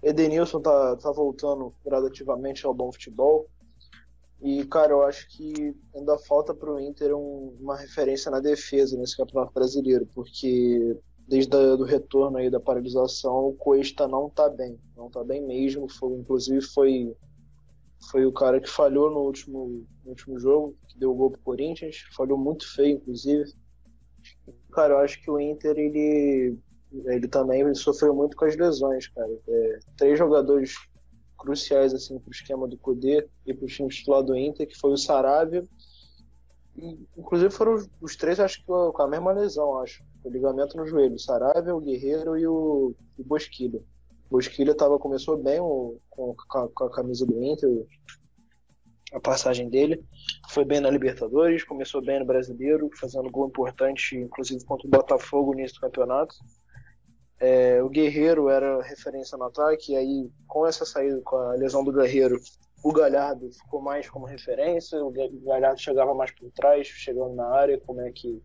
Edenilson 0.05 0.61
tá, 0.61 0.95
tá 0.95 1.11
voltando 1.11 1.75
gradativamente 1.85 2.65
ao 2.65 2.73
bom 2.73 2.93
futebol. 2.93 3.49
E, 4.41 4.65
cara, 4.67 4.93
eu 4.93 5.03
acho 5.03 5.27
que 5.31 5.75
ainda 5.93 6.17
falta 6.17 6.55
para 6.55 6.73
o 6.73 6.79
Inter 6.79 7.13
um, 7.17 7.57
uma 7.59 7.77
referência 7.77 8.31
na 8.31 8.39
defesa 8.39 8.97
nesse 8.97 9.17
Campeonato 9.17 9.53
Brasileiro, 9.53 10.07
porque 10.15 10.97
desde 11.27 11.57
o 11.57 11.85
retorno 11.85 12.39
aí 12.39 12.49
da 12.49 12.61
paralisação, 12.61 13.49
o 13.49 13.55
Cuesta 13.55 14.07
não 14.07 14.29
está 14.29 14.49
bem, 14.49 14.79
não 14.97 15.09
está 15.09 15.25
bem 15.25 15.43
mesmo. 15.43 15.89
Foi, 15.89 16.13
inclusive 16.13 16.61
foi 16.63 17.15
foi 18.11 18.25
o 18.25 18.33
cara 18.33 18.61
que 18.61 18.69
falhou 18.69 19.11
no 19.11 19.21
último, 19.21 19.87
no 20.05 20.11
último 20.11 20.39
jogo, 20.39 20.77
que 20.89 20.99
deu 20.99 21.11
o 21.11 21.15
gol 21.15 21.31
pro 21.31 21.41
Corinthians, 21.41 22.05
falhou 22.15 22.39
muito 22.39 22.71
feio, 22.73 22.97
inclusive. 22.97 23.53
Cara, 24.73 24.95
eu 24.95 24.99
acho 24.99 25.21
que 25.21 25.31
o 25.31 25.41
Inter 25.41 25.77
ele 25.77 26.57
ele 27.07 27.29
também 27.29 27.75
sofreu 27.75 28.15
muito 28.15 28.37
com 28.37 28.45
as 28.45 28.57
lesões, 28.57 29.09
cara. 29.09 29.31
É, 29.49 29.79
três 29.97 30.19
jogadores 30.19 30.77
cruciais 31.37 31.93
assim 31.93 32.19
para 32.19 32.29
o 32.29 32.33
esquema 32.33 32.67
do 32.67 32.79
Cudê 32.79 33.27
e 33.45 33.53
para 33.53 33.65
o 33.65 33.69
time 33.69 33.89
titular 33.89 34.23
do 34.23 34.37
Inter, 34.37 34.67
que 34.67 34.79
foi 34.79 34.93
o 34.93 34.97
Saravia. 34.97 35.65
Inclusive 37.17 37.51
foram 37.51 37.77
os, 38.01 38.17
três, 38.17 38.39
acho 38.39 38.59
que 38.59 38.65
com 38.67 39.03
a 39.03 39.09
mesma 39.09 39.33
lesão, 39.33 39.79
acho 39.79 40.05
o 40.23 40.31
ligamento 40.31 40.77
no 40.77 40.87
joelho. 40.87 41.15
O 41.15 41.19
Saraiva, 41.19 41.75
o 41.75 41.81
Guerreiro 41.81 42.37
e 42.37 42.47
o, 42.47 42.95
o 43.19 43.25
Bosquilha. 43.25 43.81
Bosquilha 44.31 44.75
tava, 44.75 44.99
começou 44.99 45.37
bem 45.37 45.61
o, 45.61 45.99
com, 46.11 46.35
com, 46.49 46.85
a 46.85 46.91
camisa 46.91 47.25
do 47.25 47.43
Inter, 47.43 47.71
a 49.13 49.21
passagem 49.21 49.69
dele. 49.69 50.05
Foi 50.51 50.65
bem 50.65 50.81
na 50.81 50.91
Libertadores, 50.91 51.65
começou 51.65 52.05
bem 52.05 52.19
no 52.19 52.27
Brasileiro, 52.27 52.91
fazendo 52.99 53.31
gol 53.31 53.49
importante, 53.49 54.17
inclusive 54.17 54.65
contra 54.65 54.87
o 54.87 54.91
Botafogo 54.91 55.53
no 55.53 55.61
início 55.61 55.77
do 55.77 55.83
campeonato. 55.83 56.35
É, 57.39 57.83
o 57.83 57.89
Guerreiro 57.89 58.49
era 58.49 58.83
referência 58.83 59.37
no 59.39 59.45
ataque, 59.45 59.93
e 59.93 59.97
aí 59.97 60.31
com 60.47 60.67
essa 60.67 60.85
saída, 60.85 61.21
com 61.23 61.37
a 61.37 61.53
lesão 61.53 61.85
do 61.85 61.93
Guerreiro, 61.93 62.41
o 62.89 62.93
Galhardo 62.93 63.51
ficou 63.51 63.83
mais 63.83 64.09
como 64.09 64.27
referência, 64.27 65.05
o 65.05 65.11
Galhardo 65.11 65.81
chegava 65.81 66.15
mais 66.15 66.31
por 66.31 66.53
trás, 66.53 66.87
chegando 66.87 67.35
na 67.35 67.49
área, 67.49 67.81
como 67.81 68.01
é 68.01 68.13
que 68.13 68.41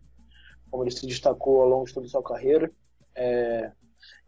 como 0.68 0.82
ele 0.82 0.90
se 0.90 1.06
destacou 1.06 1.60
ao 1.60 1.68
longo 1.68 1.86
de 1.86 1.94
toda 1.94 2.06
a 2.06 2.08
sua 2.08 2.24
carreira. 2.24 2.68
É, 3.14 3.70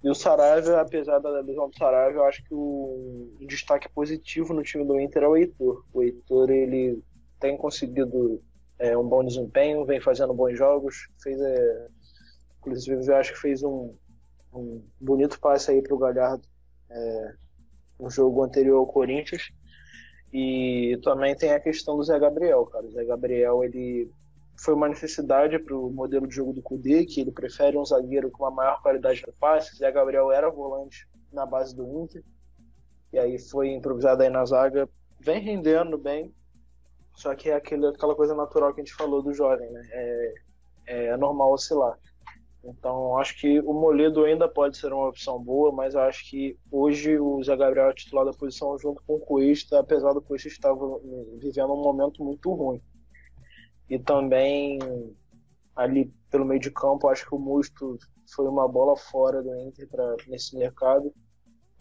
e 0.05 0.09
o 0.09 0.15
Saraiva, 0.15 0.81
apesar 0.81 1.19
da 1.19 1.41
lesão 1.41 1.69
do 1.69 1.77
Saraiva, 1.77 2.19
eu 2.19 2.25
acho 2.27 2.45
que 2.45 2.55
o, 2.55 3.35
um 3.41 3.47
destaque 3.47 3.89
positivo 3.89 4.55
no 4.55 4.63
time 4.63 4.85
do 4.85 5.01
Inter 5.01 5.25
é 5.25 5.27
o 5.27 5.37
Heitor. 5.37 5.85
O 5.93 6.01
Heitor 6.01 6.49
ele 6.49 7.03
tem 7.41 7.57
conseguido 7.57 8.41
é, 8.79 8.97
um 8.97 9.09
bom 9.09 9.25
desempenho, 9.25 9.85
vem 9.85 10.01
fazendo 10.01 10.33
bons 10.33 10.57
jogos, 10.57 11.09
fez, 11.21 11.41
é, 11.41 11.89
inclusive 12.59 13.05
eu 13.05 13.17
acho 13.17 13.33
que 13.33 13.41
fez 13.41 13.65
um, 13.65 13.93
um 14.53 14.81
bonito 15.01 15.41
passe 15.41 15.73
aí 15.73 15.83
para 15.83 15.95
o 15.95 15.99
Galhardo 15.99 16.47
é, 16.89 17.35
no 17.99 18.09
jogo 18.09 18.45
anterior 18.45 18.79
ao 18.79 18.87
Corinthians. 18.87 19.51
E 20.35 20.99
também 21.05 21.37
tem 21.37 21.53
a 21.53 21.61
questão 21.61 21.97
do 21.97 22.03
Zé 22.03 22.19
Gabriel, 22.19 22.67
cara. 22.67 22.85
O 22.85 22.91
Zé 22.91 23.05
Gabriel, 23.05 23.63
ele 23.63 24.11
foi 24.59 24.75
uma 24.75 24.89
necessidade 24.89 25.61
para 25.61 25.77
o 25.77 25.89
modelo 25.89 26.27
de 26.27 26.35
jogo 26.35 26.53
do 26.53 26.61
Cudê, 26.61 27.05
que 27.05 27.21
ele 27.21 27.31
prefere 27.31 27.79
um 27.79 27.85
zagueiro 27.85 28.33
com 28.33 28.43
uma 28.43 28.51
maior 28.51 28.83
qualidade 28.83 29.23
no 29.25 29.33
passe. 29.35 29.73
O 29.73 29.77
Zé 29.77 29.93
Gabriel 29.93 30.33
era 30.33 30.51
volante 30.51 31.09
na 31.33 31.47
base 31.47 31.75
do 31.77 31.87
Inter, 32.03 32.25
e 33.13 33.19
aí 33.19 33.39
foi 33.39 33.69
improvisado 33.69 34.25
aí 34.25 34.29
na 34.29 34.45
zaga, 34.45 34.89
vem 35.21 35.41
rendendo 35.41 35.97
bem, 35.97 36.35
só 37.15 37.33
que 37.37 37.51
é 37.51 37.55
aquele, 37.55 37.87
aquela 37.87 38.17
coisa 38.17 38.35
natural 38.35 38.75
que 38.75 38.81
a 38.81 38.85
gente 38.85 38.95
falou 38.95 39.23
do 39.23 39.33
jovem, 39.33 39.71
né? 39.71 39.89
É, 39.93 40.35
é 40.87 41.17
normal 41.17 41.53
oscilar. 41.53 41.97
Então, 42.67 43.19
acho 43.19 43.39
que 43.39 43.61
o 43.61 43.75
Moledo 43.75 44.25
ainda 44.25 44.49
pode 44.49 44.79
ser 44.79 44.93
uma 44.93 45.09
opção 45.09 45.39
boa, 45.39 45.71
mas 45.71 45.95
acho 45.95 46.29
que 46.31 46.59
hoje 46.71 47.19
o 47.19 47.43
Zé 47.43 47.55
Gabriel 47.57 47.91
é 47.91 47.95
titular 47.95 48.25
da 48.25 48.33
posição 48.33 48.79
junto 48.79 49.03
com 49.07 49.17
o 49.17 49.21
Cuesta, 49.21 49.81
apesar 49.81 50.15
do 50.15 50.23
Cuesta 50.23 50.49
estar 50.49 50.73
vivendo 51.39 51.75
um 51.75 51.83
momento 51.83 52.25
muito 52.25 52.51
ruim. 52.53 52.81
E 53.89 53.99
também, 53.99 54.79
ali 55.77 56.11
pelo 56.31 56.47
meio 56.47 56.61
de 56.61 56.71
campo, 56.71 57.07
acho 57.09 57.29
que 57.29 57.35
o 57.35 57.39
Musto 57.39 57.99
foi 58.35 58.49
uma 58.49 58.67
bola 58.67 58.97
fora 58.97 59.43
do 59.43 59.55
Inter 59.55 59.87
pra, 59.89 60.17
nesse 60.27 60.57
mercado. 60.57 61.13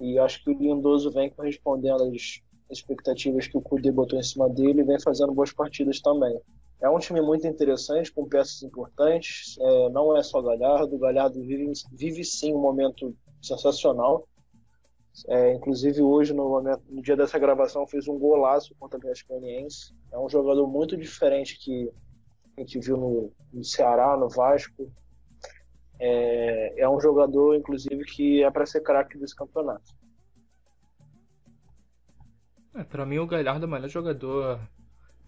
E 0.01 0.19
acho 0.19 0.43
que 0.43 0.49
o 0.49 0.53
Lindoso 0.53 1.11
vem 1.11 1.29
correspondendo 1.29 2.03
às 2.03 2.41
expectativas 2.69 3.47
que 3.47 3.57
o 3.57 3.61
Cudê 3.61 3.89
botou 3.89 4.19
em 4.19 4.23
cima 4.23 4.49
dele 4.49 4.81
e 4.81 4.83
vem 4.83 4.99
fazendo 4.99 5.33
boas 5.33 5.53
partidas 5.53 6.01
também. 6.01 6.37
É 6.83 6.89
um 6.89 6.99
time 6.99 7.21
muito 7.21 7.47
interessante, 7.47 8.11
com 8.11 8.27
peças 8.27 8.61
importantes. 8.61 9.57
É, 9.57 9.89
não 9.89 10.17
é 10.17 10.21
só 10.21 10.41
Galhardo. 10.41 10.93
O 10.93 10.99
Galhardo 10.99 11.41
vive, 11.41 11.71
vive 11.93 12.25
sim 12.25 12.53
um 12.53 12.59
momento 12.59 13.15
sensacional. 13.41 14.27
É, 15.29 15.53
inclusive 15.53 16.01
hoje, 16.01 16.33
no, 16.33 16.49
momento, 16.49 16.83
no, 16.89 17.01
dia 17.01 17.15
dessa 17.15 17.39
gravação, 17.39 17.87
fez 17.87 18.05
um 18.09 18.19
golaço 18.19 18.75
contra 18.77 18.97
o 18.97 18.99
Atlético. 18.99 19.33
É 20.11 20.19
um 20.19 20.27
jogador 20.27 20.67
muito 20.67 20.97
diferente 20.97 21.57
que 21.57 21.89
a 22.57 22.59
gente 22.59 22.77
viu 22.79 22.97
no, 22.97 23.31
no 23.53 23.63
Ceará, 23.63 24.17
no 24.17 24.27
Vasco. 24.27 24.91
É, 25.97 26.81
é, 26.81 26.89
um 26.89 26.99
jogador, 26.99 27.55
inclusive, 27.55 28.03
que 28.03 28.43
é 28.43 28.51
para 28.51 28.65
ser 28.65 28.81
craque 28.81 29.17
desse 29.17 29.33
campeonato. 29.35 29.89
É, 32.75 32.83
para 32.83 33.05
mim, 33.05 33.19
o 33.19 33.27
Galhardo 33.27 33.63
é 33.65 33.67
o 33.69 33.71
melhor 33.71 33.87
jogador 33.87 34.59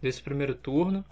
desse 0.01 0.21
primeiro 0.21 0.53
turno. 0.53 1.05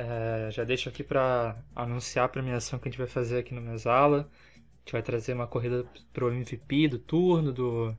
É, 0.00 0.50
já 0.50 0.64
deixo 0.64 0.88
aqui 0.88 1.04
para 1.04 1.56
anunciar 1.76 2.24
a 2.24 2.28
premiação 2.28 2.78
que 2.78 2.88
a 2.88 2.90
gente 2.90 2.98
vai 2.98 3.06
fazer 3.06 3.38
aqui 3.38 3.54
no 3.54 3.60
Mesala. 3.60 4.28
A 4.54 4.78
gente 4.80 4.92
vai 4.92 5.02
trazer 5.02 5.34
uma 5.34 5.46
corrida 5.46 5.84
pro 6.12 6.32
MVP 6.32 6.88
do 6.88 6.98
turno, 6.98 7.52
do, 7.52 7.94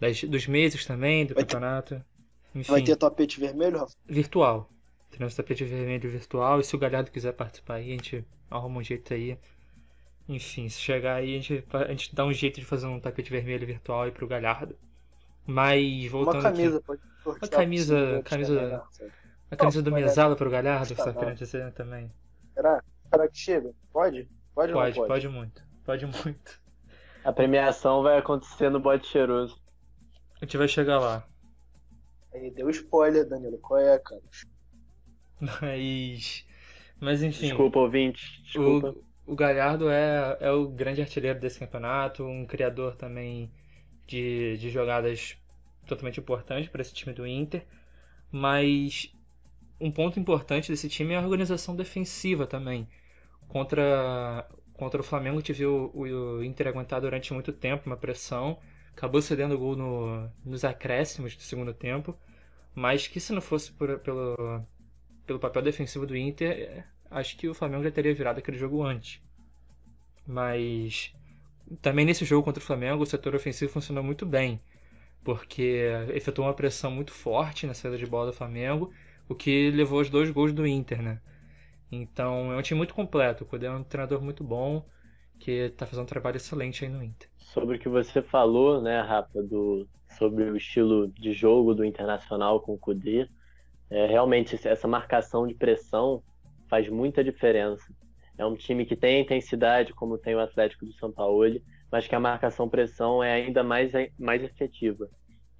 das, 0.00 0.24
dos 0.24 0.46
meses 0.46 0.86
também, 0.86 1.26
do 1.26 1.34
vai 1.34 1.44
campeonato. 1.44 1.96
Ter, 1.96 2.04
Enfim, 2.54 2.72
vai 2.72 2.82
ter 2.82 2.96
tapete 2.96 3.38
vermelho, 3.38 3.78
Rafa? 3.80 3.94
Virtual. 4.06 4.70
Teremos 5.10 5.34
tapete 5.34 5.64
vermelho 5.64 6.10
virtual. 6.10 6.60
E 6.60 6.64
se 6.64 6.74
o 6.74 6.78
Galhardo 6.78 7.10
quiser 7.10 7.32
participar 7.32 7.74
aí, 7.74 7.88
a 7.88 7.96
gente 7.96 8.24
arruma 8.50 8.80
um 8.80 8.82
jeito 8.82 9.12
aí. 9.12 9.36
Enfim, 10.26 10.68
se 10.70 10.80
chegar 10.80 11.16
aí, 11.16 11.36
a 11.36 11.40
gente, 11.40 11.64
a 11.72 11.88
gente 11.88 12.14
dá 12.14 12.24
um 12.24 12.32
jeito 12.32 12.58
de 12.58 12.64
fazer 12.64 12.86
um 12.86 12.98
tapete 12.98 13.30
vermelho 13.30 13.66
virtual 13.66 14.02
aí 14.02 14.10
pro 14.10 14.26
Galhardo. 14.26 14.74
Mas 15.46 16.06
voltando. 16.06 16.36
Uma 16.36 16.42
camisa, 16.42 16.76
aqui, 16.78 16.86
pode 16.86 17.00
Uma 17.26 17.48
camisa. 17.48 18.22
camisa 18.24 18.82
a 19.52 19.56
camisa 19.56 19.82
do 19.82 19.92
Mesala 19.92 20.34
pro 20.34 20.50
Galhardo, 20.50 20.94
que 20.94 21.02
você 21.02 21.12
tá 21.12 21.18
querendo 21.18 21.36
dizer 21.36 21.72
também. 21.72 22.10
Será? 22.54 22.82
Será 23.10 23.28
que 23.28 23.38
chega? 23.38 23.70
Pode? 23.92 24.26
Pode, 24.54 24.72
pode, 24.72 24.94
pode? 24.94 25.08
Pode 25.08 25.28
muito. 25.28 25.62
Pode 25.84 26.06
muito. 26.06 26.62
A 27.22 27.32
premiação 27.32 28.02
vai 28.02 28.16
acontecer 28.16 28.70
no 28.70 28.80
bote 28.80 29.06
cheiroso. 29.06 29.60
A 30.40 30.44
gente 30.46 30.56
vai 30.56 30.66
chegar 30.66 30.98
lá. 30.98 31.28
Aí 32.32 32.50
deu 32.50 32.70
spoiler, 32.70 33.28
Danilo. 33.28 33.58
Qual 33.58 33.78
é, 33.78 33.98
cara? 33.98 34.22
Mas. 35.60 36.46
Mas 36.98 37.22
enfim. 37.22 37.48
Desculpa, 37.48 37.78
ouvinte. 37.78 38.42
Desculpa. 38.44 38.94
O, 39.26 39.32
o 39.32 39.36
Galhardo 39.36 39.90
é, 39.90 40.38
é 40.40 40.50
o 40.50 40.66
grande 40.66 41.02
artilheiro 41.02 41.38
desse 41.38 41.58
campeonato, 41.58 42.24
um 42.24 42.46
criador 42.46 42.96
também 42.96 43.52
de, 44.06 44.56
de 44.56 44.70
jogadas 44.70 45.36
totalmente 45.86 46.20
importantes 46.20 46.70
para 46.70 46.80
esse 46.80 46.94
time 46.94 47.12
do 47.12 47.26
Inter. 47.26 47.66
Mas 48.30 49.12
um 49.82 49.90
ponto 49.90 50.18
importante 50.20 50.70
desse 50.70 50.88
time 50.88 51.14
é 51.14 51.16
a 51.16 51.20
organização 51.20 51.74
defensiva 51.74 52.46
também. 52.46 52.86
Contra, 53.48 54.48
contra 54.72 55.00
o 55.00 55.04
Flamengo, 55.04 55.42
viu 55.52 55.90
o, 55.92 56.02
o 56.02 56.44
Inter 56.44 56.68
aguentar 56.68 57.00
durante 57.00 57.34
muito 57.34 57.52
tempo 57.52 57.86
uma 57.86 57.96
pressão, 57.96 58.58
acabou 58.96 59.20
cedendo 59.20 59.54
o 59.54 59.58
gol 59.58 59.76
no, 59.76 60.30
nos 60.44 60.64
acréscimos 60.64 61.34
do 61.34 61.42
segundo 61.42 61.74
tempo, 61.74 62.16
mas 62.74 63.08
que 63.08 63.18
se 63.18 63.32
não 63.32 63.42
fosse 63.42 63.72
por, 63.72 63.98
pelo, 63.98 64.62
pelo 65.26 65.40
papel 65.40 65.62
defensivo 65.62 66.06
do 66.06 66.16
Inter, 66.16 66.86
acho 67.10 67.36
que 67.36 67.48
o 67.48 67.54
Flamengo 67.54 67.82
já 67.82 67.90
teria 67.90 68.14
virado 68.14 68.38
aquele 68.38 68.56
jogo 68.56 68.84
antes. 68.84 69.20
Mas 70.24 71.12
também 71.80 72.04
nesse 72.06 72.24
jogo 72.24 72.44
contra 72.44 72.62
o 72.62 72.64
Flamengo, 72.64 73.02
o 73.02 73.06
setor 73.06 73.34
ofensivo 73.34 73.72
funcionou 73.72 74.04
muito 74.04 74.24
bem, 74.24 74.60
porque 75.24 75.82
efetuou 76.14 76.46
uma 76.46 76.54
pressão 76.54 76.90
muito 76.92 77.12
forte 77.12 77.66
na 77.66 77.74
saída 77.74 77.98
de 77.98 78.06
bola 78.06 78.26
do 78.26 78.32
Flamengo 78.32 78.92
o 79.28 79.34
que 79.34 79.70
levou 79.70 80.00
os 80.00 80.10
dois 80.10 80.30
gols 80.30 80.52
do 80.52 80.66
Inter, 80.66 81.02
né? 81.02 81.20
Então 81.90 82.52
é 82.52 82.56
um 82.56 82.62
time 82.62 82.78
muito 82.78 82.94
completo. 82.94 83.44
O 83.44 83.46
Cudê 83.46 83.66
é 83.66 83.70
um 83.70 83.84
treinador 83.84 84.22
muito 84.22 84.42
bom 84.42 84.84
que 85.38 85.50
está 85.50 85.84
fazendo 85.84 86.04
um 86.04 86.08
trabalho 86.08 86.36
excelente 86.36 86.84
aí 86.84 86.90
no 86.90 87.02
Inter. 87.02 87.28
Sobre 87.36 87.76
o 87.76 87.78
que 87.78 87.88
você 87.88 88.22
falou, 88.22 88.80
né, 88.80 89.00
Rafa, 89.00 89.42
do, 89.42 89.86
sobre 90.16 90.44
o 90.44 90.56
estilo 90.56 91.08
de 91.08 91.32
jogo 91.32 91.74
do 91.74 91.84
Internacional 91.84 92.60
com 92.60 92.72
o 92.74 92.78
Cudê, 92.78 93.28
é, 93.90 94.06
realmente 94.06 94.56
essa 94.66 94.88
marcação 94.88 95.46
de 95.46 95.54
pressão 95.54 96.22
faz 96.68 96.88
muita 96.88 97.22
diferença. 97.22 97.84
É 98.38 98.46
um 98.46 98.56
time 98.56 98.86
que 98.86 98.96
tem 98.96 99.20
intensidade, 99.20 99.92
como 99.92 100.16
tem 100.16 100.34
o 100.34 100.40
Atlético 100.40 100.86
do 100.86 100.92
São 100.94 101.12
Paulo, 101.12 101.60
mas 101.90 102.08
que 102.08 102.14
a 102.14 102.20
marcação-pressão 102.20 103.22
é 103.22 103.34
ainda 103.34 103.62
mais, 103.62 103.92
mais 104.18 104.42
efetiva. 104.42 105.10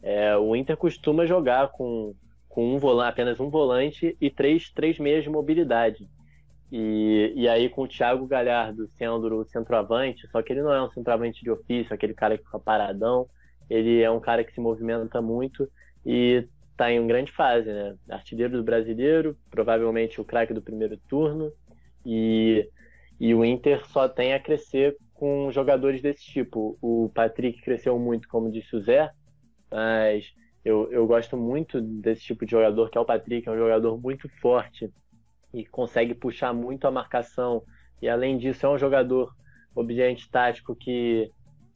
É, 0.01 0.35
o 0.37 0.57
Inter 0.57 0.77
costuma 0.77 1.27
jogar 1.27 1.69
com 1.73 2.15
com 2.53 2.75
um 2.75 2.79
volante, 2.79 3.09
apenas 3.09 3.41
um 3.41 3.49
volante 3.49 4.15
e 4.21 4.31
três, 4.31 4.71
três 4.71 4.99
meias 4.99 5.25
de 5.25 5.31
mobilidade. 5.31 6.07
E, 6.71 7.33
e 7.35 7.49
aí 7.49 7.71
com 7.71 7.83
o 7.83 7.89
Thiago 7.89 8.27
Galhardo 8.27 8.87
sendo 8.99 9.41
o 9.41 9.45
centroavante, 9.47 10.29
só 10.29 10.43
que 10.43 10.53
ele 10.53 10.63
não 10.63 10.73
é 10.73 10.83
um 10.83 10.91
centroavante 10.91 11.43
de 11.43 11.51
ofício, 11.51 11.95
aquele 11.95 12.13
cara 12.13 12.37
que 12.37 12.45
fica 12.45 12.59
paradão, 12.59 13.27
ele 13.71 14.03
é 14.03 14.11
um 14.11 14.21
cara 14.21 14.45
que 14.45 14.53
se 14.53 14.61
movimenta 14.61 15.23
muito 15.23 15.67
e 16.05 16.47
está 16.71 16.93
em 16.93 17.07
grande 17.07 17.33
fase, 17.33 17.73
né? 17.73 17.97
Artilheiro 18.11 18.59
do 18.59 18.63
brasileiro, 18.63 19.35
provavelmente 19.51 20.21
o 20.21 20.25
craque 20.25 20.53
do 20.53 20.61
primeiro 20.61 20.99
turno, 21.09 21.51
e, 22.05 22.69
e 23.19 23.35
o 23.35 23.45
Inter 23.45 23.87
só 23.89 24.09
tem 24.09 24.35
a 24.35 24.41
crescer 24.41 24.97
com 25.15 25.51
jogadores 25.51 26.03
desse 26.03 26.25
tipo. 26.25 26.77
O 26.83 27.11
Patrick 27.15 27.63
cresceu 27.63 27.99
muito, 27.99 28.29
como 28.29 28.53
disse 28.53 28.77
o 28.77 28.83
Zé, 28.83 29.11
mas 29.71 30.35
eu, 30.65 30.91
eu 30.93 31.07
gosto 31.07 31.37
muito 31.37 31.81
desse 31.81 32.23
tipo 32.23 32.45
de 32.45 32.53
jogador, 32.53 32.91
que 32.91 32.97
é 32.97 33.01
o 33.01 33.05
Patrick, 33.05 33.49
é 33.49 33.53
um 33.53 33.59
jogador 33.59 34.01
muito 34.01 34.29
forte 34.41 34.93
e 35.53 35.67
consegue 35.67 36.15
puxar 36.15 36.53
muito 36.53 36.87
a 36.87 36.91
marcação. 36.91 37.63
E 38.01 38.09
além 38.09 38.39
disso, 38.39 38.65
é 38.65 38.69
um 38.69 38.79
jogador 38.79 39.35
obediente 39.75 40.31
tático 40.31 40.75
que, 40.75 41.31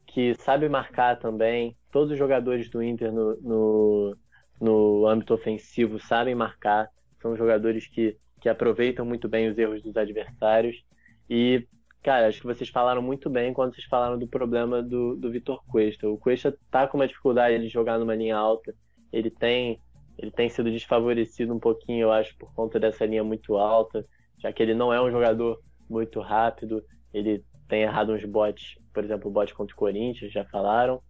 que 0.06 0.34
sabe 0.34 0.68
marcar 0.68 1.18
também. 1.18 1.76
Todos 1.90 2.12
os 2.12 2.18
jogadores 2.18 2.70
do 2.70 2.82
Inter 2.82 3.12
no, 3.12 3.36
no, 3.40 4.16
no 4.60 5.06
âmbito 5.06 5.34
ofensivo 5.34 5.98
sabem 5.98 6.34
marcar. 6.34 6.88
São 7.20 7.36
jogadores 7.36 7.86
que, 7.88 8.16
que 8.40 8.48
aproveitam 8.48 9.04
muito 9.04 9.28
bem 9.28 9.48
os 9.48 9.58
erros 9.58 9.82
dos 9.82 9.96
adversários. 9.96 10.84
E, 11.28 11.66
cara, 12.02 12.28
acho 12.28 12.40
que 12.40 12.46
vocês 12.46 12.68
falaram 12.68 13.02
muito 13.02 13.28
bem 13.28 13.52
quando 13.52 13.74
vocês 13.74 13.86
falaram 13.86 14.18
do 14.18 14.26
problema 14.26 14.82
do, 14.82 15.16
do 15.16 15.30
Vitor 15.30 15.62
Cuesta. 15.66 16.08
O 16.08 16.18
Cuesta 16.18 16.56
tá 16.70 16.86
com 16.86 16.98
uma 16.98 17.08
dificuldade 17.08 17.60
de 17.60 17.68
jogar 17.68 17.98
numa 17.98 18.14
linha 18.14 18.36
alta. 18.36 18.74
Ele 19.12 19.30
tem 19.30 19.80
ele 20.18 20.30
tem 20.30 20.48
sido 20.48 20.70
desfavorecido 20.70 21.54
um 21.54 21.58
pouquinho, 21.58 22.04
eu 22.04 22.12
acho, 22.12 22.36
por 22.38 22.52
conta 22.54 22.80
dessa 22.80 23.04
linha 23.04 23.22
muito 23.22 23.56
alta, 23.56 24.04
já 24.38 24.52
que 24.52 24.62
ele 24.62 24.74
não 24.74 24.92
é 24.92 25.00
um 25.00 25.10
jogador 25.10 25.60
muito 25.88 26.20
rápido, 26.20 26.82
ele 27.12 27.44
tem 27.68 27.82
errado 27.82 28.12
uns 28.12 28.24
botes, 28.24 28.78
por 28.94 29.04
exemplo, 29.04 29.28
o 29.28 29.32
bote 29.32 29.54
contra 29.54 29.74
o 29.74 29.78
Corinthians, 29.78 30.32
já 30.32 30.44
falaram, 30.46 31.02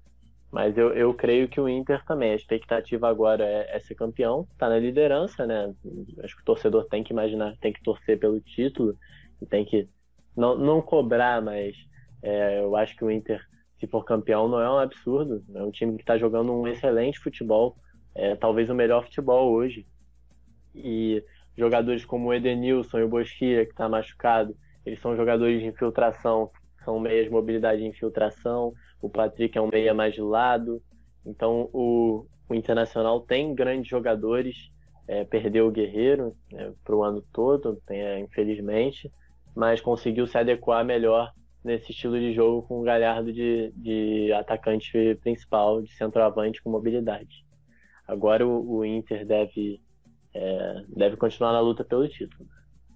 mas 0.51 0.77
eu, 0.77 0.93
eu 0.93 1.13
creio 1.15 1.49
que 1.49 1.61
o 1.61 1.69
Inter 1.69 2.05
também, 2.05 2.33
a 2.33 2.37
expectativa 2.37 3.09
agora 3.09 3.45
é, 3.45 3.77
é 3.77 3.79
ser 3.79 3.95
campeão, 3.95 4.47
tá 4.59 4.69
na 4.69 4.79
liderança, 4.79 5.47
né? 5.47 5.73
Acho 6.23 6.35
que 6.37 6.43
o 6.43 6.45
torcedor 6.45 6.87
tem 6.87 7.05
que 7.05 7.13
imaginar, 7.13 7.57
tem 7.61 7.73
que 7.73 7.83
torcer 7.83 8.19
pelo 8.19 8.41
título, 8.41 8.97
e 9.41 9.47
tem 9.47 9.65
que 9.65 9.89
não, 10.37 10.57
não 10.57 10.83
cobrar, 10.83 11.41
mas 11.41 11.75
é, 12.23 12.61
eu 12.61 12.77
acho 12.77 12.97
que 12.97 13.05
o 13.05 13.11
Inter, 13.11 13.41
se 13.79 13.87
for 13.87 14.05
campeão, 14.05 14.49
não 14.49 14.61
é 14.61 14.71
um 14.71 14.79
absurdo, 14.79 15.45
é 15.55 15.63
um 15.63 15.71
time 15.71 15.97
que 15.97 16.03
está 16.03 16.19
jogando 16.19 16.53
um 16.53 16.67
excelente 16.67 17.19
futebol, 17.19 17.77
é, 18.15 18.35
talvez 18.37 18.69
o 18.69 18.75
melhor 18.75 19.05
futebol 19.05 19.53
hoje. 19.53 19.87
E 20.75 21.25
jogadores 21.57 22.05
como 22.05 22.29
o 22.29 22.35
Edenilson 22.35 22.99
e 22.99 23.03
o 23.05 23.09
Bosquia, 23.09 23.65
que 23.65 23.73
está 23.73 23.89
machucado, 23.89 24.57
eles 24.85 25.01
são 25.01 25.17
jogadores 25.17 25.61
de 25.61 25.67
infiltração, 25.67 26.51
são 26.85 27.01
meias 27.01 27.25
de 27.25 27.31
mobilidade 27.31 27.81
de 27.81 27.89
infiltração. 27.89 28.73
O 29.01 29.09
Patrick 29.09 29.57
é 29.57 29.61
um 29.61 29.69
meia 29.69 29.93
mais 29.93 30.15
de 30.15 30.21
lado. 30.21 30.81
Então 31.25 31.69
o, 31.73 32.27
o 32.49 32.55
Internacional 32.55 33.21
tem 33.21 33.55
grandes 33.55 33.89
jogadores, 33.89 34.71
é, 35.09 35.25
perdeu 35.25 35.67
o 35.67 35.71
Guerreiro 35.71 36.37
né, 36.53 36.73
para 36.85 36.95
o 36.95 37.03
ano 37.03 37.23
todo, 37.33 37.81
é, 37.89 38.21
infelizmente, 38.21 39.11
mas 39.57 39.81
conseguiu 39.81 40.27
se 40.27 40.37
adequar 40.37 40.85
melhor 40.85 41.33
nesse 41.65 41.91
estilo 41.91 42.21
de 42.21 42.33
jogo 42.33 42.63
com 42.69 42.79
o 42.79 42.83
Galhardo 42.83 43.33
de, 43.33 43.73
de 43.75 44.31
atacante 44.35 45.19
principal, 45.23 45.83
de 45.83 45.91
centroavante 45.97 46.63
com 46.63 46.71
mobilidade. 46.71 47.45
Agora 48.07 48.47
o, 48.47 48.77
o 48.77 48.85
Inter 48.85 49.27
deve, 49.27 49.81
é, 50.33 50.85
deve 50.89 51.17
continuar 51.17 51.53
na 51.53 51.61
luta 51.61 51.83
pelo 51.83 52.07
título. 52.07 52.47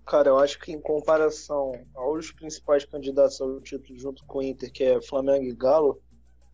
Cara, 0.06 0.28
eu 0.28 0.38
acho 0.38 0.60
que 0.60 0.70
em 0.70 0.80
comparação 0.80 1.72
aos 1.94 2.30
principais 2.30 2.84
candidatos 2.84 3.40
ao 3.40 3.60
título 3.60 3.98
junto 3.98 4.24
com 4.26 4.38
o 4.38 4.42
Inter, 4.42 4.70
que 4.70 4.84
é 4.84 5.00
Flamengo 5.00 5.44
e 5.44 5.54
Galo, 5.54 6.00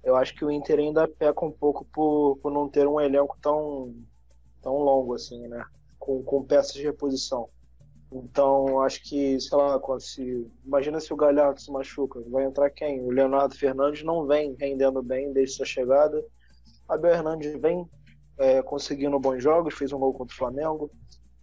eu 0.05 0.15
acho 0.15 0.35
que 0.37 0.45
o 0.45 0.51
Inter 0.51 0.79
ainda 0.79 1.09
peca 1.09 1.45
um 1.45 1.51
pouco 1.51 1.85
por, 1.87 2.37
por 2.37 2.53
não 2.53 2.69
ter 2.69 2.87
um 2.87 3.01
elenco 3.01 3.37
tão, 3.43 3.93
tão 4.63 4.79
longo 4.79 5.15
assim, 5.15 5.49
né? 5.49 5.65
Com, 5.99 6.23
com 6.23 6.45
peças 6.45 6.75
de 6.75 6.85
reposição. 6.85 7.49
Então, 8.13 8.81
acho 8.81 9.03
que, 9.03 9.39
sei 9.41 9.59
lá, 9.59 9.81
se, 9.99 10.51
imagina 10.65 11.01
se 11.01 11.13
o 11.13 11.17
Galhardo 11.17 11.61
se 11.61 11.71
machuca, 11.71 12.21
vai 12.29 12.45
entrar 12.45 12.71
quem? 12.71 13.03
O 13.03 13.11
Leonardo 13.11 13.57
Fernandes 13.57 14.05
não 14.05 14.27
vem 14.27 14.55
rendendo 14.59 15.03
bem 15.03 15.33
desde 15.33 15.57
sua 15.57 15.67
chegada. 15.67 16.25
Abel 16.89 17.13
Hernandes 17.13 17.61
vem 17.61 17.89
é, 18.39 18.63
conseguindo 18.63 19.19
bons 19.19 19.43
jogos, 19.43 19.75
fez 19.75 19.93
um 19.93 19.99
gol 19.99 20.15
contra 20.15 20.35
o 20.35 20.39
Flamengo. 20.39 20.91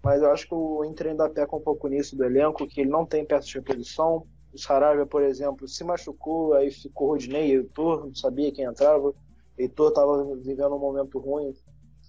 Mas 0.02 0.22
eu 0.22 0.32
acho 0.32 0.48
que 0.48 0.54
o 0.54 0.84
Inter 0.84 1.08
ainda 1.08 1.30
peca 1.30 1.56
um 1.56 1.62
pouco 1.62 1.88
nisso 1.88 2.16
do 2.16 2.24
elenco, 2.24 2.68
que 2.68 2.82
ele 2.82 2.90
não 2.90 3.06
tem 3.06 3.26
peças 3.26 3.48
de 3.48 3.56
reposição. 3.56 4.26
O 4.54 4.58
Saravia, 4.58 5.06
por 5.06 5.24
exemplo, 5.24 5.68
se 5.68 5.84
machucou, 5.84 6.54
aí 6.54 6.72
ficou 6.72 7.10
Rodinei 7.10 7.50
e 7.50 7.56
Heitor, 7.56 8.06
não 8.06 8.16
sabia 8.16 8.52
quem 8.52 8.66
entrava. 8.66 9.14
Heitor 9.58 9.90
estava 9.90 10.36
vivendo 10.36 10.76
um 10.76 10.80
momento 10.80 11.20
ruim 11.20 11.54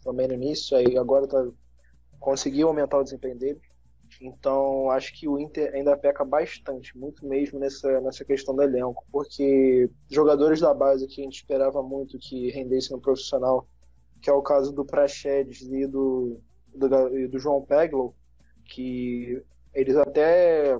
também 0.02 0.28
no 0.28 0.34
início, 0.34 0.76
aí 0.76 0.98
agora 0.98 1.26
tá, 1.26 1.46
conseguiu 2.20 2.68
aumentar 2.68 2.98
o 2.98 3.04
desempenho 3.04 3.38
dele. 3.38 3.60
Então, 4.20 4.90
acho 4.90 5.12
que 5.12 5.28
o 5.28 5.38
Inter 5.38 5.72
ainda 5.74 5.96
peca 5.96 6.24
bastante, 6.24 6.96
muito 6.96 7.26
mesmo 7.26 7.58
nessa, 7.58 8.00
nessa 8.00 8.24
questão 8.24 8.54
do 8.54 8.62
elenco, 8.62 9.04
porque 9.10 9.90
jogadores 10.10 10.60
da 10.60 10.72
base 10.72 11.06
que 11.06 11.20
a 11.20 11.24
gente 11.24 11.36
esperava 11.36 11.82
muito 11.82 12.18
que 12.18 12.50
rendessem 12.50 12.96
no 12.96 13.02
profissional, 13.02 13.66
que 14.20 14.30
é 14.30 14.32
o 14.32 14.42
caso 14.42 14.72
do 14.72 14.84
Praxedes 14.84 15.62
e 15.62 15.86
do, 15.86 16.40
do, 16.74 17.28
do 17.28 17.38
João 17.38 17.62
Peglow, 17.62 18.14
que 18.64 19.42
eles 19.74 19.96
até 19.96 20.78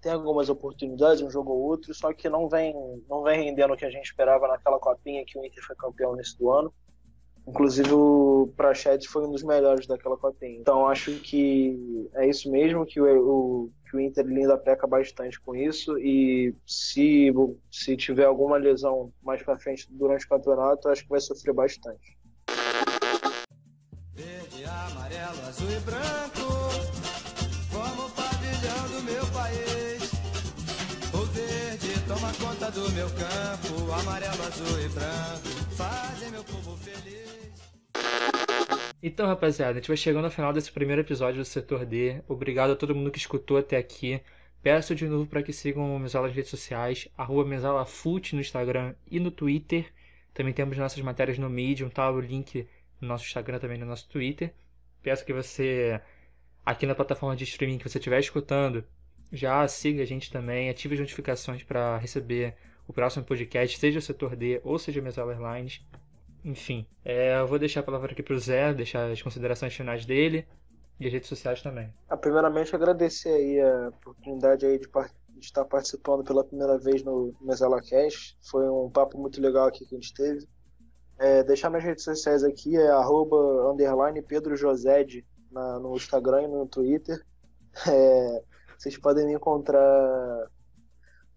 têm 0.00 0.12
algumas 0.12 0.48
oportunidades, 0.48 1.22
um 1.22 1.30
jogo 1.30 1.52
ou 1.52 1.60
outro, 1.60 1.94
só 1.94 2.12
que 2.12 2.28
não 2.28 2.48
vem, 2.48 2.74
não 3.08 3.22
vem 3.22 3.44
rendendo 3.44 3.74
o 3.74 3.76
que 3.76 3.84
a 3.84 3.90
gente 3.90 4.06
esperava 4.06 4.48
naquela 4.48 4.78
copinha 4.78 5.24
que 5.24 5.38
o 5.38 5.44
Inter 5.44 5.64
foi 5.64 5.76
campeão 5.76 6.16
nesse 6.16 6.38
do 6.38 6.50
ano. 6.50 6.72
Inclusive 7.50 7.92
o 7.92 8.52
Prachedes 8.56 9.06
foi 9.06 9.26
um 9.26 9.32
dos 9.32 9.42
melhores 9.42 9.84
daquela 9.84 10.16
copinha. 10.16 10.56
Então 10.60 10.86
acho 10.86 11.12
que 11.14 12.08
é 12.14 12.28
isso 12.28 12.48
mesmo, 12.48 12.86
que 12.86 13.00
o, 13.00 13.04
o, 13.04 13.70
que 13.90 13.96
o 13.96 14.00
Inter 14.00 14.24
ainda 14.24 14.56
peca 14.56 14.86
bastante 14.86 15.40
com 15.40 15.56
isso. 15.56 15.98
E 15.98 16.54
se, 16.64 17.32
se 17.68 17.96
tiver 17.96 18.24
alguma 18.24 18.56
lesão 18.56 19.12
mais 19.20 19.42
pra 19.42 19.58
frente 19.58 19.88
durante 19.90 20.26
o 20.26 20.28
campeonato, 20.28 20.88
acho 20.88 21.02
que 21.02 21.08
vai 21.08 21.20
sofrer 21.20 21.52
bastante. 21.52 22.16
Verde, 24.14 24.64
amarelo, 24.64 25.40
azul 25.48 25.70
e 25.70 25.80
branco, 25.80 26.46
como 27.72 28.10
pavilhão 28.10 28.88
do 28.96 29.02
meu 29.02 29.26
país. 29.34 30.10
O 31.12 31.26
verde 31.26 32.00
toma 32.06 32.32
conta 32.34 32.70
do 32.70 32.88
meu 32.92 33.08
campo, 33.08 33.92
amarelo, 33.92 34.42
azul 34.46 34.80
e 34.80 34.88
branco, 34.88 35.74
fazem 35.76 36.30
meu 36.30 36.44
povo 36.44 36.76
feliz. 36.76 37.29
Então, 39.02 39.26
rapaziada, 39.26 39.72
a 39.72 39.74
gente 39.74 39.88
vai 39.88 39.96
chegando 39.96 40.26
ao 40.26 40.30
final 40.30 40.52
desse 40.52 40.70
primeiro 40.70 41.00
episódio 41.00 41.40
do 41.40 41.44
Setor 41.44 41.86
D. 41.86 42.22
Obrigado 42.28 42.72
a 42.72 42.76
todo 42.76 42.94
mundo 42.94 43.10
que 43.10 43.18
escutou 43.18 43.56
até 43.56 43.78
aqui. 43.78 44.20
Peço 44.62 44.94
de 44.94 45.06
novo 45.08 45.26
para 45.26 45.42
que 45.42 45.54
sigam 45.54 45.96
o 45.96 45.98
Mesala 45.98 46.26
nas 46.26 46.36
redes 46.36 46.50
sociais, 46.50 47.08
arroba 47.16 47.48
MesalaFute 47.48 48.34
no 48.34 48.42
Instagram 48.42 48.94
e 49.10 49.18
no 49.18 49.30
Twitter. 49.30 49.90
Também 50.34 50.52
temos 50.52 50.76
nossas 50.76 51.00
matérias 51.02 51.38
no 51.38 51.48
Medium, 51.48 51.88
tá? 51.88 52.10
O 52.10 52.20
link 52.20 52.68
no 53.00 53.08
nosso 53.08 53.24
Instagram 53.24 53.58
também 53.58 53.78
no 53.78 53.86
nosso 53.86 54.06
Twitter. 54.06 54.52
Peço 55.02 55.24
que 55.24 55.32
você, 55.32 55.98
aqui 56.64 56.84
na 56.84 56.94
plataforma 56.94 57.34
de 57.34 57.44
streaming 57.44 57.78
que 57.78 57.88
você 57.88 57.96
estiver 57.96 58.20
escutando, 58.20 58.84
já 59.32 59.66
siga 59.66 60.02
a 60.02 60.06
gente 60.06 60.30
também, 60.30 60.68
ative 60.68 60.92
as 60.92 61.00
notificações 61.00 61.62
para 61.62 61.96
receber 61.96 62.54
o 62.86 62.92
próximo 62.92 63.24
podcast, 63.24 63.78
seja 63.78 63.98
o 63.98 64.02
Setor 64.02 64.36
D 64.36 64.60
ou 64.62 64.78
seja 64.78 65.00
o 65.00 65.02
Mesala 65.02 65.32
Airlines. 65.32 65.80
Enfim, 66.44 66.86
é, 67.04 67.38
eu 67.38 67.46
vou 67.46 67.58
deixar 67.58 67.80
a 67.80 67.82
palavra 67.82 68.12
aqui 68.12 68.22
pro 68.22 68.38
Zé, 68.38 68.72
deixar 68.72 69.10
as 69.10 69.20
considerações 69.20 69.74
finais 69.74 70.06
dele 70.06 70.46
e 70.98 71.06
as 71.06 71.12
redes 71.12 71.28
sociais 71.28 71.62
também. 71.62 71.92
Ah, 72.08 72.16
primeiramente, 72.16 72.74
agradecer 72.74 73.30
aí 73.30 73.60
a 73.60 73.88
oportunidade 73.88 74.66
aí 74.66 74.78
de, 74.78 74.86
de, 74.86 75.44
estar 75.44 75.64
participando 75.64 76.24
pela 76.24 76.44
primeira 76.44 76.78
vez 76.78 77.02
no 77.02 77.34
Mesala 77.40 77.80
Cash. 77.82 78.36
Foi 78.42 78.68
um 78.68 78.90
papo 78.90 79.18
muito 79.18 79.40
legal 79.40 79.66
aqui 79.66 79.84
que 79.84 79.94
a 79.94 79.98
gente 79.98 80.14
teve. 80.14 80.46
É, 81.18 81.42
deixar 81.42 81.68
minhas 81.68 81.84
redes 81.84 82.04
sociais 82.04 82.42
aqui 82.42 82.76
é 82.76 82.88
arroba, 82.90 83.70
underline 83.70 84.22
Pedro 84.22 84.54
na, 85.50 85.78
no 85.78 85.94
Instagram 85.94 86.42
e 86.42 86.48
no 86.48 86.66
Twitter. 86.66 87.22
É, 87.88 88.42
vocês 88.76 88.98
podem 88.98 89.26
me 89.26 89.34
encontrar 89.34 90.50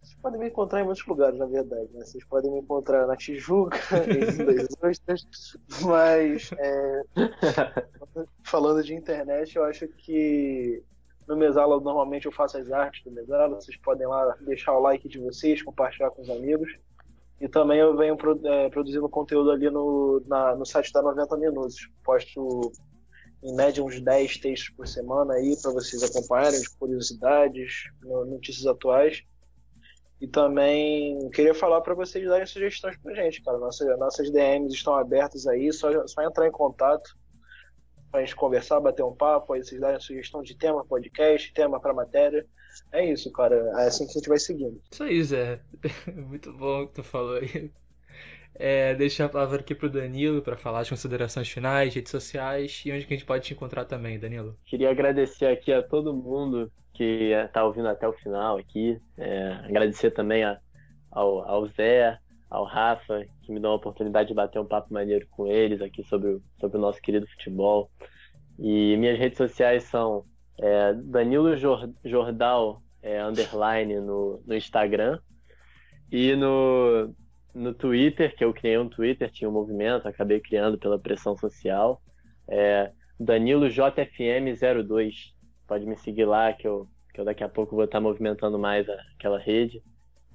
vocês 0.03 0.15
podem 0.21 0.39
me 0.39 0.47
encontrar 0.47 0.81
em 0.81 0.83
muitos 0.83 1.05
lugares, 1.05 1.39
na 1.39 1.45
verdade. 1.45 1.89
Né? 1.93 2.03
Vocês 2.03 2.23
podem 2.25 2.51
me 2.51 2.59
encontrar 2.59 3.07
na 3.07 3.15
Tijuca, 3.15 3.77
em 4.05 4.89
Ostras, 4.89 5.57
mas 5.81 6.51
é, 6.57 7.01
falando 8.43 8.83
de 8.83 8.93
internet, 8.93 9.55
eu 9.55 9.63
acho 9.63 9.87
que 9.87 10.83
no 11.25 11.37
Mesala 11.37 11.79
normalmente 11.79 12.25
eu 12.25 12.33
faço 12.33 12.57
as 12.57 12.69
artes 12.69 13.01
do 13.05 13.11
Mesala. 13.11 13.55
Vocês 13.55 13.77
podem 13.77 14.05
lá 14.05 14.35
deixar 14.41 14.73
o 14.77 14.81
like 14.81 15.07
de 15.07 15.19
vocês, 15.19 15.63
compartilhar 15.63 16.11
com 16.11 16.21
os 16.21 16.29
amigos. 16.29 16.77
E 17.39 17.47
também 17.47 17.79
eu 17.79 17.95
venho 17.95 18.17
é, 18.45 18.69
produzindo 18.69 19.07
conteúdo 19.09 19.51
ali 19.51 19.69
no, 19.69 20.21
na, 20.27 20.53
no 20.55 20.65
site 20.65 20.91
da 20.91 21.01
90 21.01 21.37
Minutos. 21.37 21.89
Posto 22.03 22.73
em 23.41 23.55
média 23.55 23.83
uns 23.83 24.01
10 24.01 24.37
textos 24.37 24.69
por 24.69 24.85
semana 24.85 25.33
aí 25.33 25.55
para 25.61 25.71
vocês 25.71 26.03
acompanharem, 26.03 26.59
de 26.59 26.69
curiosidades, 26.77 27.83
notícias 28.01 28.65
atuais. 28.65 29.23
E 30.23 30.27
também 30.27 31.29
queria 31.31 31.53
falar 31.53 31.81
para 31.81 31.93
vocês 31.93 32.25
darem 32.25 32.45
sugestões 32.45 32.95
pra 32.95 33.13
gente, 33.13 33.43
cara. 33.43 33.57
Nossas, 33.57 33.99
nossas 33.99 34.31
DMs 34.31 34.73
estão 34.73 34.95
abertas 34.95 35.45
aí, 35.45 35.73
só, 35.73 36.07
só 36.07 36.21
entrar 36.21 36.47
em 36.47 36.51
contato 36.51 37.13
pra 38.09 38.21
gente 38.21 38.33
conversar, 38.33 38.79
bater 38.79 39.03
um 39.03 39.13
papo, 39.13 39.51
aí 39.51 39.61
vocês 39.61 39.81
darem 39.81 39.99
sugestão 39.99 40.41
de 40.41 40.55
tema, 40.57 40.85
podcast, 40.85 41.51
tema 41.51 41.77
para 41.77 41.93
matéria. 41.93 42.47
É 42.93 43.05
isso, 43.05 43.29
cara. 43.33 43.69
É 43.81 43.87
assim 43.87 44.05
que 44.05 44.11
a 44.11 44.13
gente 44.13 44.29
vai 44.29 44.39
seguindo. 44.39 44.81
Isso 44.89 45.03
aí, 45.03 45.21
Zé. 45.21 45.59
Muito 46.15 46.53
bom 46.53 46.83
o 46.83 46.87
que 46.87 46.93
tu 46.93 47.03
falou 47.03 47.35
aí. 47.35 47.69
É, 48.55 48.95
deixar 48.95 49.25
a 49.25 49.29
palavra 49.29 49.59
aqui 49.59 49.75
pro 49.75 49.89
Danilo 49.89 50.41
para 50.41 50.55
falar 50.55 50.79
as 50.79 50.89
considerações 50.89 51.49
finais, 51.49 51.93
redes 51.93 52.11
sociais 52.11 52.81
e 52.85 52.93
onde 52.93 53.05
que 53.05 53.13
a 53.13 53.17
gente 53.17 53.27
pode 53.27 53.43
te 53.43 53.53
encontrar 53.53 53.83
também, 53.83 54.17
Danilo. 54.17 54.57
Queria 54.65 54.89
agradecer 54.89 55.47
aqui 55.47 55.73
a 55.73 55.83
todo 55.83 56.13
mundo 56.13 56.71
que 56.93 57.31
está 57.31 57.63
ouvindo 57.63 57.87
até 57.87 58.07
o 58.07 58.13
final 58.13 58.57
aqui. 58.57 58.99
É, 59.17 59.53
agradecer 59.65 60.11
também 60.11 60.43
a, 60.43 60.59
ao, 61.11 61.47
ao 61.47 61.67
Zé, 61.67 62.17
ao 62.49 62.65
Rafa, 62.65 63.25
que 63.41 63.51
me 63.51 63.59
dão 63.59 63.71
a 63.71 63.75
oportunidade 63.75 64.27
de 64.29 64.33
bater 64.33 64.59
um 64.59 64.65
papo 64.65 64.93
maneiro 64.93 65.27
com 65.31 65.47
eles 65.47 65.81
aqui 65.81 66.03
sobre, 66.03 66.39
sobre 66.59 66.77
o 66.77 66.81
nosso 66.81 67.01
querido 67.01 67.27
futebol. 67.27 67.89
E 68.59 68.95
minhas 68.97 69.17
redes 69.17 69.37
sociais 69.37 69.83
são 69.83 70.23
é, 70.59 70.93
Danilo 70.93 71.55
Jordal 72.05 72.81
é, 73.01 73.21
underline 73.23 73.99
no, 73.99 74.41
no 74.45 74.55
Instagram 74.55 75.19
e 76.11 76.35
no, 76.35 77.13
no 77.55 77.73
Twitter, 77.73 78.35
que 78.35 78.45
eu 78.45 78.53
criei 78.53 78.77
um 78.77 78.87
Twitter, 78.87 79.31
tinha 79.31 79.49
um 79.49 79.53
movimento, 79.53 80.07
acabei 80.07 80.39
criando 80.39 80.77
pela 80.77 80.99
pressão 80.99 81.35
social. 81.35 81.99
É, 82.47 82.91
Danilo 83.19 83.67
JFM02 83.67 85.32
pode 85.73 85.87
me 85.87 85.97
seguir 85.97 86.25
lá, 86.25 86.53
que 86.53 86.67
eu, 86.67 86.87
que 87.11 87.19
eu 87.19 87.25
daqui 87.25 87.43
a 87.43 87.49
pouco 87.49 87.75
vou 87.75 87.85
estar 87.85 87.99
movimentando 87.99 88.59
mais 88.59 88.87
aquela 89.15 89.39
rede. 89.39 89.81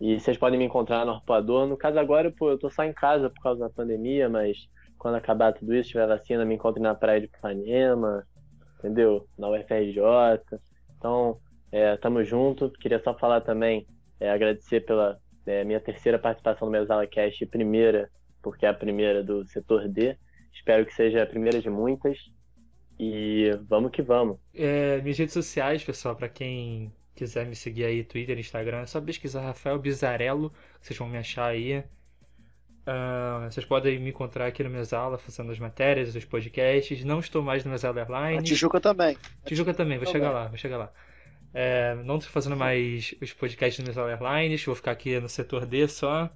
E 0.00 0.18
vocês 0.18 0.36
podem 0.36 0.58
me 0.58 0.64
encontrar 0.64 1.06
no 1.06 1.12
Arpoador. 1.12 1.64
No 1.64 1.76
caso 1.76 1.96
agora, 1.96 2.32
pô, 2.36 2.50
eu 2.50 2.58
tô 2.58 2.68
só 2.68 2.82
em 2.82 2.92
casa 2.92 3.30
por 3.30 3.40
causa 3.40 3.60
da 3.60 3.70
pandemia, 3.70 4.28
mas 4.28 4.68
quando 4.98 5.14
acabar 5.14 5.52
tudo 5.52 5.72
isso, 5.76 5.90
tiver 5.90 6.08
vacina, 6.08 6.44
me 6.44 6.56
encontre 6.56 6.82
na 6.82 6.92
praia 6.92 7.20
de 7.20 7.26
Ipanema, 7.26 8.26
entendeu? 8.80 9.28
Na 9.38 9.48
UFRJ. 9.48 10.00
Então, 10.96 11.38
é, 11.70 11.96
tamo 11.96 12.24
junto. 12.24 12.72
Queria 12.72 13.00
só 13.00 13.14
falar 13.14 13.40
também, 13.40 13.86
é, 14.18 14.30
agradecer 14.30 14.80
pela 14.80 15.20
é, 15.46 15.62
minha 15.62 15.78
terceira 15.78 16.18
participação 16.18 16.66
no 16.66 16.72
Mesala 16.72 17.06
Cast, 17.06 17.46
primeira, 17.46 18.10
porque 18.42 18.66
é 18.66 18.70
a 18.70 18.74
primeira 18.74 19.22
do 19.22 19.46
setor 19.46 19.86
D. 19.86 20.16
Espero 20.52 20.84
que 20.84 20.92
seja 20.92 21.22
a 21.22 21.26
primeira 21.26 21.60
de 21.60 21.70
muitas. 21.70 22.18
E 22.98 23.50
vamos 23.68 23.90
que 23.92 24.02
vamos. 24.02 24.38
É, 24.54 25.00
minhas 25.02 25.18
redes 25.18 25.34
sociais, 25.34 25.84
pessoal, 25.84 26.16
para 26.16 26.28
quem 26.28 26.92
quiser 27.14 27.46
me 27.46 27.54
seguir 27.54 27.84
aí, 27.84 28.04
Twitter, 28.04 28.38
Instagram, 28.38 28.80
é 28.80 28.86
só 28.86 29.00
pesquisar 29.00 29.42
Rafael 29.42 29.78
Bizarello, 29.78 30.50
que 30.80 30.86
vocês 30.86 30.98
vão 30.98 31.08
me 31.08 31.18
achar 31.18 31.46
aí. 31.46 31.84
Uh, 32.88 33.50
vocês 33.50 33.66
podem 33.66 33.98
me 33.98 34.08
encontrar 34.08 34.46
aqui 34.46 34.64
no 34.64 34.70
Mesala 34.70 35.18
fazendo 35.18 35.52
as 35.52 35.58
matérias, 35.58 36.14
os 36.16 36.24
podcasts. 36.24 37.04
Não 37.04 37.20
estou 37.20 37.42
mais 37.42 37.64
no 37.64 37.70
Mesala 37.70 38.00
Airlines. 38.00 38.38
A 38.38 38.42
Tijuca 38.42 38.80
também. 38.80 39.16
Tijuca 39.44 39.74
também, 39.74 39.98
vou 39.98 40.06
chegar 40.06 40.30
lá, 40.30 40.46
vou 40.46 40.56
chegar 40.56 40.78
lá. 40.78 40.92
É, 41.52 41.94
não 41.96 42.16
estou 42.16 42.32
fazendo 42.32 42.56
mais 42.56 43.14
os 43.20 43.32
podcasts 43.32 43.84
Mesala 43.86 44.10
Airlines, 44.10 44.64
vou 44.64 44.74
ficar 44.74 44.92
aqui 44.92 45.20
no 45.20 45.28
setor 45.28 45.66
D 45.66 45.86
só. 45.86 46.30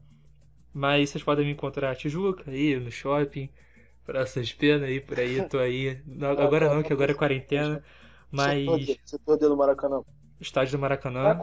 Mas 0.74 1.10
vocês 1.10 1.24
podem 1.24 1.46
me 1.46 1.52
encontrar 1.52 1.96
Tijuca, 1.96 2.50
aí 2.50 2.78
no 2.78 2.90
shopping, 2.90 3.48
Praças 4.04 4.52
Pena 4.52 4.86
aí, 4.86 5.00
por 5.00 5.18
aí, 5.18 5.48
tô 5.48 5.58
aí. 5.58 6.00
Agora 6.38 6.74
não, 6.74 6.82
que 6.82 6.92
agora 6.92 7.12
é 7.12 7.14
quarentena. 7.14 7.82
Mas. 8.30 8.98
Setor 9.04 9.36
D 9.36 9.48
do 9.48 9.56
Maracanã. 9.56 10.02
Estádio 10.40 10.72
do 10.72 10.80
Maracanã. 10.80 11.38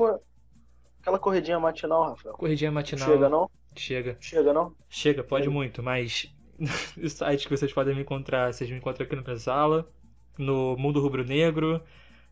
Aquela 1.01 1.17
corridinha 1.19 1.59
matinal, 1.59 2.09
Rafael. 2.09 2.35
Corridinha 2.35 2.71
matinal. 2.71 3.07
Chega, 3.07 3.29
não? 3.29 3.49
Chega. 3.75 4.17
Chega, 4.19 4.53
não? 4.53 4.75
Chega, 4.89 5.23
pode 5.23 5.45
Chega. 5.45 5.55
muito, 5.55 5.81
mas 5.81 6.29
o 7.01 7.09
site 7.09 7.47
que 7.47 7.55
vocês 7.55 7.71
podem 7.71 7.95
me 7.95 8.01
encontrar, 8.01 8.53
vocês 8.53 8.69
me 8.69 8.77
encontram 8.77 9.05
aqui 9.05 9.15
no 9.15 9.23
Pesala, 9.23 9.89
no 10.37 10.75
Mundo 10.77 10.99
Rubro 10.99 11.23
Negro, 11.23 11.81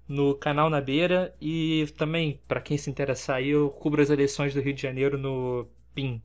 no 0.08 0.36
canal 0.36 0.70
Na 0.70 0.82
Beira 0.82 1.34
e 1.40 1.88
também, 1.98 2.42
para 2.48 2.62
quem 2.62 2.78
se 2.78 2.90
interessar 2.90 3.38
aí, 3.38 3.50
eu 3.50 3.70
cubro 3.70 4.02
as 4.02 4.10
eleições 4.10 4.54
do 4.54 4.60
Rio 4.60 4.74
de 4.74 4.82
Janeiro 4.82 5.18
no 5.18 5.68
PIN, 5.94 6.22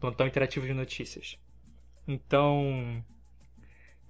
Plantão 0.00 0.26
Interativo 0.26 0.66
de 0.66 0.74
Notícias. 0.74 1.38
Então, 2.06 3.04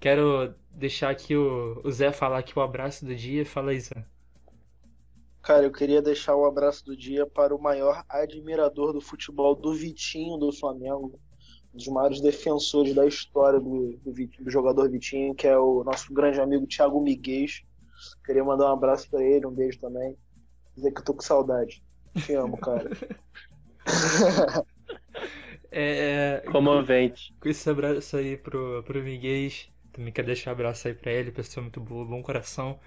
quero 0.01 0.55
deixar 0.71 1.11
aqui 1.11 1.37
o, 1.37 1.81
o 1.85 1.91
Zé 1.91 2.13
falar 2.13 2.39
aqui 2.39 2.59
o 2.59 2.63
abraço 2.63 3.05
do 3.05 3.15
dia. 3.15 3.45
Fala 3.45 3.71
aí, 3.71 3.81
Zé. 3.81 4.05
Cara, 5.43 5.65
eu 5.65 5.73
queria 5.73 6.03
deixar 6.03 6.35
o 6.35 6.45
abraço 6.45 6.85
do 6.85 6.97
dia 6.97 7.25
para 7.25 7.55
o 7.55 7.63
maior 7.63 8.05
admirador 8.09 8.93
do 8.93 9.01
futebol 9.01 9.55
do 9.55 9.73
Vitinho 9.75 10.37
do 10.37 10.53
Flamengo, 10.53 11.21
um 11.73 11.77
dos 11.77 11.87
maiores 11.87 12.21
defensores 12.21 12.95
da 12.95 13.07
história 13.07 13.61
do, 13.61 13.97
do, 14.05 14.13
do, 14.13 14.51
jogador 14.51 14.91
Vitinho, 14.91 15.37
que 15.37 15.47
é 15.47 15.57
o 15.57 15.85
nosso 15.85 16.13
grande 16.13 16.41
amigo 16.41 16.67
Thiago 16.67 17.01
Miguel. 17.01 17.47
Queria 18.25 18.43
mandar 18.43 18.71
um 18.71 18.73
abraço 18.73 19.09
para 19.09 19.23
ele, 19.23 19.47
um 19.47 19.53
beijo 19.53 19.79
também. 19.79 20.17
Dizer 20.75 20.93
que 20.93 21.01
eu 21.01 21.05
tô 21.05 21.15
com 21.15 21.23
saudade. 21.23 21.81
Te 22.25 22.35
amo, 22.35 22.57
cara. 22.59 22.91
é, 25.71 26.43
Comovente. 26.51 27.35
Com 27.41 27.49
esse 27.49 27.71
abraço 27.71 28.17
aí 28.17 28.37
pro, 28.37 28.83
pro 28.83 29.03
Miguel, 29.03 29.51
também 29.97 30.13
quero 30.13 30.27
deixar 30.27 30.51
um 30.51 30.53
abraço 30.53 30.87
aí 30.87 30.95
pra 30.95 31.11
ele, 31.11 31.33
pessoa 31.33 31.63
muito 31.63 31.81
boa, 31.81 32.05
bom 32.05 32.23
coração. 32.23 32.79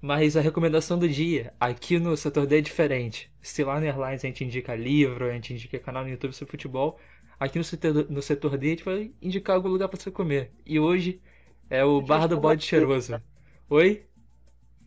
Mas 0.00 0.36
a 0.36 0.40
recomendação 0.40 0.98
do 0.98 1.08
dia, 1.08 1.52
aqui 1.58 1.98
no 1.98 2.16
setor 2.16 2.46
D 2.46 2.58
é 2.58 2.60
diferente. 2.60 3.30
Se 3.40 3.64
lá 3.64 3.80
no 3.80 3.86
Airlines 3.86 4.24
a 4.24 4.28
gente 4.28 4.44
indica 4.44 4.74
livro, 4.74 5.26
a 5.26 5.32
gente 5.32 5.54
indica 5.54 5.78
canal 5.78 6.04
no 6.04 6.10
YouTube 6.10 6.32
sobre 6.32 6.50
futebol, 6.50 6.98
aqui 7.38 7.58
no 7.58 7.64
setor, 7.64 8.06
no 8.10 8.22
setor 8.22 8.56
D 8.58 8.66
a 8.66 8.70
gente 8.70 8.84
vai 8.84 9.12
indicar 9.22 9.56
algum 9.56 9.68
lugar 9.68 9.88
para 9.88 9.98
você 9.98 10.10
comer. 10.10 10.52
E 10.66 10.78
hoje 10.78 11.20
é 11.70 11.84
o 11.84 12.00
Bar 12.00 12.26
do 12.26 12.38
Bode 12.38 12.64
Cheiroso. 12.64 13.20
Oi? 13.70 14.04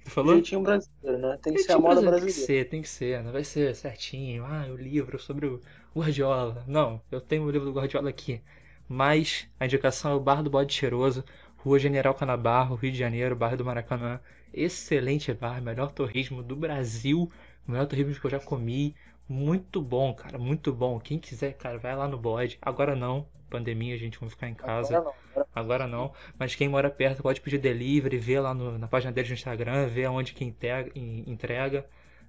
Tu 0.04 0.12
falou? 0.12 0.34
Jeitinho 0.36 0.62
brasileiro, 0.62 1.18
né? 1.20 1.38
Tem 1.42 1.54
que 1.54 1.64
ser 1.64 1.74
a 1.74 1.80
moda 1.80 2.02
brasileira. 2.02 2.26
Tem 2.26 2.26
que 2.26 2.34
ser, 2.34 2.70
tem 2.70 2.82
que 2.82 2.90
ser. 2.90 3.24
Não 3.24 3.32
vai 3.32 3.44
ser 3.44 3.76
certinho. 3.76 4.44
Ah, 4.46 4.68
o 4.70 4.76
livro 4.76 5.20
sobre 5.20 5.46
o 5.46 5.62
Guardiola. 5.96 6.64
Não, 6.68 7.02
eu 7.12 7.22
tenho 7.22 7.44
o 7.44 7.52
livro 7.52 7.68
do 7.68 7.74
Guardiola 7.74 8.10
aqui. 8.10 8.42
Mas 8.88 9.48
a 9.60 9.66
indicação 9.66 10.12
é 10.12 10.16
o 10.16 10.20
Bar 10.20 10.44
do 10.44 10.50
Bode 10.50 10.74
Cheiroso, 10.74 11.24
Rua 11.64 11.80
General 11.80 12.14
Canabarro, 12.14 12.76
Rio 12.76 12.92
de 12.92 12.98
Janeiro, 12.98 13.36
bairro 13.36 13.58
do 13.58 13.66
Maracanã 13.66 14.20
excelente 14.54 15.34
bar, 15.34 15.62
melhor 15.62 15.92
torresmo 15.92 16.44
do 16.44 16.56
Brasil, 16.56 17.32
melhor 17.68 17.86
torresmo 17.86 18.14
que 18.20 18.26
eu 18.26 18.32
já 18.32 18.40
comi. 18.40 18.96
Muito 19.28 19.82
bom, 19.82 20.14
cara, 20.14 20.38
muito 20.38 20.74
bom. 20.74 21.00
Quem 21.00 21.18
quiser, 21.18 21.54
cara, 21.54 21.78
vai 21.78 21.96
lá 21.96 22.08
no 22.08 22.18
bode. 22.18 22.58
Agora 22.62 22.96
não, 22.96 23.26
pandemia, 23.50 23.96
a 23.96 23.98
gente 23.98 24.20
vai 24.20 24.30
ficar 24.30 24.50
em 24.50 24.54
casa. 24.54 24.98
Agora 24.98 25.16
não, 25.36 25.46
agora 25.56 25.88
não. 25.88 26.14
Mas 26.38 26.54
quem 26.54 26.68
mora 26.68 26.90
perto 26.90 27.24
pode 27.24 27.40
pedir 27.40 27.58
delivery, 27.58 28.18
ver 28.18 28.42
lá 28.42 28.54
no, 28.54 28.78
na 28.78 28.88
página 28.88 29.12
deles 29.12 29.30
no 29.30 29.36
Instagram, 29.36 29.88
ver 29.88 30.06
aonde 30.06 30.34
que 30.34 30.44
entrega. 30.44 30.92
entrega. 30.96 31.86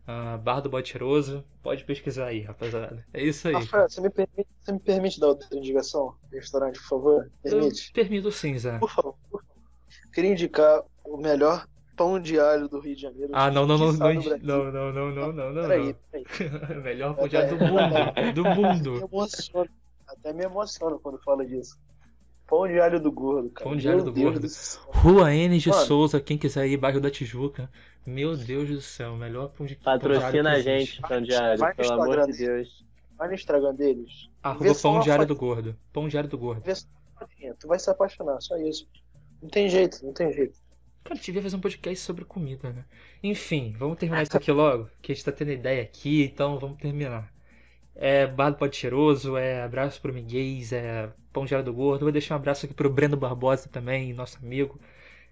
Uh, 0.06 0.36
Bar 0.38 0.60
do 0.60 0.68
Bode 0.68 0.88
Cheiroso, 0.88 1.44
pode 1.62 1.84
pesquisar 1.84 2.26
aí, 2.26 2.40
rapaziada. 2.40 3.06
É 3.14 3.22
isso 3.22 3.46
aí. 3.46 3.54
Rafael, 3.54 3.88
você 3.88 4.00
me 4.00 4.10
permite, 4.10 4.48
você 4.60 4.72
me 4.72 4.80
permite 4.80 5.20
dar 5.20 5.28
outra 5.28 5.56
indicação 5.56 6.14
restaurante, 6.32 6.78
por 6.80 6.88
favor? 6.88 7.30
Permite? 7.40 7.88
Eu 7.88 7.94
permito 7.94 8.32
sim, 8.32 8.58
Zé. 8.58 8.78
Por 8.78 8.90
favor, 8.90 9.14
por 9.30 9.40
favor. 9.40 9.44
Queria 10.12 10.32
indicar 10.32 10.82
o 11.04 11.16
melhor 11.16 11.66
pão 11.96 12.18
de 12.18 12.38
alho 12.38 12.68
do 12.68 12.80
Rio 12.80 12.96
de 12.96 13.02
Janeiro. 13.02 13.30
Ah, 13.32 13.50
não, 13.50 13.64
não, 13.64 13.78
não, 13.78 13.92
não, 13.92 14.12
não, 14.12 14.72
não, 14.72 14.92
não, 14.92 15.12
não, 15.12 15.32
não, 15.32 15.52
não. 15.52 15.62
Peraí, 15.68 15.94
peraí. 16.10 16.26
Melhor 16.82 17.14
pão 17.14 17.28
de 17.28 17.36
alho 17.36 17.56
do 17.56 17.64
mundo, 17.64 18.32
do 18.34 18.44
mundo. 18.60 18.92
Me 18.92 19.02
emociono, 19.02 19.70
até 20.08 20.32
me 20.32 20.44
emociono 20.44 20.98
quando 20.98 21.18
falo 21.22 21.46
disso. 21.46 21.78
Pão 22.52 22.68
de 22.68 22.78
alho 22.78 23.00
do 23.00 23.10
gordo, 23.10 23.48
cara. 23.48 23.70
Pão 23.70 23.78
de 23.78 23.88
alho 23.88 24.04
do 24.04 24.12
gordo. 24.12 24.46
Rua 24.88 25.34
N 25.34 25.58
de 25.58 25.70
Mano. 25.70 25.86
Souza, 25.86 26.20
quem 26.20 26.36
quiser 26.36 26.66
ir, 26.66 26.76
bairro 26.76 27.00
da 27.00 27.10
Tijuca. 27.10 27.70
Meu 28.04 28.36
Deus 28.36 28.68
do 28.68 28.82
céu, 28.82 29.16
melhor 29.16 29.48
pão 29.48 29.64
de 29.64 29.74
Patrocina 29.74 30.52
a 30.52 30.60
gente, 30.60 31.00
pão 31.00 31.22
de 31.22 31.34
alho, 31.34 31.58
pelo 31.74 31.92
amor 31.94 32.26
de 32.26 32.36
Deus. 32.36 32.84
Vai 33.16 33.28
no 33.28 33.34
Instagram 33.34 33.74
deles. 33.74 34.28
Arroba 34.42 34.74
pão 34.74 35.00
de 35.00 35.10
alho 35.10 35.26
do 35.26 35.34
gordo. 35.34 35.74
Pão 35.94 36.06
de 36.06 36.18
alho 36.18 36.28
do 36.28 36.36
gordo. 36.36 36.62
Tu 37.58 37.66
vai 37.66 37.78
se 37.78 37.88
apaixonar, 37.88 38.38
só 38.42 38.54
isso. 38.58 38.86
Não 39.40 39.48
tem 39.48 39.70
jeito, 39.70 40.04
não 40.04 40.12
tem 40.12 40.30
jeito. 40.30 40.58
Cara, 41.04 41.18
devia 41.18 41.40
fazer 41.40 41.56
um 41.56 41.60
podcast 41.60 42.04
sobre 42.04 42.26
comida, 42.26 42.70
né? 42.70 42.84
Enfim, 43.22 43.74
vamos 43.78 43.96
terminar 43.96 44.24
isso 44.24 44.36
aqui 44.36 44.52
logo, 44.52 44.90
que 45.00 45.10
a 45.10 45.14
gente 45.14 45.24
tá 45.24 45.32
tendo 45.32 45.52
ideia 45.52 45.82
aqui, 45.82 46.24
então 46.24 46.58
vamos 46.58 46.76
terminar. 46.76 47.32
É 47.94 48.26
Bar 48.26 48.54
Pode 48.54 48.76
Cheiroso, 48.76 49.36
é 49.36 49.62
abraço 49.62 50.00
pro 50.00 50.12
Miguel, 50.12 50.62
é 50.72 51.10
Pão 51.32 51.44
de 51.44 51.60
do 51.62 51.72
Gordo. 51.72 52.04
Vou 52.04 52.12
deixar 52.12 52.34
um 52.34 52.38
abraço 52.38 52.66
aqui 52.66 52.74
pro 52.74 52.90
Breno 52.90 53.16
Barbosa 53.16 53.68
também, 53.68 54.12
nosso 54.12 54.38
amigo. 54.38 54.80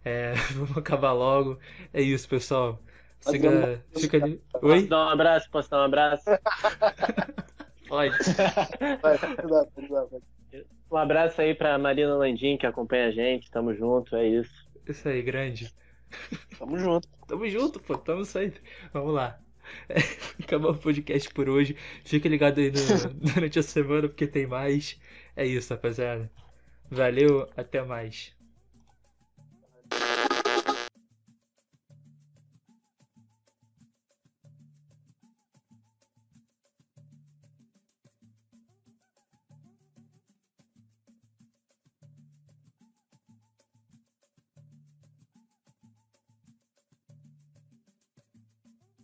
É, 0.05 0.35
vamos 0.55 0.77
acabar 0.77 1.12
logo. 1.12 1.59
É 1.93 2.01
isso, 2.01 2.28
pessoal. 2.28 2.81
Siga, 3.20 3.82
fica 3.97 4.16
ali. 4.16 4.41
Oi? 4.55 4.61
Posso 4.61 4.89
dar 4.89 5.07
um 5.07 5.11
abraço? 5.11 5.51
Posso 5.51 5.70
dar 5.70 5.81
um 5.81 5.85
abraço? 5.85 6.24
Pode. 7.89 8.16
Um 10.91 10.97
abraço 10.97 11.41
aí 11.41 11.55
pra 11.55 11.78
Marina 11.78 12.16
Landim, 12.16 12.57
que 12.57 12.66
acompanha 12.66 13.07
a 13.07 13.11
gente. 13.12 13.49
Tamo 13.49 13.73
junto, 13.73 14.16
é 14.16 14.27
isso. 14.27 14.53
Isso 14.89 15.09
aí, 15.09 15.23
grande. 15.23 15.73
Tamo 16.59 16.77
junto. 16.77 17.09
Tamo 17.28 17.49
junto, 17.49 17.78
pô. 17.78 17.97
Tamo 17.97 18.24
sempre. 18.24 18.61
Vamos 18.93 19.15
lá. 19.15 19.39
Acabou 20.43 20.73
o 20.73 20.79
podcast 20.79 21.33
por 21.33 21.49
hoje. 21.49 21.77
Fica 22.05 22.29
ligado 22.29 22.59
aí 22.59 22.71
no, 22.71 23.15
durante 23.35 23.59
a 23.59 23.63
semana 23.63 24.09
porque 24.09 24.27
tem 24.27 24.47
mais. 24.47 24.99
É 25.37 25.47
isso, 25.47 25.73
rapaziada. 25.73 26.31
Valeu, 26.91 27.49
até 27.57 27.83
mais. 27.83 28.33